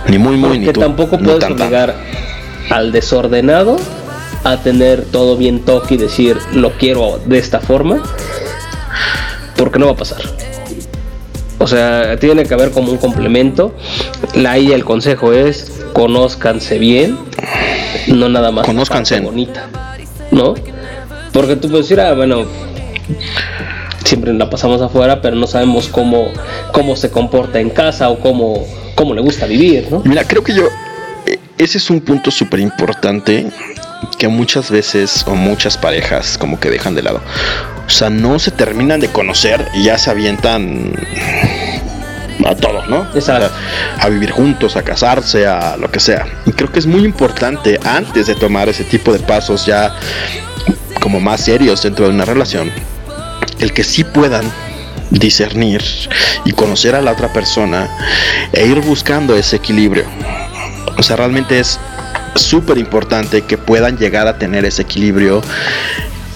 ni 0.07 0.17
muy, 0.17 0.37
muy, 0.37 0.59
ni 0.59 0.71
tú, 0.71 0.79
tampoco 0.79 1.17
puedes 1.17 1.43
obligar 1.43 1.95
al 2.69 2.91
desordenado 2.91 3.77
a 4.43 4.57
tener 4.57 5.05
todo 5.05 5.35
bien 5.35 5.61
toque 5.65 5.95
y 5.95 5.97
decir 5.97 6.37
lo 6.53 6.73
quiero 6.73 7.19
de 7.25 7.39
esta 7.39 7.59
forma, 7.59 8.03
porque 9.55 9.79
no 9.79 9.87
va 9.87 9.93
a 9.93 9.95
pasar. 9.95 10.21
O 11.59 11.67
sea, 11.67 12.17
tiene 12.19 12.45
que 12.45 12.53
haber 12.53 12.71
como 12.71 12.91
un 12.91 12.97
complemento. 12.97 13.73
La 14.35 14.57
y 14.57 14.71
el 14.71 14.85
consejo 14.85 15.33
es 15.33 15.71
conózcanse 15.93 16.77
bien, 16.77 17.17
no 18.07 18.29
nada 18.29 18.51
más 18.51 18.65
conózcanse 18.65 19.19
bonita, 19.19 19.67
¿no? 20.31 20.53
Porque 21.33 21.55
tú 21.55 21.69
puedes 21.69 21.87
decir, 21.87 21.99
ah, 21.99 22.13
bueno, 22.13 22.45
siempre 24.03 24.33
la 24.33 24.49
pasamos 24.49 24.81
afuera, 24.81 25.21
pero 25.21 25.35
no 25.35 25.47
sabemos 25.47 25.87
cómo, 25.87 26.31
cómo 26.71 26.95
se 26.95 27.09
comporta 27.09 27.59
en 27.59 27.69
casa 27.69 28.09
o 28.09 28.19
cómo, 28.19 28.65
cómo 28.95 29.13
le 29.13 29.21
gusta 29.21 29.45
vivir, 29.45 29.87
¿no? 29.89 30.01
Mira, 30.05 30.23
creo 30.23 30.43
que 30.43 30.53
yo, 30.53 30.63
eh, 31.25 31.39
ese 31.57 31.77
es 31.77 31.89
un 31.89 32.01
punto 32.01 32.31
súper 32.31 32.59
importante 32.59 33.47
que 34.17 34.27
muchas 34.27 34.71
veces 34.71 35.25
o 35.27 35.35
muchas 35.35 35.77
parejas 35.77 36.37
como 36.37 36.59
que 36.59 36.69
dejan 36.69 36.95
de 36.95 37.03
lado. 37.03 37.21
O 37.85 37.89
sea, 37.89 38.09
no 38.09 38.37
se 38.39 38.51
terminan 38.51 38.99
de 38.99 39.07
conocer 39.07 39.67
y 39.73 39.83
ya 39.83 39.97
se 39.97 40.09
avientan 40.09 40.93
a 42.47 42.55
todos, 42.55 42.87
¿no? 42.87 43.07
Exacto. 43.13 43.51
a 43.99 44.09
vivir 44.09 44.31
juntos, 44.31 44.75
a 44.75 44.83
casarse, 44.83 45.45
a 45.45 45.77
lo 45.77 45.91
que 45.91 45.99
sea. 45.99 46.25
Y 46.45 46.51
creo 46.51 46.71
que 46.71 46.79
es 46.79 46.85
muy 46.85 47.03
importante 47.03 47.79
antes 47.83 48.27
de 48.27 48.35
tomar 48.35 48.69
ese 48.69 48.83
tipo 48.83 49.11
de 49.11 49.19
pasos 49.19 49.65
ya 49.65 49.93
como 51.01 51.19
más 51.19 51.41
serios 51.41 51.83
dentro 51.83 52.05
de 52.05 52.11
una 52.11 52.25
relación, 52.25 52.71
el 53.59 53.73
que 53.73 53.83
sí 53.83 54.03
puedan 54.03 54.51
discernir 55.09 55.81
y 56.45 56.51
conocer 56.51 56.95
a 56.95 57.01
la 57.01 57.11
otra 57.11 57.31
persona 57.31 57.89
e 58.51 58.65
ir 58.65 58.79
buscando 58.81 59.35
ese 59.35 59.57
equilibrio. 59.57 60.05
O 60.97 61.03
sea, 61.03 61.15
realmente 61.15 61.59
es 61.59 61.79
súper 62.35 62.77
importante 62.77 63.41
que 63.43 63.57
puedan 63.57 63.97
llegar 63.97 64.27
a 64.27 64.37
tener 64.37 64.65
ese 64.65 64.83
equilibrio 64.83 65.41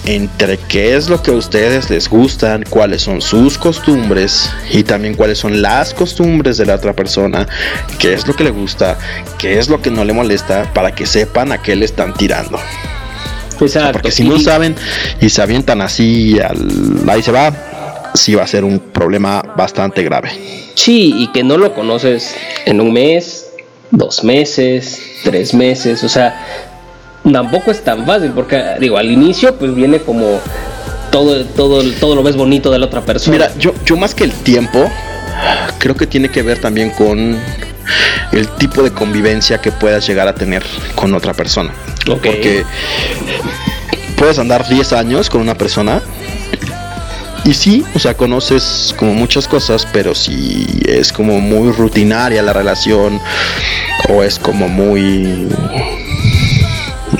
entre 0.04 0.58
qué 0.58 0.96
es 0.96 1.08
lo 1.08 1.22
que 1.22 1.30
a 1.30 1.34
ustedes 1.34 1.88
les 1.90 2.08
gustan, 2.08 2.64
cuáles 2.68 3.02
son 3.02 3.20
sus 3.20 3.56
costumbres 3.56 4.50
y 4.70 4.82
también 4.82 5.14
cuáles 5.14 5.38
son 5.38 5.62
las 5.62 5.94
costumbres 5.94 6.58
de 6.58 6.66
la 6.66 6.74
otra 6.74 6.92
persona, 6.92 7.46
qué 7.98 8.12
es 8.12 8.26
lo 8.26 8.34
que 8.34 8.44
le 8.44 8.50
gusta, 8.50 8.98
qué 9.38 9.58
es 9.58 9.68
lo 9.68 9.80
que 9.80 9.90
no 9.90 10.04
le 10.04 10.12
molesta, 10.12 10.72
para 10.72 10.94
que 10.94 11.06
sepan 11.06 11.52
a 11.52 11.62
qué 11.62 11.76
le 11.76 11.84
están 11.84 12.14
tirando. 12.14 12.58
Porque 13.92 14.10
si 14.10 14.24
no 14.24 14.40
saben 14.40 14.74
y 15.20 15.28
se 15.28 15.40
avientan 15.40 15.82
así, 15.82 16.38
al, 16.40 17.08
ahí 17.08 17.22
se 17.22 17.30
va, 17.30 17.52
sí 18.14 18.34
va 18.34 18.42
a 18.42 18.46
ser 18.46 18.64
un 18.64 18.80
problema 18.80 19.42
bastante 19.56 20.02
grave. 20.02 20.30
Sí, 20.74 21.14
y 21.16 21.28
que 21.28 21.44
no 21.44 21.56
lo 21.56 21.74
conoces 21.74 22.34
en 22.64 22.80
un 22.80 22.92
mes, 22.92 23.52
dos 23.92 24.24
meses, 24.24 25.00
tres 25.22 25.54
meses, 25.54 26.02
o 26.02 26.08
sea, 26.08 26.71
tampoco 27.30 27.70
es 27.70 27.82
tan 27.82 28.04
fácil, 28.06 28.32
porque 28.32 28.62
digo, 28.80 28.96
al 28.98 29.10
inicio 29.10 29.54
pues 29.56 29.74
viene 29.74 30.00
como 30.00 30.40
todo, 31.10 31.44
todo, 31.44 31.82
todo 32.00 32.14
lo 32.14 32.22
ves 32.22 32.36
bonito 32.36 32.70
de 32.70 32.78
la 32.78 32.86
otra 32.86 33.02
persona. 33.02 33.36
Mira, 33.36 33.52
yo, 33.58 33.74
yo 33.84 33.96
más 33.96 34.14
que 34.14 34.24
el 34.24 34.32
tiempo, 34.32 34.90
creo 35.78 35.94
que 35.94 36.06
tiene 36.06 36.28
que 36.28 36.42
ver 36.42 36.58
también 36.58 36.90
con 36.90 37.38
el 38.32 38.48
tipo 38.58 38.82
de 38.82 38.90
convivencia 38.90 39.58
que 39.58 39.70
puedas 39.70 40.06
llegar 40.06 40.26
a 40.26 40.34
tener 40.34 40.64
con 40.94 41.14
otra 41.14 41.34
persona. 41.34 41.72
Porque 42.06 42.64
puedes 44.16 44.38
andar 44.38 44.68
10 44.68 44.92
años 44.92 45.30
con 45.30 45.40
una 45.40 45.54
persona 45.54 46.02
y 47.44 47.54
sí, 47.54 47.84
o 47.94 47.98
sea, 47.98 48.14
conoces 48.14 48.94
como 48.96 49.14
muchas 49.14 49.48
cosas, 49.48 49.86
pero 49.92 50.14
si 50.14 50.80
es 50.86 51.12
como 51.12 51.40
muy 51.40 51.72
rutinaria 51.72 52.40
la 52.40 52.52
relación 52.52 53.20
o 54.08 54.22
es 54.22 54.38
como 54.38 54.68
muy 54.68 55.48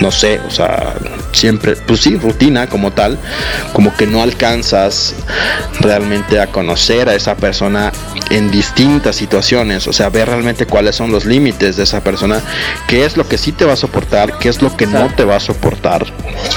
no 0.01 0.11
sé, 0.11 0.41
o 0.47 0.51
sea, 0.51 0.95
siempre, 1.33 1.77
pues 1.87 2.01
sí, 2.01 2.17
rutina 2.17 2.69
como 2.69 2.93
tal, 2.93 3.19
como 3.73 3.95
que 3.97 4.07
no 4.07 4.23
alcanzas 4.23 5.15
realmente 5.81 6.41
a 6.41 6.47
conocer 6.49 7.09
a 7.09 7.15
esa 7.15 7.37
persona 7.37 7.93
en 8.31 8.51
distintas 8.51 9.17
situaciones, 9.17 9.87
o 9.87 9.93
sea, 9.93 10.09
ver 10.09 10.29
realmente 10.29 10.67
cuáles 10.67 10.97
son 10.97 11.13
los 11.13 11.25
límites 11.25 11.77
de 11.77 11.83
esa 11.83 12.03
persona, 12.03 12.41
qué 12.89 13.05
es 13.05 13.17
lo 13.17 13.29
que 13.29 13.39
sí 13.39 13.53
te 13.53 13.65
va 13.65 13.75
a 13.75 13.77
soportar, 13.77 14.39
qué 14.39 14.49
es 14.49 14.63
lo 14.63 14.75
que 14.77 14.87
no 14.87 15.09
te 15.15 15.25
va 15.25 15.37
a 15.37 15.41
soportar, 15.41 16.07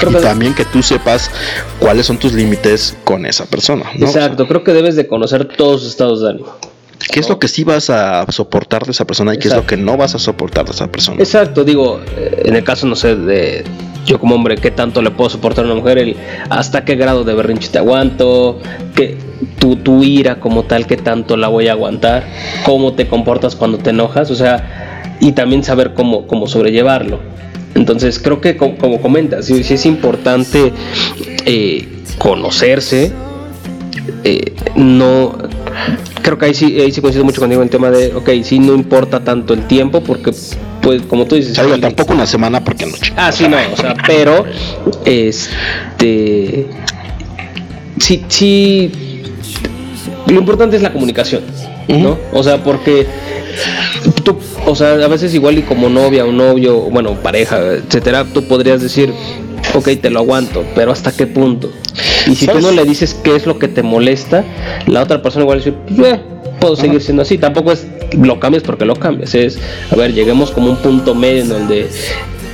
y 0.08 0.14
también 0.14 0.54
que 0.54 0.64
tú 0.64 0.82
sepas 0.82 1.30
cuáles 1.78 2.06
son 2.06 2.18
tus 2.18 2.32
límites 2.32 2.96
con 3.04 3.26
esa 3.26 3.46
persona. 3.46 3.84
Exacto, 3.94 4.46
creo 4.48 4.64
que 4.64 4.72
debes 4.72 4.96
de 4.96 5.06
conocer 5.06 5.46
todos 5.56 5.82
sus 5.82 5.90
estados 5.90 6.22
de 6.22 6.30
ánimo. 6.30 6.56
¿Qué 7.10 7.20
es 7.20 7.28
lo 7.28 7.38
que 7.38 7.48
sí 7.48 7.64
vas 7.64 7.90
a 7.90 8.26
soportar 8.30 8.84
de 8.84 8.92
esa 8.92 9.06
persona 9.06 9.34
y 9.34 9.38
qué 9.38 9.48
es 9.48 9.54
lo 9.54 9.66
que 9.66 9.76
no 9.76 9.96
vas 9.96 10.14
a 10.14 10.18
soportar 10.18 10.64
de 10.64 10.72
esa 10.72 10.90
persona? 10.90 11.18
Exacto, 11.18 11.64
digo, 11.64 12.00
eh, 12.16 12.42
en 12.44 12.56
el 12.56 12.64
caso, 12.64 12.86
no 12.86 12.96
sé, 12.96 13.16
de 13.16 13.64
yo 14.06 14.20
como 14.20 14.36
hombre, 14.36 14.56
qué 14.56 14.70
tanto 14.70 15.02
le 15.02 15.10
puedo 15.10 15.28
soportar 15.30 15.64
a 15.64 15.66
una 15.66 15.76
mujer, 15.76 15.98
el, 15.98 16.16
hasta 16.48 16.84
qué 16.84 16.94
grado 16.94 17.24
de 17.24 17.34
berrinche 17.34 17.68
te 17.68 17.78
aguanto, 17.78 18.60
que 18.94 19.18
tu, 19.58 19.76
tu 19.76 20.04
ira 20.04 20.38
como 20.38 20.64
tal, 20.64 20.86
qué 20.86 20.96
tanto 20.96 21.36
la 21.36 21.48
voy 21.48 21.68
a 21.68 21.72
aguantar, 21.72 22.24
cómo 22.64 22.94
te 22.94 23.08
comportas 23.08 23.56
cuando 23.56 23.78
te 23.78 23.90
enojas, 23.90 24.30
o 24.30 24.36
sea, 24.36 25.16
y 25.20 25.32
también 25.32 25.64
saber 25.64 25.94
cómo, 25.94 26.26
cómo 26.26 26.46
sobrellevarlo. 26.46 27.18
Entonces 27.74 28.18
creo 28.18 28.40
que 28.40 28.56
como, 28.56 29.00
comentas, 29.02 29.46
sí, 29.46 29.62
es 29.68 29.86
importante 29.86 30.72
eh, 31.44 31.88
conocerse, 32.18 33.12
eh, 34.24 34.54
no 34.76 35.36
creo 36.26 36.38
que 36.38 36.46
ahí 36.46 36.54
sí, 36.54 36.80
ahí 36.80 36.90
sí 36.90 37.00
coincido 37.00 37.24
mucho 37.24 37.40
contigo 37.40 37.62
en 37.62 37.66
el 37.66 37.70
tema 37.70 37.88
de, 37.88 38.12
ok, 38.12 38.28
sí 38.42 38.58
no 38.58 38.74
importa 38.74 39.22
tanto 39.22 39.54
el 39.54 39.68
tiempo 39.68 40.00
porque 40.00 40.32
pues 40.82 41.02
como 41.02 41.24
tú 41.24 41.36
dices, 41.36 41.56
tampoco 41.80 42.14
una 42.14 42.26
semana 42.26 42.64
porque 42.64 42.84
no. 42.84 42.94
Ah, 43.16 43.30
sí, 43.30 43.46
no, 43.48 43.56
o 43.72 43.76
sea, 43.76 43.94
pero 44.08 44.44
este 45.04 46.66
sí 48.00 48.24
sí 48.28 48.90
lo 50.26 50.40
importante 50.40 50.74
es 50.74 50.82
la 50.82 50.92
comunicación, 50.92 51.42
¿no? 51.86 52.18
O 52.32 52.42
sea, 52.42 52.60
porque 52.60 53.06
tú, 54.24 54.36
o 54.66 54.74
sea, 54.74 54.94
a 54.94 55.08
veces 55.08 55.32
igual 55.32 55.58
y 55.58 55.62
como 55.62 55.88
novia 55.88 56.24
o 56.24 56.32
novio, 56.32 56.80
bueno, 56.90 57.14
pareja, 57.22 57.60
etcétera, 57.74 58.24
tú 58.24 58.42
podrías 58.48 58.82
decir, 58.82 59.14
ok, 59.78 59.88
te 60.00 60.10
lo 60.10 60.20
aguanto, 60.20 60.64
pero 60.74 60.92
¿hasta 60.92 61.12
qué 61.12 61.26
punto? 61.26 61.70
Y 62.26 62.34
si 62.34 62.46
tú 62.46 62.60
no 62.60 62.70
le 62.72 62.84
dices 62.84 63.14
qué 63.14 63.36
es 63.36 63.46
lo 63.46 63.58
que 63.58 63.68
te 63.68 63.82
molesta, 63.82 64.44
la 64.86 65.02
otra 65.02 65.22
persona 65.22 65.44
igual 65.44 65.58
a 65.58 65.64
decir, 65.64 65.76
eh, 66.04 66.20
puedo 66.60 66.76
seguir 66.76 67.00
siendo 67.00 67.22
así. 67.22 67.38
Tampoco 67.38 67.72
es 67.72 67.86
lo 68.18 68.40
cambias 68.40 68.62
porque 68.62 68.84
lo 68.84 68.96
cambias. 68.96 69.34
Es, 69.34 69.58
a 69.90 69.96
ver, 69.96 70.12
lleguemos 70.12 70.50
como 70.50 70.70
un 70.70 70.76
punto 70.76 71.14
medio 71.14 71.42
en 71.42 71.48
donde 71.48 71.88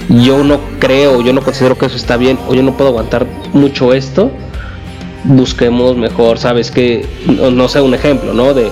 yo 0.09 0.44
no 0.44 0.61
creo, 0.78 1.23
yo 1.23 1.32
no 1.32 1.43
considero 1.43 1.78
que 1.78 1.86
eso 1.86 1.97
está 1.97 2.16
bien, 2.16 2.39
o 2.49 2.55
yo 2.55 2.62
no 2.62 2.77
puedo 2.77 2.90
aguantar 2.90 3.27
mucho 3.53 3.94
esto. 3.94 4.31
Busquemos 5.24 5.97
mejor, 5.97 6.39
sabes 6.39 6.73
que, 6.73 7.07
no, 7.27 7.69
sé, 7.69 7.81
un 7.81 7.94
ejemplo, 7.94 8.35
¿no? 8.35 8.55
De 8.55 8.70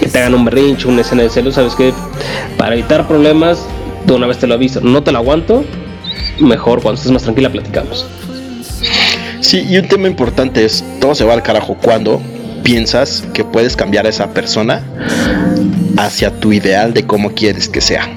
que 0.00 0.08
te 0.08 0.18
hagan 0.18 0.34
un 0.34 0.44
berrinche, 0.44 0.88
una 0.88 1.02
escena 1.02 1.22
de 1.22 1.30
celos, 1.30 1.54
sabes 1.54 1.76
que 1.76 1.94
para 2.58 2.74
evitar 2.74 3.06
problemas, 3.06 3.64
de 4.04 4.12
una 4.12 4.26
vez 4.26 4.38
te 4.38 4.48
lo 4.48 4.54
aviso, 4.54 4.80
no 4.80 5.04
te 5.04 5.12
lo 5.12 5.18
aguanto, 5.18 5.64
mejor 6.40 6.82
cuando 6.82 6.98
estés 6.98 7.12
más 7.12 7.22
tranquila 7.22 7.50
platicamos. 7.50 8.06
Sí, 9.40 9.66
y 9.68 9.76
un 9.76 9.88
tema 9.88 10.08
importante 10.08 10.64
es, 10.64 10.84
todo 11.00 11.14
se 11.14 11.24
va 11.24 11.34
al 11.34 11.42
carajo 11.42 11.76
cuando 11.80 12.20
piensas 12.62 13.24
que 13.34 13.44
puedes 13.44 13.76
cambiar 13.76 14.06
a 14.06 14.08
esa 14.08 14.30
persona 14.30 14.82
hacia 15.98 16.30
tu 16.30 16.52
ideal 16.52 16.94
de 16.94 17.06
cómo 17.06 17.30
quieres 17.32 17.68
que 17.68 17.80
sea. 17.80 18.08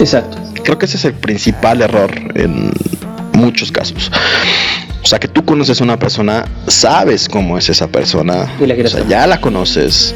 Exacto. 0.00 0.38
Creo 0.64 0.78
que 0.78 0.86
ese 0.86 0.96
es 0.96 1.04
el 1.04 1.12
principal 1.12 1.82
error 1.82 2.10
en 2.34 2.72
muchos 3.34 3.70
casos. 3.70 4.10
O 5.02 5.06
sea, 5.06 5.20
que 5.20 5.28
tú 5.28 5.44
conoces 5.44 5.80
a 5.80 5.84
una 5.84 5.98
persona, 5.98 6.46
sabes 6.66 7.28
cómo 7.28 7.58
es 7.58 7.68
esa 7.68 7.88
persona, 7.88 8.50
o 8.58 8.88
sea, 8.88 9.06
ya 9.06 9.26
la 9.26 9.40
conoces 9.40 10.14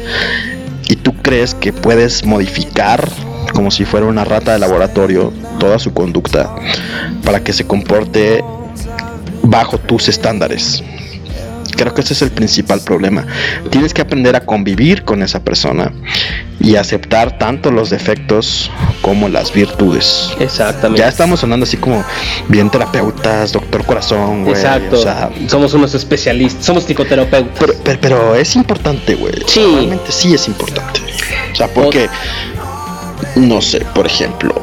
y 0.89 0.97
tú 0.97 1.15
crees 1.17 1.55
que 1.55 1.75
puedes 1.75 2.25
modificar 2.25 3.07
como 3.53 3.71
si 3.71 3.85
fuera 3.85 4.07
una 4.07 4.25
rata 4.25 4.53
de 4.53 4.59
laboratorio 4.59 5.33
toda 5.59 5.79
su 5.79 5.93
conducta 5.93 6.55
para 7.25 7.43
que 7.43 7.53
se 7.53 7.67
comporte 7.67 8.45
bajo 9.43 9.79
tus 9.79 10.09
estándares. 10.09 10.83
Creo 11.77 11.95
que 11.95 12.01
ese 12.01 12.13
es 12.13 12.23
el 12.23 12.31
principal 12.33 12.81
problema. 12.81 13.25
Tienes 13.71 13.95
que 13.95 14.03
aprender 14.03 14.35
a 14.35 14.41
convivir 14.41 15.05
con 15.05 15.23
esa 15.23 15.45
persona 15.45 15.93
y 16.59 16.75
aceptar 16.75 17.39
tanto 17.39 17.71
los 17.71 17.89
defectos 17.89 18.69
como 19.01 19.29
las 19.29 19.53
virtudes. 19.53 20.31
Exactamente. 20.41 21.01
Ya 21.01 21.09
estamos 21.09 21.39
sonando 21.39 21.65
así 21.65 21.77
como 21.77 22.05
bien 22.49 22.69
terapeutas, 22.69 23.53
doctor 23.53 23.85
corazón, 23.85 24.43
güey. 24.43 24.57
Exacto. 24.57 25.01
somos 25.47 25.73
unos 25.73 25.95
especialistas, 25.95 26.65
somos 26.65 26.85
psicoterapeutas. 26.85 27.77
Pero, 28.01 28.35
es 28.35 28.57
importante, 28.57 29.15
güey. 29.15 29.35
Sí. 29.47 29.61
Realmente 29.61 30.11
sí 30.11 30.35
es 30.35 30.49
importante. 30.49 31.01
O 31.53 31.55
sea, 31.55 31.69
porque, 31.69 32.09
no 33.37 33.61
sé, 33.61 33.81
por 33.95 34.07
ejemplo, 34.07 34.55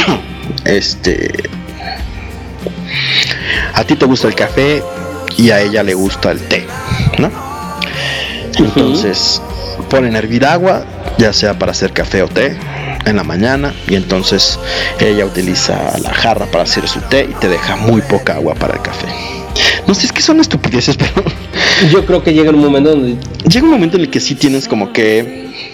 este 0.64 1.50
a 3.74 3.84
ti 3.84 3.96
te 3.96 4.06
gusta 4.06 4.28
el 4.28 4.34
café 4.34 4.82
y 5.36 5.50
a 5.50 5.60
ella 5.60 5.82
le 5.82 5.94
gusta 5.94 6.30
el 6.30 6.40
té, 6.40 6.66
¿no? 7.18 7.30
Entonces 8.56 9.42
ponen 9.90 10.14
a 10.14 10.18
hervir 10.18 10.44
agua, 10.44 10.84
ya 11.18 11.32
sea 11.32 11.58
para 11.58 11.72
hacer 11.72 11.92
café 11.92 12.22
o 12.22 12.28
té, 12.28 12.56
en 13.04 13.16
la 13.16 13.24
mañana 13.24 13.74
y 13.88 13.94
entonces 13.96 14.58
ella 15.00 15.26
utiliza 15.26 15.98
la 15.98 16.12
jarra 16.12 16.46
para 16.46 16.64
hacer 16.64 16.88
su 16.88 17.00
té 17.00 17.28
y 17.30 17.34
te 17.34 17.48
deja 17.48 17.76
muy 17.76 18.02
poca 18.02 18.34
agua 18.34 18.54
para 18.54 18.74
el 18.74 18.82
café. 18.82 19.06
No 19.86 19.94
sé, 19.94 20.06
es 20.06 20.12
que 20.12 20.22
son 20.22 20.40
estupideces, 20.40 20.96
pero... 20.98 21.12
Yo 21.90 22.06
creo 22.06 22.22
que 22.22 22.32
llega 22.32 22.50
un 22.50 22.60
momento 22.60 22.90
donde... 22.90 23.16
Llega 23.48 23.64
un 23.64 23.72
momento 23.72 23.96
en 23.96 24.04
el 24.04 24.10
que 24.10 24.20
sí 24.20 24.34
tienes 24.34 24.68
como 24.68 24.92
que 24.92 25.73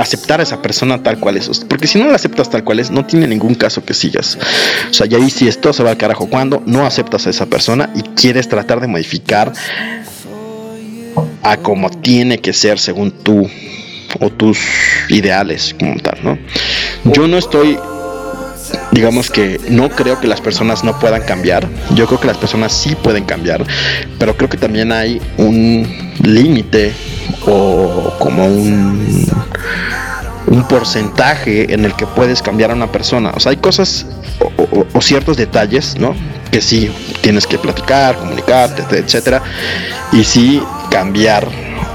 aceptar 0.00 0.40
a 0.40 0.42
esa 0.42 0.62
persona 0.62 1.02
tal 1.02 1.18
cual 1.18 1.36
es. 1.36 1.48
Porque 1.68 1.86
si 1.86 1.98
no 1.98 2.08
la 2.08 2.16
aceptas 2.16 2.50
tal 2.50 2.64
cual 2.64 2.80
es, 2.80 2.90
no 2.90 3.04
tiene 3.04 3.26
ningún 3.26 3.54
caso 3.54 3.84
que 3.84 3.94
sigas. 3.94 4.38
O 4.90 4.94
sea, 4.94 5.06
ya 5.06 5.18
ahí 5.18 5.30
si 5.30 5.48
esto 5.48 5.72
se 5.72 5.82
va 5.82 5.90
al 5.90 5.96
carajo 5.96 6.28
cuando 6.28 6.62
no 6.66 6.86
aceptas 6.86 7.26
a 7.26 7.30
esa 7.30 7.46
persona 7.46 7.90
y 7.94 8.02
quieres 8.02 8.48
tratar 8.48 8.80
de 8.80 8.86
modificar 8.86 9.52
a 11.42 11.56
como 11.58 11.90
tiene 11.90 12.38
que 12.38 12.52
ser 12.52 12.78
según 12.78 13.10
tú 13.10 13.48
o 14.20 14.30
tus 14.30 14.58
ideales 15.08 15.74
como 15.78 15.98
tal, 16.00 16.18
¿no? 16.22 16.38
Yo 17.12 17.28
no 17.28 17.38
estoy 17.38 17.78
digamos 18.92 19.30
que 19.30 19.60
no 19.68 19.88
creo 19.90 20.20
que 20.20 20.26
las 20.26 20.40
personas 20.40 20.84
no 20.84 20.98
puedan 20.98 21.22
cambiar. 21.22 21.68
Yo 21.94 22.06
creo 22.06 22.20
que 22.20 22.26
las 22.26 22.36
personas 22.36 22.72
sí 22.72 22.94
pueden 22.94 23.24
cambiar, 23.24 23.64
pero 24.18 24.36
creo 24.36 24.48
que 24.48 24.56
también 24.56 24.92
hay 24.92 25.20
un 25.36 25.86
límite 26.22 26.92
o 27.46 28.14
como 28.18 28.46
un 28.46 29.26
un 30.46 30.66
porcentaje 30.68 31.72
en 31.72 31.84
el 31.84 31.94
que 31.94 32.06
puedes 32.06 32.42
cambiar 32.42 32.70
a 32.70 32.74
una 32.74 32.90
persona. 32.90 33.32
O 33.34 33.40
sea, 33.40 33.50
hay 33.50 33.56
cosas 33.56 34.06
o, 34.92 35.00
ciertos 35.00 35.36
detalles, 35.36 35.96
¿no? 35.98 36.14
Que 36.50 36.60
sí 36.60 36.90
tienes 37.20 37.46
que 37.46 37.58
platicar, 37.58 38.16
comunicarte, 38.16 38.96
etcétera, 38.96 39.42
y 40.12 40.24
sí 40.24 40.62
cambiar 40.90 41.46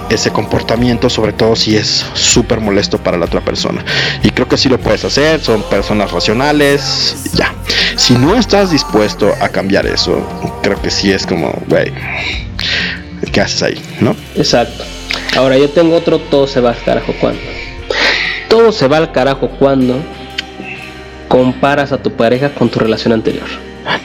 ese 0.10 0.32
comportamiento, 0.32 1.10
sobre 1.10 1.32
todo 1.32 1.56
si 1.56 1.78
es 1.78 2.06
súper 2.14 2.60
molesto 2.60 2.98
para 2.98 3.18
la 3.18 3.26
otra 3.26 3.42
persona. 3.42 3.84
Y 4.24 4.30
creo 4.32 4.48
que 4.48 4.58
sí 4.58 4.68
lo 4.68 4.78
puedes 4.78 5.06
hacer, 5.06 5.42
son 5.42 5.64
personas 5.64 6.12
racionales, 6.12 7.32
ya. 7.34 7.54
Si 7.96 8.14
no 8.14 8.36
estás 8.36 8.72
dispuesto 8.72 9.34
a 9.40 9.50
cambiar 9.50 9.86
eso, 9.86 10.22
creo 10.62 10.82
que 10.82 10.92
sí 10.92 11.12
es 11.12 11.26
como, 11.26 11.54
güey, 11.68 11.94
¿qué 13.32 13.42
haces 13.42 13.64
ahí? 13.64 13.82
¿No? 14.02 14.16
Exacto. 14.36 14.84
Ahora 15.38 15.58
yo 15.58 15.70
tengo 15.70 15.96
otro, 15.96 16.20
todo 16.20 16.46
se 16.46 16.60
va 16.60 16.72
al 16.72 16.84
carajo 16.84 17.14
cuando. 17.20 17.61
Todo 18.52 18.74
se 18.74 18.88
va 18.88 18.98
al 18.98 19.14
carajo 19.14 19.50
cuando 19.58 19.96
comparas 21.30 21.94
a 21.94 22.04
tu 22.04 22.12
pareja 22.12 22.54
con 22.54 22.68
tu 22.68 22.80
relación 22.80 23.14
anterior. 23.14 23.48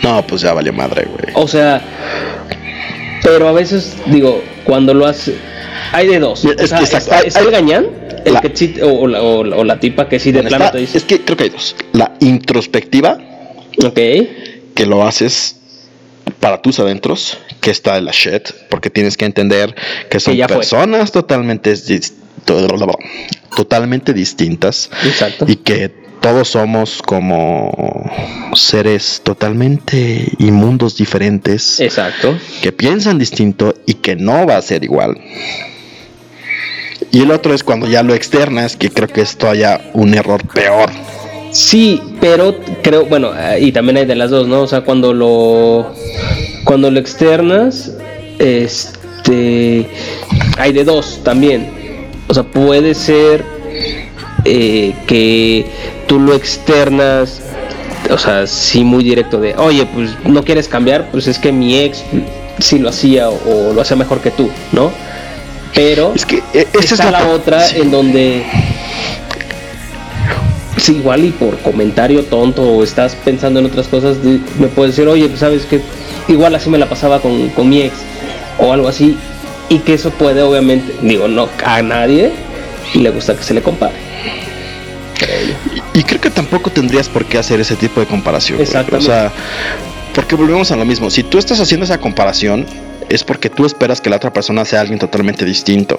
No, 0.05 0.25
pues 0.25 0.43
ya 0.43 0.55
vale 0.55 0.71
madre, 0.71 1.07
güey. 1.07 1.35
O 1.35 1.49
sea, 1.49 1.83
pero 3.25 3.49
a 3.49 3.53
veces 3.53 3.97
digo, 4.07 4.41
cuando 4.65 4.95
lo 4.95 5.05
hace 5.05 5.37
hay 5.93 6.07
de 6.07 6.21
dos. 6.21 6.45
Es, 6.45 6.71
el 7.37 7.51
gañán, 7.51 7.87
el 8.25 8.41
que 8.41 8.83
o, 8.85 9.65
la, 9.65 9.81
tipa 9.81 10.09
que 10.09 10.21
sí 10.21 10.31
de 10.31 10.45
plano 10.45 10.71
te 10.71 10.79
dice. 10.79 10.99
Es 10.99 11.05
que 11.05 11.23
creo 11.23 11.37
que 11.37 11.45
hay 11.45 11.51
dos. 11.51 11.75
La 11.93 12.13
introspectiva. 12.21 13.19
Ok. 13.85 13.99
Que 14.75 14.87
lo 14.87 15.05
haces 15.05 15.57
para 16.39 16.63
tus 16.63 16.79
adentros, 16.79 17.39
que 17.67 17.73
está 17.73 17.99
en 17.99 18.05
la 18.05 18.13
shit, 18.13 18.53
porque 18.71 18.91
tienes 18.91 19.17
que 19.17 19.25
entender 19.25 19.75
que 20.09 20.21
son 20.21 20.39
personas 20.39 21.11
totalmente, 21.11 21.75
totalmente 23.57 24.13
distintas. 24.13 24.89
Exacto. 25.05 25.47
Y 25.49 25.57
que 25.57 25.89
todos 26.21 26.47
somos 26.47 27.03
como 27.03 28.09
seres 28.55 29.21
totalmente 29.25 30.29
inmundos 30.39 30.97
diferentes. 30.97 31.81
Exacto. 31.81 32.39
Que 32.63 32.71
piensan 32.71 33.19
distinto 33.19 33.75
y 33.85 33.95
que 33.95 34.15
no 34.15 34.47
va 34.47 34.59
a 34.59 34.63
ser 34.63 34.85
igual. 34.85 35.21
Y 37.11 37.23
el 37.23 37.33
otro 37.33 37.53
es 37.53 37.65
cuando 37.65 37.89
ya 37.89 38.05
lo 38.05 38.15
externas, 38.15 38.77
que 38.77 38.91
creo 38.91 39.09
que 39.09 39.23
es 39.23 39.37
todavía 39.37 39.91
un 39.93 40.15
error 40.15 40.47
peor. 40.47 40.93
Sí, 41.57 42.03
pero 42.21 42.55
creo, 42.83 43.07
bueno, 43.07 43.33
eh, 43.35 43.61
y 43.63 43.73
también 43.73 43.97
hay 43.97 44.05
de 44.05 44.15
las 44.15 44.29
dos, 44.29 44.47
¿no? 44.47 44.61
O 44.61 44.67
sea, 44.67 44.83
cuando 44.83 45.15
lo 45.15 45.95
cuando 46.65 46.91
lo 46.91 47.01
externas, 47.01 47.93
este 48.39 49.89
hay 50.59 50.73
de 50.75 50.85
dos 50.85 51.21
también. 51.25 51.71
O 52.29 52.35
sea, 52.35 52.43
puede 52.43 52.95
ser 52.95 53.43
eh, 54.45 54.95
que 55.07 55.65
tú 56.07 56.21
lo 56.21 56.35
externas, 56.35 57.41
o 58.11 58.19
sea, 58.19 58.47
sí 58.47 58.85
muy 58.85 59.03
directo 59.03 59.41
de, 59.41 59.55
oye, 59.57 59.87
pues 59.87 60.11
no 60.27 60.45
quieres 60.45 60.69
cambiar, 60.69 61.11
pues 61.11 61.27
es 61.27 61.39
que 61.39 61.53
mi 61.53 61.79
ex 61.79 62.03
sí 62.59 62.79
lo 62.79 62.91
hacía 62.91 63.31
o, 63.31 63.71
o 63.71 63.73
lo 63.73 63.81
hace 63.81 63.97
mejor 63.97 64.21
que 64.21 64.31
tú, 64.31 64.51
¿no? 64.73 64.93
Pero 65.75 66.13
es 66.15 66.27
que 66.27 66.43
e, 66.53 66.67
esa 66.75 66.97
está 66.97 67.07
es 67.07 67.13
la, 67.13 67.29
otra 67.29 67.67
en 67.71 67.91
donde 67.91 68.45
si 70.77 70.97
igual 70.97 71.25
y 71.25 71.31
por 71.31 71.59
comentario 71.59 72.25
tonto 72.25 72.63
o 72.63 72.85
estás 72.85 73.15
pensando 73.15 73.61
en 73.61 73.67
otras 73.67 73.89
cosas, 73.89 74.19
me 74.59 74.69
puedes 74.69 74.97
decir, 74.97 75.09
oye, 75.09 75.29
pues 75.29 75.41
sabes 75.41 75.65
que 75.65 75.81
igual 76.29 76.55
así 76.55 76.69
me 76.71 76.79
la 76.79 76.89
pasaba 76.89 77.21
con, 77.21 77.49
con 77.51 77.69
mi 77.69 77.83
ex 77.83 77.95
o 78.59 78.73
algo 78.73 78.89
así, 78.89 79.17
y 79.69 79.81
que 79.81 79.95
eso 79.95 80.11
puede 80.11 80.43
obviamente, 80.43 80.95
digo, 81.03 81.29
no 81.29 81.49
a 81.65 81.83
nadie 81.83 82.33
le 82.95 83.11
gusta 83.11 83.37
que 83.37 83.43
se 83.43 83.55
le 83.55 83.63
compare. 83.63 83.95
Y, 85.95 86.03
creo 86.03 86.21
que 86.21 86.31
tampoco 86.31 86.71
tendrías 86.71 87.09
por 87.09 87.25
qué 87.25 87.39
hacer 87.39 87.59
ese 87.61 87.75
tipo 87.75 88.01
de 88.01 88.07
comparación. 88.07 88.61
Exactamente. 88.61 89.11
O 89.11 89.11
sea, 89.11 89.33
porque 90.15 90.35
volvemos 90.35 90.71
a 90.71 90.77
lo 90.77 90.85
mismo. 90.85 91.11
Si 91.11 91.23
tú 91.23 91.39
estás 91.39 91.59
haciendo 91.59 91.85
esa 91.85 91.99
comparación, 91.99 92.67
es 93.09 93.25
porque 93.25 93.51
tú 93.51 93.67
esperas 93.67 94.01
que 94.01 94.11
la 94.11 94.17
otra 94.17 94.33
persona 94.33 94.65
sea 94.65 94.81
alguien 94.81 94.99
totalmente 94.99 95.45
distinto. 95.45 95.99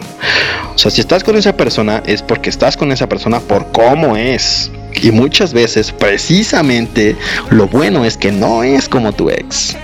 O 0.76 0.78
sea, 0.78 0.92
si 0.92 1.02
estás 1.02 1.24
con 1.24 1.36
esa 1.36 1.56
persona 1.56 2.04
es 2.06 2.22
porque 2.22 2.50
estás 2.50 2.78
con 2.78 2.92
esa 2.92 3.08
persona 3.08 3.40
por 3.40 3.72
cómo 3.72 4.18
es. 4.18 4.72
Y 5.02 5.12
muchas 5.12 5.54
veces, 5.54 5.92
precisamente, 5.92 7.16
lo 7.52 7.68
bueno 7.68 8.04
es 8.04 8.18
que 8.18 8.32
no 8.32 8.64
es 8.64 8.90
como 8.90 9.14
tu 9.14 9.30
ex. 9.30 9.76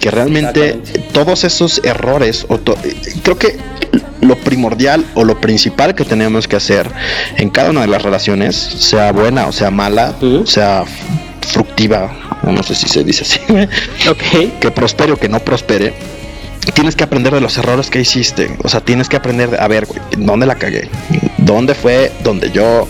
Que 0.00 0.10
realmente 0.10 0.80
todos 1.12 1.44
esos 1.44 1.82
errores, 1.84 2.46
o 2.48 2.58
creo 2.58 3.38
que 3.38 3.58
lo 4.20 4.36
primordial 4.36 5.04
o 5.14 5.24
lo 5.24 5.40
principal 5.40 5.94
que 5.94 6.04
tenemos 6.04 6.48
que 6.48 6.56
hacer 6.56 6.90
en 7.36 7.50
cada 7.50 7.70
una 7.70 7.82
de 7.82 7.88
las 7.88 8.02
relaciones, 8.02 8.56
sea 8.56 9.12
buena 9.12 9.46
o 9.46 9.52
sea 9.52 9.70
mala, 9.70 10.14
sea 10.44 10.84
fructiva, 11.40 12.12
no 12.42 12.62
sé 12.62 12.74
si 12.74 12.88
se 12.88 13.04
dice 13.04 13.24
así, 13.24 13.40
que 14.60 14.70
prospere 14.70 15.12
o 15.12 15.16
que 15.16 15.28
no 15.28 15.40
prospere, 15.40 15.94
tienes 16.78 16.94
que 16.94 17.02
aprender 17.02 17.34
de 17.34 17.40
los 17.40 17.58
errores 17.58 17.90
que 17.90 18.00
hiciste. 18.00 18.56
O 18.62 18.68
sea, 18.68 18.80
tienes 18.80 19.08
que 19.08 19.16
aprender 19.16 19.60
a 19.60 19.66
ver, 19.66 19.88
¿dónde 20.16 20.46
la 20.46 20.54
cagué? 20.54 20.88
¿Dónde 21.36 21.74
fue 21.74 22.12
donde 22.22 22.52
yo 22.52 22.86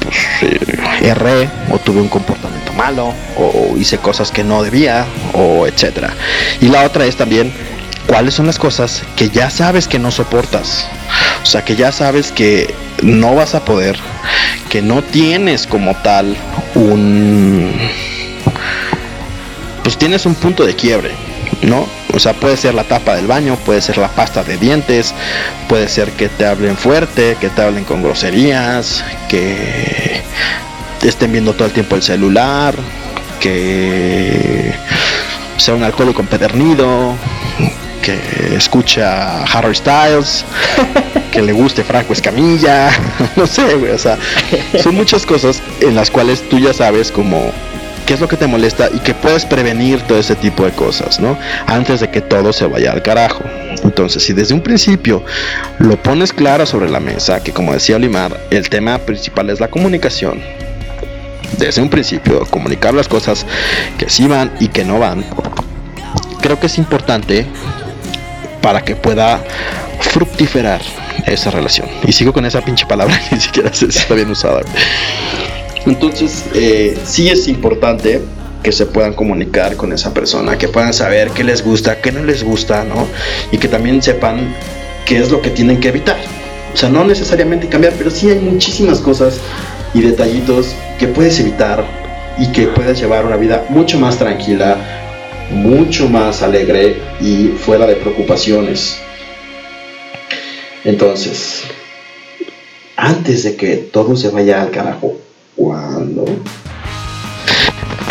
pues, 0.00 0.16
eh, 0.50 0.78
erré 1.02 1.50
o 1.70 1.78
tuve 1.78 2.00
un 2.00 2.08
comportamiento 2.08 2.72
malo 2.72 3.12
o 3.36 3.76
hice 3.76 3.98
cosas 3.98 4.30
que 4.30 4.44
no 4.44 4.62
debía 4.62 5.04
o 5.34 5.66
etcétera? 5.66 6.14
Y 6.62 6.68
la 6.68 6.84
otra 6.84 7.04
es 7.04 7.16
también 7.16 7.52
cuáles 8.06 8.32
son 8.32 8.46
las 8.46 8.58
cosas 8.58 9.02
que 9.14 9.28
ya 9.28 9.50
sabes 9.50 9.88
que 9.88 9.98
no 9.98 10.10
soportas. 10.10 10.88
O 11.42 11.44
sea, 11.44 11.66
que 11.66 11.76
ya 11.76 11.92
sabes 11.92 12.32
que 12.32 12.74
no 13.02 13.34
vas 13.34 13.54
a 13.54 13.62
poder, 13.66 13.98
que 14.70 14.80
no 14.80 15.02
tienes 15.02 15.66
como 15.66 15.94
tal 15.96 16.34
un 16.74 17.74
pues 19.84 19.98
tienes 19.98 20.24
un 20.24 20.34
punto 20.34 20.64
de 20.64 20.74
quiebre, 20.74 21.10
¿no? 21.62 21.86
O 22.14 22.18
sea, 22.18 22.32
puede 22.32 22.56
ser 22.56 22.74
la 22.74 22.84
tapa 22.84 23.14
del 23.14 23.26
baño, 23.26 23.56
puede 23.56 23.82
ser 23.82 23.98
la 23.98 24.08
pasta 24.08 24.42
de 24.42 24.56
dientes, 24.56 25.14
puede 25.68 25.88
ser 25.88 26.10
que 26.12 26.28
te 26.30 26.46
hablen 26.46 26.76
fuerte, 26.76 27.36
que 27.38 27.50
te 27.50 27.62
hablen 27.62 27.84
con 27.84 28.02
groserías, 28.02 29.04
que 29.28 30.22
estén 31.02 31.32
viendo 31.32 31.52
todo 31.52 31.66
el 31.66 31.72
tiempo 31.72 31.96
el 31.96 32.02
celular, 32.02 32.74
que 33.40 34.74
sea 35.58 35.74
un 35.74 35.82
alcohólico 35.82 36.22
empedernido, 36.22 37.14
que 38.00 38.18
escucha 38.56 39.42
Harry 39.44 39.74
Styles, 39.74 40.46
que 41.30 41.42
le 41.42 41.52
guste 41.52 41.84
Franco 41.84 42.14
Escamilla, 42.14 42.90
no 43.36 43.46
sé, 43.46 43.74
güey, 43.74 43.92
o 43.92 43.98
sea, 43.98 44.18
son 44.82 44.94
muchas 44.94 45.26
cosas 45.26 45.62
en 45.80 45.94
las 45.94 46.10
cuales 46.10 46.48
tú 46.48 46.58
ya 46.58 46.72
sabes 46.72 47.12
como 47.12 47.52
qué 48.06 48.14
es 48.14 48.20
lo 48.20 48.28
que 48.28 48.36
te 48.36 48.46
molesta 48.46 48.88
y 48.92 48.98
que 48.98 49.14
puedes 49.14 49.44
prevenir 49.44 50.00
todo 50.02 50.18
ese 50.18 50.34
tipo 50.34 50.64
de 50.64 50.72
cosas, 50.72 51.20
¿no? 51.20 51.38
Antes 51.66 52.00
de 52.00 52.10
que 52.10 52.20
todo 52.20 52.52
se 52.52 52.66
vaya 52.66 52.92
al 52.92 53.02
carajo. 53.02 53.42
Entonces, 53.82 54.22
si 54.22 54.32
desde 54.32 54.54
un 54.54 54.60
principio 54.60 55.22
lo 55.78 56.00
pones 56.02 56.32
claro 56.32 56.66
sobre 56.66 56.90
la 56.90 57.00
mesa, 57.00 57.42
que 57.42 57.52
como 57.52 57.72
decía 57.72 57.96
Olimar, 57.96 58.38
el 58.50 58.68
tema 58.68 58.98
principal 58.98 59.50
es 59.50 59.60
la 59.60 59.68
comunicación, 59.68 60.40
desde 61.58 61.82
un 61.82 61.88
principio, 61.88 62.44
comunicar 62.46 62.94
las 62.94 63.08
cosas 63.08 63.46
que 63.98 64.08
sí 64.08 64.26
van 64.26 64.52
y 64.60 64.68
que 64.68 64.84
no 64.84 64.98
van, 64.98 65.24
creo 66.40 66.58
que 66.58 66.66
es 66.66 66.78
importante 66.78 67.46
para 68.60 68.82
que 68.82 68.96
pueda 68.96 69.42
fructiferar 70.00 70.80
esa 71.26 71.50
relación. 71.50 71.88
Y 72.06 72.12
sigo 72.12 72.32
con 72.32 72.44
esa 72.44 72.60
pinche 72.60 72.86
palabra 72.86 73.18
ni 73.30 73.40
siquiera 73.40 73.72
se 73.72 73.86
está 73.86 74.14
bien 74.14 74.30
usada. 74.30 74.62
Entonces, 75.86 76.44
eh, 76.54 76.96
sí 77.04 77.28
es 77.28 77.48
importante 77.48 78.22
que 78.62 78.72
se 78.72 78.86
puedan 78.86 79.12
comunicar 79.12 79.76
con 79.76 79.92
esa 79.92 80.14
persona, 80.14 80.56
que 80.56 80.68
puedan 80.68 80.94
saber 80.94 81.30
qué 81.30 81.44
les 81.44 81.62
gusta, 81.62 82.00
qué 82.00 82.10
no 82.10 82.24
les 82.24 82.42
gusta, 82.42 82.84
¿no? 82.84 83.06
Y 83.52 83.58
que 83.58 83.68
también 83.68 84.02
sepan 84.02 84.54
qué 85.04 85.18
es 85.18 85.30
lo 85.30 85.42
que 85.42 85.50
tienen 85.50 85.80
que 85.80 85.88
evitar. 85.88 86.16
O 86.72 86.76
sea, 86.76 86.88
no 86.88 87.04
necesariamente 87.04 87.68
cambiar, 87.68 87.92
pero 87.98 88.10
sí 88.10 88.30
hay 88.30 88.38
muchísimas 88.38 89.00
cosas 89.00 89.38
y 89.92 90.00
detallitos 90.00 90.74
que 90.98 91.06
puedes 91.06 91.38
evitar 91.38 91.84
y 92.38 92.50
que 92.52 92.66
puedes 92.68 92.98
llevar 92.98 93.26
una 93.26 93.36
vida 93.36 93.66
mucho 93.68 93.98
más 93.98 94.18
tranquila, 94.18 94.76
mucho 95.50 96.08
más 96.08 96.42
alegre 96.42 96.96
y 97.20 97.48
fuera 97.48 97.86
de 97.86 97.96
preocupaciones. 97.96 98.98
Entonces, 100.84 101.62
antes 102.96 103.44
de 103.44 103.56
que 103.56 103.76
todo 103.76 104.16
se 104.16 104.30
vaya 104.30 104.62
al 104.62 104.70
carajo, 104.70 105.18
cuando 105.56 106.24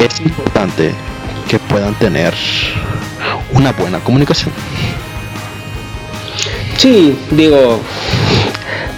es 0.03 0.19
importante 0.21 0.91
que 1.49 1.59
puedan 1.59 1.93
tener 1.95 2.33
una 3.53 3.71
buena 3.71 3.99
comunicación. 3.99 4.51
Sí, 6.77 7.17
digo, 7.31 7.79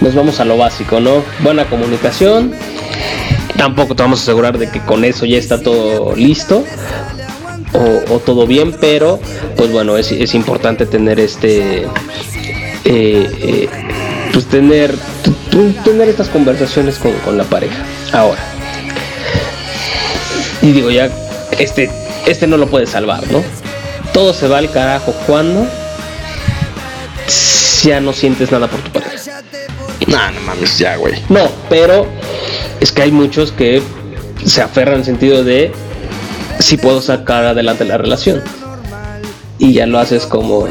nos 0.02 0.16
vamos 0.16 0.40
a 0.40 0.46
lo 0.46 0.58
básico, 0.58 1.00
¿no? 1.00 1.24
Buena 1.40 1.66
comunicación. 1.66 2.54
Tampoco 3.58 3.96
te 3.96 4.04
vamos 4.04 4.20
a 4.20 4.24
asegurar 4.24 4.58
de 4.58 4.70
que 4.70 4.80
con 4.82 5.06
eso 5.06 5.26
ya 5.26 5.38
está 5.38 5.62
todo 5.62 6.16
listo 6.16 6.64
o, 8.10 8.20
todo 8.20 8.48
bien, 8.48 8.76
pero 8.80 9.20
pues 9.58 9.72
bueno, 9.72 9.98
es, 9.98 10.34
importante 10.34 10.86
tener 10.86 11.20
este, 11.20 11.84
eh, 11.84 11.90
eh, 12.86 13.70
pues 14.36 14.48
tener 14.48 14.94
tener 15.86 16.10
estas 16.10 16.28
conversaciones 16.28 17.00
con, 17.00 17.38
la 17.38 17.46
pareja. 17.46 17.78
Ahora, 18.12 18.42
y 20.62 20.74
digo 20.74 20.92
ya, 20.92 21.10
este, 21.58 21.90
este 22.28 22.46
no 22.46 22.58
lo 22.58 22.68
puede 22.68 22.86
salvar, 22.86 23.26
¿no? 23.32 23.42
Todo 24.12 24.34
se 24.34 24.50
va 24.50 24.58
al 24.58 24.70
carajo 24.70 25.14
cuando 25.26 25.66
ya 27.82 28.02
no 28.02 28.12
sientes 28.12 28.52
nada 28.52 28.68
por 28.68 28.82
tu 28.82 28.92
pareja. 28.92 29.42
No, 30.06 30.32
no 30.32 30.42
mames, 30.42 30.78
ya, 30.78 30.98
güey. 30.98 31.14
No, 31.30 31.50
pero 31.70 32.06
es 32.82 32.92
que 32.92 33.04
hay 33.04 33.12
muchos 33.14 33.54
que 33.54 33.82
se 34.46 34.62
aferran 34.62 34.96
en 34.96 35.06
sentido 35.06 35.46
de 35.46 35.72
si 36.60 36.76
puedo 36.76 37.02
sacar 37.02 37.46
adelante 37.46 37.86
la 37.86 37.98
relación. 37.98 38.44
Y 39.60 39.72
ya 39.72 39.86
lo 39.86 39.98
haces 39.98 40.26
como 40.26 40.68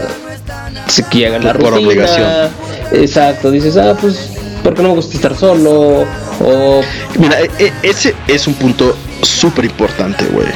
si 0.89 1.03
quieren 1.05 1.45
la 1.45 1.55
rutina. 1.55 1.71
Por 1.71 1.79
obligación. 1.79 2.64
Exacto, 2.93 3.51
dices, 3.51 3.77
ah, 3.77 3.97
pues 4.01 4.31
porque 4.65 4.83
no 4.83 4.89
me 4.89 4.95
gusta 4.95 5.15
estar 5.15 5.37
solo. 5.37 6.07
O... 6.41 6.81
Mira, 7.19 7.41
e, 7.41 7.51
e, 7.59 7.73
ese 7.83 8.15
es 8.27 8.47
un 8.47 8.55
punto 8.55 8.97
súper 9.23 9.67
importante, 9.67 10.25
güey. 10.25 10.49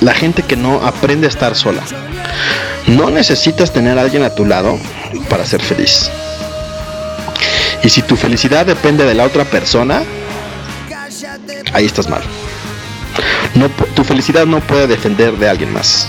La 0.00 0.14
gente 0.14 0.42
que 0.42 0.56
no 0.56 0.82
aprende 0.84 1.26
a 1.26 1.30
estar 1.30 1.54
sola. 1.54 1.82
No 2.86 3.10
necesitas 3.10 3.72
tener 3.72 3.98
a 3.98 4.02
alguien 4.02 4.24
a 4.24 4.30
tu 4.30 4.46
lado 4.46 4.78
para 5.28 5.44
ser 5.44 5.62
feliz. 5.62 6.10
Y 7.82 7.90
si 7.90 8.00
tu 8.02 8.16
felicidad 8.16 8.64
depende 8.64 9.04
de 9.04 9.14
la 9.14 9.24
otra 9.24 9.44
persona, 9.44 10.02
ahí 11.74 11.84
estás 11.84 12.08
mal. 12.08 12.22
No, 13.54 13.68
tu 13.94 14.02
felicidad 14.02 14.46
no 14.46 14.60
puede 14.60 14.86
defender 14.86 15.36
de 15.36 15.48
alguien 15.48 15.72
más 15.72 16.08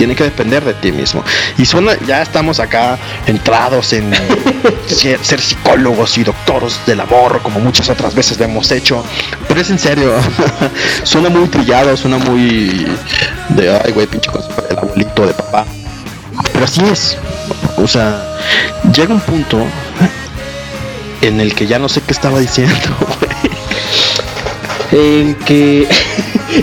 tiene 0.00 0.16
que 0.16 0.24
depender 0.24 0.64
de 0.64 0.72
ti 0.72 0.92
mismo. 0.92 1.22
Y 1.58 1.66
suena, 1.66 1.94
ya 2.06 2.22
estamos 2.22 2.58
acá 2.58 2.98
entrados 3.26 3.92
en 3.92 4.10
ser, 4.86 5.40
psicólogos 5.42 6.16
y 6.16 6.24
doctores 6.24 6.80
del 6.86 7.00
amor, 7.00 7.42
como 7.42 7.60
muchas 7.60 7.90
otras 7.90 8.14
veces 8.14 8.38
lo 8.38 8.46
hemos 8.46 8.70
hecho. 8.70 9.04
Pero 9.46 9.60
es 9.60 9.68
en 9.68 9.78
serio, 9.78 10.14
suena 11.02 11.28
muy 11.28 11.46
trillado, 11.48 11.94
suena 11.98 12.16
muy 12.16 12.86
de, 13.50 13.78
ay, 13.84 13.92
güey, 13.92 14.06
pinche 14.06 14.30
cosa, 14.30 14.48
el 14.70 14.78
abuelito 14.78 15.26
de 15.26 15.34
papá. 15.34 15.66
Pero 16.50 16.64
así 16.64 16.80
es. 16.90 17.18
O 17.76 17.86
sea, 17.86 18.38
llega 18.94 19.12
un 19.12 19.20
punto 19.20 19.58
en 21.20 21.42
el 21.42 21.54
que 21.54 21.66
ya 21.66 21.78
no 21.78 21.90
sé 21.90 22.00
qué 22.00 22.12
estaba 22.12 22.38
diciendo, 22.38 22.74
En 24.92 25.34
que 25.34 25.86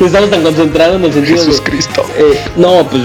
estamos 0.01 0.31
tan 0.31 0.41
concentrados 0.41 0.95
en 0.95 1.05
el 1.05 1.13
sentido 1.13 1.37
Jesús 1.37 1.61
Cristo. 1.63 2.03
Eh, 2.17 2.37
no, 2.57 2.85
pues 2.89 3.03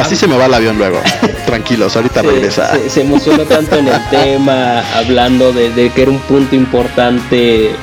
Así 0.00 0.16
se 0.16 0.26
me 0.26 0.36
va 0.36 0.46
el 0.46 0.54
avión 0.54 0.78
luego. 0.78 1.02
Tranquilos, 1.46 1.96
ahorita 1.96 2.22
regresa. 2.22 2.72
Se, 2.88 3.02
emocionó 3.02 3.44
tanto 3.44 3.76
en 3.76 3.88
el 3.88 4.08
tema, 4.08 4.82
hablando 4.94 5.52
de, 5.52 5.90
que 5.94 6.02
era 6.02 6.10
un 6.10 6.20
punto 6.20 6.56
importante. 6.56 7.74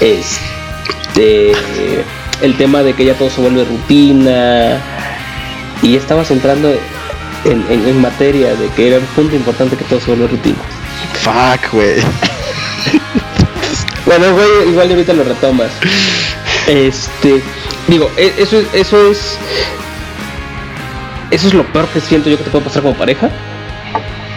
Este. 0.00 1.52
El 2.40 2.56
tema 2.56 2.82
de 2.82 2.94
que 2.94 3.04
ya 3.04 3.14
todo 3.14 3.30
se 3.30 3.40
vuelve 3.40 3.64
rutina. 3.64 4.80
Y 5.82 5.96
estabas 5.96 6.30
entrando 6.30 6.72
en, 7.44 8.00
materia 8.00 8.54
de 8.54 8.68
que 8.70 8.88
era 8.88 8.98
un 8.98 9.06
punto 9.06 9.34
importante 9.34 9.76
que 9.76 9.84
todo 9.84 10.00
se 10.00 10.06
vuelve 10.06 10.28
rutina. 10.28 10.58
Fuck, 11.14 11.72
güey. 11.72 11.96
bueno, 14.06 14.34
güey, 14.34 14.70
igual 14.70 14.90
ahorita 14.90 15.12
lo 15.12 15.24
retomas. 15.24 15.70
Este. 16.66 17.42
Digo, 17.88 18.10
eso, 18.16 18.62
eso 18.74 19.10
es 19.10 19.38
eso 21.30 21.48
es 21.48 21.54
lo 21.54 21.64
peor 21.72 21.86
que 21.88 22.00
siento 22.00 22.30
yo 22.30 22.38
que 22.38 22.44
te 22.44 22.50
puede 22.50 22.64
pasar 22.64 22.82
como 22.82 22.94
pareja. 22.94 23.30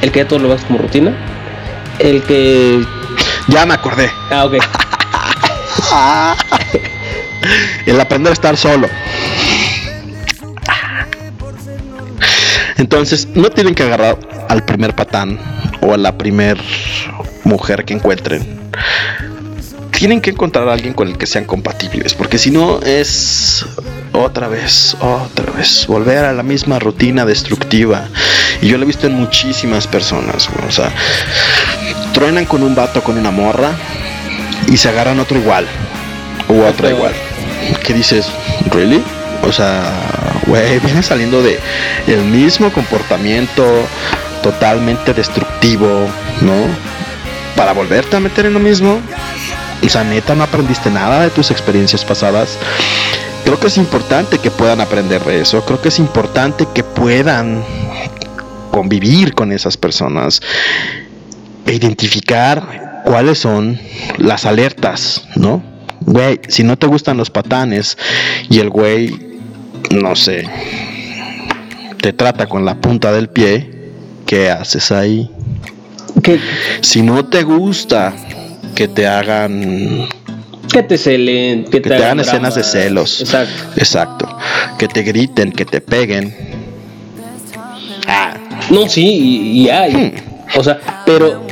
El 0.02 0.12
que 0.12 0.20
ya 0.20 0.28
todo 0.28 0.40
lo 0.40 0.50
ves 0.50 0.62
como 0.64 0.80
rutina. 0.80 1.16
El 2.00 2.24
que. 2.24 2.86
Ya 3.48 3.66
me 3.66 3.74
acordé. 3.74 4.10
Ah, 4.30 4.46
ok. 4.46 4.56
el 7.86 8.00
aprender 8.00 8.32
a 8.32 8.34
estar 8.34 8.58
solo. 8.58 8.88
Entonces, 12.78 13.28
no 13.36 13.50
tienen 13.52 13.76
que 13.76 13.84
agarrar 13.84 14.18
al 14.50 14.66
primer 14.66 14.96
patán 14.96 15.40
o 15.82 15.94
a 15.94 15.98
la 15.98 16.18
primer 16.18 16.58
mujer 17.44 17.86
que 17.86 17.94
encuentren. 17.94 18.60
Tienen 19.92 20.20
que 20.20 20.32
encontrar 20.32 20.68
a 20.68 20.74
alguien 20.74 20.94
con 20.94 21.08
el 21.08 21.18
que 21.18 21.28
sean 21.28 21.46
compatibles, 21.46 22.16
porque 22.16 22.40
si 22.40 22.50
no 22.50 22.82
es 22.82 23.66
otra 24.14 24.48
vez, 24.48 24.96
otra 25.00 25.52
vez, 25.52 25.86
volver 25.88 26.26
a 26.26 26.34
la 26.34 26.44
misma 26.44 26.80
rutina 26.80 27.26
destructiva. 27.26 28.04
Y 28.62 28.68
yo 28.68 28.78
lo 28.78 28.84
he 28.84 28.88
visto 28.88 29.08
en 29.08 29.14
muchísimas 29.14 29.88
personas, 29.88 30.50
o 30.68 30.72
sea, 30.72 30.92
truenan 32.14 32.46
con 32.46 32.64
un 32.64 32.76
vato, 32.76 33.04
con 33.04 33.18
una 33.18 33.32
morra, 33.32 33.72
y 34.68 34.78
se 34.78 34.90
agarran 34.90 35.20
otro 35.20 35.38
igual, 35.38 35.66
o 36.48 36.66
otra 36.66 36.90
igual. 36.90 37.14
¿Qué 37.84 37.94
dices? 37.94 38.28
¿Really? 38.72 39.04
O 39.44 39.52
sea, 39.52 39.92
güey, 40.46 40.80
viene 40.80 41.02
saliendo 41.02 41.42
de 41.42 41.60
el 42.08 42.22
mismo 42.26 42.72
comportamiento 42.72 43.66
totalmente 44.44 45.14
destructivo, 45.14 46.08
¿no? 46.42 46.54
Para 47.56 47.74
volverte 47.74 48.16
a 48.16 48.20
meter 48.20 48.46
en 48.46 48.54
lo 48.54 48.60
mismo. 48.60 49.00
O 49.84 49.90
sea, 49.90 50.04
neta, 50.04 50.36
no 50.36 50.44
aprendiste 50.44 50.92
nada 50.92 51.22
de 51.22 51.30
tus 51.32 51.50
experiencias 51.50 52.06
pasadas. 52.06 52.58
Creo 53.52 53.60
que 53.60 53.68
es 53.68 53.78
importante 53.78 54.38
que 54.38 54.50
puedan 54.50 54.80
aprender 54.80 55.22
de 55.26 55.42
eso. 55.42 55.62
Creo 55.66 55.82
que 55.82 55.90
es 55.90 56.00
importante 56.00 56.66
que 56.74 56.86
puedan 56.86 57.62
convivir 58.72 59.34
con 59.34 59.52
esas 59.52 59.76
personas 59.76 60.42
e 61.66 61.74
identificar 61.74 63.02
cuáles 63.04 63.40
son 63.40 63.78
las 64.20 64.46
alertas, 64.46 65.28
¿no? 65.36 65.62
Güey, 66.00 66.40
si 66.48 66.64
no 66.64 66.78
te 66.78 66.88
gustan 66.88 67.18
los 67.18 67.30
patanes 67.30 67.98
y 68.50 68.60
el 68.60 68.70
güey, 68.70 69.42
no 69.90 70.16
sé, 70.16 70.50
te 72.02 72.14
trata 72.14 72.48
con 72.48 72.64
la 72.64 72.76
punta 72.80 73.12
del 73.12 73.28
pie, 73.28 73.92
¿qué 74.26 74.50
haces 74.50 74.94
ahí? 74.94 75.30
¿Qué? 76.24 76.40
Si 76.80 77.02
no 77.02 77.26
te 77.26 77.44
gusta 77.44 78.14
que 78.76 78.88
te 78.88 79.06
hagan 79.08 80.08
que 80.72 80.84
te 80.84 80.98
celen, 80.98 81.66
que, 81.66 81.82
te, 81.82 81.94
hagan 81.94 82.20
escenas 82.20 82.56
de 82.56 82.64
celos. 82.64 83.22
Exacto. 83.22 83.64
Exacto. 83.76 84.38
Que 84.78 84.88
te 84.88 85.04
griten, 85.04 85.52
que 85.52 85.66
te 85.66 85.82
peguen. 85.82 86.36
Ah. 88.08 88.34
No, 88.70 88.88
sí, 88.88 89.04
y, 89.54 89.70
hay. 89.70 89.94
Hmm. 89.94 90.60
O 90.60 90.64
sea, 90.64 90.80
pero. 91.06 91.46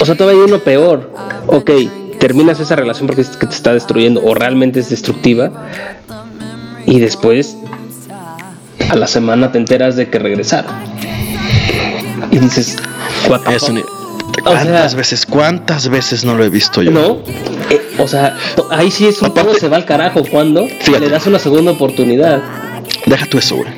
O 0.00 0.04
sea, 0.04 0.16
todavía 0.16 0.42
hay 0.42 0.48
uno 0.48 0.58
peor. 0.60 1.12
Ok, 1.46 1.70
terminas 2.18 2.60
esa 2.60 2.76
relación 2.76 3.06
porque 3.06 3.24
te 3.24 3.46
está 3.46 3.72
destruyendo 3.72 4.22
o 4.24 4.34
realmente 4.34 4.80
es 4.80 4.90
destructiva. 4.90 5.68
Y 6.86 7.00
después, 7.00 7.56
a 8.90 8.96
la 8.96 9.06
semana 9.06 9.52
te 9.52 9.58
enteras 9.58 9.96
de 9.96 10.08
que 10.08 10.18
regresaron. 10.18 10.72
Y 12.30 12.38
dices, 12.38 12.76
¿Cuántas 14.42 14.94
veces, 14.94 15.26
cuántas 15.26 15.88
veces 15.88 16.24
no 16.24 16.34
lo 16.34 16.44
he 16.44 16.48
visto 16.48 16.82
yo? 16.82 16.90
No, 16.90 17.22
eh, 17.70 17.94
o 17.98 18.06
sea, 18.06 18.36
ahí 18.70 18.90
sí 18.90 19.06
es 19.06 19.20
un 19.22 19.34
todo 19.34 19.54
se 19.54 19.68
va 19.68 19.76
al 19.76 19.84
carajo 19.84 20.22
cuando 20.30 20.66
le 20.66 21.08
das 21.08 21.26
una 21.26 21.38
segunda 21.38 21.72
oportunidad. 21.72 22.42
Deja 23.06 23.26
tú 23.26 23.38
eso, 23.38 23.56
güey. 23.56 23.70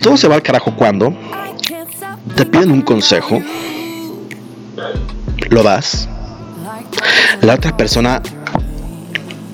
Todo 0.00 0.16
se 0.16 0.28
va 0.28 0.36
al 0.36 0.42
carajo 0.42 0.74
cuando 0.74 1.14
te 2.34 2.46
piden 2.46 2.70
un 2.70 2.82
consejo, 2.82 3.42
lo 5.50 5.62
das, 5.62 6.08
la 7.42 7.54
otra 7.54 7.76
persona 7.76 8.22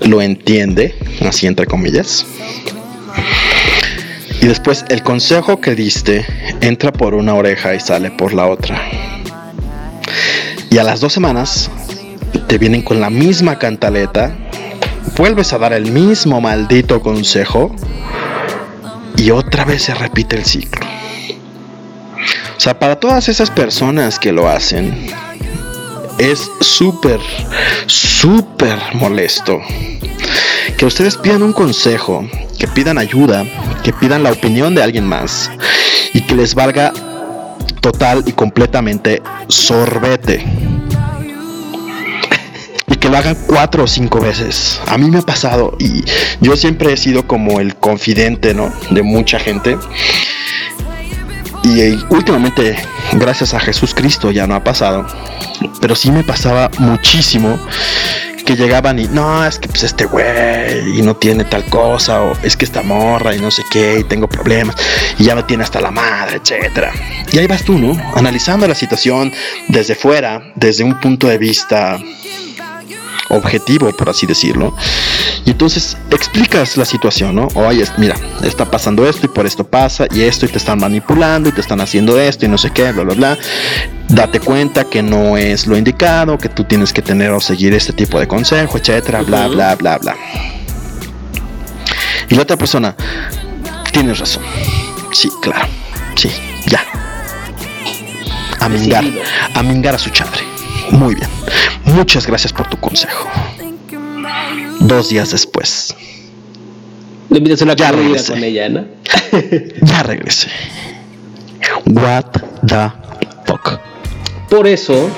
lo 0.02 0.22
entiende, 0.22 0.94
así 1.26 1.46
entre 1.46 1.66
comillas, 1.66 2.26
y 4.40 4.46
después 4.46 4.84
el 4.88 5.02
consejo 5.02 5.60
que 5.60 5.74
diste 5.74 6.24
entra 6.60 6.92
por 6.92 7.14
una 7.14 7.34
oreja 7.34 7.74
y 7.74 7.80
sale 7.80 8.10
por 8.12 8.32
la 8.32 8.46
otra. 8.46 8.80
Y 10.76 10.78
a 10.78 10.84
las 10.84 11.00
dos 11.00 11.14
semanas 11.14 11.70
te 12.48 12.58
vienen 12.58 12.82
con 12.82 13.00
la 13.00 13.08
misma 13.08 13.58
cantaleta, 13.58 14.36
vuelves 15.16 15.54
a 15.54 15.58
dar 15.58 15.72
el 15.72 15.90
mismo 15.90 16.38
maldito 16.42 17.00
consejo 17.00 17.74
y 19.16 19.30
otra 19.30 19.64
vez 19.64 19.84
se 19.84 19.94
repite 19.94 20.36
el 20.36 20.44
ciclo. 20.44 20.84
O 22.58 22.60
sea, 22.60 22.78
para 22.78 23.00
todas 23.00 23.30
esas 23.30 23.50
personas 23.50 24.18
que 24.18 24.32
lo 24.32 24.50
hacen, 24.50 25.06
es 26.18 26.50
súper, 26.60 27.20
súper 27.86 28.78
molesto 28.96 29.62
que 30.76 30.84
ustedes 30.84 31.16
pidan 31.16 31.42
un 31.42 31.54
consejo, 31.54 32.28
que 32.58 32.68
pidan 32.68 32.98
ayuda, 32.98 33.46
que 33.82 33.94
pidan 33.94 34.22
la 34.22 34.32
opinión 34.32 34.74
de 34.74 34.82
alguien 34.82 35.06
más 35.06 35.50
y 36.12 36.20
que 36.20 36.34
les 36.34 36.54
valga 36.54 36.92
total 37.92 38.24
y 38.26 38.32
completamente 38.32 39.22
sorbete. 39.46 40.44
Y 42.88 42.96
que 42.96 43.08
lo 43.08 43.16
hagan 43.16 43.36
cuatro 43.46 43.84
o 43.84 43.86
cinco 43.86 44.18
veces. 44.18 44.80
A 44.88 44.98
mí 44.98 45.08
me 45.08 45.18
ha 45.18 45.22
pasado 45.22 45.76
y 45.78 46.02
yo 46.40 46.56
siempre 46.56 46.92
he 46.92 46.96
sido 46.96 47.28
como 47.28 47.60
el 47.60 47.76
confidente, 47.76 48.54
¿no? 48.54 48.72
De 48.90 49.04
mucha 49.04 49.38
gente. 49.38 49.78
Y 51.62 51.80
eh, 51.80 51.98
últimamente, 52.10 52.74
gracias 53.12 53.54
a 53.54 53.60
Jesús 53.60 53.94
Cristo, 53.94 54.32
ya 54.32 54.48
no 54.48 54.56
ha 54.56 54.64
pasado. 54.64 55.06
Pero 55.80 55.94
sí 55.94 56.10
me 56.10 56.24
pasaba 56.24 56.72
muchísimo 56.78 57.56
que 58.46 58.56
llegaban 58.56 58.98
y 58.98 59.08
no, 59.08 59.44
es 59.44 59.58
que 59.58 59.68
pues 59.68 59.82
este 59.82 60.06
güey 60.06 60.98
y 60.98 61.02
no 61.02 61.16
tiene 61.16 61.44
tal 61.44 61.64
cosa, 61.66 62.22
o 62.22 62.32
es 62.42 62.56
que 62.56 62.64
esta 62.64 62.82
morra 62.82 63.34
y 63.34 63.40
no 63.40 63.50
sé 63.50 63.62
qué, 63.70 63.98
y 63.98 64.04
tengo 64.04 64.28
problemas, 64.28 64.76
y 65.18 65.24
ya 65.24 65.34
no 65.34 65.44
tiene 65.44 65.64
hasta 65.64 65.80
la 65.80 65.90
madre, 65.90 66.40
etcétera. 66.42 66.92
Y 67.32 67.38
ahí 67.38 67.46
vas 67.46 67.64
tú, 67.64 67.76
¿no? 67.76 68.00
Analizando 68.14 68.66
la 68.68 68.74
situación 68.74 69.32
desde 69.68 69.96
fuera, 69.96 70.52
desde 70.54 70.84
un 70.84 70.98
punto 71.00 71.26
de 71.26 71.38
vista 71.38 71.98
objetivo, 73.28 73.90
por 73.92 74.08
así 74.08 74.26
decirlo. 74.26 74.74
Y 75.46 75.52
entonces 75.52 75.96
explicas 76.10 76.76
la 76.76 76.84
situación, 76.84 77.36
¿no? 77.36 77.46
Oye, 77.54 77.84
mira, 77.98 78.16
está 78.42 78.64
pasando 78.64 79.08
esto 79.08 79.26
y 79.26 79.28
por 79.28 79.46
esto 79.46 79.64
pasa 79.64 80.06
y 80.10 80.22
esto 80.22 80.44
y 80.44 80.48
te 80.48 80.58
están 80.58 80.80
manipulando 80.80 81.48
y 81.48 81.52
te 81.52 81.60
están 81.60 81.80
haciendo 81.80 82.18
esto 82.20 82.46
y 82.46 82.48
no 82.48 82.58
sé 82.58 82.72
qué, 82.72 82.90
bla, 82.90 83.04
bla, 83.04 83.14
bla. 83.14 83.38
Date 84.08 84.40
cuenta 84.40 84.84
que 84.84 85.02
no 85.02 85.36
es 85.36 85.68
lo 85.68 85.78
indicado, 85.78 86.36
que 86.36 86.48
tú 86.48 86.64
tienes 86.64 86.92
que 86.92 87.00
tener 87.00 87.30
o 87.30 87.40
seguir 87.40 87.74
este 87.74 87.92
tipo 87.92 88.18
de 88.18 88.26
consejo, 88.26 88.76
etcétera, 88.76 89.22
bla, 89.22 89.46
bla, 89.46 89.76
bla, 89.76 89.98
bla. 89.98 90.16
Y 92.28 92.34
la 92.34 92.42
otra 92.42 92.56
persona, 92.56 92.96
tienes 93.92 94.18
razón. 94.18 94.42
Sí, 95.12 95.30
claro. 95.40 95.68
Sí, 96.16 96.28
ya. 96.66 96.84
A 98.58 98.68
mingar, 98.68 99.04
a 99.54 99.62
mingar 99.62 99.94
a 99.94 99.98
su 99.98 100.10
chadre. 100.10 100.42
Muy 100.90 101.14
bien. 101.14 101.28
Muchas 101.84 102.26
gracias 102.26 102.52
por 102.52 102.68
tu 102.68 102.78
consejo. 102.80 103.28
Dos 104.80 105.08
días 105.08 105.30
después. 105.30 105.94
Le 107.30 107.38
invitas 107.38 107.62
una 107.62 107.74
ya 107.74 107.92
regresé. 107.92 108.32
con 108.32 108.44
ella, 108.44 108.68
¿no? 108.68 108.84
ya 109.82 110.02
regresé. 110.02 110.48
What 111.86 112.26
the 112.66 112.90
fuck. 113.46 113.80
Por 114.48 114.66
eso, 114.66 115.10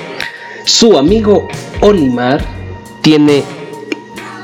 su 0.65 0.97
amigo 0.97 1.47
Olimar 1.81 2.43
tiene 3.01 3.43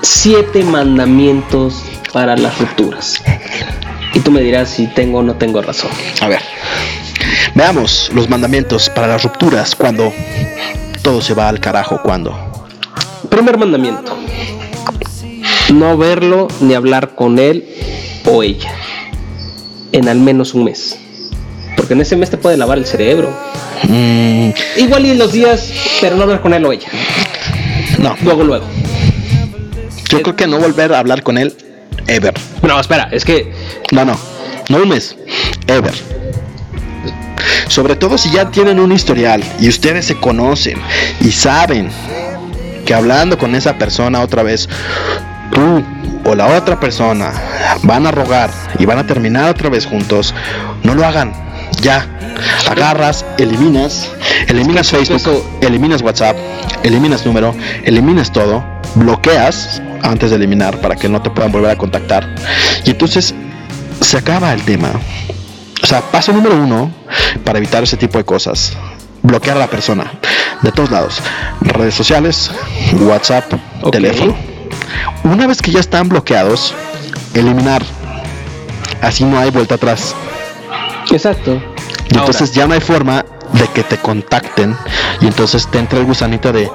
siete 0.01 0.63
mandamientos 0.63 1.83
para 2.13 2.35
las 2.37 2.57
rupturas. 2.59 3.21
Y 4.13 4.19
tú 4.19 4.31
me 4.31 4.41
dirás 4.41 4.69
si 4.69 4.87
tengo 4.87 5.19
o 5.19 5.23
no 5.23 5.35
tengo 5.35 5.61
razón. 5.61 5.91
A 6.21 6.27
ver. 6.27 6.41
Veamos 7.55 8.11
los 8.13 8.29
mandamientos 8.29 8.89
para 8.89 9.07
las 9.07 9.23
rupturas 9.23 9.75
cuando 9.75 10.13
todo 11.01 11.21
se 11.21 11.33
va 11.33 11.49
al 11.49 11.59
carajo 11.59 12.01
cuando. 12.03 12.33
Primer 13.29 13.57
mandamiento. 13.57 14.17
No 15.73 15.97
verlo 15.97 16.47
ni 16.61 16.73
hablar 16.73 17.15
con 17.15 17.39
él 17.39 17.67
o 18.25 18.43
ella. 18.43 18.71
En 19.91 20.07
al 20.07 20.19
menos 20.19 20.53
un 20.53 20.65
mes. 20.65 20.97
Porque 21.75 21.93
en 21.93 22.01
ese 22.01 22.15
mes 22.15 22.29
te 22.29 22.37
puede 22.37 22.57
lavar 22.57 22.77
el 22.77 22.85
cerebro. 22.85 23.29
Mm. 23.83 24.49
Igual 24.77 25.05
y 25.05 25.11
en 25.11 25.19
los 25.19 25.31
días, 25.31 25.71
pero 26.01 26.15
no 26.15 26.23
hablar 26.23 26.41
con 26.41 26.53
él 26.53 26.65
o 26.65 26.71
ella. 26.71 26.87
No. 27.99 28.15
Luego, 28.23 28.43
luego. 28.43 28.65
Yo 30.09 30.21
creo 30.21 30.35
que 30.35 30.47
no 30.47 30.59
volver 30.59 30.93
a 30.93 30.99
hablar 30.99 31.23
con 31.23 31.37
él 31.37 31.55
ever. 32.07 32.33
No, 32.61 32.79
espera, 32.79 33.09
es 33.11 33.25
que. 33.25 33.51
No, 33.91 34.05
no. 34.05 34.17
No 34.69 34.77
un 34.77 34.89
mes. 34.89 35.15
Ever. 35.67 35.93
Sobre 37.67 37.95
todo 37.95 38.17
si 38.17 38.31
ya 38.31 38.51
tienen 38.51 38.79
un 38.79 38.91
historial 38.91 39.43
y 39.59 39.67
ustedes 39.67 40.05
se 40.05 40.15
conocen 40.15 40.77
y 41.21 41.31
saben 41.31 41.89
que 42.85 42.93
hablando 42.93 43.37
con 43.37 43.55
esa 43.55 43.77
persona 43.77 44.21
otra 44.21 44.43
vez, 44.43 44.69
tú 45.51 45.83
o 46.25 46.35
la 46.35 46.47
otra 46.57 46.79
persona 46.79 47.31
van 47.83 48.07
a 48.07 48.11
rogar 48.11 48.49
y 48.79 48.85
van 48.85 48.99
a 48.99 49.07
terminar 49.07 49.49
otra 49.49 49.69
vez 49.69 49.85
juntos, 49.85 50.33
no 50.83 50.95
lo 50.95 51.05
hagan. 51.05 51.33
Ya, 51.81 52.07
agarras, 52.69 53.25
eliminas, 53.37 54.11
eliminas 54.47 54.89
Facebook, 54.89 55.43
eliminas 55.61 56.01
WhatsApp, 56.01 56.37
eliminas 56.83 57.25
número, 57.25 57.53
eliminas 57.83 58.31
todo, 58.31 58.63
bloqueas 58.95 59.81
antes 60.01 60.29
de 60.29 60.37
eliminar 60.37 60.79
para 60.79 60.95
que 60.95 61.09
no 61.09 61.21
te 61.21 61.29
puedan 61.29 61.51
volver 61.51 61.71
a 61.71 61.77
contactar. 61.77 62.27
Y 62.85 62.91
entonces 62.91 63.33
se 64.01 64.17
acaba 64.17 64.53
el 64.53 64.63
tema. 64.63 64.89
O 65.83 65.87
sea, 65.87 66.01
paso 66.01 66.31
número 66.33 66.55
uno 66.55 66.91
para 67.43 67.59
evitar 67.59 67.83
ese 67.83 67.97
tipo 67.97 68.17
de 68.17 68.23
cosas. 68.23 68.73
Bloquear 69.21 69.57
a 69.57 69.61
la 69.61 69.67
persona. 69.67 70.11
De 70.61 70.71
todos 70.71 70.91
lados. 70.91 71.21
Redes 71.61 71.93
sociales, 71.93 72.51
WhatsApp, 72.93 73.51
teléfono. 73.91 74.54
Una 75.23 75.47
vez 75.47 75.61
que 75.61 75.71
ya 75.71 75.79
están 75.79 76.09
bloqueados, 76.09 76.73
eliminar. 77.33 77.83
Así 79.01 79.23
no 79.23 79.37
hay 79.39 79.51
vuelta 79.51 79.75
atrás. 79.75 80.15
Exacto. 81.11 81.61
Y 82.09 82.17
entonces 82.17 82.51
ya 82.51 82.67
no 82.67 82.73
hay 82.73 82.81
forma 82.81 83.25
de 83.53 83.67
que 83.69 83.83
te 83.83 83.97
contacten 83.97 84.75
y 85.21 85.27
entonces 85.27 85.67
te 85.69 85.79
entra 85.79 85.99
el 85.99 86.05
gusanito 86.05 86.51
de 86.51 86.69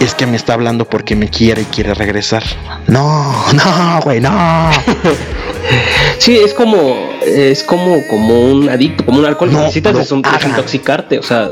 es 0.00 0.14
que 0.14 0.26
me 0.26 0.36
está 0.36 0.54
hablando 0.54 0.84
porque 0.84 1.16
me 1.16 1.28
quiere 1.28 1.62
y 1.62 1.64
quiere 1.66 1.94
regresar. 1.94 2.42
No, 2.86 3.34
no, 3.52 4.00
güey, 4.02 4.20
no. 4.20 4.70
sí, 6.18 6.36
es 6.36 6.54
como 6.54 7.10
es 7.24 7.62
como 7.62 8.06
como 8.08 8.40
un 8.40 8.68
adicto, 8.68 9.04
como 9.04 9.18
un 9.18 9.24
alcohol. 9.24 9.52
Necesitas 9.52 9.96
desintoxicarte, 9.96 11.18
o 11.18 11.22
sea, 11.22 11.50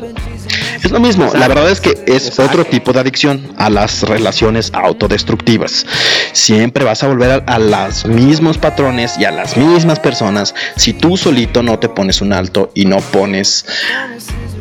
es 0.82 0.90
lo 0.90 1.00
mismo, 1.00 1.30
la 1.34 1.48
verdad 1.48 1.70
es 1.70 1.80
que 1.80 2.04
es 2.06 2.38
otro 2.38 2.64
tipo 2.64 2.92
de 2.92 3.00
adicción 3.00 3.54
a 3.56 3.70
las 3.70 4.02
relaciones 4.02 4.70
autodestructivas. 4.72 5.86
Siempre 6.32 6.84
vas 6.84 7.02
a 7.02 7.08
volver 7.08 7.30
a, 7.46 7.54
a, 7.54 7.58
los 7.58 8.06
mismos 8.06 8.58
patrones 8.58 9.18
y 9.18 9.24
a 9.24 9.30
las 9.30 9.56
mismas 9.56 10.00
personas 10.00 10.54
si 10.76 10.92
tú 10.92 11.16
solito 11.16 11.62
no 11.62 11.78
te 11.78 11.88
pones 11.88 12.20
un 12.20 12.32
alto 12.32 12.70
y 12.74 12.84
no 12.84 12.98
pones 13.00 13.64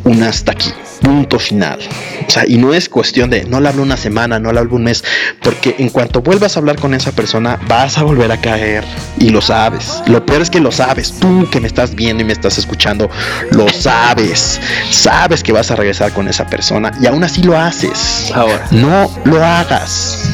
un 0.06 0.22
hasta 0.24 0.54
aquí, 0.54 0.72
punto 1.02 1.40
final. 1.40 1.80
O 2.26 2.30
sea, 2.30 2.44
y 2.48 2.58
no 2.58 2.74
es 2.74 2.88
cuestión 2.88 3.30
de 3.30 3.44
no 3.46 3.60
le 3.60 3.70
hablo 3.70 3.84
una 3.84 3.98
semana, 3.98 4.40
no 4.40 4.54
le 4.54 4.60
hablo 4.60 4.76
un 4.76 4.84
mes, 4.84 5.04
porque 5.42 5.76
en 5.80 5.90
cuanto 5.90 6.22
vuelvas 6.22 6.56
a 6.56 6.60
hablar 6.60 6.80
con 6.80 6.94
esa 6.94 7.12
persona, 7.12 7.60
vas 7.68 7.98
a 7.98 8.04
volver 8.04 8.32
a 8.32 8.40
caer 8.40 8.84
y 9.20 9.30
lo 9.30 9.42
sabes. 9.42 10.02
Lo 10.08 10.26
peor 10.26 10.42
es 10.42 10.50
que 10.50 10.60
lo 10.60 10.72
sabes, 10.72 11.14
tú 11.20 11.48
que 11.52 11.60
me 11.60 11.68
estás 11.68 11.96
viendo 11.96 12.22
y 12.22 12.26
me 12.26 12.34
estás 12.34 12.58
escuchando, 12.58 13.10
lo 13.52 13.68
sabes. 13.70 14.62
Sabes 14.92 15.44
que 15.44 15.52
vas 15.52 15.72
a 15.72 15.76
regresar 15.76 16.14
con 16.14 16.28
esa 16.28 16.46
persona 16.48 16.92
y 17.02 17.08
aún 17.08 17.24
así 17.24 17.42
lo 17.42 17.58
haces. 17.58 18.32
Ahora, 18.34 18.68
no 18.72 19.12
lo 19.26 19.44
hagas. 19.44 20.30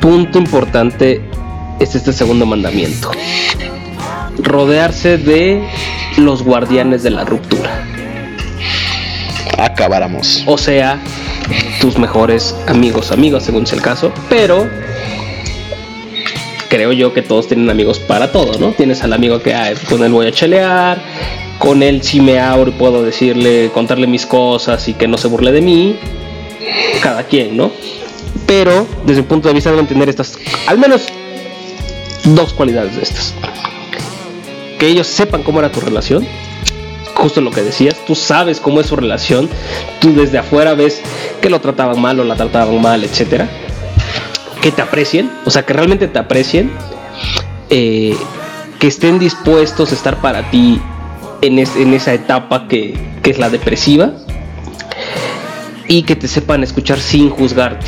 Punto 0.00 0.38
importante 0.38 1.20
es 1.78 1.94
este 1.94 2.12
segundo 2.14 2.46
mandamiento. 2.46 3.10
Rodearse 4.38 5.18
de 5.18 5.62
los 6.16 6.42
guardianes 6.42 7.02
de 7.02 7.10
la 7.10 7.24
ruptura 7.26 7.89
acabáramos. 9.58 10.42
O 10.46 10.58
sea, 10.58 10.98
tus 11.80 11.98
mejores 11.98 12.54
amigos, 12.66 13.12
amigos, 13.12 13.44
según 13.44 13.66
sea 13.66 13.76
el 13.76 13.82
caso, 13.82 14.12
pero 14.28 14.68
creo 16.68 16.92
yo 16.92 17.12
que 17.12 17.22
todos 17.22 17.48
tienen 17.48 17.68
amigos 17.68 17.98
para 17.98 18.30
todo, 18.32 18.58
¿no? 18.58 18.72
Tienes 18.72 19.02
al 19.02 19.12
amigo 19.12 19.42
que 19.42 19.54
con 19.88 20.02
él 20.02 20.12
voy 20.12 20.28
a 20.28 20.32
chelear, 20.32 21.02
con 21.58 21.82
él 21.82 22.02
si 22.02 22.20
me 22.20 22.38
abro 22.38 22.70
y 22.70 22.72
puedo 22.72 23.02
decirle, 23.02 23.70
contarle 23.74 24.06
mis 24.06 24.24
cosas 24.24 24.86
y 24.88 24.94
que 24.94 25.08
no 25.08 25.18
se 25.18 25.28
burle 25.28 25.52
de 25.52 25.60
mí, 25.60 25.96
cada 27.02 27.24
quien, 27.24 27.56
¿no? 27.56 27.72
Pero 28.46 28.86
desde 29.04 29.22
un 29.22 29.26
punto 29.26 29.48
de 29.48 29.54
vista 29.54 29.70
deben 29.70 29.86
tener 29.86 30.08
estas, 30.08 30.38
al 30.66 30.78
menos 30.78 31.06
dos 32.24 32.52
cualidades 32.52 32.96
de 32.96 33.02
estas. 33.02 33.34
Que 34.78 34.86
ellos 34.86 35.06
sepan 35.06 35.42
cómo 35.42 35.58
era 35.58 35.70
tu 35.70 35.80
relación 35.80 36.26
justo 37.20 37.40
lo 37.40 37.50
que 37.50 37.62
decías, 37.62 37.96
tú 38.06 38.14
sabes 38.14 38.60
cómo 38.60 38.80
es 38.80 38.86
su 38.86 38.96
relación, 38.96 39.48
tú 40.00 40.14
desde 40.14 40.38
afuera 40.38 40.74
ves 40.74 41.00
que 41.40 41.50
lo 41.50 41.60
trataban 41.60 42.00
mal 42.00 42.18
o 42.18 42.24
la 42.24 42.34
trataban 42.34 42.80
mal, 42.80 43.04
etcétera, 43.04 43.48
que 44.62 44.72
te 44.72 44.82
aprecien, 44.82 45.30
o 45.44 45.50
sea, 45.50 45.64
que 45.64 45.72
realmente 45.74 46.08
te 46.08 46.18
aprecien, 46.18 46.72
eh, 47.68 48.16
que 48.78 48.86
estén 48.86 49.18
dispuestos 49.18 49.92
a 49.92 49.94
estar 49.94 50.20
para 50.20 50.50
ti 50.50 50.80
en, 51.42 51.58
esa 51.58 52.14
etapa 52.14 52.66
que, 52.66 52.98
que 53.22 53.30
es 53.30 53.38
la 53.38 53.50
depresiva 53.50 54.12
y 55.86 56.02
que 56.02 56.16
te 56.16 56.28
sepan 56.28 56.62
escuchar 56.62 57.00
sin 57.00 57.30
juzgarte. 57.30 57.86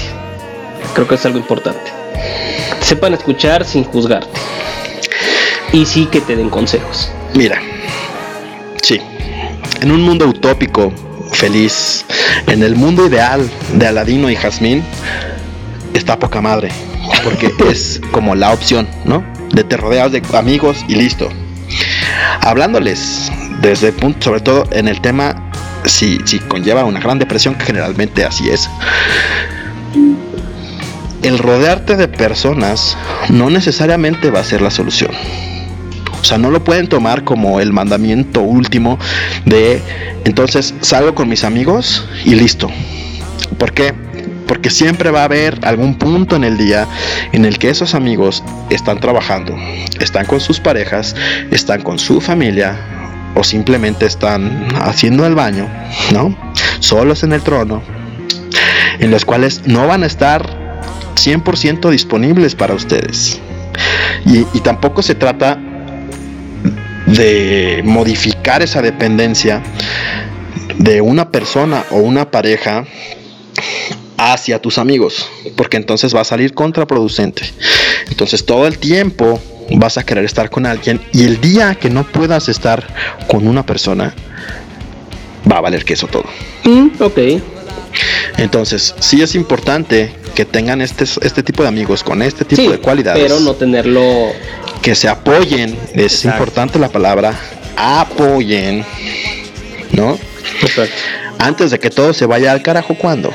Creo 0.94 1.08
que 1.08 1.14
es 1.14 1.24
algo 1.24 1.38
importante. 1.38 1.90
sepan 2.80 3.14
escuchar 3.14 3.64
sin 3.64 3.84
juzgarte. 3.84 4.40
Y 5.72 5.86
sí 5.86 6.06
que 6.06 6.20
te 6.20 6.36
den 6.36 6.50
consejos. 6.50 7.10
Mira, 7.34 7.62
sí, 8.82 9.00
en 9.82 9.90
un 9.90 10.00
mundo 10.00 10.28
utópico, 10.28 10.92
feliz, 11.32 12.04
en 12.46 12.62
el 12.62 12.76
mundo 12.76 13.08
ideal 13.08 13.50
de 13.74 13.86
Aladino 13.88 14.30
y 14.30 14.36
Jazmín, 14.36 14.84
está 15.92 16.18
poca 16.20 16.40
madre, 16.40 16.70
porque 17.24 17.52
es 17.70 18.00
como 18.12 18.36
la 18.36 18.52
opción, 18.52 18.88
¿no? 19.04 19.24
De 19.52 19.64
te 19.64 19.76
rodeas 19.76 20.12
de 20.12 20.22
amigos 20.34 20.84
y 20.86 20.94
listo. 20.94 21.28
Hablándoles 22.42 23.32
desde 23.60 23.88
el 23.88 23.94
punto, 23.94 24.22
sobre 24.22 24.40
todo 24.40 24.68
en 24.70 24.86
el 24.86 25.00
tema, 25.00 25.50
si, 25.84 26.20
si 26.26 26.38
conlleva 26.38 26.84
una 26.84 27.00
gran 27.00 27.18
depresión, 27.18 27.56
que 27.56 27.64
generalmente 27.64 28.24
así 28.24 28.50
es. 28.50 28.70
El 31.22 31.38
rodearte 31.38 31.96
de 31.96 32.06
personas 32.06 32.96
no 33.30 33.50
necesariamente 33.50 34.30
va 34.30 34.40
a 34.40 34.44
ser 34.44 34.62
la 34.62 34.70
solución. 34.70 35.10
O 36.22 36.24
sea, 36.24 36.38
no 36.38 36.50
lo 36.52 36.62
pueden 36.62 36.88
tomar 36.88 37.24
como 37.24 37.58
el 37.58 37.72
mandamiento 37.72 38.42
último 38.42 38.96
de 39.44 39.82
entonces 40.24 40.72
salgo 40.80 41.16
con 41.16 41.28
mis 41.28 41.42
amigos 41.42 42.06
y 42.24 42.36
listo. 42.36 42.70
¿Por 43.58 43.72
qué? 43.72 43.92
Porque 44.46 44.70
siempre 44.70 45.10
va 45.10 45.22
a 45.22 45.24
haber 45.24 45.58
algún 45.62 45.98
punto 45.98 46.36
en 46.36 46.44
el 46.44 46.56
día 46.56 46.86
en 47.32 47.44
el 47.44 47.58
que 47.58 47.70
esos 47.70 47.96
amigos 47.96 48.44
están 48.70 49.00
trabajando, 49.00 49.56
están 50.00 50.26
con 50.26 50.40
sus 50.40 50.60
parejas, 50.60 51.16
están 51.50 51.82
con 51.82 51.98
su 51.98 52.20
familia 52.20 52.78
o 53.34 53.42
simplemente 53.42 54.06
están 54.06 54.68
haciendo 54.76 55.26
el 55.26 55.34
baño, 55.34 55.68
¿no? 56.12 56.36
Solos 56.78 57.24
en 57.24 57.32
el 57.32 57.42
trono, 57.42 57.82
en 59.00 59.10
los 59.10 59.24
cuales 59.24 59.62
no 59.66 59.88
van 59.88 60.04
a 60.04 60.06
estar 60.06 60.48
100% 61.16 61.90
disponibles 61.90 62.54
para 62.54 62.74
ustedes. 62.74 63.40
Y, 64.24 64.46
y 64.52 64.60
tampoco 64.60 65.02
se 65.02 65.16
trata 65.16 65.58
de 67.16 67.82
modificar 67.84 68.62
esa 68.62 68.82
dependencia 68.82 69.62
de 70.78 71.00
una 71.00 71.30
persona 71.30 71.84
o 71.90 71.98
una 71.98 72.30
pareja 72.30 72.84
hacia 74.16 74.60
tus 74.60 74.78
amigos, 74.78 75.28
porque 75.56 75.76
entonces 75.76 76.14
va 76.14 76.20
a 76.20 76.24
salir 76.24 76.54
contraproducente. 76.54 77.42
Entonces 78.08 78.44
todo 78.46 78.66
el 78.66 78.78
tiempo 78.78 79.40
vas 79.76 79.98
a 79.98 80.04
querer 80.04 80.24
estar 80.24 80.50
con 80.50 80.66
alguien 80.66 81.00
y 81.12 81.24
el 81.24 81.40
día 81.40 81.74
que 81.74 81.90
no 81.90 82.04
puedas 82.04 82.48
estar 82.48 82.86
con 83.26 83.46
una 83.46 83.64
persona, 83.64 84.14
va 85.50 85.58
a 85.58 85.60
valer 85.60 85.84
queso 85.84 86.06
todo. 86.06 86.24
Mm, 86.64 86.88
ok. 87.00 87.18
Entonces, 88.38 88.94
sí 89.00 89.22
es 89.22 89.34
importante 89.34 90.12
que 90.34 90.44
tengan 90.44 90.80
este, 90.80 91.04
este 91.04 91.42
tipo 91.42 91.62
de 91.62 91.68
amigos 91.68 92.02
con 92.02 92.22
este 92.22 92.44
tipo 92.44 92.70
de 92.70 92.78
cualidades. 92.78 93.22
Pero 93.22 93.40
no 93.40 93.54
tenerlo. 93.54 94.32
Que 94.80 94.94
se 94.94 95.08
apoyen, 95.08 95.78
es 95.94 96.24
importante 96.24 96.78
la 96.78 96.88
palabra, 96.88 97.34
apoyen, 97.76 98.84
¿no? 99.92 100.18
Antes 101.38 101.70
de 101.70 101.78
que 101.78 101.90
todo 101.90 102.12
se 102.12 102.26
vaya 102.26 102.52
al 102.52 102.62
carajo, 102.62 102.96
¿cuándo? 102.96 103.32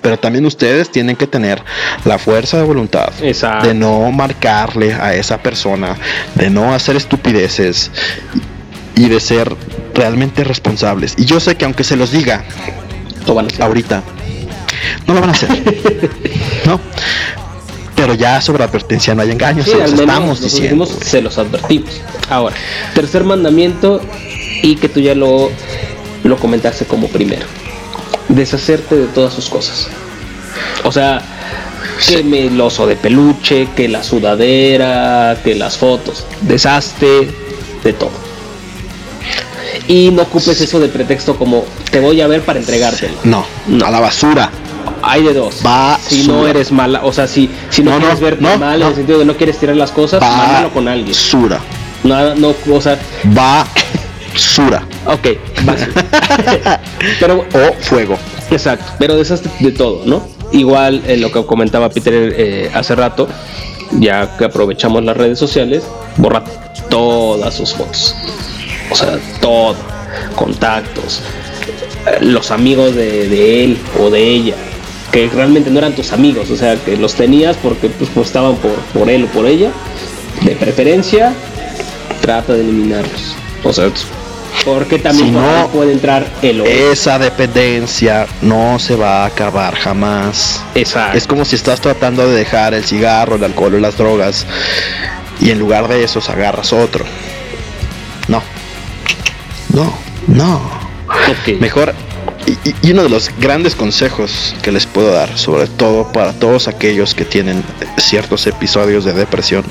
Pero 0.00 0.18
también 0.18 0.46
ustedes 0.46 0.90
tienen 0.90 1.16
que 1.16 1.26
tener 1.26 1.62
la 2.04 2.18
fuerza 2.18 2.56
de 2.56 2.62
voluntad 2.62 3.12
de 3.62 3.74
no 3.74 4.10
marcarle 4.10 4.94
a 4.94 5.14
esa 5.14 5.38
persona, 5.38 5.96
de 6.34 6.50
no 6.50 6.72
hacer 6.72 6.96
estupideces 6.96 7.90
y 8.94 9.08
de 9.08 9.20
ser 9.20 9.54
realmente 9.94 10.44
responsables. 10.44 11.14
Y 11.16 11.24
yo 11.24 11.40
sé 11.40 11.56
que 11.56 11.64
aunque 11.64 11.84
se 11.84 11.96
los 11.96 12.10
diga 12.10 12.44
ahorita, 13.32 14.02
no 15.06 15.14
lo 15.14 15.20
van 15.20 15.30
a 15.30 15.32
hacer. 15.32 15.50
¿No? 16.66 16.80
Pero 17.96 18.14
ya 18.14 18.40
sobre 18.40 18.62
advertencia 18.62 19.14
no 19.14 19.22
hay 19.22 19.30
engaños, 19.30 19.66
se 19.66 19.76
los 19.76 19.92
estamos 19.92 20.40
diciendo. 20.40 20.86
se 20.86 21.20
los 21.20 21.36
advertimos. 21.36 22.00
Ahora, 22.30 22.54
tercer 22.94 23.24
mandamiento 23.24 24.00
y 24.62 24.76
que 24.76 24.88
tú 24.88 25.00
ya 25.00 25.14
lo, 25.14 25.50
lo 26.22 26.36
comentaste 26.36 26.84
como 26.84 27.08
primero. 27.08 27.46
Deshacerte 28.28 28.94
de 28.94 29.06
todas 29.08 29.34
sus 29.34 29.48
cosas. 29.48 29.88
O 30.84 30.92
sea, 30.92 31.22
que 32.06 32.46
el 32.46 32.60
oso 32.60 32.86
de 32.86 32.96
peluche, 32.96 33.68
que 33.74 33.88
la 33.88 34.04
sudadera, 34.04 35.36
que 35.42 35.54
las 35.54 35.76
fotos. 35.76 36.24
Deshazte 36.42 37.28
de 37.82 37.92
todo. 37.92 38.27
Y 39.86 40.10
no 40.10 40.22
ocupes 40.22 40.60
eso 40.60 40.80
de 40.80 40.88
pretexto 40.88 41.36
como 41.36 41.64
te 41.90 42.00
voy 42.00 42.20
a 42.20 42.26
ver 42.26 42.42
para 42.42 42.58
entregártelo. 42.58 43.14
No, 43.24 43.44
no. 43.66 43.86
a 43.86 43.90
la 43.90 44.00
basura 44.00 44.50
hay 45.02 45.22
de 45.22 45.34
dos. 45.34 45.56
Va 45.64 45.98
si 45.98 46.26
no 46.26 46.46
eres 46.46 46.72
mala, 46.72 47.04
o 47.04 47.12
sea, 47.12 47.26
si, 47.26 47.50
si 47.70 47.82
no, 47.82 47.98
quieres 47.98 48.20
verte 48.20 48.56
mal 48.56 48.80
en 48.82 48.88
el 48.88 48.94
sentido 48.94 49.18
de 49.18 49.24
no 49.24 49.36
quieres 49.36 49.58
tirar 49.58 49.76
las 49.76 49.90
cosas, 49.90 50.20
mándalo 50.20 50.70
con 50.70 50.88
alguien. 50.88 51.12
Basura. 51.12 51.60
Nada, 52.04 52.34
no, 52.34 52.54
o 52.72 52.80
sea. 52.80 52.98
Basura. 53.24 54.86
Ok, 55.06 55.28
basura. 55.64 56.80
pero, 57.20 57.44
o 57.52 57.82
fuego. 57.82 58.18
Exacto, 58.50 58.92
pero 58.98 59.16
deshazte 59.16 59.50
de 59.60 59.72
todo, 59.72 60.02
¿no? 60.06 60.26
Igual 60.52 61.02
en 61.06 61.20
lo 61.20 61.30
que 61.30 61.44
comentaba 61.44 61.90
Peter 61.90 62.34
eh, 62.36 62.70
hace 62.72 62.94
rato, 62.94 63.28
ya 63.92 64.36
que 64.38 64.46
aprovechamos 64.46 65.04
las 65.04 65.16
redes 65.16 65.38
sociales, 65.38 65.84
borra 66.16 66.44
todas 66.88 67.54
sus 67.54 67.74
fotos. 67.74 68.14
O 68.90 68.94
sea, 68.94 69.18
todo. 69.40 69.76
Contactos, 70.34 71.20
eh, 72.06 72.18
los 72.20 72.50
amigos 72.50 72.94
de, 72.94 73.28
de 73.28 73.64
él 73.64 73.78
o 74.00 74.10
de 74.10 74.22
ella, 74.22 74.54
que 75.12 75.28
realmente 75.28 75.70
no 75.70 75.78
eran 75.78 75.94
tus 75.94 76.12
amigos, 76.12 76.50
o 76.50 76.56
sea, 76.56 76.76
que 76.76 76.96
los 76.96 77.14
tenías 77.14 77.56
porque 77.56 77.88
pues, 77.88 78.10
estaban 78.26 78.56
por, 78.56 78.74
por 78.94 79.10
él 79.10 79.24
o 79.24 79.26
por 79.28 79.46
ella, 79.46 79.70
de 80.42 80.52
preferencia, 80.56 81.34
trata 82.20 82.54
de 82.54 82.60
eliminarlos. 82.60 83.34
O 83.64 83.72
sea, 83.72 83.90
porque 84.64 84.98
también 84.98 85.32
no, 85.32 85.68
puede 85.72 85.92
entrar 85.92 86.26
el 86.42 86.60
Esa 86.62 87.18
dependencia 87.18 88.26
no 88.42 88.78
se 88.78 88.96
va 88.96 89.22
a 89.22 89.26
acabar 89.26 89.74
jamás. 89.74 90.62
Exacto. 90.74 91.16
Es 91.16 91.26
como 91.26 91.44
si 91.44 91.56
estás 91.56 91.80
tratando 91.80 92.28
de 92.28 92.36
dejar 92.36 92.74
el 92.74 92.84
cigarro, 92.84 93.36
el 93.36 93.44
alcohol 93.44 93.74
o 93.74 93.78
las 93.78 93.96
drogas 93.96 94.46
y 95.40 95.50
en 95.50 95.58
lugar 95.58 95.88
de 95.88 96.04
esos 96.04 96.28
agarras 96.28 96.72
otro. 96.72 97.04
No. 98.26 98.42
No, 99.78 99.92
no. 100.26 100.60
Mejor 101.60 101.94
y, 102.82 102.90
uno 102.90 103.04
de 103.04 103.08
los 103.08 103.30
grandes 103.38 103.76
consejos 103.76 104.56
que 104.62 104.72
les 104.72 104.86
puedo 104.86 105.12
dar, 105.12 105.38
sobre 105.38 105.68
todo 105.68 106.10
para 106.10 106.32
todos 106.32 106.66
aquellos 106.66 107.14
que 107.14 107.24
tienen 107.24 107.62
ciertos 107.98 108.46
episodios 108.48 109.04
de 109.04 109.12
depresión, 109.12 109.64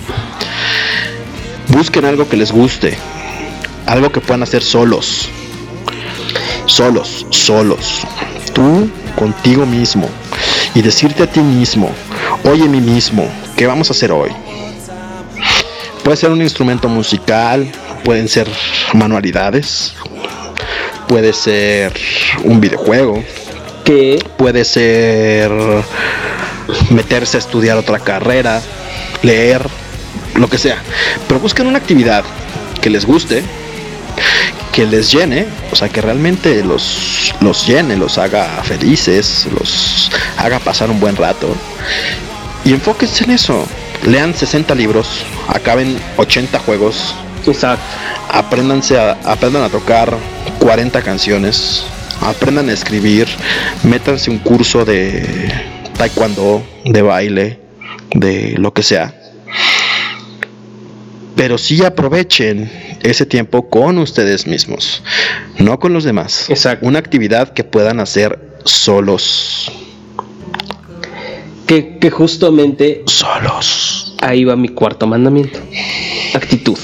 busquen 1.67 2.05
algo 2.05 2.29
que 2.29 2.37
les 2.37 2.53
guste, 2.53 2.97
algo 3.85 4.09
que 4.11 4.21
puedan 4.21 4.43
hacer 4.43 4.63
solos, 4.63 5.27
solos, 6.67 7.25
solos, 7.31 8.03
tú 8.53 8.89
contigo 9.15 9.65
mismo 9.65 10.09
y 10.73 10.81
decirte 10.81 11.23
a 11.23 11.27
ti 11.27 11.41
mismo, 11.41 11.91
oye 12.45 12.69
mí 12.69 12.79
mismo, 12.79 13.27
¿qué 13.57 13.67
vamos 13.67 13.89
a 13.89 13.91
hacer 13.91 14.13
hoy? 14.13 14.29
Puede 16.03 16.15
ser 16.15 16.29
un 16.29 16.41
instrumento 16.41 16.87
musical, 16.87 17.69
pueden 18.07 18.29
ser 18.29 18.47
manualidades, 18.93 19.91
puede 21.09 21.33
ser 21.33 21.91
un 22.45 22.61
videojuego, 22.61 23.21
que 23.83 24.25
puede 24.37 24.63
ser 24.63 25.51
meterse 26.89 27.35
a 27.35 27.41
estudiar 27.41 27.77
otra 27.77 27.99
carrera, 27.99 28.61
leer, 29.23 29.67
lo 30.35 30.47
que 30.49 30.57
sea. 30.57 30.81
Pero 31.27 31.41
busquen 31.41 31.67
una 31.67 31.79
actividad 31.79 32.23
que 32.81 32.89
les 32.89 33.05
guste, 33.05 33.43
que 34.71 34.85
les 34.85 35.11
llene, 35.11 35.45
o 35.73 35.75
sea, 35.75 35.89
que 35.89 36.01
realmente 36.01 36.63
los, 36.63 37.33
los 37.41 37.67
llene, 37.67 37.97
los 37.97 38.17
haga 38.17 38.63
felices, 38.63 39.49
los 39.51 40.09
haga 40.37 40.59
pasar 40.59 40.89
un 40.89 41.01
buen 41.01 41.17
rato. 41.17 41.53
Y 42.63 42.71
enfóquense 42.71 43.25
en 43.25 43.31
eso. 43.31 43.67
Lean 44.05 44.33
60 44.33 44.73
libros, 44.75 45.25
acaben 45.49 45.99
80 46.15 46.57
juegos. 46.59 47.13
Exacto. 47.47 47.83
Apréndanse 48.29 48.99
a, 48.99 49.11
aprendan 49.23 49.63
a 49.63 49.69
tocar 49.69 50.15
40 50.59 51.01
canciones, 51.01 51.83
aprendan 52.21 52.69
a 52.69 52.73
escribir, 52.73 53.27
métanse 53.83 54.29
un 54.29 54.39
curso 54.39 54.83
de 54.85 55.23
taekwondo, 55.97 56.63
de 56.85 57.01
baile, 57.01 57.59
de 58.13 58.55
lo 58.57 58.73
que 58.73 58.83
sea. 58.83 59.13
Pero 61.35 61.57
sí 61.57 61.83
aprovechen 61.85 62.69
ese 63.03 63.25
tiempo 63.25 63.69
con 63.69 63.97
ustedes 63.99 64.47
mismos, 64.47 65.03
no 65.59 65.79
con 65.79 65.93
los 65.93 66.03
demás. 66.03 66.49
Exacto. 66.49 66.85
Una 66.85 66.99
actividad 66.99 67.53
que 67.53 67.63
puedan 67.63 67.99
hacer 67.99 68.39
solos. 68.63 69.71
Que, 71.67 71.99
que 71.99 72.09
justamente... 72.09 73.03
Solos. 73.05 74.15
Ahí 74.21 74.45
va 74.45 74.55
mi 74.55 74.69
cuarto 74.69 75.05
mandamiento. 75.05 75.59
Actitud. 76.33 76.77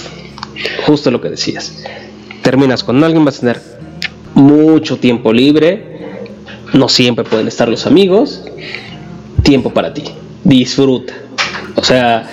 Justo 0.86 1.12
lo 1.12 1.22
que 1.22 1.30
decías. 1.30 1.84
Terminas 2.42 2.84
con 2.84 3.04
alguien, 3.04 3.24
vas 3.26 3.38
a 3.38 3.40
tener 3.42 3.62
mucho 4.36 4.98
tiempo 4.98 5.32
libre, 5.32 5.94
no 6.74 6.90
siempre 6.90 7.24
pueden 7.24 7.48
estar 7.48 7.70
los 7.70 7.86
amigos, 7.86 8.44
tiempo 9.44 9.72
para 9.72 9.94
ti, 9.94 10.04
disfruta, 10.44 11.14
o 11.76 11.84
sea, 11.84 12.28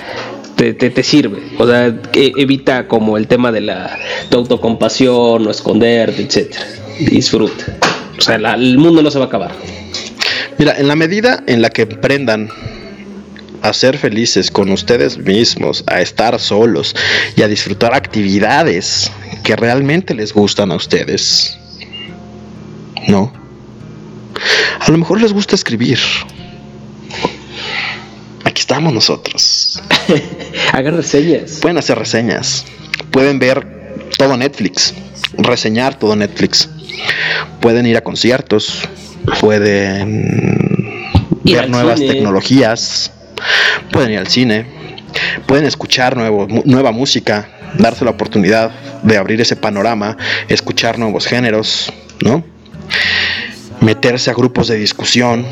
te, 0.57 0.73
te, 0.73 1.03
sirve, 1.03 1.39
o 1.59 1.67
sea, 1.67 1.89
e, 2.13 2.33
evita 2.37 2.89
como 2.89 3.17
el 3.17 3.27
tema 3.27 3.53
de 3.53 3.61
la 3.61 3.99
autocompasión 4.33 5.47
o 5.47 5.51
esconderte, 5.51 6.23
etcétera, 6.23 6.67
disfruta, 7.01 7.79
o 8.19 8.21
sea, 8.21 8.37
el 8.37 8.79
mundo 8.79 9.03
no 9.03 9.11
se 9.11 9.19
va 9.19 9.27
a 9.27 9.29
acabar. 9.29 9.53
Mira, 10.59 10.79
en 10.79 10.89
la 10.89 10.97
medida 10.97 11.43
en 11.47 11.63
la 11.63 11.71
que 11.71 11.83
emprendan 11.83 12.51
a 13.63 13.73
ser 13.73 13.99
felices 13.99 14.51
con 14.51 14.71
ustedes 14.71 15.19
mismos, 15.19 15.85
a 15.87 16.01
estar 16.01 16.39
solos 16.39 16.95
y 17.37 17.43
a 17.43 17.49
disfrutar 17.49 17.95
actividades 17.95 19.11
que 19.43 19.57
realmente 19.57 20.15
les 20.15 20.33
gustan 20.33 20.73
a 20.73 20.77
ustedes. 20.77 21.59
¿No? 23.09 23.33
A 24.81 24.91
lo 24.91 24.99
mejor 24.99 25.21
les 25.21 25.33
gusta 25.33 25.55
escribir. 25.55 25.99
Aquí 28.45 28.61
estamos 28.61 28.93
nosotros. 28.93 29.83
Hagan 30.73 30.97
reseñas. 30.97 31.59
Pueden 31.61 31.79
hacer 31.79 31.99
reseñas. 31.99 32.65
Pueden 33.11 33.39
ver 33.39 34.09
todo 34.17 34.37
Netflix. 34.37 34.95
Reseñar 35.37 35.99
todo 35.99 36.17
Netflix. 36.17 36.69
Pueden 37.61 37.87
ir 37.87 37.97
a 37.97 38.01
conciertos. 38.03 38.89
Pueden 39.41 41.11
ver 41.45 41.69
nuevas 41.69 42.01
tecnologías 42.01 43.13
pueden 43.93 44.13
ir 44.13 44.19
al 44.19 44.29
cine, 44.29 44.67
pueden 45.47 45.65
escuchar 45.65 46.17
nueva 46.17 46.93
música, 46.93 47.49
darse 47.79 48.05
la 48.05 48.13
oportunidad 48.13 48.71
de 49.03 49.17
abrir 49.17 49.41
ese 49.41 49.57
panorama, 49.57 50.17
escuchar 50.49 50.99
nuevos 50.99 51.27
géneros, 51.27 51.93
¿no? 52.25 52.45
Meterse 53.81 54.31
a 54.31 54.35
grupos 54.35 54.69
de 54.69 54.77
discusión, 54.77 55.47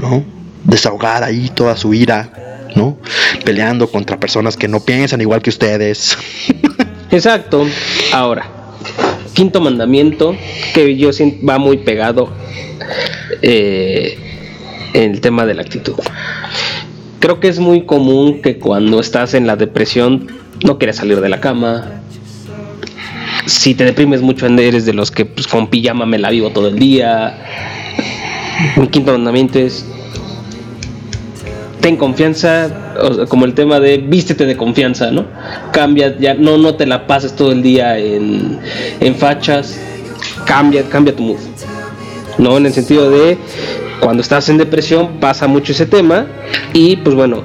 ¿no? 0.00 0.24
Desahogar 0.64 1.22
ahí 1.22 1.50
toda 1.54 1.76
su 1.76 1.94
ira, 1.94 2.68
¿no? 2.74 2.98
Peleando 3.44 3.90
contra 3.90 4.18
personas 4.18 4.56
que 4.56 4.68
no 4.68 4.80
piensan 4.80 5.20
igual 5.20 5.42
que 5.42 5.50
ustedes. 5.50 6.16
Exacto. 7.10 7.66
Ahora, 8.12 8.46
quinto 9.34 9.60
mandamiento, 9.60 10.36
que 10.74 10.96
yo 10.96 11.12
siento 11.12 11.46
va 11.46 11.58
muy 11.58 11.78
pegado 11.78 12.32
eh, 13.42 14.18
en 14.92 15.12
el 15.12 15.20
tema 15.20 15.44
de 15.46 15.54
la 15.54 15.62
actitud 15.62 15.94
creo 17.26 17.40
que 17.40 17.48
es 17.48 17.58
muy 17.58 17.82
común 17.82 18.40
que 18.40 18.56
cuando 18.56 19.00
estás 19.00 19.34
en 19.34 19.48
la 19.48 19.56
depresión 19.56 20.28
no 20.64 20.78
quieres 20.78 20.94
salir 20.94 21.20
de 21.20 21.28
la 21.28 21.40
cama. 21.40 22.00
Si 23.46 23.74
te 23.74 23.84
deprimes 23.84 24.22
mucho, 24.22 24.46
eres 24.46 24.86
de 24.86 24.92
los 24.92 25.10
que 25.10 25.24
pues, 25.24 25.48
con 25.48 25.66
pijama 25.66 26.06
me 26.06 26.20
la 26.20 26.30
vivo 26.30 26.50
todo 26.50 26.68
el 26.68 26.78
día. 26.78 27.36
Mi 28.76 28.86
quinto 28.86 29.10
mandamiento 29.10 29.58
es 29.58 29.84
ten 31.80 31.96
confianza, 31.96 32.94
como 33.28 33.44
el 33.44 33.54
tema 33.54 33.80
de 33.80 33.98
vístete 33.98 34.46
de 34.46 34.56
confianza, 34.56 35.10
¿no? 35.10 35.24
Cambia, 35.72 36.16
ya 36.20 36.34
no, 36.34 36.56
no 36.58 36.76
te 36.76 36.86
la 36.86 37.08
pases 37.08 37.34
todo 37.34 37.50
el 37.50 37.60
día 37.60 37.98
en, 37.98 38.60
en 39.00 39.16
fachas, 39.16 39.80
cambia, 40.44 40.88
cambia 40.88 41.16
tu 41.16 41.24
mood. 41.24 41.40
¿No? 42.38 42.56
En 42.56 42.66
el 42.66 42.72
sentido 42.72 43.10
de 43.10 43.36
cuando 44.00 44.22
estás 44.22 44.48
en 44.48 44.58
depresión 44.58 45.18
pasa 45.20 45.46
mucho 45.46 45.72
ese 45.72 45.86
tema 45.86 46.26
y 46.72 46.96
pues 46.96 47.14
bueno, 47.14 47.44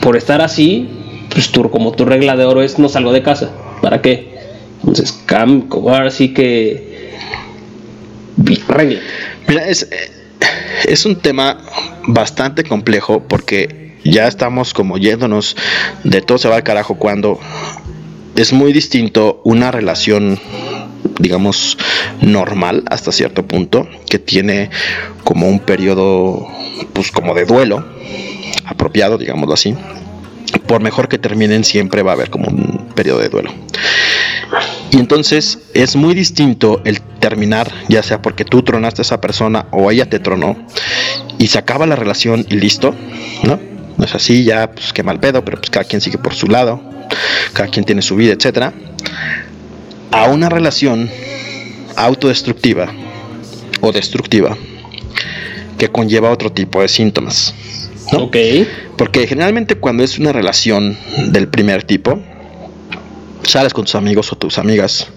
por 0.00 0.16
estar 0.16 0.40
así, 0.40 0.88
pues 1.30 1.50
tú, 1.50 1.70
como 1.70 1.92
tu 1.92 2.04
regla 2.04 2.36
de 2.36 2.44
oro 2.44 2.62
es 2.62 2.78
no 2.78 2.88
salgo 2.88 3.12
de 3.12 3.22
casa. 3.22 3.50
¿Para 3.82 4.00
qué? 4.02 4.36
Entonces, 4.80 5.12
cam, 5.26 5.68
ahora 5.70 6.10
sí 6.10 6.32
que 6.32 7.16
regla. 8.68 9.00
Mira, 9.46 9.68
es, 9.68 9.82
eh, 9.90 10.10
es 10.86 11.04
un 11.04 11.16
tema 11.16 11.58
bastante 12.06 12.64
complejo 12.64 13.24
porque 13.28 13.96
ya 14.04 14.26
estamos 14.26 14.72
como 14.72 14.96
yéndonos 14.98 15.56
de 16.04 16.22
todo 16.22 16.38
se 16.38 16.48
va 16.48 16.56
al 16.56 16.62
carajo 16.62 16.96
cuando 16.96 17.38
es 18.36 18.52
muy 18.52 18.72
distinto 18.72 19.40
una 19.44 19.70
relación 19.70 20.38
digamos, 21.18 21.76
normal 22.20 22.84
hasta 22.90 23.12
cierto 23.12 23.46
punto, 23.46 23.88
que 24.08 24.18
tiene 24.18 24.70
como 25.24 25.48
un 25.48 25.60
periodo, 25.60 26.48
pues 26.92 27.10
como 27.10 27.34
de 27.34 27.44
duelo, 27.44 27.84
apropiado, 28.64 29.18
digámoslo 29.18 29.54
así. 29.54 29.74
Por 30.66 30.80
mejor 30.80 31.08
que 31.08 31.18
terminen, 31.18 31.64
siempre 31.64 32.02
va 32.02 32.12
a 32.12 32.14
haber 32.14 32.30
como 32.30 32.48
un 32.48 32.88
periodo 32.94 33.20
de 33.20 33.28
duelo. 33.28 33.52
Y 34.90 34.98
entonces 34.98 35.58
es 35.74 35.96
muy 35.96 36.14
distinto 36.14 36.80
el 36.84 37.00
terminar, 37.00 37.70
ya 37.88 38.02
sea 38.02 38.22
porque 38.22 38.44
tú 38.44 38.62
tronaste 38.62 39.02
a 39.02 39.04
esa 39.04 39.20
persona 39.20 39.66
o 39.70 39.90
ella 39.90 40.08
te 40.08 40.18
tronó, 40.18 40.56
y 41.36 41.48
se 41.48 41.58
acaba 41.58 41.86
la 41.86 41.96
relación 41.96 42.46
y 42.48 42.56
listo, 42.56 42.94
¿no? 43.42 43.60
No 43.98 44.04
es 44.04 44.14
así, 44.14 44.44
ya, 44.44 44.70
pues 44.70 44.92
qué 44.92 45.02
mal 45.02 45.20
pedo, 45.20 45.44
pero 45.44 45.58
pues 45.58 45.70
cada 45.70 45.84
quien 45.84 46.00
sigue 46.00 46.18
por 46.18 46.34
su 46.34 46.46
lado, 46.46 46.80
cada 47.52 47.68
quien 47.68 47.84
tiene 47.84 48.00
su 48.00 48.16
vida, 48.16 48.32
etcétera 48.32 48.72
a 50.10 50.28
una 50.28 50.48
relación 50.48 51.10
autodestructiva 51.96 52.92
o 53.80 53.92
destructiva 53.92 54.56
que 55.78 55.88
conlleva 55.88 56.30
otro 56.30 56.52
tipo 56.52 56.82
de 56.82 56.88
síntomas. 56.88 57.54
Ok. 58.12 58.36
Porque 58.96 59.26
generalmente 59.26 59.76
cuando 59.76 60.02
es 60.02 60.18
una 60.18 60.32
relación 60.32 60.98
del 61.28 61.48
primer 61.48 61.82
tipo, 61.84 62.20
sales 63.44 63.72
con 63.72 63.84
tus 63.84 63.94
amigos 63.94 64.32
o 64.32 64.36
tus 64.36 64.58
amigas 64.58 65.08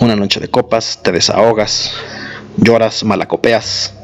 una 0.00 0.16
noche 0.16 0.40
de 0.40 0.48
copas, 0.48 1.00
te 1.02 1.12
desahogas, 1.12 1.92
lloras, 2.56 3.04
malacopeas, 3.04 3.94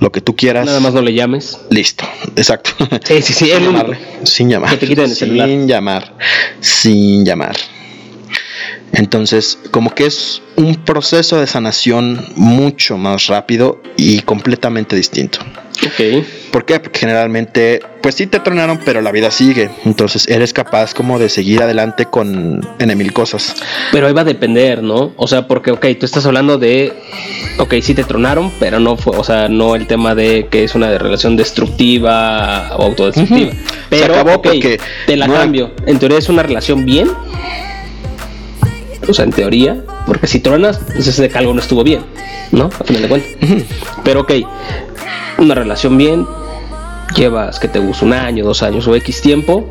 lo 0.00 0.12
que 0.12 0.20
tú 0.20 0.36
quieras. 0.36 0.66
Nada 0.66 0.80
más 0.80 0.94
no 0.94 1.00
le 1.00 1.14
llames. 1.14 1.58
Listo, 1.70 2.04
exacto. 2.36 2.70
Sí, 3.04 3.22
sí, 3.22 3.32
sí, 3.32 3.46
sin, 3.46 3.64
llamarle, 3.64 3.98
sin 4.24 4.50
llamar. 4.50 4.70
Que 4.70 4.76
te 4.76 4.86
quiten 4.86 5.04
el 5.04 5.16
celular. 5.16 5.48
Sin 5.48 5.66
llamar, 5.66 6.12
sin 6.60 7.24
llamar. 7.24 7.56
Entonces, 8.92 9.58
como 9.70 9.90
que 9.94 10.06
es 10.06 10.40
un 10.56 10.76
proceso 10.76 11.38
de 11.38 11.46
sanación 11.46 12.24
mucho 12.36 12.96
más 12.96 13.26
rápido 13.26 13.82
y 13.96 14.20
completamente 14.22 14.96
distinto. 14.96 15.38
Ok. 15.84 16.24
¿Por 16.50 16.64
qué? 16.64 16.80
Porque 16.80 17.00
generalmente, 17.00 17.82
pues 18.00 18.14
sí 18.14 18.26
te 18.26 18.40
tronaron, 18.40 18.80
pero 18.82 19.02
la 19.02 19.12
vida 19.12 19.30
sigue. 19.30 19.68
Entonces 19.84 20.26
eres 20.28 20.54
capaz 20.54 20.94
como 20.94 21.18
de 21.18 21.28
seguir 21.28 21.60
adelante 21.62 22.06
con 22.06 22.66
en 22.78 22.96
mil 22.98 23.12
cosas. 23.12 23.54
Pero 23.92 24.06
ahí 24.06 24.14
va 24.14 24.22
a 24.22 24.24
depender, 24.24 24.82
¿no? 24.82 25.12
O 25.16 25.26
sea, 25.28 25.46
porque, 25.46 25.72
ok, 25.72 25.84
tú 26.00 26.06
estás 26.06 26.24
hablando 26.24 26.56
de, 26.56 26.94
ok, 27.58 27.74
sí 27.82 27.92
te 27.92 28.04
tronaron, 28.04 28.50
pero 28.58 28.80
no 28.80 28.96
fue, 28.96 29.18
o 29.18 29.24
sea, 29.24 29.48
no 29.48 29.74
el 29.76 29.86
tema 29.86 30.14
de 30.14 30.46
que 30.50 30.64
es 30.64 30.74
una 30.74 30.96
relación 30.96 31.36
destructiva 31.36 32.74
o 32.78 32.84
autodestructiva. 32.84 33.52
Pero, 33.90 34.14
Se 34.14 34.20
acabó 34.20 34.36
ok, 34.36 34.42
porque 34.44 34.80
te 35.06 35.16
la 35.16 35.26
no- 35.26 35.34
cambio. 35.34 35.72
En 35.86 35.98
teoría 35.98 36.16
es 36.18 36.30
una 36.30 36.42
relación 36.42 36.86
bien. 36.86 37.10
O 39.08 39.14
sea, 39.14 39.24
en 39.24 39.30
teoría, 39.30 39.84
porque 40.06 40.26
si 40.26 40.40
tronas, 40.40 40.80
entonces 40.88 41.16
de 41.16 41.28
que 41.28 41.38
algo 41.38 41.54
no 41.54 41.60
estuvo 41.60 41.84
bien, 41.84 42.02
¿no? 42.50 42.66
A 42.78 42.84
final 42.84 43.02
de 43.02 43.08
cuentas. 43.08 43.30
Pero 44.04 44.20
ok, 44.22 44.32
una 45.38 45.54
relación 45.54 45.96
bien, 45.96 46.26
llevas 47.14 47.58
que 47.58 47.68
te 47.68 47.78
gusta 47.78 48.04
un 48.04 48.12
año, 48.12 48.44
dos 48.44 48.62
años 48.62 48.86
o 48.88 48.94
X 48.96 49.20
tiempo, 49.20 49.64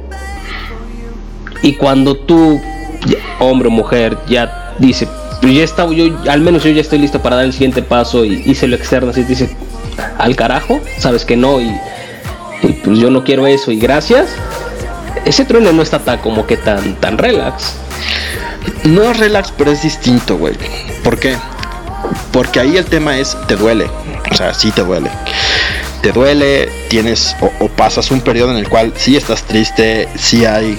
y 1.62 1.74
cuando 1.74 2.16
tú, 2.16 2.62
hombre 3.40 3.68
o 3.68 3.72
mujer, 3.72 4.18
ya 4.28 4.74
dice, 4.80 5.08
pues 5.42 5.54
ya 5.54 5.64
está, 5.64 5.92
yo, 5.92 6.06
al 6.30 6.42
menos 6.42 6.64
yo 6.64 6.72
ya 6.72 6.82
estoy 6.82 7.00
listo 7.00 7.22
para 7.22 7.38
dar 7.38 7.46
el 7.46 7.54
siguiente 7.54 7.82
paso 7.82 8.24
y, 8.24 8.42
y 8.46 8.56
se 8.56 8.68
lo 8.68 8.76
externas 8.76 9.18
y 9.18 9.24
te 9.24 9.30
dice, 9.30 9.50
al 10.18 10.36
carajo, 10.36 10.80
sabes 10.98 11.26
que 11.26 11.36
no, 11.36 11.60
y, 11.62 11.70
y 12.64 12.74
pues 12.84 13.00
yo 13.00 13.10
no 13.10 13.24
quiero 13.24 13.48
eso 13.48 13.72
y 13.72 13.80
gracias, 13.80 14.28
ese 15.26 15.46
trueno 15.46 15.72
no 15.72 15.82
está 15.82 16.00
tan 16.00 16.20
como 16.20 16.46
que 16.46 16.58
tan, 16.58 16.96
tan 16.96 17.18
relax. 17.18 17.76
No 18.84 19.04
es 19.10 19.18
relax, 19.18 19.52
pero 19.58 19.72
es 19.72 19.82
distinto, 19.82 20.38
güey. 20.38 20.56
¿Por 21.04 21.20
qué? 21.20 21.36
Porque 22.32 22.60
ahí 22.60 22.78
el 22.78 22.86
tema 22.86 23.18
es, 23.18 23.36
te 23.48 23.56
duele. 23.56 23.90
O 24.32 24.36
sea, 24.36 24.54
sí 24.54 24.72
te 24.72 24.82
duele. 24.82 25.10
Te 26.02 26.12
duele, 26.12 26.70
tienes 26.88 27.36
o, 27.42 27.68
pasas 27.70 28.12
un 28.12 28.22
periodo 28.22 28.52
en 28.52 28.58
el 28.58 28.70
cual 28.70 28.94
sí 28.96 29.18
estás 29.18 29.44
triste, 29.44 30.08
sí 30.16 30.46
hay 30.46 30.78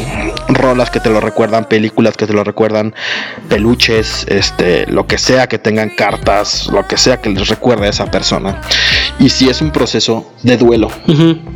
rolas 0.48 0.90
que 0.90 1.00
te 1.00 1.10
lo 1.10 1.20
recuerdan, 1.20 1.64
películas 1.64 2.16
que 2.16 2.28
te 2.28 2.32
lo 2.32 2.44
recuerdan, 2.44 2.94
peluches, 3.48 4.24
este, 4.28 4.86
lo 4.86 5.08
que 5.08 5.18
sea 5.18 5.48
que 5.48 5.58
tengan 5.58 5.90
cartas, 5.90 6.68
lo 6.68 6.86
que 6.86 6.96
sea 6.96 7.20
que 7.20 7.30
les 7.30 7.48
recuerde 7.48 7.86
a 7.86 7.90
esa 7.90 8.06
persona. 8.06 8.60
Y 9.18 9.30
sí 9.30 9.48
es 9.48 9.60
un 9.62 9.70
proceso 9.70 10.30
de 10.42 10.56
duelo. 10.58 10.90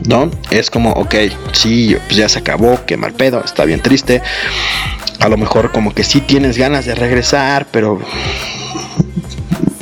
¿no? 0.06 0.30
Es 0.50 0.70
como, 0.70 0.90
ok, 0.92 1.14
sí, 1.52 1.96
pues 2.06 2.16
ya 2.16 2.28
se 2.28 2.38
acabó, 2.38 2.80
qué 2.86 2.96
mal 2.96 3.12
pedo, 3.12 3.42
está 3.44 3.64
bien 3.64 3.80
triste. 3.82 4.22
A 5.20 5.28
lo 5.28 5.36
mejor 5.36 5.70
como 5.70 5.92
que 5.94 6.02
sí 6.02 6.20
tienes 6.22 6.56
ganas 6.56 6.86
de 6.86 6.94
regresar, 6.94 7.66
pero 7.70 8.00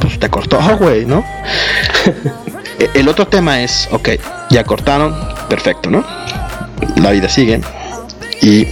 pues 0.01 0.19
te 0.19 0.29
cortó, 0.29 0.59
güey, 0.81 1.05
¿no? 1.07 1.25
E- 2.81 2.91
El 2.95 3.09
otro 3.09 3.27
tema 3.27 3.61
es, 3.63 3.89
ok, 3.91 4.09
ya 4.51 4.63
cortaron, 4.65 5.15
perfecto, 5.49 5.91
¿no? 5.91 6.05
La 6.97 7.11
vida 7.11 7.29
sigue 7.29 7.61
y 8.41 8.67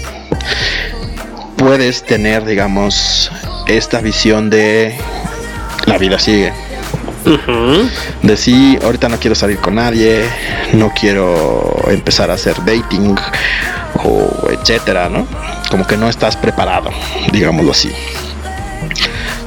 puedes 1.56 2.04
tener, 2.04 2.44
digamos, 2.44 3.30
esta 3.66 4.00
visión 4.00 4.48
de 4.50 4.96
la 5.86 5.98
vida 5.98 6.18
sigue 6.20 6.52
de 8.22 8.36
sí, 8.36 8.78
ahorita 8.82 9.08
no 9.08 9.18
quiero 9.18 9.34
salir 9.34 9.58
con 9.58 9.74
nadie, 9.74 10.24
no 10.74 10.92
quiero 10.98 11.84
empezar 11.88 12.30
a 12.30 12.34
hacer 12.34 12.56
dating 12.64 13.16
o 14.04 14.48
etcétera, 14.50 15.08
¿no? 15.08 15.26
Como 15.70 15.86
que 15.86 15.96
no 15.96 16.08
estás 16.08 16.36
preparado, 16.36 16.90
digámoslo 17.32 17.72
así. 17.72 17.92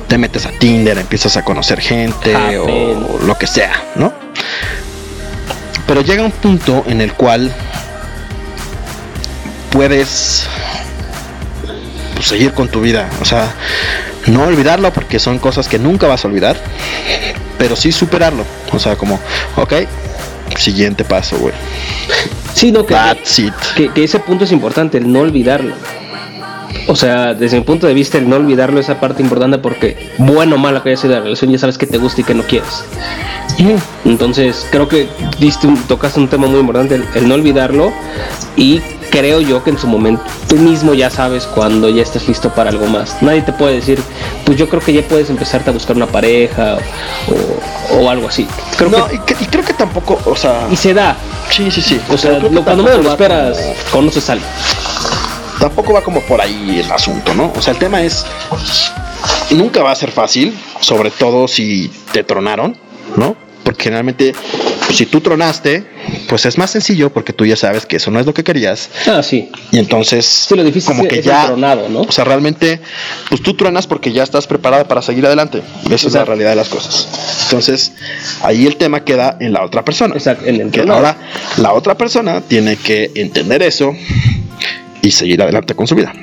Te 0.07 0.17
metes 0.17 0.45
a 0.45 0.51
Tinder, 0.51 0.97
empiezas 0.97 1.37
a 1.37 1.43
conocer 1.43 1.79
gente 1.79 2.35
o 2.57 2.63
Happen. 2.63 3.27
lo 3.27 3.37
que 3.37 3.47
sea, 3.47 3.83
¿no? 3.95 4.11
Pero 5.87 6.01
llega 6.01 6.23
un 6.23 6.31
punto 6.31 6.83
en 6.87 7.01
el 7.01 7.13
cual 7.13 7.53
puedes 9.71 10.47
pues, 12.15 12.27
seguir 12.27 12.53
con 12.53 12.67
tu 12.67 12.81
vida, 12.81 13.09
o 13.21 13.25
sea, 13.25 13.53
no 14.29 14.43
olvidarlo 14.43 14.91
porque 14.93 15.19
son 15.19 15.39
cosas 15.39 15.67
que 15.67 15.79
nunca 15.79 16.07
vas 16.07 16.25
a 16.25 16.27
olvidar, 16.27 16.57
pero 17.57 17.75
sí 17.75 17.91
superarlo. 17.91 18.43
O 18.71 18.79
sea, 18.79 18.95
como, 18.95 19.19
ok, 19.55 19.73
siguiente 20.57 21.03
paso, 21.03 21.37
güey. 21.37 21.53
Sí, 22.53 22.71
no, 22.71 22.85
que, 22.85 22.93
That's 22.93 23.39
it. 23.39 23.53
que, 23.75 23.89
que 23.91 24.03
ese 24.03 24.19
punto 24.19 24.43
es 24.43 24.51
importante, 24.51 24.97
el 24.97 25.11
no 25.11 25.21
olvidarlo. 25.21 25.75
O 26.91 26.95
sea, 26.95 27.35
desde 27.35 27.57
mi 27.57 27.63
punto 27.63 27.85
de 27.85 27.93
vista, 27.93 28.17
el 28.17 28.27
no 28.27 28.35
olvidarlo 28.37 28.79
es 28.79 28.87
esa 28.89 28.99
parte 28.99 29.21
importante 29.21 29.59
porque, 29.59 30.09
bueno 30.17 30.55
o 30.55 30.57
malo 30.57 30.81
que 30.81 30.89
haya 30.89 30.97
sido 30.99 31.13
la 31.13 31.19
relación, 31.21 31.51
ya 31.51 31.59
sabes 31.59 31.77
que 31.77 31.85
te 31.85 31.99
gusta 31.99 32.21
y 32.21 32.23
que 32.23 32.33
no 32.33 32.41
quieres. 32.43 32.83
Entonces, 34.05 34.65
creo 34.71 34.87
que 34.87 35.07
diste 35.39 35.67
un- 35.67 35.77
tocaste 35.83 36.19
un 36.19 36.27
tema 36.29 36.47
muy 36.47 36.59
importante, 36.59 36.95
el, 36.95 37.05
el 37.13 37.27
no 37.27 37.35
olvidarlo. 37.35 37.91
Y 38.55 38.79
creo 39.11 39.39
yo 39.41 39.63
que 39.63 39.69
en 39.71 39.77
su 39.77 39.85
momento 39.87 40.23
tú 40.47 40.55
mismo 40.55 40.93
ya 40.93 41.09
sabes 41.09 41.45
cuando 41.45 41.89
ya 41.89 42.01
estás 42.01 42.27
listo 42.27 42.49
para 42.49 42.69
algo 42.71 42.87
más. 42.87 43.21
Nadie 43.21 43.41
te 43.43 43.51
puede 43.53 43.75
decir, 43.75 43.99
pues 44.45 44.57
yo 44.57 44.67
creo 44.69 44.81
que 44.81 44.93
ya 44.93 45.01
puedes 45.03 45.29
empezarte 45.29 45.69
a 45.69 45.73
buscar 45.73 45.95
una 45.95 46.07
pareja 46.07 46.77
o, 47.91 47.97
o 48.01 48.09
algo 48.09 48.29
así. 48.29 48.47
Creo 48.77 48.89
No, 48.89 49.07
que, 49.07 49.15
y, 49.15 49.19
que- 49.19 49.35
y 49.43 49.45
creo 49.47 49.63
que 49.63 49.73
tampoco, 49.73 50.17
o 50.25 50.35
sea, 50.35 50.67
y 50.71 50.75
se 50.75 50.93
da. 50.93 51.15
sí, 51.51 51.69
sí, 51.69 51.81
sí. 51.81 51.99
O 52.09 52.17
sea, 52.17 52.39
lo- 52.39 52.63
cuando 52.63 52.83
menos 52.83 53.03
lo 53.03 53.11
esperas, 53.11 53.59
conoces 53.91 54.27
a 54.29 54.33
alguien. 54.33 54.49
Tampoco 55.59 55.93
va 55.93 56.01
como 56.01 56.21
por 56.21 56.41
ahí 56.41 56.79
el 56.83 56.91
asunto, 56.91 57.33
¿no? 57.33 57.51
O 57.55 57.61
sea, 57.61 57.73
el 57.73 57.79
tema 57.79 58.01
es, 58.01 58.25
nunca 59.51 59.83
va 59.83 59.91
a 59.91 59.95
ser 59.95 60.11
fácil, 60.11 60.57
sobre 60.79 61.11
todo 61.11 61.47
si 61.47 61.91
te 62.11 62.23
tronaron, 62.23 62.77
¿no? 63.17 63.35
Porque 63.63 63.83
generalmente, 63.83 64.33
pues, 64.85 64.97
si 64.97 65.05
tú 65.05 65.21
tronaste, 65.21 65.85
pues 66.27 66.45
es 66.45 66.57
más 66.57 66.71
sencillo 66.71 67.11
porque 67.11 67.33
tú 67.33 67.45
ya 67.45 67.55
sabes 67.55 67.85
que 67.85 67.97
eso 67.97 68.09
no 68.09 68.19
es 68.19 68.25
lo 68.25 68.33
que 68.33 68.43
querías. 68.43 68.89
Ah, 69.05 69.21
sí. 69.21 69.51
Y 69.71 69.77
entonces, 69.77 70.25
Sí, 70.25 70.55
lo 70.55 70.63
difícil 70.63 70.87
como 70.89 71.03
es- 71.03 71.09
que 71.09 71.19
es 71.19 71.25
ya, 71.25 71.45
tronado, 71.45 71.87
¿no? 71.89 72.01
o 72.01 72.11
sea, 72.11 72.23
realmente, 72.23 72.79
pues 73.27 73.43
tú 73.43 73.53
truenas 73.55 73.85
porque 73.85 74.11
ya 74.11 74.23
estás 74.23 74.47
preparado 74.47 74.87
para 74.87 75.01
seguir 75.03 75.25
adelante. 75.25 75.61
Esa 75.85 75.93
es 75.95 76.03
la 76.03 76.07
Exacto. 76.09 76.25
realidad 76.25 76.49
de 76.51 76.55
las 76.55 76.69
cosas. 76.69 77.07
Entonces, 77.43 77.91
ahí 78.41 78.65
el 78.65 78.77
tema 78.77 79.03
queda 79.03 79.37
en 79.39 79.53
la 79.53 79.63
otra 79.63 79.83
persona. 79.85 80.15
Exacto, 80.15 80.45
en 80.45 80.61
el 80.61 80.71
que 80.71 80.81
ahora 80.81 81.17
la 81.57 81.73
otra 81.73 81.95
persona 81.95 82.41
tiene 82.41 82.75
que 82.77 83.11
entender 83.15 83.61
eso 83.61 83.93
y 85.01 85.11
seguir 85.11 85.41
adelante 85.41 85.75
con 85.75 85.87
su 85.87 85.95
vida. 85.95 86.13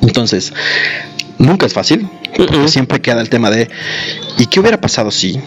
Entonces, 0.00 0.52
nunca 1.38 1.66
es 1.66 1.72
fácil, 1.72 2.08
porque 2.36 2.68
siempre 2.68 3.00
queda 3.00 3.20
el 3.20 3.28
tema 3.28 3.50
de 3.50 3.68
¿y 4.38 4.46
qué 4.46 4.60
hubiera 4.60 4.80
pasado 4.80 5.10
si? 5.10 5.40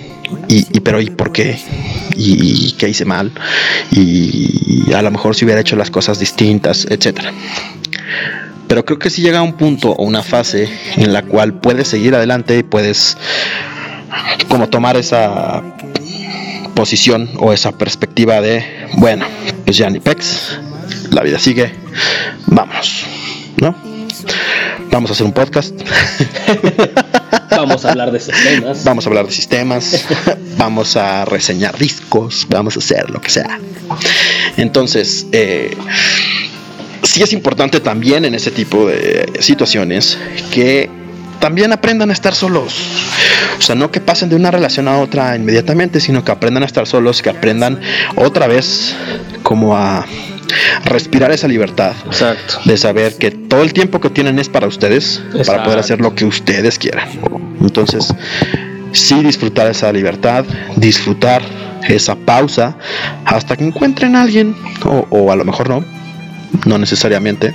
Y, 0.48 0.66
y 0.76 0.80
pero 0.80 1.02
¿y 1.02 1.10
por 1.10 1.32
qué? 1.32 1.60
¿Y, 2.16 2.68
y 2.68 2.72
qué 2.74 2.90
hice 2.90 3.06
mal? 3.06 3.32
Y 3.92 4.92
a 4.94 5.02
lo 5.02 5.12
mejor 5.12 5.36
si 5.36 5.46
hubiera 5.46 5.62
hecho 5.62 5.76
las 5.76 5.92
cosas 5.92 6.20
distintas, 6.20 6.88
etcétera. 6.90 7.32
Pero 8.68 8.84
creo 8.86 8.98
que 8.98 9.10
si 9.10 9.22
llega 9.22 9.40
a 9.40 9.44
un 9.44 9.54
punto 9.54 9.92
o 9.92 10.04
una 10.04 10.24
fase 10.24 10.70
en 10.96 11.14
la 11.14 11.22
cual 11.22 11.60
puedes 11.60 11.88
seguir 11.88 12.16
adelante 12.16 12.58
y 12.58 12.64
puedes 12.64 13.18
como 14.48 14.70
tomar 14.70 14.98
esa 14.98 15.62
posición 16.74 17.30
o 17.38 17.54
esa 17.54 17.78
perspectiva 17.78 18.42
de, 18.42 18.66
bueno, 18.98 19.26
pues 19.66 19.78
ya 19.78 19.90
ni 19.90 20.00
pex, 20.00 20.60
la 21.12 21.22
vida 21.24 21.40
sigue, 21.40 21.74
vamos, 22.48 23.06
¿no? 23.58 23.76
Vamos 24.92 25.10
a 25.12 25.14
hacer 25.14 25.26
un 25.26 25.34
podcast, 25.34 25.74
Vamos 27.50 27.86
a 27.86 27.92
hablar 27.92 28.12
de 28.12 28.18
estos 28.18 28.36
temas. 28.44 28.84
vamos 28.84 29.06
a 29.06 29.10
hablar 29.10 29.26
de 29.26 29.32
sistemas, 29.32 30.06
vamos 30.58 30.96
a 30.96 31.26
reseñar 31.26 31.78
discos, 31.78 32.46
vamos 32.50 32.76
a 32.76 32.80
hacer 32.80 33.10
lo 33.10 33.22
que 33.22 33.30
sea. 33.30 33.60
Entonces, 34.58 35.28
eh, 35.32 35.76
sí 37.04 37.24
es 37.24 37.34
importante 37.34 37.80
también 37.80 38.26
en 38.26 38.36
ese 38.36 38.52
tipo 38.52 38.88
de 38.88 39.32
situaciones 39.40 40.18
que 40.52 40.90
también 41.40 41.72
aprendan 41.72 42.10
a 42.10 42.14
estar 42.14 42.36
solos. 42.36 42.76
O 43.58 43.62
sea, 43.62 43.76
no 43.76 43.92
que 43.92 44.02
pasen 44.02 44.30
de 44.30 44.36
una 44.36 44.52
relación 44.52 44.88
a 44.88 45.00
otra 45.00 45.36
inmediatamente, 45.36 46.00
sino 46.00 46.24
que 46.26 46.32
aprendan 46.32 46.64
a 46.64 46.66
estar 46.66 46.88
solos, 46.88 47.22
que 47.22 47.30
aprendan 47.30 47.80
otra 48.16 48.48
vez 48.48 48.96
como 49.44 49.78
a 49.78 50.06
respirar 50.86 51.32
esa 51.32 51.48
libertad 51.48 51.94
Exacto. 52.06 52.60
de 52.66 52.78
saber 52.78 53.18
que 53.18 53.32
todo 53.32 53.62
el 53.62 53.74
tiempo 53.74 54.00
que 54.00 54.10
tienen 54.10 54.40
es 54.40 54.50
para 54.50 54.68
ustedes, 54.68 55.22
para 55.46 55.64
poder 55.64 55.80
hacer 55.80 56.02
lo 56.02 56.16
que 56.16 56.26
ustedes 56.26 56.80
quieran. 56.80 57.10
Entonces, 57.62 58.14
sí 58.92 59.22
disfrutar 59.24 59.68
esa 59.68 59.92
libertad, 59.92 60.46
disfrutar 60.76 61.42
esa 61.88 62.16
pausa 62.16 62.78
hasta 63.26 63.56
que 63.56 63.66
encuentren 63.66 64.16
a 64.16 64.22
alguien, 64.22 64.56
o, 64.84 65.08
o 65.10 65.32
a 65.32 65.36
lo 65.36 65.46
mejor 65.46 65.70
no, 65.70 65.84
no 66.66 66.78
necesariamente. 66.78 67.54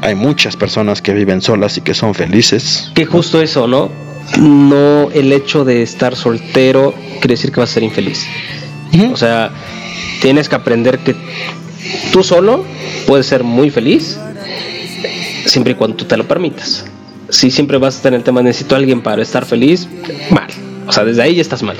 Hay 0.00 0.14
muchas 0.14 0.56
personas 0.56 1.02
que 1.02 1.12
viven 1.12 1.42
solas 1.42 1.76
y 1.76 1.82
que 1.82 1.94
son 1.94 2.14
felices. 2.14 2.90
Que 2.94 3.04
justo 3.04 3.42
eso, 3.42 3.66
¿no? 3.66 3.90
no 4.38 5.10
el 5.10 5.32
hecho 5.32 5.64
de 5.64 5.82
estar 5.82 6.16
soltero 6.16 6.94
quiere 7.20 7.34
decir 7.34 7.52
que 7.52 7.60
vas 7.60 7.70
a 7.70 7.74
ser 7.74 7.82
infeliz. 7.82 8.26
O 9.12 9.16
sea, 9.16 9.50
tienes 10.20 10.48
que 10.48 10.54
aprender 10.54 10.98
que 10.98 11.16
tú 12.12 12.22
solo 12.22 12.64
puedes 13.06 13.26
ser 13.26 13.44
muy 13.44 13.70
feliz 13.70 14.18
siempre 15.46 15.72
y 15.72 15.76
cuando 15.76 15.96
tú 15.96 16.04
te 16.04 16.16
lo 16.16 16.26
permitas. 16.26 16.84
Si 17.28 17.50
siempre 17.50 17.78
vas 17.78 17.94
a 17.94 17.96
estar 17.98 18.12
en 18.12 18.18
el 18.18 18.24
tema 18.24 18.42
necesito 18.42 18.74
a 18.74 18.78
alguien 18.78 19.02
para 19.02 19.22
estar 19.22 19.44
feliz, 19.44 19.88
mal. 20.30 20.48
O 20.86 20.92
sea, 20.92 21.04
desde 21.04 21.22
ahí 21.22 21.34
ya 21.34 21.42
estás 21.42 21.62
mal. 21.62 21.76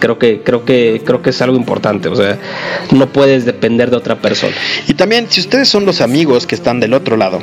Creo 0.00 0.18
que, 0.18 0.42
creo 0.42 0.64
que, 0.64 1.02
creo 1.04 1.22
que 1.22 1.30
es 1.30 1.42
algo 1.42 1.56
importante. 1.56 2.08
O 2.08 2.16
sea, 2.16 2.38
no 2.92 3.08
puedes 3.12 3.44
depender 3.44 3.90
de 3.90 3.96
otra 3.96 4.16
persona. 4.16 4.54
Y 4.86 4.94
también, 4.94 5.26
si 5.28 5.40
ustedes 5.40 5.68
son 5.68 5.84
los 5.84 6.00
amigos 6.00 6.46
que 6.46 6.54
están 6.54 6.80
del 6.80 6.94
otro 6.94 7.16
lado 7.16 7.40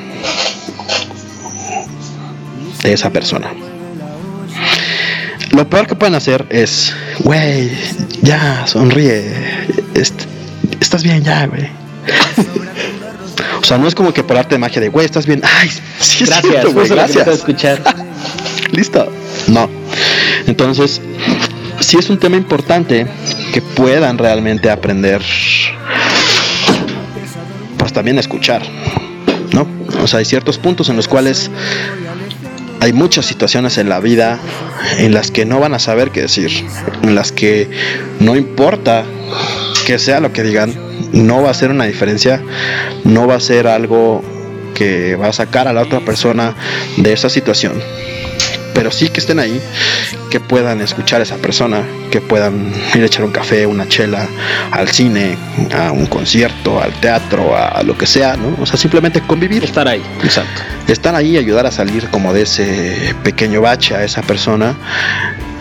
de 2.83 2.93
esa 2.93 3.09
persona, 3.09 3.53
lo 5.51 5.69
peor 5.69 5.87
que 5.87 5.95
pueden 5.95 6.15
hacer 6.15 6.45
es, 6.49 6.93
güey, 7.19 7.71
ya, 8.21 8.65
sonríe, 8.67 9.23
estás 10.79 11.03
bien 11.03 11.23
ya, 11.23 11.45
güey. 11.47 11.63
o 13.61 13.65
sea, 13.65 13.77
no 13.77 13.87
es 13.87 13.95
como 13.95 14.13
que 14.13 14.23
por 14.23 14.37
arte 14.37 14.55
de 14.55 14.59
magia 14.59 14.81
de, 14.81 14.89
güey, 14.89 15.05
estás 15.05 15.25
bien, 15.25 15.41
ay, 15.43 15.69
sí, 15.99 16.25
gracias, 16.25 16.73
güey, 16.73 16.87
gracias. 16.87 17.27
escuchar. 17.27 17.81
Listo. 18.71 19.11
No. 19.47 19.69
Entonces, 20.47 21.01
sí 21.79 21.97
es 21.97 22.09
un 22.09 22.19
tema 22.19 22.37
importante 22.37 23.07
que 23.53 23.61
puedan 23.61 24.17
realmente 24.17 24.69
aprender, 24.69 25.21
pues 27.77 27.93
también 27.93 28.17
escuchar, 28.19 28.63
¿no? 29.53 29.67
O 30.01 30.07
sea, 30.07 30.19
hay 30.19 30.25
ciertos 30.25 30.57
puntos 30.57 30.89
en 30.89 30.95
los 30.95 31.07
cuales 31.07 31.49
hay 32.79 32.93
muchas 32.93 33.25
situaciones 33.25 33.77
en 33.77 33.89
la 33.89 33.99
vida 33.99 34.39
en 34.97 35.13
las 35.13 35.31
que 35.31 35.45
no 35.45 35.59
van 35.59 35.73
a 35.73 35.79
saber 35.79 36.11
qué 36.11 36.21
decir, 36.21 36.65
en 37.01 37.15
las 37.15 37.31
que 37.31 37.69
no 38.19 38.35
importa 38.35 39.05
que 39.85 39.99
sea 39.99 40.19
lo 40.19 40.33
que 40.33 40.43
digan, 40.43 40.73
no 41.13 41.41
va 41.43 41.51
a 41.51 41.53
ser 41.53 41.69
una 41.69 41.85
diferencia, 41.85 42.41
no 43.03 43.27
va 43.27 43.35
a 43.35 43.39
ser 43.39 43.67
algo 43.67 44.23
que 44.73 45.15
va 45.15 45.27
a 45.27 45.33
sacar 45.33 45.67
a 45.67 45.73
la 45.73 45.81
otra 45.81 46.01
persona 46.01 46.55
de 46.97 47.13
esa 47.13 47.29
situación 47.29 47.81
pero 48.75 48.91
sí 48.91 49.09
que 49.09 49.21
estén 49.21 49.39
ahí, 49.39 49.59
que 50.29 50.39
puedan 50.39 50.81
escuchar 50.81 51.21
a 51.21 51.23
esa 51.23 51.37
persona, 51.37 51.81
que 52.11 52.19
puedan 52.19 52.71
ir 52.93 53.01
a 53.01 53.05
echar 53.05 53.23
un 53.23 53.31
café, 53.31 53.65
una 53.65 53.87
chela, 53.87 54.27
al 54.69 54.89
cine, 54.89 55.37
a 55.73 55.91
un 55.91 56.05
concierto, 56.05 56.79
al 56.81 56.91
teatro, 56.99 57.57
a, 57.57 57.81
lo 57.83 57.97
que 57.97 58.05
sea, 58.05 58.35
¿no? 58.35 58.55
O 58.61 58.65
sea, 58.65 58.77
simplemente 58.77 59.21
convivir. 59.21 59.63
Estar 59.63 59.87
ahí, 59.87 60.03
exacto. 60.21 60.61
Estar 60.89 61.15
ahí, 61.15 61.37
ayudar 61.37 61.65
a 61.65 61.71
salir 61.71 62.09
como 62.09 62.33
de 62.33 62.41
ese 62.41 63.15
pequeño 63.23 63.61
bache 63.61 63.95
a 63.95 64.03
esa 64.03 64.21
persona, 64.21 64.75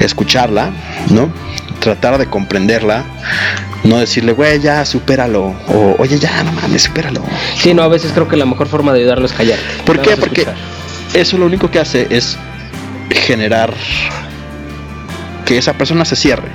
escucharla, 0.00 0.72
¿no? 1.10 1.32
Tratar 1.84 2.16
de 2.16 2.24
comprenderla, 2.24 3.04
no 3.84 3.98
decirle, 3.98 4.32
güey, 4.32 4.58
ya, 4.58 4.86
supéralo, 4.86 5.54
o 5.68 5.96
oye, 5.98 6.18
ya, 6.18 6.42
no 6.42 6.50
mames, 6.52 6.84
supéralo. 6.84 7.22
Sí, 7.58 7.74
no, 7.74 7.82
a 7.82 7.88
veces 7.88 8.12
creo 8.14 8.26
que 8.26 8.36
la 8.36 8.46
mejor 8.46 8.68
forma 8.68 8.94
de 8.94 9.00
ayudarlo 9.00 9.26
es 9.26 9.34
callar. 9.34 9.58
¿Por 9.84 10.00
qué? 10.00 10.16
Porque 10.16 10.46
eso 11.12 11.36
lo 11.36 11.44
único 11.44 11.70
que 11.70 11.78
hace 11.78 12.06
es 12.08 12.38
generar 13.10 13.74
que 15.44 15.58
esa 15.58 15.74
persona 15.74 16.06
se 16.06 16.16
cierre 16.16 16.48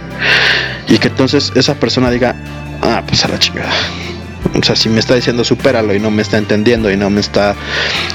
y 0.88 0.98
que 0.98 1.09
entonces 1.09 1.51
esa 1.53 1.75
persona 1.75 2.09
diga, 2.09 2.35
ah, 2.82 3.03
pues 3.06 3.24
a 3.24 3.27
la 3.27 3.38
chingada. 3.38 3.69
O 4.59 4.64
sea, 4.64 4.75
si 4.75 4.90
me 4.90 4.99
está 4.99 5.14
diciendo 5.14 5.43
supéralo 5.43 5.93
y 5.93 5.99
no 5.99 6.09
me 6.09 6.24
está 6.24 6.40
entendiendo 6.40 6.90
y 6.91 6.98
no 6.98 7.11
me 7.11 7.22
está 7.22 7.56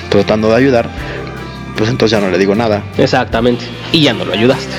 tratando 0.09 0.51
de 0.51 0.57
ayudar, 0.57 0.91
pues 1.77 1.89
entonces 1.91 2.19
ya 2.19 2.25
no 2.25 2.29
le 2.29 2.39
digo 2.39 2.57
nada. 2.57 2.83
Exactamente. 2.99 3.67
Y 3.93 4.03
ya 4.03 4.13
no 4.15 4.25
lo 4.25 4.33
ayudaste. 4.33 4.75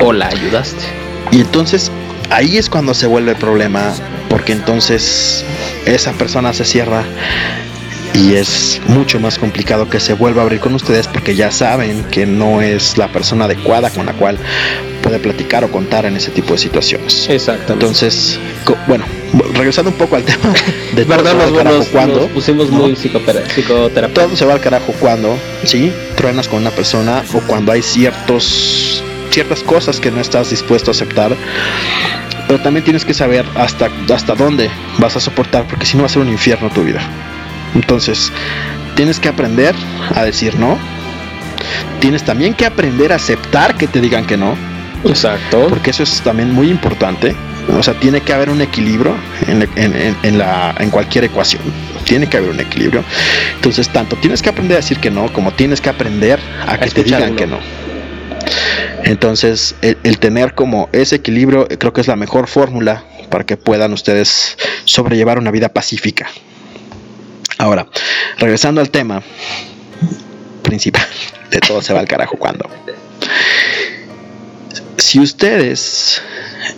O 0.00 0.12
la 0.12 0.26
ayudaste. 0.26 0.99
Y 1.30 1.40
entonces 1.40 1.90
ahí 2.30 2.56
es 2.56 2.68
cuando 2.68 2.94
se 2.94 3.06
vuelve 3.06 3.32
el 3.32 3.36
problema, 3.36 3.92
porque 4.28 4.52
entonces 4.52 5.44
esa 5.86 6.12
persona 6.12 6.52
se 6.52 6.64
cierra 6.64 7.04
y 8.14 8.34
es 8.34 8.80
mucho 8.88 9.20
más 9.20 9.38
complicado 9.38 9.88
que 9.88 10.00
se 10.00 10.14
vuelva 10.14 10.42
a 10.42 10.44
abrir 10.44 10.60
con 10.60 10.74
ustedes 10.74 11.06
porque 11.06 11.36
ya 11.36 11.50
saben 11.52 12.04
que 12.04 12.26
no 12.26 12.60
es 12.60 12.98
la 12.98 13.12
persona 13.12 13.44
adecuada 13.44 13.90
con 13.90 14.06
la 14.06 14.14
cual 14.14 14.38
puede 15.02 15.18
platicar 15.20 15.64
o 15.64 15.70
contar 15.70 16.06
en 16.06 16.16
ese 16.16 16.30
tipo 16.30 16.52
de 16.52 16.58
situaciones. 16.58 17.28
Exacto. 17.28 17.72
Entonces, 17.72 18.38
bueno, 18.88 19.04
regresando 19.54 19.90
un 19.90 19.96
poco 19.96 20.16
al 20.16 20.24
tema 20.24 20.52
de 20.94 21.04
verdad 21.04 21.34
nos, 21.34 21.52
carajo 21.52 21.84
cuando 21.92 22.26
pusimos 22.28 22.70
muy 22.70 22.96
psicoterapeuta. 22.96 24.08
Todo 24.08 24.36
se 24.36 24.44
va 24.44 24.54
al 24.54 24.60
carajo 24.60 24.92
cuando, 24.98 25.38
sí, 25.64 25.92
truenas 26.16 26.48
con 26.48 26.60
una 26.60 26.70
persona 26.70 27.22
o 27.32 27.40
cuando 27.40 27.72
hay 27.72 27.82
ciertos 27.82 29.04
ciertas 29.30 29.62
cosas 29.62 30.00
que 30.00 30.10
no 30.10 30.20
estás 30.20 30.50
dispuesto 30.50 30.90
a 30.90 30.92
aceptar. 30.92 31.36
Pero 32.46 32.60
también 32.62 32.84
tienes 32.84 33.04
que 33.04 33.14
saber 33.14 33.46
hasta 33.54 33.88
hasta 34.12 34.34
dónde 34.34 34.70
vas 34.98 35.16
a 35.16 35.20
soportar 35.20 35.66
porque 35.68 35.86
si 35.86 35.96
no 35.96 36.02
va 36.02 36.06
a 36.06 36.10
ser 36.10 36.22
un 36.22 36.28
infierno 36.28 36.68
tu 36.70 36.82
vida. 36.82 37.00
Entonces, 37.74 38.32
tienes 38.96 39.20
que 39.20 39.28
aprender 39.28 39.74
a 40.14 40.24
decir 40.24 40.58
no. 40.58 40.78
Tienes 42.00 42.24
también 42.24 42.54
que 42.54 42.66
aprender 42.66 43.12
a 43.12 43.16
aceptar 43.16 43.76
que 43.76 43.86
te 43.86 44.00
digan 44.00 44.26
que 44.26 44.36
no. 44.36 44.56
Exacto. 45.04 45.66
Porque 45.68 45.90
eso 45.90 46.02
es 46.02 46.20
también 46.22 46.52
muy 46.52 46.68
importante. 46.70 47.34
O 47.78 47.82
sea, 47.82 47.94
tiene 47.94 48.20
que 48.20 48.32
haber 48.32 48.50
un 48.50 48.60
equilibrio 48.60 49.14
en, 49.46 50.38
la, 50.38 50.74
en 50.78 50.90
cualquier 50.90 51.24
ecuación. 51.24 51.62
Tiene 52.04 52.28
que 52.28 52.38
haber 52.38 52.50
un 52.50 52.60
equilibrio. 52.60 53.04
Entonces, 53.54 53.88
tanto 53.90 54.16
tienes 54.16 54.42
que 54.42 54.48
aprender 54.48 54.76
a 54.76 54.80
decir 54.80 54.98
que 54.98 55.10
no, 55.10 55.32
como 55.32 55.52
tienes 55.52 55.80
que 55.80 55.88
aprender 55.88 56.40
a, 56.66 56.78
que 56.78 56.90
te 56.90 57.04
digan 57.04 57.36
que 57.36 57.46
no. 57.46 57.58
Entonces, 59.10 59.74
el, 59.82 60.20
tener 60.20 60.54
como 60.54 60.88
ese 60.92 61.16
equilibrio 61.16 61.66
creo 61.66 61.92
que 61.92 62.00
es 62.00 62.06
la 62.06 62.14
mejor 62.14 62.46
fórmula 62.46 63.04
para 63.28 63.44
que 63.44 63.56
puedan 63.56 63.92
ustedes 63.92 64.56
sobrellevar 64.84 65.36
una 65.36 65.50
vida 65.50 65.68
pacífica. 65.68 66.28
Ahora, 67.58 67.88
regresando 68.38 68.80
al 68.80 68.90
tema 68.90 69.20
principal 70.62 71.08
de 71.50 71.58
todo 71.58 71.82
se 71.82 71.92
va 71.92 71.98
al 71.98 72.06
carajo 72.06 72.36
cuando. 72.36 72.70
Si 74.96 75.18
ustedes 75.18 76.22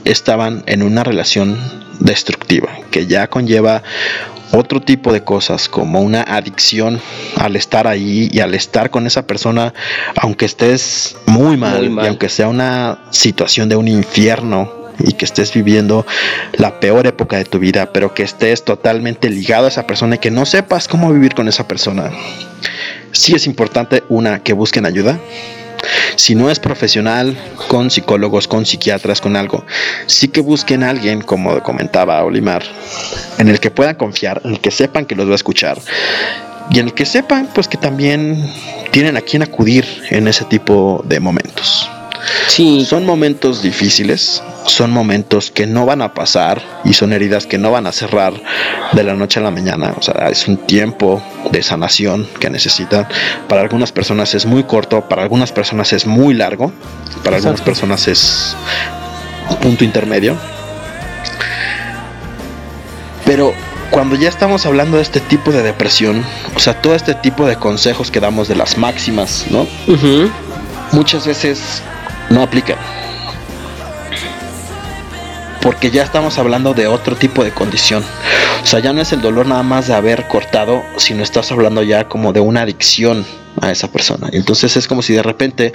estaban 0.06 0.64
en 0.64 0.82
una 0.82 1.04
relación 1.04 1.81
destructiva 2.00 2.70
que 2.90 3.06
ya 3.06 3.28
conlleva 3.28 3.82
otro 4.52 4.80
tipo 4.80 5.12
de 5.12 5.24
cosas 5.24 5.68
como 5.68 6.00
una 6.00 6.22
adicción 6.22 7.00
al 7.36 7.56
estar 7.56 7.86
ahí 7.86 8.28
y 8.30 8.40
al 8.40 8.54
estar 8.54 8.90
con 8.90 9.06
esa 9.06 9.26
persona, 9.26 9.72
aunque 10.16 10.44
estés 10.44 11.16
muy 11.26 11.56
mal, 11.56 11.90
y 12.02 12.06
aunque 12.06 12.28
sea 12.28 12.48
una 12.48 12.98
situación 13.10 13.68
de 13.68 13.76
un 13.76 13.88
infierno 13.88 14.70
y 14.98 15.14
que 15.14 15.24
estés 15.24 15.52
viviendo 15.54 16.06
la 16.52 16.80
peor 16.80 17.06
época 17.06 17.38
de 17.38 17.44
tu 17.44 17.58
vida, 17.58 17.92
pero 17.92 18.14
que 18.14 18.22
estés 18.22 18.62
totalmente 18.64 19.30
ligado 19.30 19.64
a 19.64 19.68
esa 19.68 19.86
persona 19.86 20.16
y 20.16 20.18
que 20.18 20.30
no 20.30 20.44
sepas 20.44 20.86
cómo 20.86 21.12
vivir 21.12 21.34
con 21.34 21.48
esa 21.48 21.66
persona. 21.66 22.10
Sí 23.12 23.34
es 23.34 23.46
importante, 23.46 24.04
una, 24.08 24.42
que 24.42 24.52
busquen 24.52 24.86
ayuda. 24.86 25.18
Si 26.16 26.34
no 26.34 26.50
es 26.50 26.58
profesional, 26.58 27.36
con 27.68 27.90
psicólogos, 27.90 28.48
con 28.48 28.66
psiquiatras, 28.66 29.20
con 29.20 29.36
algo, 29.36 29.64
sí 30.06 30.28
que 30.28 30.40
busquen 30.40 30.82
a 30.82 30.90
alguien, 30.90 31.22
como 31.22 31.62
comentaba 31.62 32.22
Olimar, 32.24 32.62
en 33.38 33.48
el 33.48 33.60
que 33.60 33.70
puedan 33.70 33.96
confiar, 33.96 34.40
en 34.44 34.52
el 34.52 34.60
que 34.60 34.70
sepan 34.70 35.06
que 35.06 35.14
los 35.14 35.28
va 35.28 35.32
a 35.32 35.36
escuchar 35.36 35.78
y 36.70 36.78
en 36.78 36.86
el 36.86 36.94
que 36.94 37.04
sepan 37.04 37.48
pues 37.54 37.68
que 37.68 37.76
también 37.76 38.50
tienen 38.90 39.16
a 39.16 39.20
quien 39.20 39.42
acudir 39.42 39.86
en 40.10 40.28
ese 40.28 40.44
tipo 40.44 41.02
de 41.06 41.20
momentos. 41.20 41.88
Sí. 42.48 42.84
Son 42.84 43.04
momentos 43.04 43.62
difíciles, 43.62 44.42
son 44.66 44.90
momentos 44.90 45.50
que 45.50 45.66
no 45.66 45.86
van 45.86 46.02
a 46.02 46.14
pasar 46.14 46.62
y 46.84 46.94
son 46.94 47.12
heridas 47.12 47.46
que 47.46 47.58
no 47.58 47.70
van 47.70 47.86
a 47.86 47.92
cerrar 47.92 48.34
de 48.92 49.02
la 49.02 49.14
noche 49.14 49.40
a 49.40 49.42
la 49.42 49.50
mañana. 49.50 49.94
O 49.96 50.02
sea, 50.02 50.28
es 50.30 50.46
un 50.48 50.56
tiempo 50.58 51.22
de 51.50 51.62
sanación 51.62 52.28
que 52.38 52.50
necesitan. 52.50 53.06
Para 53.48 53.62
algunas 53.62 53.92
personas 53.92 54.34
es 54.34 54.46
muy 54.46 54.64
corto, 54.64 55.08
para 55.08 55.22
algunas 55.22 55.52
personas 55.52 55.92
es 55.92 56.06
muy 56.06 56.34
largo, 56.34 56.72
para 57.24 57.36
algunas 57.36 57.60
personas 57.60 58.08
es 58.08 58.56
un 59.50 59.56
punto 59.56 59.84
intermedio. 59.84 60.36
Pero 63.24 63.54
cuando 63.90 64.16
ya 64.16 64.28
estamos 64.28 64.66
hablando 64.66 64.96
de 64.96 65.02
este 65.02 65.20
tipo 65.20 65.52
de 65.52 65.62
depresión, 65.62 66.24
o 66.56 66.58
sea, 66.58 66.80
todo 66.80 66.94
este 66.94 67.14
tipo 67.14 67.46
de 67.46 67.56
consejos 67.56 68.10
que 68.10 68.20
damos 68.20 68.48
de 68.48 68.56
las 68.56 68.78
máximas, 68.78 69.46
¿no? 69.50 69.66
Muchas 70.92 71.26
veces 71.26 71.82
no 72.30 72.42
aplican. 72.42 72.76
Porque 75.60 75.90
ya 75.90 76.02
estamos 76.02 76.38
hablando 76.38 76.74
de 76.74 76.88
otro 76.88 77.14
tipo 77.14 77.44
de 77.44 77.52
condición. 77.52 78.04
O 78.62 78.66
sea, 78.66 78.80
ya 78.80 78.92
no 78.92 79.00
es 79.00 79.12
el 79.12 79.20
dolor 79.20 79.46
nada 79.46 79.62
más 79.62 79.86
de 79.86 79.94
haber 79.94 80.26
cortado, 80.26 80.82
sino 80.96 81.22
estás 81.22 81.52
hablando 81.52 81.82
ya 81.82 82.08
como 82.08 82.32
de 82.32 82.40
una 82.40 82.62
adicción 82.62 83.24
a 83.60 83.70
esa 83.70 83.90
persona. 83.92 84.28
Entonces 84.32 84.76
es 84.76 84.88
como 84.88 85.02
si 85.02 85.12
de 85.12 85.22
repente 85.22 85.72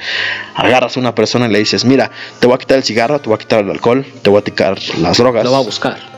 agarras 0.56 0.98
a 0.98 1.00
una 1.00 1.16
persona 1.16 1.48
y 1.48 1.51
le 1.51 1.59
dices, 1.59 1.85
mira, 1.85 2.11
te 2.40 2.48
voy 2.48 2.56
a 2.56 2.58
quitar 2.58 2.77
el 2.77 2.84
cigarro, 2.84 3.19
te 3.19 3.30
voy 3.30 3.35
a 3.35 3.40
quitar 3.40 3.61
el 3.61 3.69
alcohol, 3.69 4.06
te 4.22 4.30
voy 4.30 4.40
a 4.40 4.43
quitar 4.43 4.77
las 4.98 5.17
drogas. 5.17 5.45
Lo 5.45 5.51
va 5.51 5.59
a 5.59 5.61
buscar. 5.61 6.16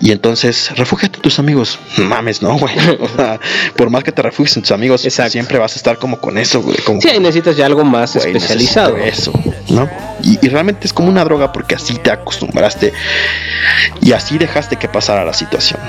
Y 0.00 0.12
entonces, 0.12 0.70
refúgiate 0.76 1.16
en 1.16 1.22
tus 1.22 1.38
amigos. 1.38 1.78
Mames, 1.98 2.42
no, 2.42 2.58
güey. 2.58 2.74
O 3.00 3.08
sea, 3.08 3.40
por 3.76 3.90
más 3.90 4.04
que 4.04 4.12
te 4.12 4.22
refugies 4.22 4.56
en 4.56 4.62
tus 4.62 4.72
amigos, 4.72 5.00
siempre 5.00 5.58
vas 5.58 5.74
a 5.74 5.76
estar 5.76 5.98
como 5.98 6.20
con 6.20 6.38
eso, 6.38 6.60
güey. 6.62 6.76
Como 6.78 7.00
sí, 7.00 7.08
necesitas 7.18 7.56
ya 7.56 7.66
algo 7.66 7.84
más 7.84 8.16
especializado. 8.16 8.96
Eso, 8.96 9.32
¿no? 9.68 9.88
Y, 10.22 10.38
y, 10.44 10.48
realmente 10.48 10.86
es 10.86 10.92
como 10.92 11.08
una 11.08 11.24
droga 11.24 11.52
porque 11.52 11.76
así 11.76 11.94
te 11.96 12.10
acostumbraste 12.10 12.92
y 14.00 14.12
así 14.12 14.36
dejaste 14.36 14.76
que 14.76 14.88
pasara 14.88 15.24
la 15.24 15.32
situación. 15.32 15.80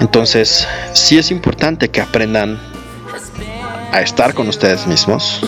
Entonces, 0.00 0.66
sí 0.92 1.18
es 1.18 1.30
importante 1.30 1.88
que 1.88 2.00
aprendan 2.00 2.58
a 3.92 4.00
estar 4.00 4.34
con 4.34 4.48
ustedes 4.48 4.86
mismos. 4.86 5.40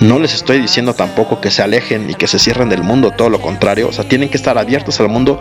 No 0.00 0.18
les 0.18 0.34
estoy 0.34 0.60
diciendo 0.60 0.94
tampoco 0.94 1.40
que 1.40 1.50
se 1.50 1.62
alejen 1.62 2.10
y 2.10 2.14
que 2.14 2.26
se 2.26 2.38
cierren 2.38 2.68
del 2.68 2.82
mundo, 2.82 3.10
todo 3.10 3.30
lo 3.30 3.40
contrario. 3.40 3.88
O 3.88 3.92
sea, 3.92 4.04
tienen 4.04 4.28
que 4.28 4.36
estar 4.36 4.58
abiertos 4.58 5.00
al 5.00 5.08
mundo, 5.08 5.40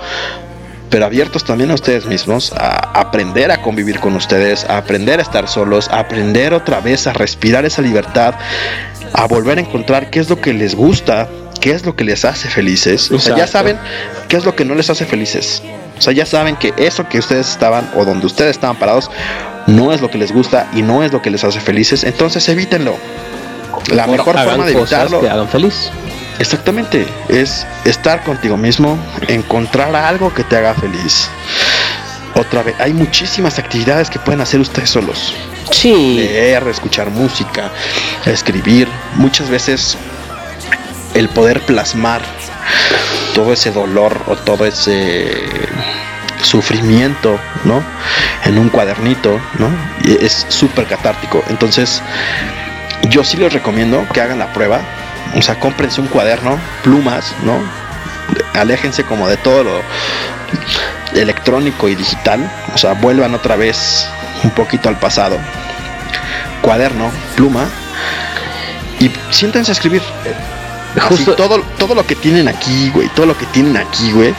pero 0.90 1.06
abiertos 1.06 1.43
también 1.43 1.72
a 1.72 1.74
ustedes 1.74 2.06
mismos, 2.06 2.53
a 2.53 2.99
aprender 2.99 3.51
a 3.51 3.61
convivir 3.61 3.99
con 3.99 4.16
ustedes, 4.16 4.66
a 4.66 4.77
aprender 4.77 5.19
a 5.19 5.22
estar 5.22 5.48
solos, 5.48 5.90
a 5.90 5.99
aprender 5.99 6.53
otra 6.53 6.80
vez 6.80 7.07
a 7.07 7.14
respirar 7.14 7.66
esa 7.66 7.82
libertad, 7.82 8.35
a 9.14 9.27
volver 9.27 9.57
a 9.57 9.61
encontrar 9.61 10.09
qué 10.09 10.19
es 10.19 10.30
lo 10.30 10.40
que 10.40 10.53
les 10.53 10.75
gusta, 10.75 11.27
qué 11.59 11.72
es 11.72 11.85
lo 11.85 11.95
que 11.95 12.03
les 12.03 12.25
hace 12.25 12.49
felices. 12.49 13.11
O 13.11 13.19
sea, 13.19 13.35
ya 13.35 13.48
saben 13.48 13.77
qué 14.27 14.38
es 14.38 14.45
lo 14.45 14.56
que 14.56 14.66
no 14.66 14.75
les 14.75 14.90
hace 14.90 15.06
felices. 15.06 15.61
O 15.98 16.01
sea, 16.01 16.14
ya 16.14 16.25
saben 16.25 16.56
que 16.56 16.74
eso 16.77 17.07
que 17.09 17.19
ustedes 17.19 17.49
estaban 17.49 17.90
o 17.95 18.06
donde 18.06 18.25
ustedes 18.25 18.51
estaban 18.51 18.77
parados 18.77 19.09
no 19.66 19.91
es 19.91 20.01
lo 20.01 20.09
que 20.09 20.17
les 20.17 20.32
gusta 20.32 20.69
y 20.74 20.82
no 20.82 21.03
es 21.03 21.11
lo 21.11 21.22
que 21.22 21.30
les 21.30 21.43
hace 21.43 21.59
felices. 21.59 22.03
Entonces 22.03 22.48
evítenlo. 22.49 22.95
La 23.91 24.07
mejor 24.07 24.38
forma 24.38 24.66
de 24.66 24.74
evitarlo. 24.74 25.22
Que 25.22 25.30
hagan 25.30 25.48
feliz. 25.48 25.91
Exactamente, 26.40 27.07
es 27.30 27.66
estar 27.85 28.24
contigo 28.24 28.57
mismo, 28.57 28.98
encontrar 29.27 29.95
algo 29.95 30.33
que 30.33 30.43
te 30.43 30.57
haga 30.57 30.74
feliz. 30.75 31.30
Otra 32.35 32.61
vez, 32.61 32.75
hay 32.80 32.93
muchísimas 32.93 33.57
actividades 33.57 34.09
que 34.09 34.19
pueden 34.19 34.41
hacer 34.41 34.59
ustedes 34.59 34.91
solos. 34.91 35.33
Sí. 35.72 36.16
Leer, 36.16 36.67
escuchar 36.67 37.09
música, 37.09 37.72
escribir. 38.25 38.88
Muchas 39.16 39.49
veces 39.49 39.98
el 41.16 41.30
poder 41.30 41.61
plasmar 41.61 42.22
todo 43.33 43.53
ese 43.53 43.72
dolor 43.72 44.22
o 44.27 44.35
todo 44.35 44.66
ese 44.66 45.32
sufrimiento, 46.43 47.40
¿no? 47.64 47.83
En 48.45 48.59
un 48.59 48.69
cuadernito, 48.69 49.40
¿no? 49.57 49.69
Y 50.03 50.24
es 50.24 50.45
súper 50.49 50.85
catártico. 50.85 51.43
Entonces, 51.49 52.01
yo 53.09 53.24
sí 53.24 53.38
les 53.38 53.51
recomiendo 53.51 54.06
que 54.14 54.22
hagan 54.22 54.40
la 54.40 54.53
prueba. 54.53 54.82
O 55.38 55.41
sea, 55.41 55.59
cómprense 55.59 56.01
un 56.01 56.07
cuaderno, 56.07 56.59
plumas, 56.83 57.33
¿no? 57.43 57.59
Aléjense 58.59 59.03
como 59.03 59.30
de 59.30 59.38
todo 59.38 59.64
lo 59.64 59.82
electrónico 61.14 61.88
y 61.88 61.95
digital. 61.95 62.51
O 62.74 62.77
sea, 62.77 62.93
vuelvan 62.93 63.35
otra 63.35 63.56
vez 63.56 64.07
un 64.43 64.51
poquito 64.51 64.90
al 64.90 64.98
pasado. 64.98 65.38
Cuaderno, 66.61 67.11
pluma. 67.35 67.67
Y 68.99 69.11
siéntense 69.30 69.72
a 69.72 69.74
escribir 69.74 70.01
Justo 71.01 71.35
todo, 71.35 71.61
todo 71.77 71.95
lo 71.95 72.06
que 72.06 72.16
tienen 72.16 72.48
aquí, 72.48 72.90
güey, 72.93 73.08
todo 73.09 73.26
lo 73.26 73.38
que 73.38 73.45
tienen 73.48 73.77
aquí, 73.77 74.11
güey. 74.11 74.34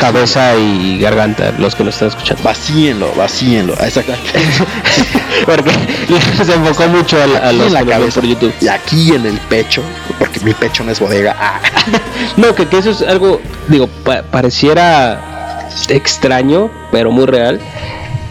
Cabeza 0.00 0.54
y 0.56 0.98
garganta, 0.98 1.52
los 1.58 1.74
que 1.74 1.84
lo 1.84 1.90
están 1.90 2.08
escuchando. 2.08 2.42
Vacíenlo, 2.42 3.12
vacíenlo. 3.14 3.74
Exactamente. 3.74 4.30
porque 5.46 5.70
se 6.44 6.54
enfocó 6.54 6.88
mucho 6.88 7.16
a, 7.22 7.52
los 7.52 7.72
la 7.72 7.84
cabeza 7.84 8.20
por 8.20 8.28
YouTube. 8.28 8.52
Y 8.60 8.68
aquí 8.68 9.14
en 9.14 9.26
el 9.26 9.38
pecho, 9.48 9.82
porque 10.18 10.40
mi 10.40 10.52
pecho 10.52 10.84
no 10.84 10.92
es 10.92 11.00
bodega. 11.00 11.36
Ah. 11.38 11.60
no, 12.36 12.54
que, 12.54 12.66
eso 12.76 12.90
es 12.90 13.02
algo, 13.02 13.40
digo, 13.68 13.88
pareciera 14.30 15.68
extraño, 15.88 16.70
pero 16.92 17.10
muy 17.10 17.26
real. 17.26 17.60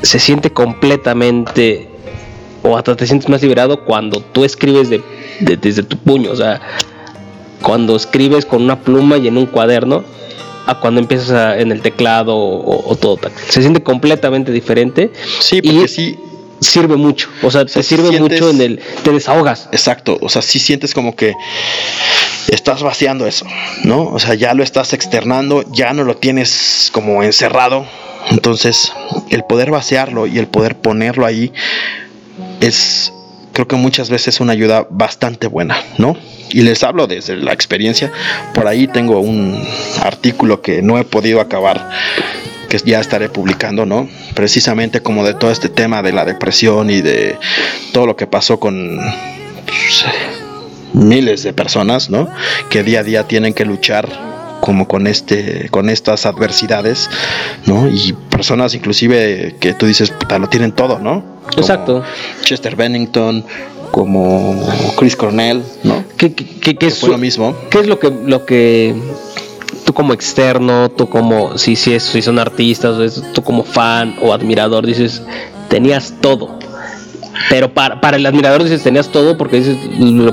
Se 0.01 0.19
siente 0.19 0.51
completamente 0.51 1.89
o 2.63 2.77
hasta 2.77 2.95
te 2.95 3.05
sientes 3.05 3.29
más 3.29 3.41
liberado 3.41 3.83
cuando 3.83 4.21
tú 4.21 4.43
escribes 4.45 4.89
de, 4.89 5.03
desde 5.39 5.83
tu 5.83 5.97
puño, 5.97 6.31
o 6.31 6.35
sea, 6.35 6.61
cuando 7.63 7.95
escribes 7.95 8.45
con 8.45 8.61
una 8.61 8.81
pluma 8.81 9.17
y 9.17 9.27
en 9.27 9.37
un 9.37 9.47
cuaderno 9.47 10.03
a 10.67 10.79
cuando 10.79 11.01
empiezas 11.01 11.59
en 11.59 11.71
el 11.71 11.81
teclado 11.81 12.35
o, 12.37 12.95
todo 12.95 13.17
tal. 13.17 13.31
Se 13.49 13.61
siente 13.61 13.81
completamente 13.81 14.51
diferente. 14.51 15.11
Sí, 15.39 15.61
porque 15.61 15.87
sí 15.87 16.19
sirve 16.59 16.95
mucho. 16.95 17.29
O 17.41 17.51
sea, 17.51 17.65
te 17.65 17.83
sirve 17.83 18.19
mucho 18.19 18.49
en 18.49 18.61
el. 18.61 18.79
Te 19.03 19.11
desahogas. 19.11 19.69
Exacto. 19.71 20.17
O 20.21 20.29
sea, 20.29 20.41
sí 20.41 20.59
sientes 20.59 20.93
como 20.93 21.15
que 21.15 21.33
estás 22.49 22.83
vaciando 22.83 23.27
eso, 23.27 23.45
¿no? 23.83 24.05
O 24.05 24.19
sea, 24.19 24.35
ya 24.35 24.53
lo 24.53 24.63
estás 24.63 24.93
externando, 24.93 25.65
ya 25.71 25.93
no 25.93 26.03
lo 26.03 26.15
tienes 26.17 26.89
como 26.93 27.23
encerrado. 27.23 27.85
Entonces, 28.29 28.93
el 29.31 29.43
poder 29.43 29.71
vaciarlo 29.71 30.27
y 30.27 30.37
el 30.37 30.47
poder 30.47 30.77
ponerlo 30.77 31.25
ahí 31.25 31.51
es 32.61 33.11
creo 33.53 33.67
que 33.67 33.75
muchas 33.75 34.09
veces 34.09 34.41
una 34.41 34.51
ayuda 34.51 34.87
bastante 34.89 35.47
buena, 35.47 35.77
¿no? 35.97 36.17
Y 36.49 36.61
les 36.61 36.83
hablo 36.83 37.07
desde 37.07 37.37
la 37.37 37.53
experiencia. 37.53 38.11
Por 38.53 38.67
ahí 38.67 38.87
tengo 38.87 39.19
un 39.19 39.63
artículo 40.01 40.61
que 40.61 40.81
no 40.81 40.97
he 40.97 41.03
podido 41.05 41.39
acabar, 41.39 41.89
que 42.67 42.79
ya 42.79 42.99
estaré 42.99 43.29
publicando, 43.29 43.85
¿no? 43.85 44.09
Precisamente 44.33 45.01
como 45.01 45.25
de 45.25 45.35
todo 45.35 45.51
este 45.51 45.69
tema 45.69 46.01
de 46.01 46.11
la 46.11 46.25
depresión 46.25 46.89
y 46.89 47.01
de 47.01 47.37
todo 47.93 48.07
lo 48.07 48.15
que 48.15 48.27
pasó 48.27 48.59
con 48.59 48.99
pues, 49.65 50.05
miles 50.93 51.43
de 51.43 51.53
personas, 51.53 52.09
¿no? 52.09 52.27
Que 52.69 52.83
día 52.83 53.01
a 53.01 53.03
día 53.03 53.27
tienen 53.27 53.53
que 53.53 53.65
luchar 53.65 54.32
como 54.63 54.87
con 54.87 55.07
este 55.07 55.67
con 55.71 55.89
estas 55.89 56.25
adversidades 56.25 57.09
no 57.65 57.89
y 57.89 58.13
personas 58.13 58.73
inclusive 58.73 59.57
que 59.59 59.73
tú 59.73 59.85
dices 59.85 60.09
puta 60.11 60.39
lo 60.39 60.47
tienen 60.47 60.71
todo 60.71 60.99
no 60.99 61.21
exacto. 61.57 62.01
Chester 62.43 62.77
Bennington 62.77 63.43
como 63.91 64.65
Chris 64.95 65.17
Cornell 65.17 65.61
no 65.83 66.05
que, 66.15 66.33
que, 66.33 66.77
que, 66.77 66.91
fue 66.91 67.09
lo 67.09 67.17
mismo. 67.17 67.53
qué 67.69 67.79
es 67.79 67.87
lo 67.87 67.99
que 67.99 68.09
lo 68.09 68.45
que 68.45 68.95
tú 69.83 69.93
como 69.93 70.13
externo 70.13 70.89
tú 70.91 71.09
como 71.09 71.57
si 71.57 71.75
si, 71.75 71.95
es, 71.95 72.03
si 72.03 72.21
son 72.21 72.39
artistas 72.39 73.21
tú 73.33 73.43
como 73.43 73.65
fan 73.65 74.15
o 74.21 74.31
admirador 74.31 74.85
dices 74.85 75.23
tenías 75.67 76.13
todo 76.21 76.57
pero 77.49 77.73
para, 77.73 78.01
para 78.01 78.17
el 78.17 78.25
admirador 78.25 78.63
dices, 78.63 78.83
tenías 78.83 79.09
todo 79.09 79.37
porque 79.37 79.57
dices, 79.57 79.77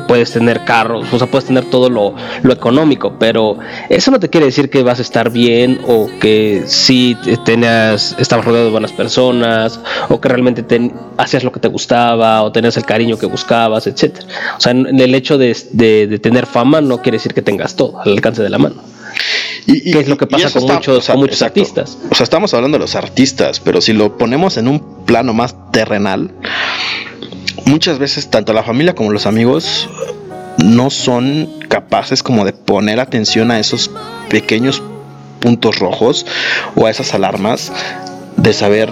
puedes 0.06 0.32
tener 0.32 0.64
carros, 0.64 1.12
o 1.12 1.18
sea, 1.18 1.26
puedes 1.26 1.46
tener 1.46 1.64
todo 1.64 1.90
lo, 1.90 2.14
lo 2.42 2.52
económico, 2.52 3.16
pero 3.18 3.58
eso 3.88 4.10
no 4.10 4.20
te 4.20 4.28
quiere 4.28 4.46
decir 4.46 4.70
que 4.70 4.82
vas 4.82 4.98
a 4.98 5.02
estar 5.02 5.30
bien 5.30 5.80
o 5.86 6.08
que 6.20 6.62
sí 6.66 7.16
tenías, 7.44 8.16
estabas 8.18 8.44
rodeado 8.44 8.66
de 8.66 8.72
buenas 8.72 8.92
personas 8.92 9.80
o 10.08 10.20
que 10.20 10.28
realmente 10.28 10.64
hacías 11.16 11.44
lo 11.44 11.52
que 11.52 11.60
te 11.60 11.68
gustaba 11.68 12.42
o 12.42 12.52
tenías 12.52 12.76
el 12.76 12.84
cariño 12.84 13.18
que 13.18 13.26
buscabas, 13.26 13.86
etcétera. 13.86 14.26
O 14.56 14.60
sea, 14.60 14.72
el 14.72 15.14
hecho 15.14 15.38
de, 15.38 15.56
de, 15.72 16.18
tener 16.18 16.46
fama 16.46 16.80
no 16.80 16.98
quiere 17.02 17.16
decir 17.16 17.34
que 17.34 17.42
tengas 17.42 17.76
todo 17.76 18.00
al 18.00 18.12
alcance 18.12 18.42
de 18.42 18.50
la 18.50 18.58
mano. 18.58 18.89
Y, 19.66 19.92
¿Qué 19.92 20.00
es 20.00 20.08
lo 20.08 20.16
que 20.16 20.26
pasa 20.26 20.50
con, 20.50 20.62
muchos, 20.66 21.06
con 21.06 21.18
muchos 21.18 21.42
artistas? 21.42 21.98
O 22.10 22.14
sea, 22.14 22.24
estamos 22.24 22.54
hablando 22.54 22.76
de 22.76 22.80
los 22.80 22.94
artistas, 22.94 23.60
pero 23.60 23.80
si 23.80 23.92
lo 23.92 24.16
ponemos 24.16 24.56
en 24.56 24.68
un 24.68 25.04
plano 25.04 25.32
más 25.32 25.54
terrenal, 25.72 26.32
muchas 27.66 27.98
veces 27.98 28.30
tanto 28.30 28.52
la 28.52 28.62
familia 28.62 28.94
como 28.94 29.12
los 29.12 29.26
amigos 29.26 29.88
no 30.64 30.90
son 30.90 31.48
capaces 31.68 32.22
como 32.22 32.44
de 32.44 32.52
poner 32.52 33.00
atención 33.00 33.50
a 33.50 33.58
esos 33.58 33.90
pequeños 34.28 34.82
puntos 35.40 35.78
rojos 35.78 36.26
o 36.76 36.86
a 36.86 36.90
esas 36.90 37.14
alarmas 37.14 37.72
de 38.36 38.52
saber, 38.52 38.90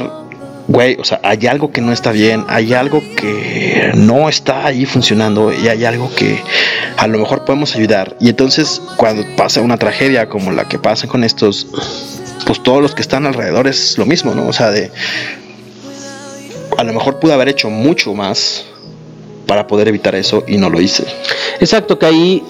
güey, 0.69 0.97
o 1.01 1.05
sea, 1.05 1.19
hay 1.25 1.47
algo 1.47 1.73
que 1.73 1.81
no 1.81 1.93
está 1.93 2.13
bien, 2.13 2.45
hay 2.47 2.75
algo 2.75 3.03
que 3.17 3.91
no 3.95 4.29
está 4.29 4.67
ahí 4.67 4.85
funcionando 4.85 5.51
y 5.53 5.67
hay 5.67 5.87
algo 5.87 6.15
que 6.15 6.41
a 6.99 7.07
lo 7.07 7.19
mejor 7.19 7.45
podemos 7.45 7.75
ayudar. 7.75 8.17
Y 8.21 8.29
entonces 8.29 8.81
cuando 8.97 9.25
pasa 9.35 9.63
una 9.63 9.79
tragedia 9.79 10.29
como 10.29 10.53
la 10.53 10.69
que 10.69 10.79
pasa 10.79 11.09
con 11.09 11.25
estos, 11.25 11.67
pues 12.47 12.63
todos 12.63 12.83
los 12.83 12.95
que 12.95 13.01
están 13.01 13.27
alrededor 13.27 13.67
es 13.67 13.97
lo 13.97 14.05
mismo, 14.05 14.35
¿no? 14.35 14.47
O 14.47 14.53
sea, 14.53 14.71
de 14.71 14.93
a 16.77 16.85
lo 16.85 16.93
mejor 16.93 17.19
pude 17.19 17.33
haber 17.33 17.49
hecho 17.49 17.71
mucho 17.71 18.13
más 18.15 18.67
para 19.47 19.67
poder 19.67 19.89
evitar 19.89 20.15
eso 20.15 20.45
y 20.47 20.59
no 20.59 20.69
lo 20.69 20.81
hice. 20.81 21.05
Exacto, 21.61 21.99
que 21.99 22.07
ahí... 22.07 22.43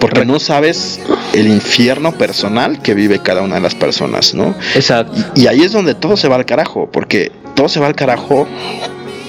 Porque 0.00 0.24
no 0.24 0.40
sabes 0.40 0.98
el 1.32 1.46
infierno 1.46 2.10
personal 2.18 2.82
que 2.82 2.92
vive 2.92 3.20
cada 3.20 3.42
una 3.42 3.54
de 3.54 3.60
las 3.60 3.76
personas, 3.76 4.34
¿no? 4.34 4.52
Exacto. 4.74 5.12
Y, 5.36 5.46
ahí 5.46 5.60
es 5.60 5.70
donde 5.70 5.94
todo 5.94 6.16
se 6.16 6.26
va 6.26 6.34
al 6.34 6.44
carajo, 6.44 6.90
porque 6.90 7.30
todo 7.54 7.68
se 7.68 7.80
va 7.80 7.86
al 7.86 7.94
carajo 7.94 8.46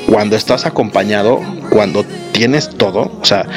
cuando 0.08 0.36
estás 0.36 0.66
acompañado, 0.66 1.42
cuando 1.70 2.04
tienes 2.32 2.70
todo, 2.70 3.12
o 3.22 3.26
sea, 3.26 3.48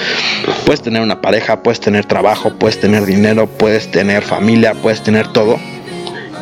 puedes 0.64 0.80
tener 0.80 1.02
una 1.02 1.20
pareja, 1.20 1.62
puedes 1.62 1.80
tener 1.80 2.04
trabajo, 2.04 2.54
puedes 2.58 2.78
tener 2.78 3.04
dinero, 3.04 3.46
puedes 3.46 3.90
tener 3.90 4.22
familia, 4.22 4.74
puedes 4.74 5.02
tener 5.02 5.28
todo, 5.28 5.58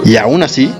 y 0.04 0.16
aún 0.16 0.42
así 0.42 0.70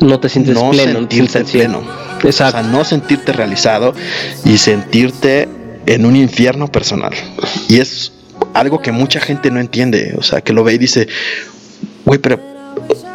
no 0.00 0.20
te 0.20 0.28
sientes 0.28 0.56
pleno, 0.56 1.00
no 1.00 1.08
pleno. 1.08 1.82
O 2.24 2.32
sea, 2.32 2.62
no 2.62 2.84
sentirte 2.84 3.32
realizado 3.32 3.94
y 4.44 4.58
sentirte 4.58 5.48
en 5.86 6.04
un 6.04 6.16
infierno 6.16 6.68
personal. 6.68 7.12
Y 7.68 7.78
es 7.78 8.12
algo 8.54 8.80
que 8.80 8.92
mucha 8.92 9.20
gente 9.20 9.50
no 9.50 9.60
entiende. 9.60 10.14
O 10.18 10.22
sea, 10.22 10.40
que 10.40 10.52
lo 10.52 10.64
ve 10.64 10.74
y 10.74 10.78
dice, 10.78 11.08
güey, 12.04 12.18
pero 12.18 12.40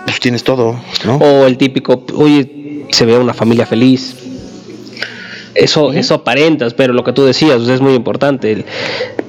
pues, 0.05 0.19
tienes 0.19 0.43
todo, 0.43 0.79
¿no? 1.05 1.17
O 1.17 1.45
el 1.45 1.57
típico, 1.57 2.05
oye, 2.15 2.62
se 2.93 3.05
ve 3.05 3.17
una 3.17 3.33
familia 3.33 3.65
feliz. 3.65 4.15
Eso, 5.55 5.93
eso 5.93 6.15
aparentas, 6.15 6.73
pero 6.73 6.93
lo 6.93 7.03
que 7.03 7.13
tú 7.13 7.25
decías 7.25 7.67
es 7.67 7.81
muy 7.81 7.93
importante. 7.93 8.65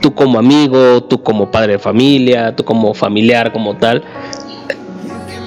tú 0.01 0.15
como 0.15 0.39
amigo, 0.39 1.03
tú 1.05 1.23
como 1.23 1.51
padre 1.51 1.75
de 1.75 1.79
familia, 1.79 2.55
tú 2.57 2.65
como 2.65 2.95
familiar, 2.95 3.53
como 3.53 3.77
tal. 3.77 4.05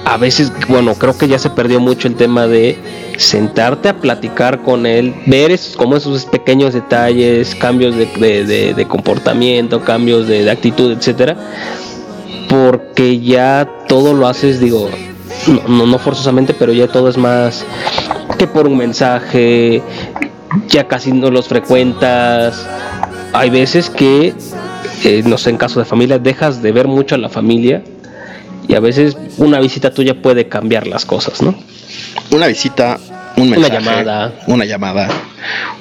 A 0.04 0.16
veces, 0.16 0.52
bueno, 0.68 0.94
creo 0.94 1.16
que 1.18 1.28
ya 1.28 1.38
se 1.38 1.50
perdió 1.50 1.80
mucho 1.80 2.08
el 2.08 2.14
tema 2.14 2.46
de 2.46 2.78
sentarte 3.18 3.88
a 3.88 4.00
platicar 4.00 4.62
con 4.62 4.86
él, 4.86 5.14
ver 5.26 5.50
esos, 5.50 5.76
como 5.76 5.96
esos 5.96 6.24
pequeños 6.24 6.72
detalles, 6.72 7.54
cambios 7.56 7.94
de, 7.96 8.86
comportamiento, 8.88 9.80
cambios 9.84 10.26
de, 10.26 10.48
actitud, 10.50 10.92
etcétera, 10.92 11.36
porque 12.48 13.20
ya 13.20 13.68
todo 13.86 14.14
lo 14.14 14.26
haces, 14.28 14.60
digo, 14.60 14.88
no, 15.46 15.86
no, 15.86 15.98
forzosamente, 15.98 16.54
pero 16.54 16.72
ya 16.72 16.88
todo 16.88 17.08
es 17.08 17.16
más 17.16 17.64
que 18.38 18.46
por 18.46 18.66
un 18.66 18.76
mensaje, 18.76 19.82
ya 20.68 20.86
casi 20.86 21.12
no 21.12 21.30
los 21.30 21.48
frecuentas. 21.48 22.66
Hay 23.32 23.50
veces 23.50 23.90
que, 23.90 24.34
eh, 25.04 25.22
no 25.24 25.38
sé, 25.38 25.50
en 25.50 25.56
caso 25.56 25.78
de 25.78 25.84
familia, 25.84 26.18
dejas 26.18 26.62
de 26.62 26.72
ver 26.72 26.88
mucho 26.88 27.14
a 27.14 27.18
la 27.18 27.28
familia 27.28 27.82
y 28.66 28.74
a 28.74 28.80
veces 28.80 29.16
una 29.38 29.60
visita 29.60 29.92
tuya 29.92 30.20
puede 30.20 30.48
cambiar 30.48 30.86
las 30.86 31.04
cosas, 31.04 31.42
¿no? 31.42 31.54
Una 32.30 32.46
visita, 32.46 32.98
un 33.36 33.50
mensaje, 33.50 33.78
una 33.78 33.84
llamada, 33.84 34.34
una 34.46 34.64
llamada, 34.64 35.08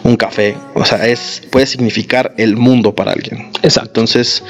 un 0.03 0.15
café, 0.15 0.55
o 0.73 0.85
sea, 0.85 1.05
es 1.07 1.41
puede 1.51 1.65
significar 1.65 2.33
el 2.37 2.55
mundo 2.55 2.95
para 2.95 3.11
alguien. 3.11 3.51
Exacto. 3.61 3.99
Entonces, 4.01 4.43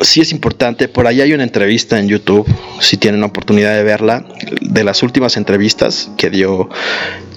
sí 0.00 0.20
es 0.20 0.32
importante. 0.32 0.88
Por 0.88 1.06
ahí 1.06 1.20
hay 1.20 1.32
una 1.32 1.42
entrevista 1.42 1.98
en 1.98 2.08
YouTube, 2.08 2.46
si 2.80 2.96
tienen 2.96 3.20
la 3.20 3.26
oportunidad 3.26 3.74
de 3.74 3.82
verla, 3.82 4.24
de 4.60 4.84
las 4.84 5.02
últimas 5.02 5.36
entrevistas 5.36 6.10
que 6.16 6.30
dio 6.30 6.68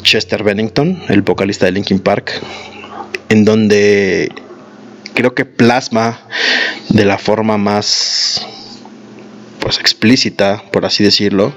Chester 0.03 0.43
Bennington, 0.43 1.03
el 1.09 1.21
vocalista 1.21 1.65
de 1.65 1.73
Linkin 1.73 1.99
Park, 1.99 2.31
en 3.29 3.45
donde 3.45 4.31
creo 5.13 5.33
que 5.33 5.45
plasma 5.45 6.21
de 6.89 7.05
la 7.05 7.17
forma 7.17 7.57
más 7.57 8.45
pues 9.59 9.77
explícita, 9.79 10.63
por 10.71 10.85
así 10.85 11.03
decirlo, 11.03 11.53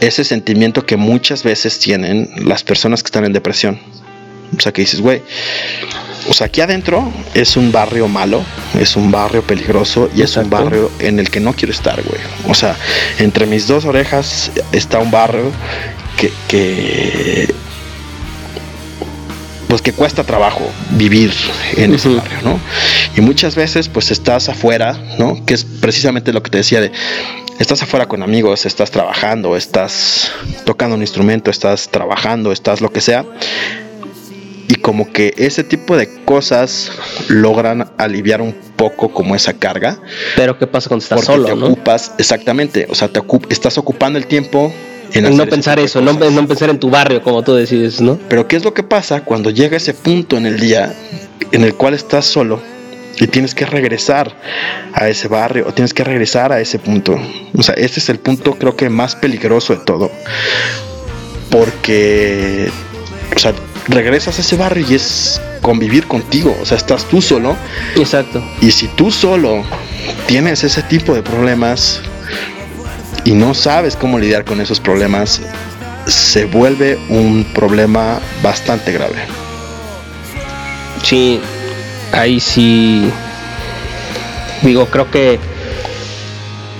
ese 0.00 0.24
sentimiento 0.24 0.84
que 0.84 0.96
muchas 0.96 1.42
veces 1.42 1.78
tienen 1.78 2.28
las 2.44 2.64
personas 2.64 3.02
que 3.02 3.06
están 3.06 3.24
en 3.24 3.32
depresión. 3.32 3.78
O 4.56 4.60
sea, 4.60 4.72
que 4.72 4.82
dices, 4.82 5.00
güey, 5.00 5.22
o 6.28 6.32
sea, 6.32 6.48
aquí 6.48 6.60
adentro 6.60 7.12
es 7.34 7.56
un 7.56 7.70
barrio 7.70 8.08
malo, 8.08 8.42
es 8.78 8.96
un 8.96 9.10
barrio 9.10 9.42
peligroso 9.42 10.10
y 10.14 10.22
es 10.22 10.36
un 10.36 10.50
barrio 10.50 10.90
en 10.98 11.20
el 11.20 11.30
que 11.30 11.40
no 11.40 11.52
quiero 11.52 11.72
estar, 11.72 12.02
güey. 12.02 12.20
O 12.48 12.54
sea, 12.54 12.76
entre 13.18 13.46
mis 13.46 13.68
dos 13.68 13.84
orejas 13.84 14.50
está 14.72 14.98
un 14.98 15.10
barrio 15.10 15.52
que, 16.16 16.32
que 16.48 17.54
pues 19.68 19.82
que 19.82 19.92
cuesta 19.92 20.24
trabajo 20.24 20.68
vivir 20.90 21.32
en 21.76 21.94
ese 21.94 22.08
barrio, 22.08 22.38
¿no? 22.42 22.60
Y 23.16 23.20
muchas 23.20 23.54
veces 23.54 23.88
pues 23.88 24.10
estás 24.10 24.48
afuera, 24.48 24.98
¿no? 25.18 25.44
Que 25.44 25.54
es 25.54 25.64
precisamente 25.64 26.32
lo 26.32 26.42
que 26.42 26.50
te 26.50 26.58
decía 26.58 26.80
de 26.80 26.90
estás 27.60 27.82
afuera 27.82 28.06
con 28.06 28.22
amigos, 28.22 28.66
estás 28.66 28.90
trabajando, 28.90 29.56
estás 29.56 30.32
tocando 30.64 30.96
un 30.96 31.02
instrumento, 31.02 31.50
estás 31.50 31.88
trabajando, 31.88 32.52
estás 32.52 32.80
lo 32.80 32.90
que 32.90 33.00
sea 33.00 33.24
y 34.68 34.76
como 34.76 35.12
que 35.12 35.34
ese 35.36 35.64
tipo 35.64 35.96
de 35.96 36.08
cosas 36.24 36.90
logran 37.28 37.90
aliviar 37.98 38.40
un 38.42 38.54
poco 38.76 39.12
como 39.12 39.34
esa 39.34 39.54
carga. 39.54 40.00
Pero 40.34 40.58
¿qué 40.58 40.66
pasa 40.66 40.88
cuando 40.88 41.02
estás 41.02 41.24
Porque 41.24 41.32
solo? 41.32 41.46
Te 41.46 41.52
ocupas, 41.52 42.12
exactamente, 42.18 42.86
o 42.90 42.94
sea, 42.94 43.08
te 43.08 43.20
estás 43.50 43.78
ocupando 43.78 44.18
el 44.18 44.26
tiempo 44.26 44.72
en 45.12 45.36
no 45.36 45.46
pensar 45.46 45.78
eso, 45.78 46.00
no, 46.00 46.12
no, 46.12 46.48
pensar 46.48 46.68
en 46.70 46.78
tu 46.78 46.90
barrio 46.90 47.22
como 47.22 47.42
tú 47.42 47.54
decides, 47.54 48.00
¿no? 48.00 48.18
Pero 48.28 48.48
¿qué 48.48 48.56
es 48.56 48.64
lo 48.64 48.74
que 48.74 48.82
pasa 48.82 49.22
cuando 49.22 49.50
llega 49.50 49.76
ese 49.76 49.94
punto 49.94 50.36
en 50.36 50.46
el 50.46 50.58
día 50.58 50.94
en 51.52 51.62
el 51.62 51.74
cual 51.74 51.94
estás 51.94 52.26
solo 52.26 52.60
y 53.18 53.26
tienes 53.28 53.54
que 53.54 53.64
regresar 53.64 54.36
a 54.92 55.08
ese 55.08 55.28
barrio 55.28 55.66
o 55.68 55.72
tienes 55.72 55.94
que 55.94 56.04
regresar 56.04 56.52
a 56.52 56.60
ese 56.60 56.78
punto? 56.78 57.18
O 57.56 57.62
sea, 57.62 57.74
ese 57.76 58.00
es 58.00 58.08
el 58.08 58.18
punto 58.18 58.54
creo 58.54 58.76
que 58.76 58.90
más 58.90 59.16
peligroso 59.16 59.74
de 59.74 59.84
todo. 59.84 60.10
Porque, 61.50 62.68
o 63.34 63.38
sea, 63.38 63.54
regresas 63.88 64.38
a 64.38 64.40
ese 64.40 64.56
barrio 64.56 64.86
y 64.88 64.94
es 64.94 65.40
convivir 65.62 66.06
contigo, 66.06 66.56
o 66.60 66.64
sea, 66.64 66.76
estás 66.76 67.04
tú 67.04 67.20
solo. 67.20 67.56
Exacto. 67.96 68.42
Y 68.60 68.70
si 68.70 68.88
tú 68.88 69.10
solo 69.10 69.64
tienes 70.26 70.64
ese 70.64 70.82
tipo 70.82 71.14
de 71.14 71.22
problemas 71.22 72.00
y 73.24 73.32
no 73.32 73.54
sabes 73.54 73.96
cómo 73.96 74.18
lidiar 74.18 74.44
con 74.44 74.60
esos 74.60 74.80
problemas, 74.80 75.40
se 76.06 76.44
vuelve 76.44 76.98
un 77.08 77.44
problema 77.54 78.20
bastante 78.42 78.92
grave. 78.92 79.16
Sí, 81.02 81.40
ahí 82.12 82.40
sí. 82.40 83.10
Digo, 84.62 84.86
creo 84.86 85.10
que 85.10 85.38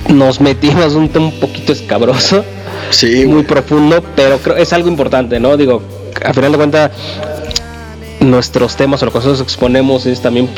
nos 0.08 0.40
metimos 0.40 0.94
un 0.94 1.08
tema 1.08 1.26
un 1.26 1.40
poquito 1.40 1.72
escabroso. 1.72 2.44
Sí. 2.90 3.26
Muy 3.26 3.42
profundo, 3.42 4.02
pero 4.14 4.38
creo 4.38 4.56
es 4.56 4.72
algo 4.72 4.88
importante, 4.88 5.40
¿no? 5.40 5.56
Digo, 5.56 5.82
a 6.24 6.32
final 6.32 6.52
de 6.52 6.58
cuentas, 6.58 6.90
nuestros 8.20 8.76
temas 8.76 9.02
o 9.02 9.06
lo 9.06 9.12
que 9.12 9.18
nosotros 9.18 9.40
exponemos 9.40 10.06
es 10.06 10.20
también 10.20 10.48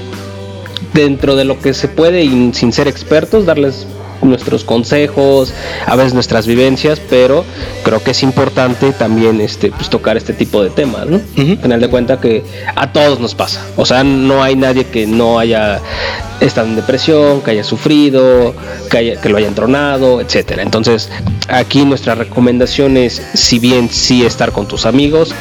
dentro 0.95 1.37
de 1.37 1.45
lo 1.45 1.59
que 1.59 1.75
se 1.75 1.89
puede 1.89 2.23
y 2.23 2.53
sin 2.55 2.73
ser 2.73 2.89
expertos, 2.89 3.47
darles 3.47 3.87
nuestros 4.23 4.65
consejos, 4.65 5.53
a 5.87 5.97
veces 5.97 6.15
nuestras 6.15 6.47
vivencias, 6.47 7.01
pero 7.09 7.45
creo 7.83 8.03
que 8.03 8.13
es 8.13 8.23
importante 8.23 8.93
también 8.93 9.41
este 9.41 9.71
pues 9.71 9.89
tocar 9.89 10.17
este 10.17 10.33
tipo 10.33 10.63
de 10.63 10.71
temas, 10.71 11.07
¿no? 11.07 11.21
final 11.61 11.81
de 11.81 11.89
cuentas 11.89 12.21
que 12.21 12.45
a 12.75 12.93
todos 12.93 13.21
nos 13.21 13.35
pasa. 13.35 13.65
O 13.77 13.87
sea, 13.87 14.05
no 14.05 14.43
hay 14.43 14.57
nadie 14.57 14.85
que 14.85 15.07
no 15.07 15.39
haya 15.39 15.81
estado 16.41 16.69
en 16.69 16.77
depresión, 16.77 17.43
que 17.43 17.53
haya 17.53 17.65
sufrido, 17.65 18.55
que, 18.91 19.19
que 19.21 19.29
lo 19.29 19.39
haya 19.39 19.49
entronado, 19.49 20.21
etcétera. 20.21 20.63
Entonces, 20.63 21.11
aquí 21.49 21.85
nuestra 21.85 22.15
recomendación 22.15 22.97
es 22.97 23.23
si 23.35 23.59
bien 23.59 23.89
sí 23.91 24.25
estar 24.25 24.53
con 24.53 24.67
tus 24.67 24.87
amigos, 24.87 25.35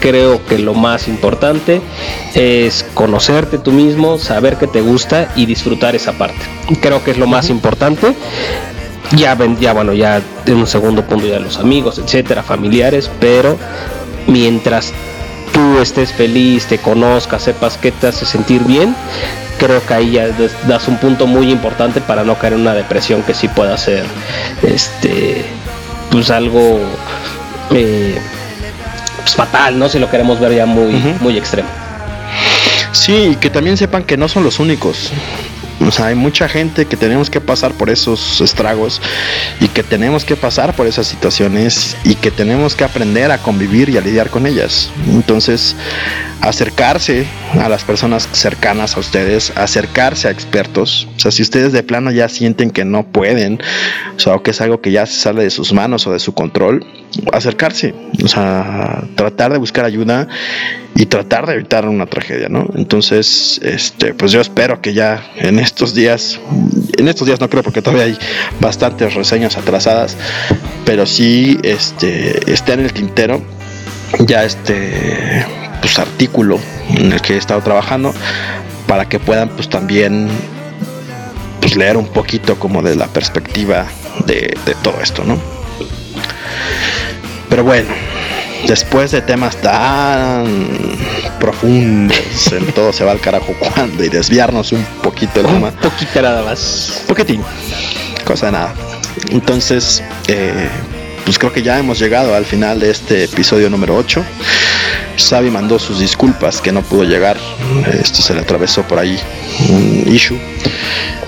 creo 0.00 0.44
que 0.44 0.58
lo 0.58 0.74
más 0.74 1.08
importante 1.08 1.80
es 2.34 2.84
conocerte 2.94 3.58
tú 3.58 3.72
mismo, 3.72 4.18
saber 4.18 4.56
que 4.56 4.66
te 4.66 4.80
gusta 4.80 5.32
y 5.36 5.46
disfrutar 5.46 5.96
esa 5.96 6.12
parte. 6.12 6.40
Creo 6.80 7.02
que 7.04 7.12
es 7.12 7.18
lo 7.18 7.26
más 7.26 7.50
importante. 7.50 8.14
Ya, 9.16 9.36
ya 9.58 9.72
bueno, 9.72 9.94
ya 9.94 10.20
en 10.44 10.56
un 10.56 10.66
segundo 10.66 11.06
punto 11.06 11.26
ya 11.26 11.38
los 11.38 11.58
amigos, 11.58 11.98
etcétera, 11.98 12.42
familiares, 12.42 13.10
pero 13.20 13.56
mientras 14.26 14.92
tú 15.52 15.78
estés 15.80 16.12
feliz, 16.12 16.66
te 16.66 16.78
conozcas, 16.78 17.42
sepas 17.42 17.78
que 17.78 17.90
te 17.90 18.08
hace 18.08 18.26
sentir 18.26 18.62
bien, 18.64 18.94
creo 19.58 19.84
que 19.84 19.94
ahí 19.94 20.12
ya 20.12 20.28
das 20.66 20.88
un 20.88 20.98
punto 20.98 21.26
muy 21.26 21.50
importante 21.50 22.00
para 22.00 22.22
no 22.22 22.38
caer 22.38 22.54
en 22.54 22.60
una 22.60 22.74
depresión 22.74 23.22
que 23.22 23.34
sí 23.34 23.48
pueda 23.48 23.76
ser 23.76 24.04
este 24.62 25.44
pues 26.10 26.30
algo 26.30 26.78
eh, 27.70 28.18
pues, 29.34 29.48
fatal, 29.48 29.78
¿no? 29.78 29.88
Si 29.88 29.98
lo 29.98 30.10
queremos 30.10 30.40
ver 30.40 30.54
ya 30.54 30.66
muy, 30.66 30.92
muy 31.20 31.36
extremo. 31.36 31.68
Sí, 32.92 33.36
que 33.40 33.50
también 33.50 33.76
sepan 33.76 34.04
que 34.04 34.16
no 34.16 34.28
son 34.28 34.44
los 34.44 34.58
únicos. 34.58 35.10
O 35.80 35.90
sea, 35.92 36.06
hay 36.06 36.14
mucha 36.14 36.48
gente 36.48 36.86
que 36.86 36.96
tenemos 36.96 37.30
que 37.30 37.40
pasar 37.40 37.72
por 37.72 37.88
esos 37.90 38.40
estragos 38.40 39.00
y 39.60 39.68
que 39.68 39.82
tenemos 39.82 40.24
que 40.24 40.36
pasar 40.36 40.74
por 40.74 40.86
esas 40.86 41.06
situaciones 41.06 41.96
y 42.04 42.16
que 42.16 42.30
tenemos 42.30 42.74
que 42.74 42.84
aprender 42.84 43.30
a 43.30 43.38
convivir 43.38 43.88
y 43.88 43.96
a 43.96 44.00
lidiar 44.00 44.28
con 44.30 44.46
ellas. 44.46 44.90
Entonces, 45.06 45.76
acercarse 46.40 47.26
a 47.60 47.68
las 47.68 47.84
personas 47.84 48.28
cercanas 48.32 48.96
a 48.96 49.00
ustedes, 49.00 49.52
acercarse 49.56 50.28
a 50.28 50.30
expertos. 50.30 51.08
O 51.16 51.20
sea, 51.20 51.30
si 51.30 51.42
ustedes 51.42 51.72
de 51.72 51.82
plano 51.82 52.10
ya 52.10 52.28
sienten 52.28 52.70
que 52.70 52.84
no 52.84 53.04
pueden, 53.04 53.60
o 54.16 54.20
sea, 54.20 54.34
o 54.34 54.42
que 54.42 54.50
es 54.52 54.60
algo 54.60 54.80
que 54.80 54.92
ya 54.92 55.06
se 55.06 55.20
sale 55.20 55.42
de 55.42 55.50
sus 55.50 55.72
manos 55.72 56.06
o 56.06 56.12
de 56.12 56.18
su 56.18 56.34
control, 56.34 56.86
acercarse. 57.32 57.94
O 58.22 58.28
sea, 58.28 59.04
tratar 59.14 59.52
de 59.52 59.58
buscar 59.58 59.84
ayuda 59.84 60.28
y 60.94 61.06
tratar 61.06 61.46
de 61.46 61.54
evitar 61.54 61.86
una 61.86 62.06
tragedia, 62.06 62.48
¿no? 62.48 62.66
Entonces, 62.74 63.60
este, 63.62 64.14
pues 64.14 64.32
yo 64.32 64.40
espero 64.40 64.80
que 64.80 64.94
ya 64.94 65.24
en 65.36 65.58
estos 65.68 65.94
días, 65.94 66.40
en 66.96 67.08
estos 67.08 67.26
días 67.26 67.40
no 67.40 67.48
creo 67.48 67.62
porque 67.62 67.82
todavía 67.82 68.06
hay 68.06 68.18
bastantes 68.58 69.14
reseñas 69.14 69.56
atrasadas, 69.56 70.16
pero 70.84 71.06
sí, 71.06 71.58
este, 71.62 72.50
está 72.50 72.72
en 72.72 72.80
el 72.80 72.92
tintero 72.92 73.42
ya 74.20 74.44
este 74.44 75.44
pues, 75.80 75.98
artículo 75.98 76.58
en 76.96 77.12
el 77.12 77.20
que 77.20 77.34
he 77.34 77.36
estado 77.36 77.60
trabajando 77.60 78.14
para 78.86 79.08
que 79.08 79.20
puedan 79.20 79.50
pues 79.50 79.68
también 79.68 80.28
pues 81.60 81.76
leer 81.76 81.98
un 81.98 82.06
poquito 82.06 82.58
como 82.58 82.82
de 82.82 82.96
la 82.96 83.06
perspectiva 83.08 83.86
de, 84.24 84.56
todo 84.82 85.00
esto, 85.02 85.22
¿no? 85.24 85.38
Pero 87.50 87.62
bueno, 87.64 87.90
después 88.66 89.10
de 89.10 89.22
temas 89.22 89.56
tan 89.56 90.46
profundos 91.38 92.52
en 92.52 92.66
todo 92.72 92.92
se 92.92 93.04
va 93.04 93.12
al 93.12 93.20
carajo 93.20 93.54
cuando 93.58 94.04
y 94.04 94.08
desviarnos 94.08 94.72
un 94.72 94.84
poquito 95.02 95.40
el 95.40 95.46
tema. 95.46 95.68
Un 95.68 95.90
poquito 95.90 96.22
nada 96.22 96.42
más. 96.42 97.04
Poquitín. 97.06 97.42
Cosa 98.24 98.46
de 98.46 98.52
nada. 98.52 98.74
Entonces, 99.30 100.02
eh, 100.26 100.68
pues 101.24 101.38
creo 101.38 101.52
que 101.52 101.62
ya 101.62 101.78
hemos 101.78 101.98
llegado 101.98 102.34
al 102.34 102.44
final 102.44 102.80
de 102.80 102.90
este 102.90 103.24
episodio 103.24 103.68
número 103.70 103.96
8. 103.96 104.24
Xavi 105.18 105.50
mandó 105.50 105.78
sus 105.78 105.98
disculpas 105.98 106.60
que 106.60 106.72
no 106.72 106.82
pudo 106.82 107.04
llegar. 107.04 107.36
Esto 107.92 108.22
se 108.22 108.34
le 108.34 108.40
atravesó 108.40 108.82
por 108.82 108.98
ahí 108.98 109.18
un 109.68 110.04
issue. 110.06 110.38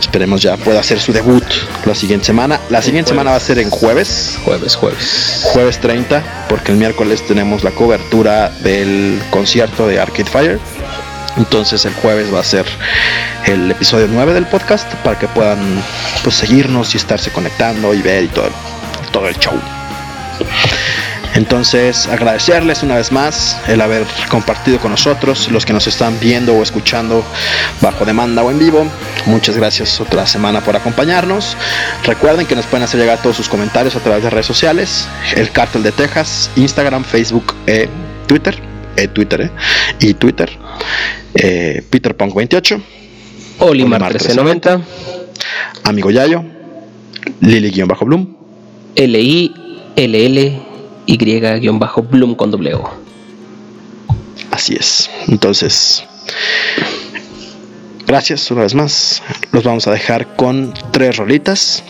Esperemos 0.01 0.43
ya 0.43 0.57
pueda 0.57 0.81
hacer 0.81 0.99
su 0.99 1.13
debut 1.13 1.45
la 1.85 1.95
siguiente 1.95 2.27
semana. 2.27 2.59
La 2.71 2.83
siguiente 2.83 3.11
semana 3.11 3.31
va 3.33 3.37
a 3.37 3.41
ser 3.41 3.59
en 3.59 3.71
jueves. 3.71 4.39
Jueves, 4.45 4.75
jueves. 4.75 5.43
Jueves 5.53 5.79
30, 5.81 6.47
porque 6.49 6.73
el 6.73 6.79
miércoles 6.79 7.25
tenemos 7.27 7.63
la 7.63 7.71
cobertura 7.71 8.51
del 8.63 9.21
concierto 9.31 9.87
de 9.87 10.01
Arcade 10.01 10.25
Fire. 10.25 10.61
Entonces 11.37 11.85
el 11.85 11.95
jueves 11.95 12.35
va 12.35 12.41
a 12.41 12.45
ser 12.45 12.67
el 13.47 13.71
episodio 13.71 14.09
9 14.11 14.35
del 14.35 14.47
podcast 14.47 14.93
para 15.05 15.19
que 15.19 15.29
puedan 15.29 15.61
pues, 16.25 16.35
seguirnos 16.35 16.95
y 16.95 16.97
estarse 16.97 17.31
conectando 17.31 17.95
y 17.95 18.03
ver 18.03 18.25
y 18.25 18.29
todo, 18.29 18.51
todo 19.13 19.29
el 19.29 19.39
show. 19.39 19.55
Entonces, 21.35 22.07
agradecerles 22.07 22.83
una 22.83 22.97
vez 22.97 23.13
más 23.13 23.57
el 23.69 23.81
haber 23.81 24.05
compartido 24.29 24.79
con 24.79 24.91
nosotros, 24.91 25.49
los 25.51 25.65
que 25.65 25.73
nos 25.73 25.87
están 25.87 26.19
viendo 26.21 26.55
o 26.55 26.63
escuchando 26.63 27.25
bajo 27.81 28.05
demanda 28.05 28.43
o 28.43 28.51
en 28.51 28.59
vivo. 28.59 28.87
Muchas 29.27 29.57
gracias 29.57 30.01
otra 30.01 30.27
semana 30.27 30.61
por 30.61 30.77
acompañarnos. 30.77 31.57
Recuerden 32.05 32.47
que 32.47 32.57
nos 32.57 32.67
pueden 32.67 32.85
hacer 32.85 33.01
llegar 33.01 33.23
todos 33.23 33.37
sus 33.37 33.49
comentarios 33.49 33.95
a 33.97 34.01
través 34.01 34.25
de 34.25 34.31
redes 34.31 34.47
sociales, 34.47 35.09
el 35.37 35.51
Cártel 35.51 35.83
de 35.83 35.93
Texas, 35.93 36.51
Instagram, 36.57 37.05
Facebook, 37.05 37.55
e 37.67 37.89
Twitter, 38.27 38.59
e 38.97 39.09
Twitter 39.09 39.43
eh, 39.43 39.51
y 40.01 40.15
Twitter, 40.15 40.51
eh, 41.35 41.83
Peter 41.89 42.17
Punk 42.17 42.35
28, 42.35 42.81
Olimar 43.61 44.03
1390, 44.03 44.81
Amigo 45.85 46.11
Yayo, 46.11 46.45
Lili-Bloom, 47.41 48.37
L-I-L-L 48.97 50.70
y-bloom 51.07 52.35
con 52.35 52.51
doble 52.51 52.75
O. 52.75 52.91
Así 54.51 54.75
es. 54.75 55.11
Entonces, 55.29 56.05
gracias 58.07 58.51
una 58.51 58.63
vez 58.63 58.75
más. 58.75 59.23
Los 59.53 59.65
vamos 59.65 59.87
a 59.87 59.93
dejar 59.93 60.35
con 60.37 60.75
tres 60.93 61.17
rolitas. 61.17 61.83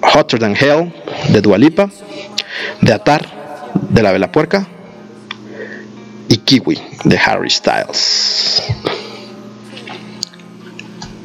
Hotter 0.00 0.38
Than 0.38 0.56
Hell 0.56 0.92
de 1.30 1.40
Dualipa, 1.40 1.90
de 2.80 2.92
Atar 2.92 3.26
de 3.90 4.02
la 4.02 4.12
Vela 4.12 4.30
Puerca 4.30 4.66
y 6.28 6.36
Kiwi 6.38 6.80
de 7.04 7.18
Harry 7.18 7.50
Styles. 7.50 8.62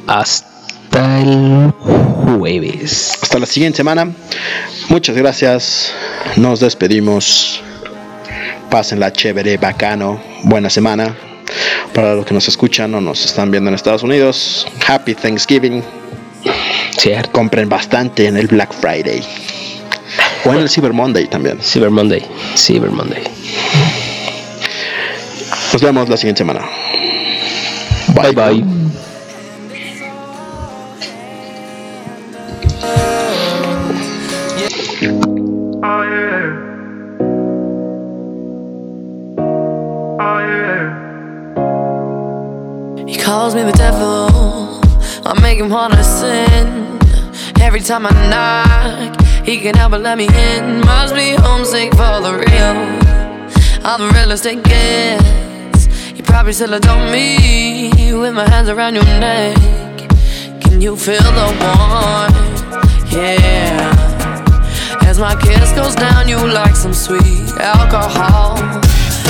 Hasta 0.06 1.20
el 1.20 1.70
jueves. 1.70 3.23
Hasta 3.34 3.40
la 3.40 3.52
siguiente 3.52 3.78
semana. 3.78 4.12
Muchas 4.88 5.16
gracias. 5.16 5.92
Nos 6.36 6.60
despedimos. 6.60 7.60
Pásenla 8.70 9.12
chévere, 9.12 9.56
bacano. 9.56 10.22
Buena 10.44 10.70
semana. 10.70 11.16
Para 11.92 12.14
los 12.14 12.26
que 12.26 12.32
nos 12.32 12.46
escuchan 12.46 12.94
o 12.94 13.00
nos 13.00 13.24
están 13.24 13.50
viendo 13.50 13.70
en 13.70 13.74
Estados 13.74 14.04
Unidos, 14.04 14.68
Happy 14.86 15.16
Thanksgiving. 15.16 15.82
Cierto. 16.96 17.32
Compren 17.32 17.68
bastante 17.68 18.28
en 18.28 18.36
el 18.36 18.46
Black 18.46 18.72
Friday. 18.72 19.20
O 20.44 20.52
en 20.52 20.60
el 20.60 20.70
Cyber 20.70 20.92
Monday 20.92 21.26
también. 21.26 21.58
Cyber 21.60 21.90
Monday. 21.90 22.24
Cyber 22.56 22.92
Monday. 22.92 23.24
Nos 25.72 25.82
vemos 25.82 26.08
la 26.08 26.16
siguiente 26.16 26.38
semana. 26.38 26.60
bye. 28.14 28.30
bye. 28.30 28.83
Calls 43.34 43.56
me 43.56 43.64
the 43.64 43.72
devil. 43.72 44.80
I 45.26 45.32
make 45.42 45.58
him 45.58 45.68
wanna 45.68 46.04
sin. 46.04 46.66
Every 47.60 47.80
time 47.80 48.06
I 48.06 48.12
knock, 48.30 49.20
he 49.44 49.58
can 49.58 49.74
help 49.74 49.90
but 49.90 50.02
let 50.02 50.16
me 50.16 50.28
in. 50.46 50.62
Must 50.86 51.12
be 51.16 51.34
homesick 51.46 51.90
for 51.98 52.16
the 52.26 52.32
real. 52.44 52.76
I'm 53.88 53.98
the 54.04 54.10
realest 54.16 54.46
it 54.46 54.62
gets. 54.62 55.80
You 56.16 56.22
probably 56.22 56.52
still 56.52 56.74
adore 56.74 57.06
me 57.10 58.14
with 58.22 58.34
my 58.40 58.48
hands 58.48 58.68
around 58.68 58.94
your 58.94 59.10
neck. 59.26 59.56
Can 60.62 60.80
you 60.80 60.94
feel 60.96 61.28
the 61.40 61.48
warmth? 61.62 63.12
Yeah. 63.12 65.08
As 65.10 65.18
my 65.18 65.34
kiss 65.44 65.72
goes 65.72 65.96
down, 65.96 66.28
you 66.28 66.38
like 66.60 66.76
some 66.76 66.94
sweet 66.94 67.50
alcohol. 67.58 68.54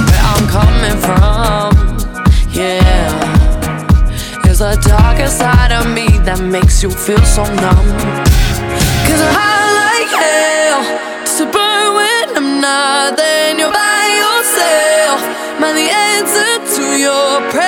Where 0.09 0.25
I'm 0.33 0.45
coming 0.59 0.99
from, 1.07 1.71
yeah. 2.53 3.34
There's 4.57 4.79
a 4.79 4.89
darker 4.89 5.27
side 5.27 5.73
of 5.73 5.93
me 5.93 6.07
that 6.23 6.41
makes 6.41 6.81
you 6.81 6.89
feel 6.89 7.19
so 7.25 7.43
numb. 7.43 7.91
Cause 9.03 9.23
I 9.35 9.59
like 9.83 10.11
hell 10.15 10.83
to 11.39 11.43
burn 11.51 11.87
when 11.99 12.37
I'm 12.39 12.61
not 12.61 13.17
there. 13.17 13.51
And 13.51 13.59
you're 13.59 13.73
by 13.73 14.07
yourself. 14.23 15.21
Man, 15.59 15.75
the 15.75 15.91
answer 15.91 16.51
to 16.77 16.85
your 16.97 17.51
prayers. 17.51 17.64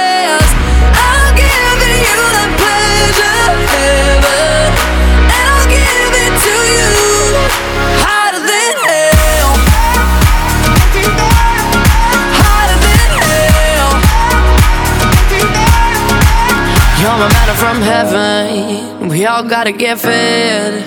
You're 17.16 17.24
my 17.24 17.32
matter 17.32 17.54
from 17.54 17.80
heaven. 17.80 19.08
We 19.08 19.24
all 19.24 19.42
gotta 19.42 19.72
get 19.72 19.98
fed. 19.98 20.84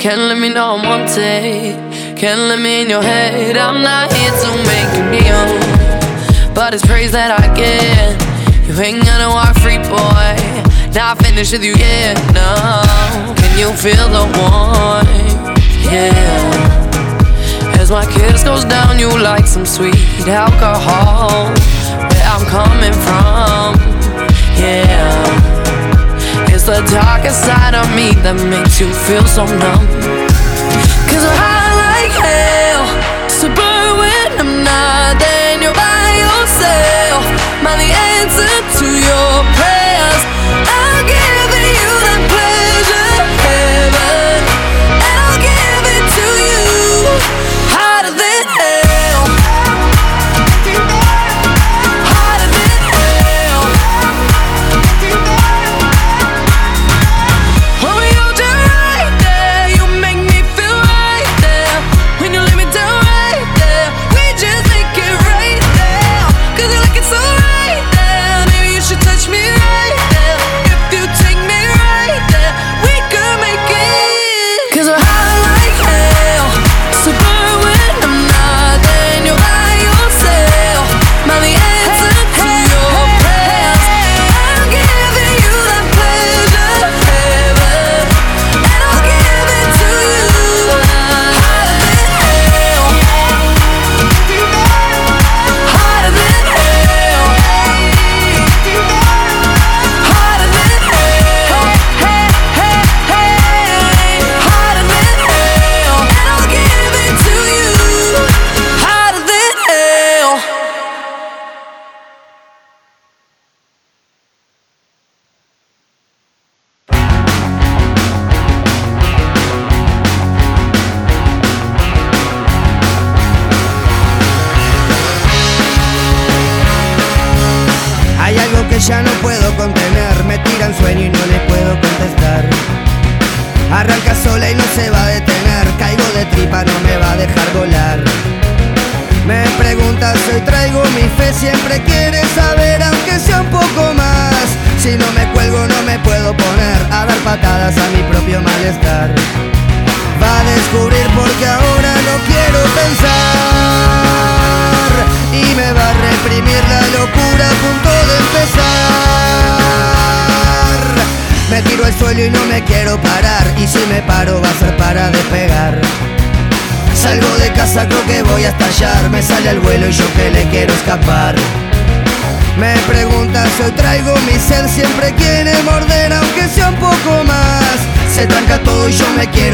Can't 0.00 0.22
let 0.22 0.36
me 0.36 0.48
know 0.48 0.74
I'm 0.74 0.82
wanted. 0.84 2.18
Can't 2.18 2.40
let 2.50 2.58
me 2.58 2.82
in 2.82 2.90
your 2.90 3.00
head. 3.00 3.56
I'm 3.56 3.80
not 3.80 4.12
here 4.12 4.32
to 4.42 4.50
make 4.66 4.90
you 4.96 5.04
kneel. 5.06 6.52
But 6.52 6.74
it's 6.74 6.84
praise 6.84 7.12
that 7.12 7.30
I 7.30 7.54
get. 7.54 8.18
You 8.66 8.74
ain't 8.82 9.06
gonna 9.06 9.28
walk 9.28 9.54
free, 9.62 9.78
boy. 9.78 10.34
Not 10.98 11.22
finished 11.22 11.52
with 11.52 11.62
you 11.62 11.74
yet, 11.74 12.16
no. 12.34 12.82
Can 13.38 13.56
you 13.56 13.70
feel 13.70 14.08
the 14.10 14.26
warmth? 14.34 15.62
Yeah. 15.86 17.78
As 17.78 17.92
my 17.92 18.04
kiss 18.04 18.42
goes 18.42 18.64
down, 18.64 18.98
you 18.98 19.16
like 19.22 19.46
some 19.46 19.64
sweet 19.64 20.26
alcohol. 20.26 21.54
Where 21.54 22.26
I'm 22.26 22.44
coming 22.50 22.94
from, 23.06 23.78
yeah. 24.58 25.57
The 26.68 26.84
darkest 26.92 27.46
side 27.46 27.74
of 27.74 27.88
me 27.96 28.12
that 28.20 28.36
makes 28.44 28.78
you 28.78 28.92
feel 28.92 29.24
so 29.24 29.46
numb. 29.46 29.88
Cause 31.08 31.24
I 31.24 31.64
like 31.80 32.12
hell 32.12 32.84
to 33.40 33.46
burn 33.56 33.96
when 33.96 34.28
I'm 34.36 34.64
not 34.68 35.16
there. 35.16 35.54
And 35.56 35.62
you're 35.62 35.72
by 35.72 36.20
yourself. 36.20 37.24
My 37.64 37.72
the 37.72 37.88
answer 37.88 38.84
to 38.84 38.86
your 39.00 39.44
prayers. 39.56 39.77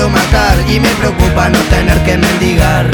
Matar, 0.09 0.57
y 0.69 0.81
me 0.81 0.89
preocupa 1.01 1.49
no 1.49 1.59
tener 1.71 2.03
que 2.05 2.17
mendigar. 2.17 2.91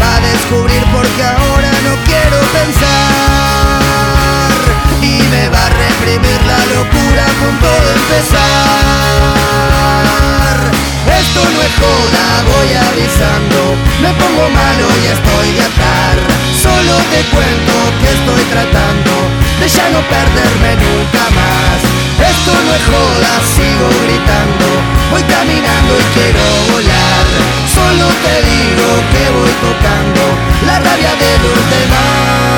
Va 0.00 0.16
a 0.16 0.20
descubrir 0.20 0.82
porque 0.92 1.22
ahora 1.22 1.70
no 1.86 1.94
quiero 2.04 2.38
pensar, 2.58 3.80
y 5.02 5.22
me 5.32 5.48
va 5.48 5.66
a 5.66 5.70
reprimir 5.70 6.40
la 6.46 6.58
locura 6.74 7.22
a 7.24 7.34
punto 7.40 7.68
de 7.84 7.92
empezar. 8.00 8.86
Esto 11.20 11.40
no 11.44 11.62
es 11.62 11.74
joda, 11.80 12.26
voy 12.50 12.70
avisando 12.74 13.58
Me 14.02 14.10
pongo 14.14 14.48
malo 14.50 14.86
y 15.02 15.06
estoy 15.06 15.48
de 15.54 15.62
atar 15.62 16.16
Solo 16.60 16.94
te 17.12 17.20
cuento 17.30 17.74
que 18.00 18.08
estoy 18.12 18.42
tratando 18.50 19.12
De 19.60 19.68
ya 19.68 19.88
no 19.90 20.00
perderme 20.00 20.74
nunca 20.76 21.24
más 21.30 21.95
Esto 22.30 22.52
no 22.64 22.74
es 22.74 22.84
joda, 22.90 23.32
sigo 23.54 23.88
gritando 24.04 24.66
Voy 25.10 25.22
caminando 25.22 25.92
y 26.00 26.06
quiero 26.14 26.42
volar. 26.72 27.24
Solo 27.72 28.06
te 28.24 28.34
digo 28.50 28.88
que 29.12 29.24
voy 29.36 29.52
tocando 29.66 30.22
La 30.66 30.78
rabia 30.78 31.12
de 31.22 31.32
los 31.44 31.60
demás 31.70 32.55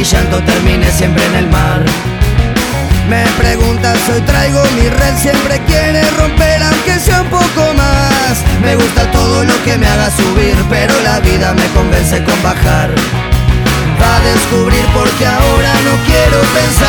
mi 0.00 0.06
llanto 0.06 0.42
termine 0.44 0.90
siempre 0.90 1.22
en 1.26 1.34
el 1.34 1.46
mar. 1.48 1.84
Me 3.10 3.22
preguntas, 3.36 3.98
hoy 4.08 4.22
traigo 4.22 4.62
mi 4.76 4.88
red, 4.88 5.14
siempre 5.18 5.60
quiere 5.66 6.00
romper 6.12 6.62
aunque 6.62 6.98
sea 6.98 7.20
un 7.20 7.28
poco 7.28 7.74
más. 7.76 8.42
Me 8.64 8.76
gusta 8.76 9.10
todo 9.10 9.44
lo 9.44 9.62
que 9.62 9.76
me 9.76 9.86
haga 9.86 10.10
subir, 10.10 10.56
pero 10.70 10.94
la 11.02 11.20
vida 11.20 11.52
me 11.52 11.66
convence 11.74 12.24
con 12.24 12.42
bajar. 12.42 12.88
Va 14.00 14.16
a 14.16 14.20
descubrir 14.20 14.86
porque 14.94 15.26
ahora 15.26 15.74
no 15.84 15.92
quiero 16.06 16.40
pensar 16.58 16.88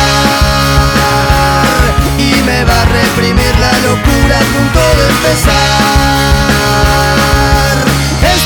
y 2.16 2.40
me 2.46 2.64
va 2.64 2.80
a 2.80 2.86
reprimir 2.86 3.54
la 3.60 3.72
locura 3.88 4.38
a 4.38 4.46
punto 4.54 4.80
de 4.96 5.04
empezar. 5.10 6.41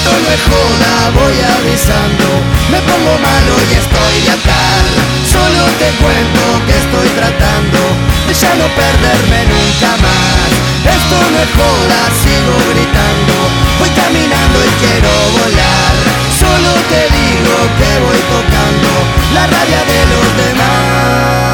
Esto 0.06 0.22
no 0.22 0.30
es 0.30 0.42
joda, 0.46 1.10
voy 1.18 1.34
avisando, 1.34 2.26
me 2.70 2.78
pongo 2.78 3.18
malo 3.18 3.54
y 3.58 3.74
estoy 3.74 4.22
de 4.22 4.30
atar. 4.38 4.84
Solo 5.26 5.66
te 5.82 5.90
cuento 5.98 6.42
que 6.62 6.78
estoy 6.78 7.08
tratando 7.18 7.80
de 8.28 8.32
ya 8.32 8.54
no 8.54 8.70
perderme 8.70 9.50
nunca 9.50 9.90
más. 9.98 10.46
Esto 10.94 11.16
no 11.18 11.38
es 11.42 11.50
joda, 11.58 11.98
sigo 12.22 12.54
gritando, 12.70 13.34
voy 13.80 13.90
caminando 13.98 14.58
y 14.62 14.70
quiero 14.78 15.10
volar. 15.42 15.94
Solo 16.38 16.70
te 16.86 17.02
digo 17.10 17.54
que 17.74 17.90
voy 18.06 18.20
tocando 18.30 18.90
la 19.34 19.42
rabia 19.50 19.82
de 19.90 20.00
los 20.06 20.26
demás. 20.38 21.45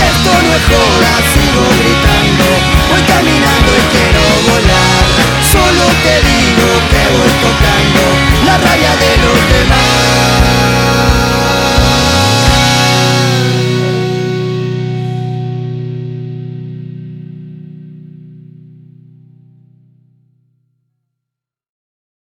esto 0.00 0.30
no 0.42 0.50
es 0.54 0.64
joda, 0.70 1.12
sigo 1.32 1.64
gritando, 1.78 2.46
voy 2.90 3.02
caminando 3.02 3.70
y 3.76 3.84
quiero 3.94 4.22
volar. 4.48 5.04
Solo 5.52 5.84
te 6.04 6.14
digo 6.28 6.68
que 6.90 7.02
voy 7.16 7.32
tocando 7.42 8.02
la 8.44 8.56
de 8.96 9.12
los 9.24 9.38
demás. 9.52 10.38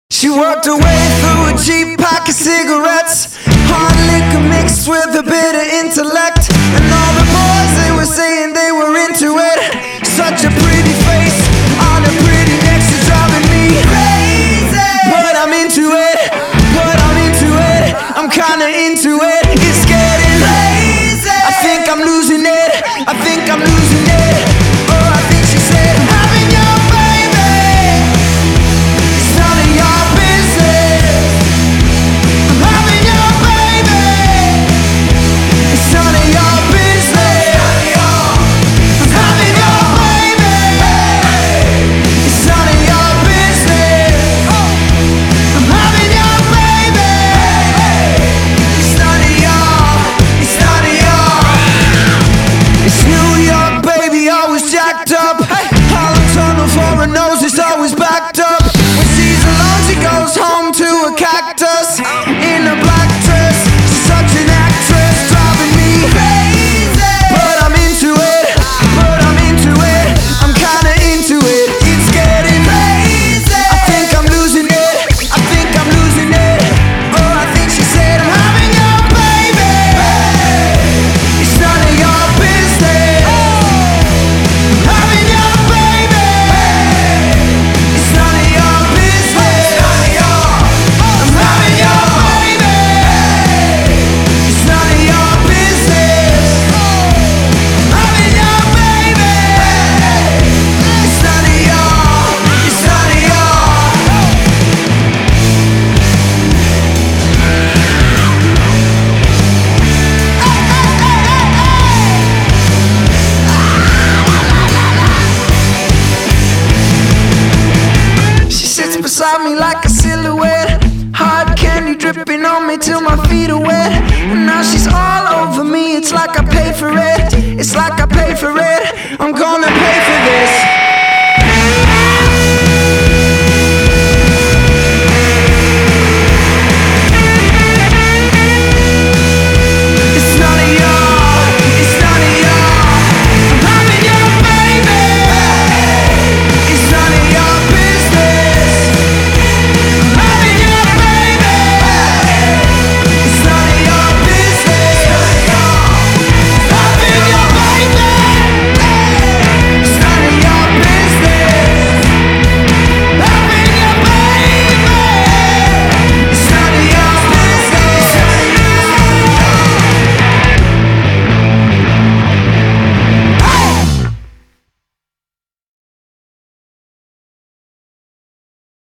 She 0.10 0.30
walked 0.30 0.68
away 0.68 1.02
through 1.20 1.54
a 1.54 1.58
cheap 1.58 1.98
pack 1.98 2.30
of 2.30 2.36
cigarettes, 2.36 3.36
hard 3.68 3.98
liquor 4.08 4.48
mixed 4.48 4.88
with 4.88 5.16
a 5.16 5.24
bit 5.24 5.56
of 5.56 5.68
intellect. 5.84 6.43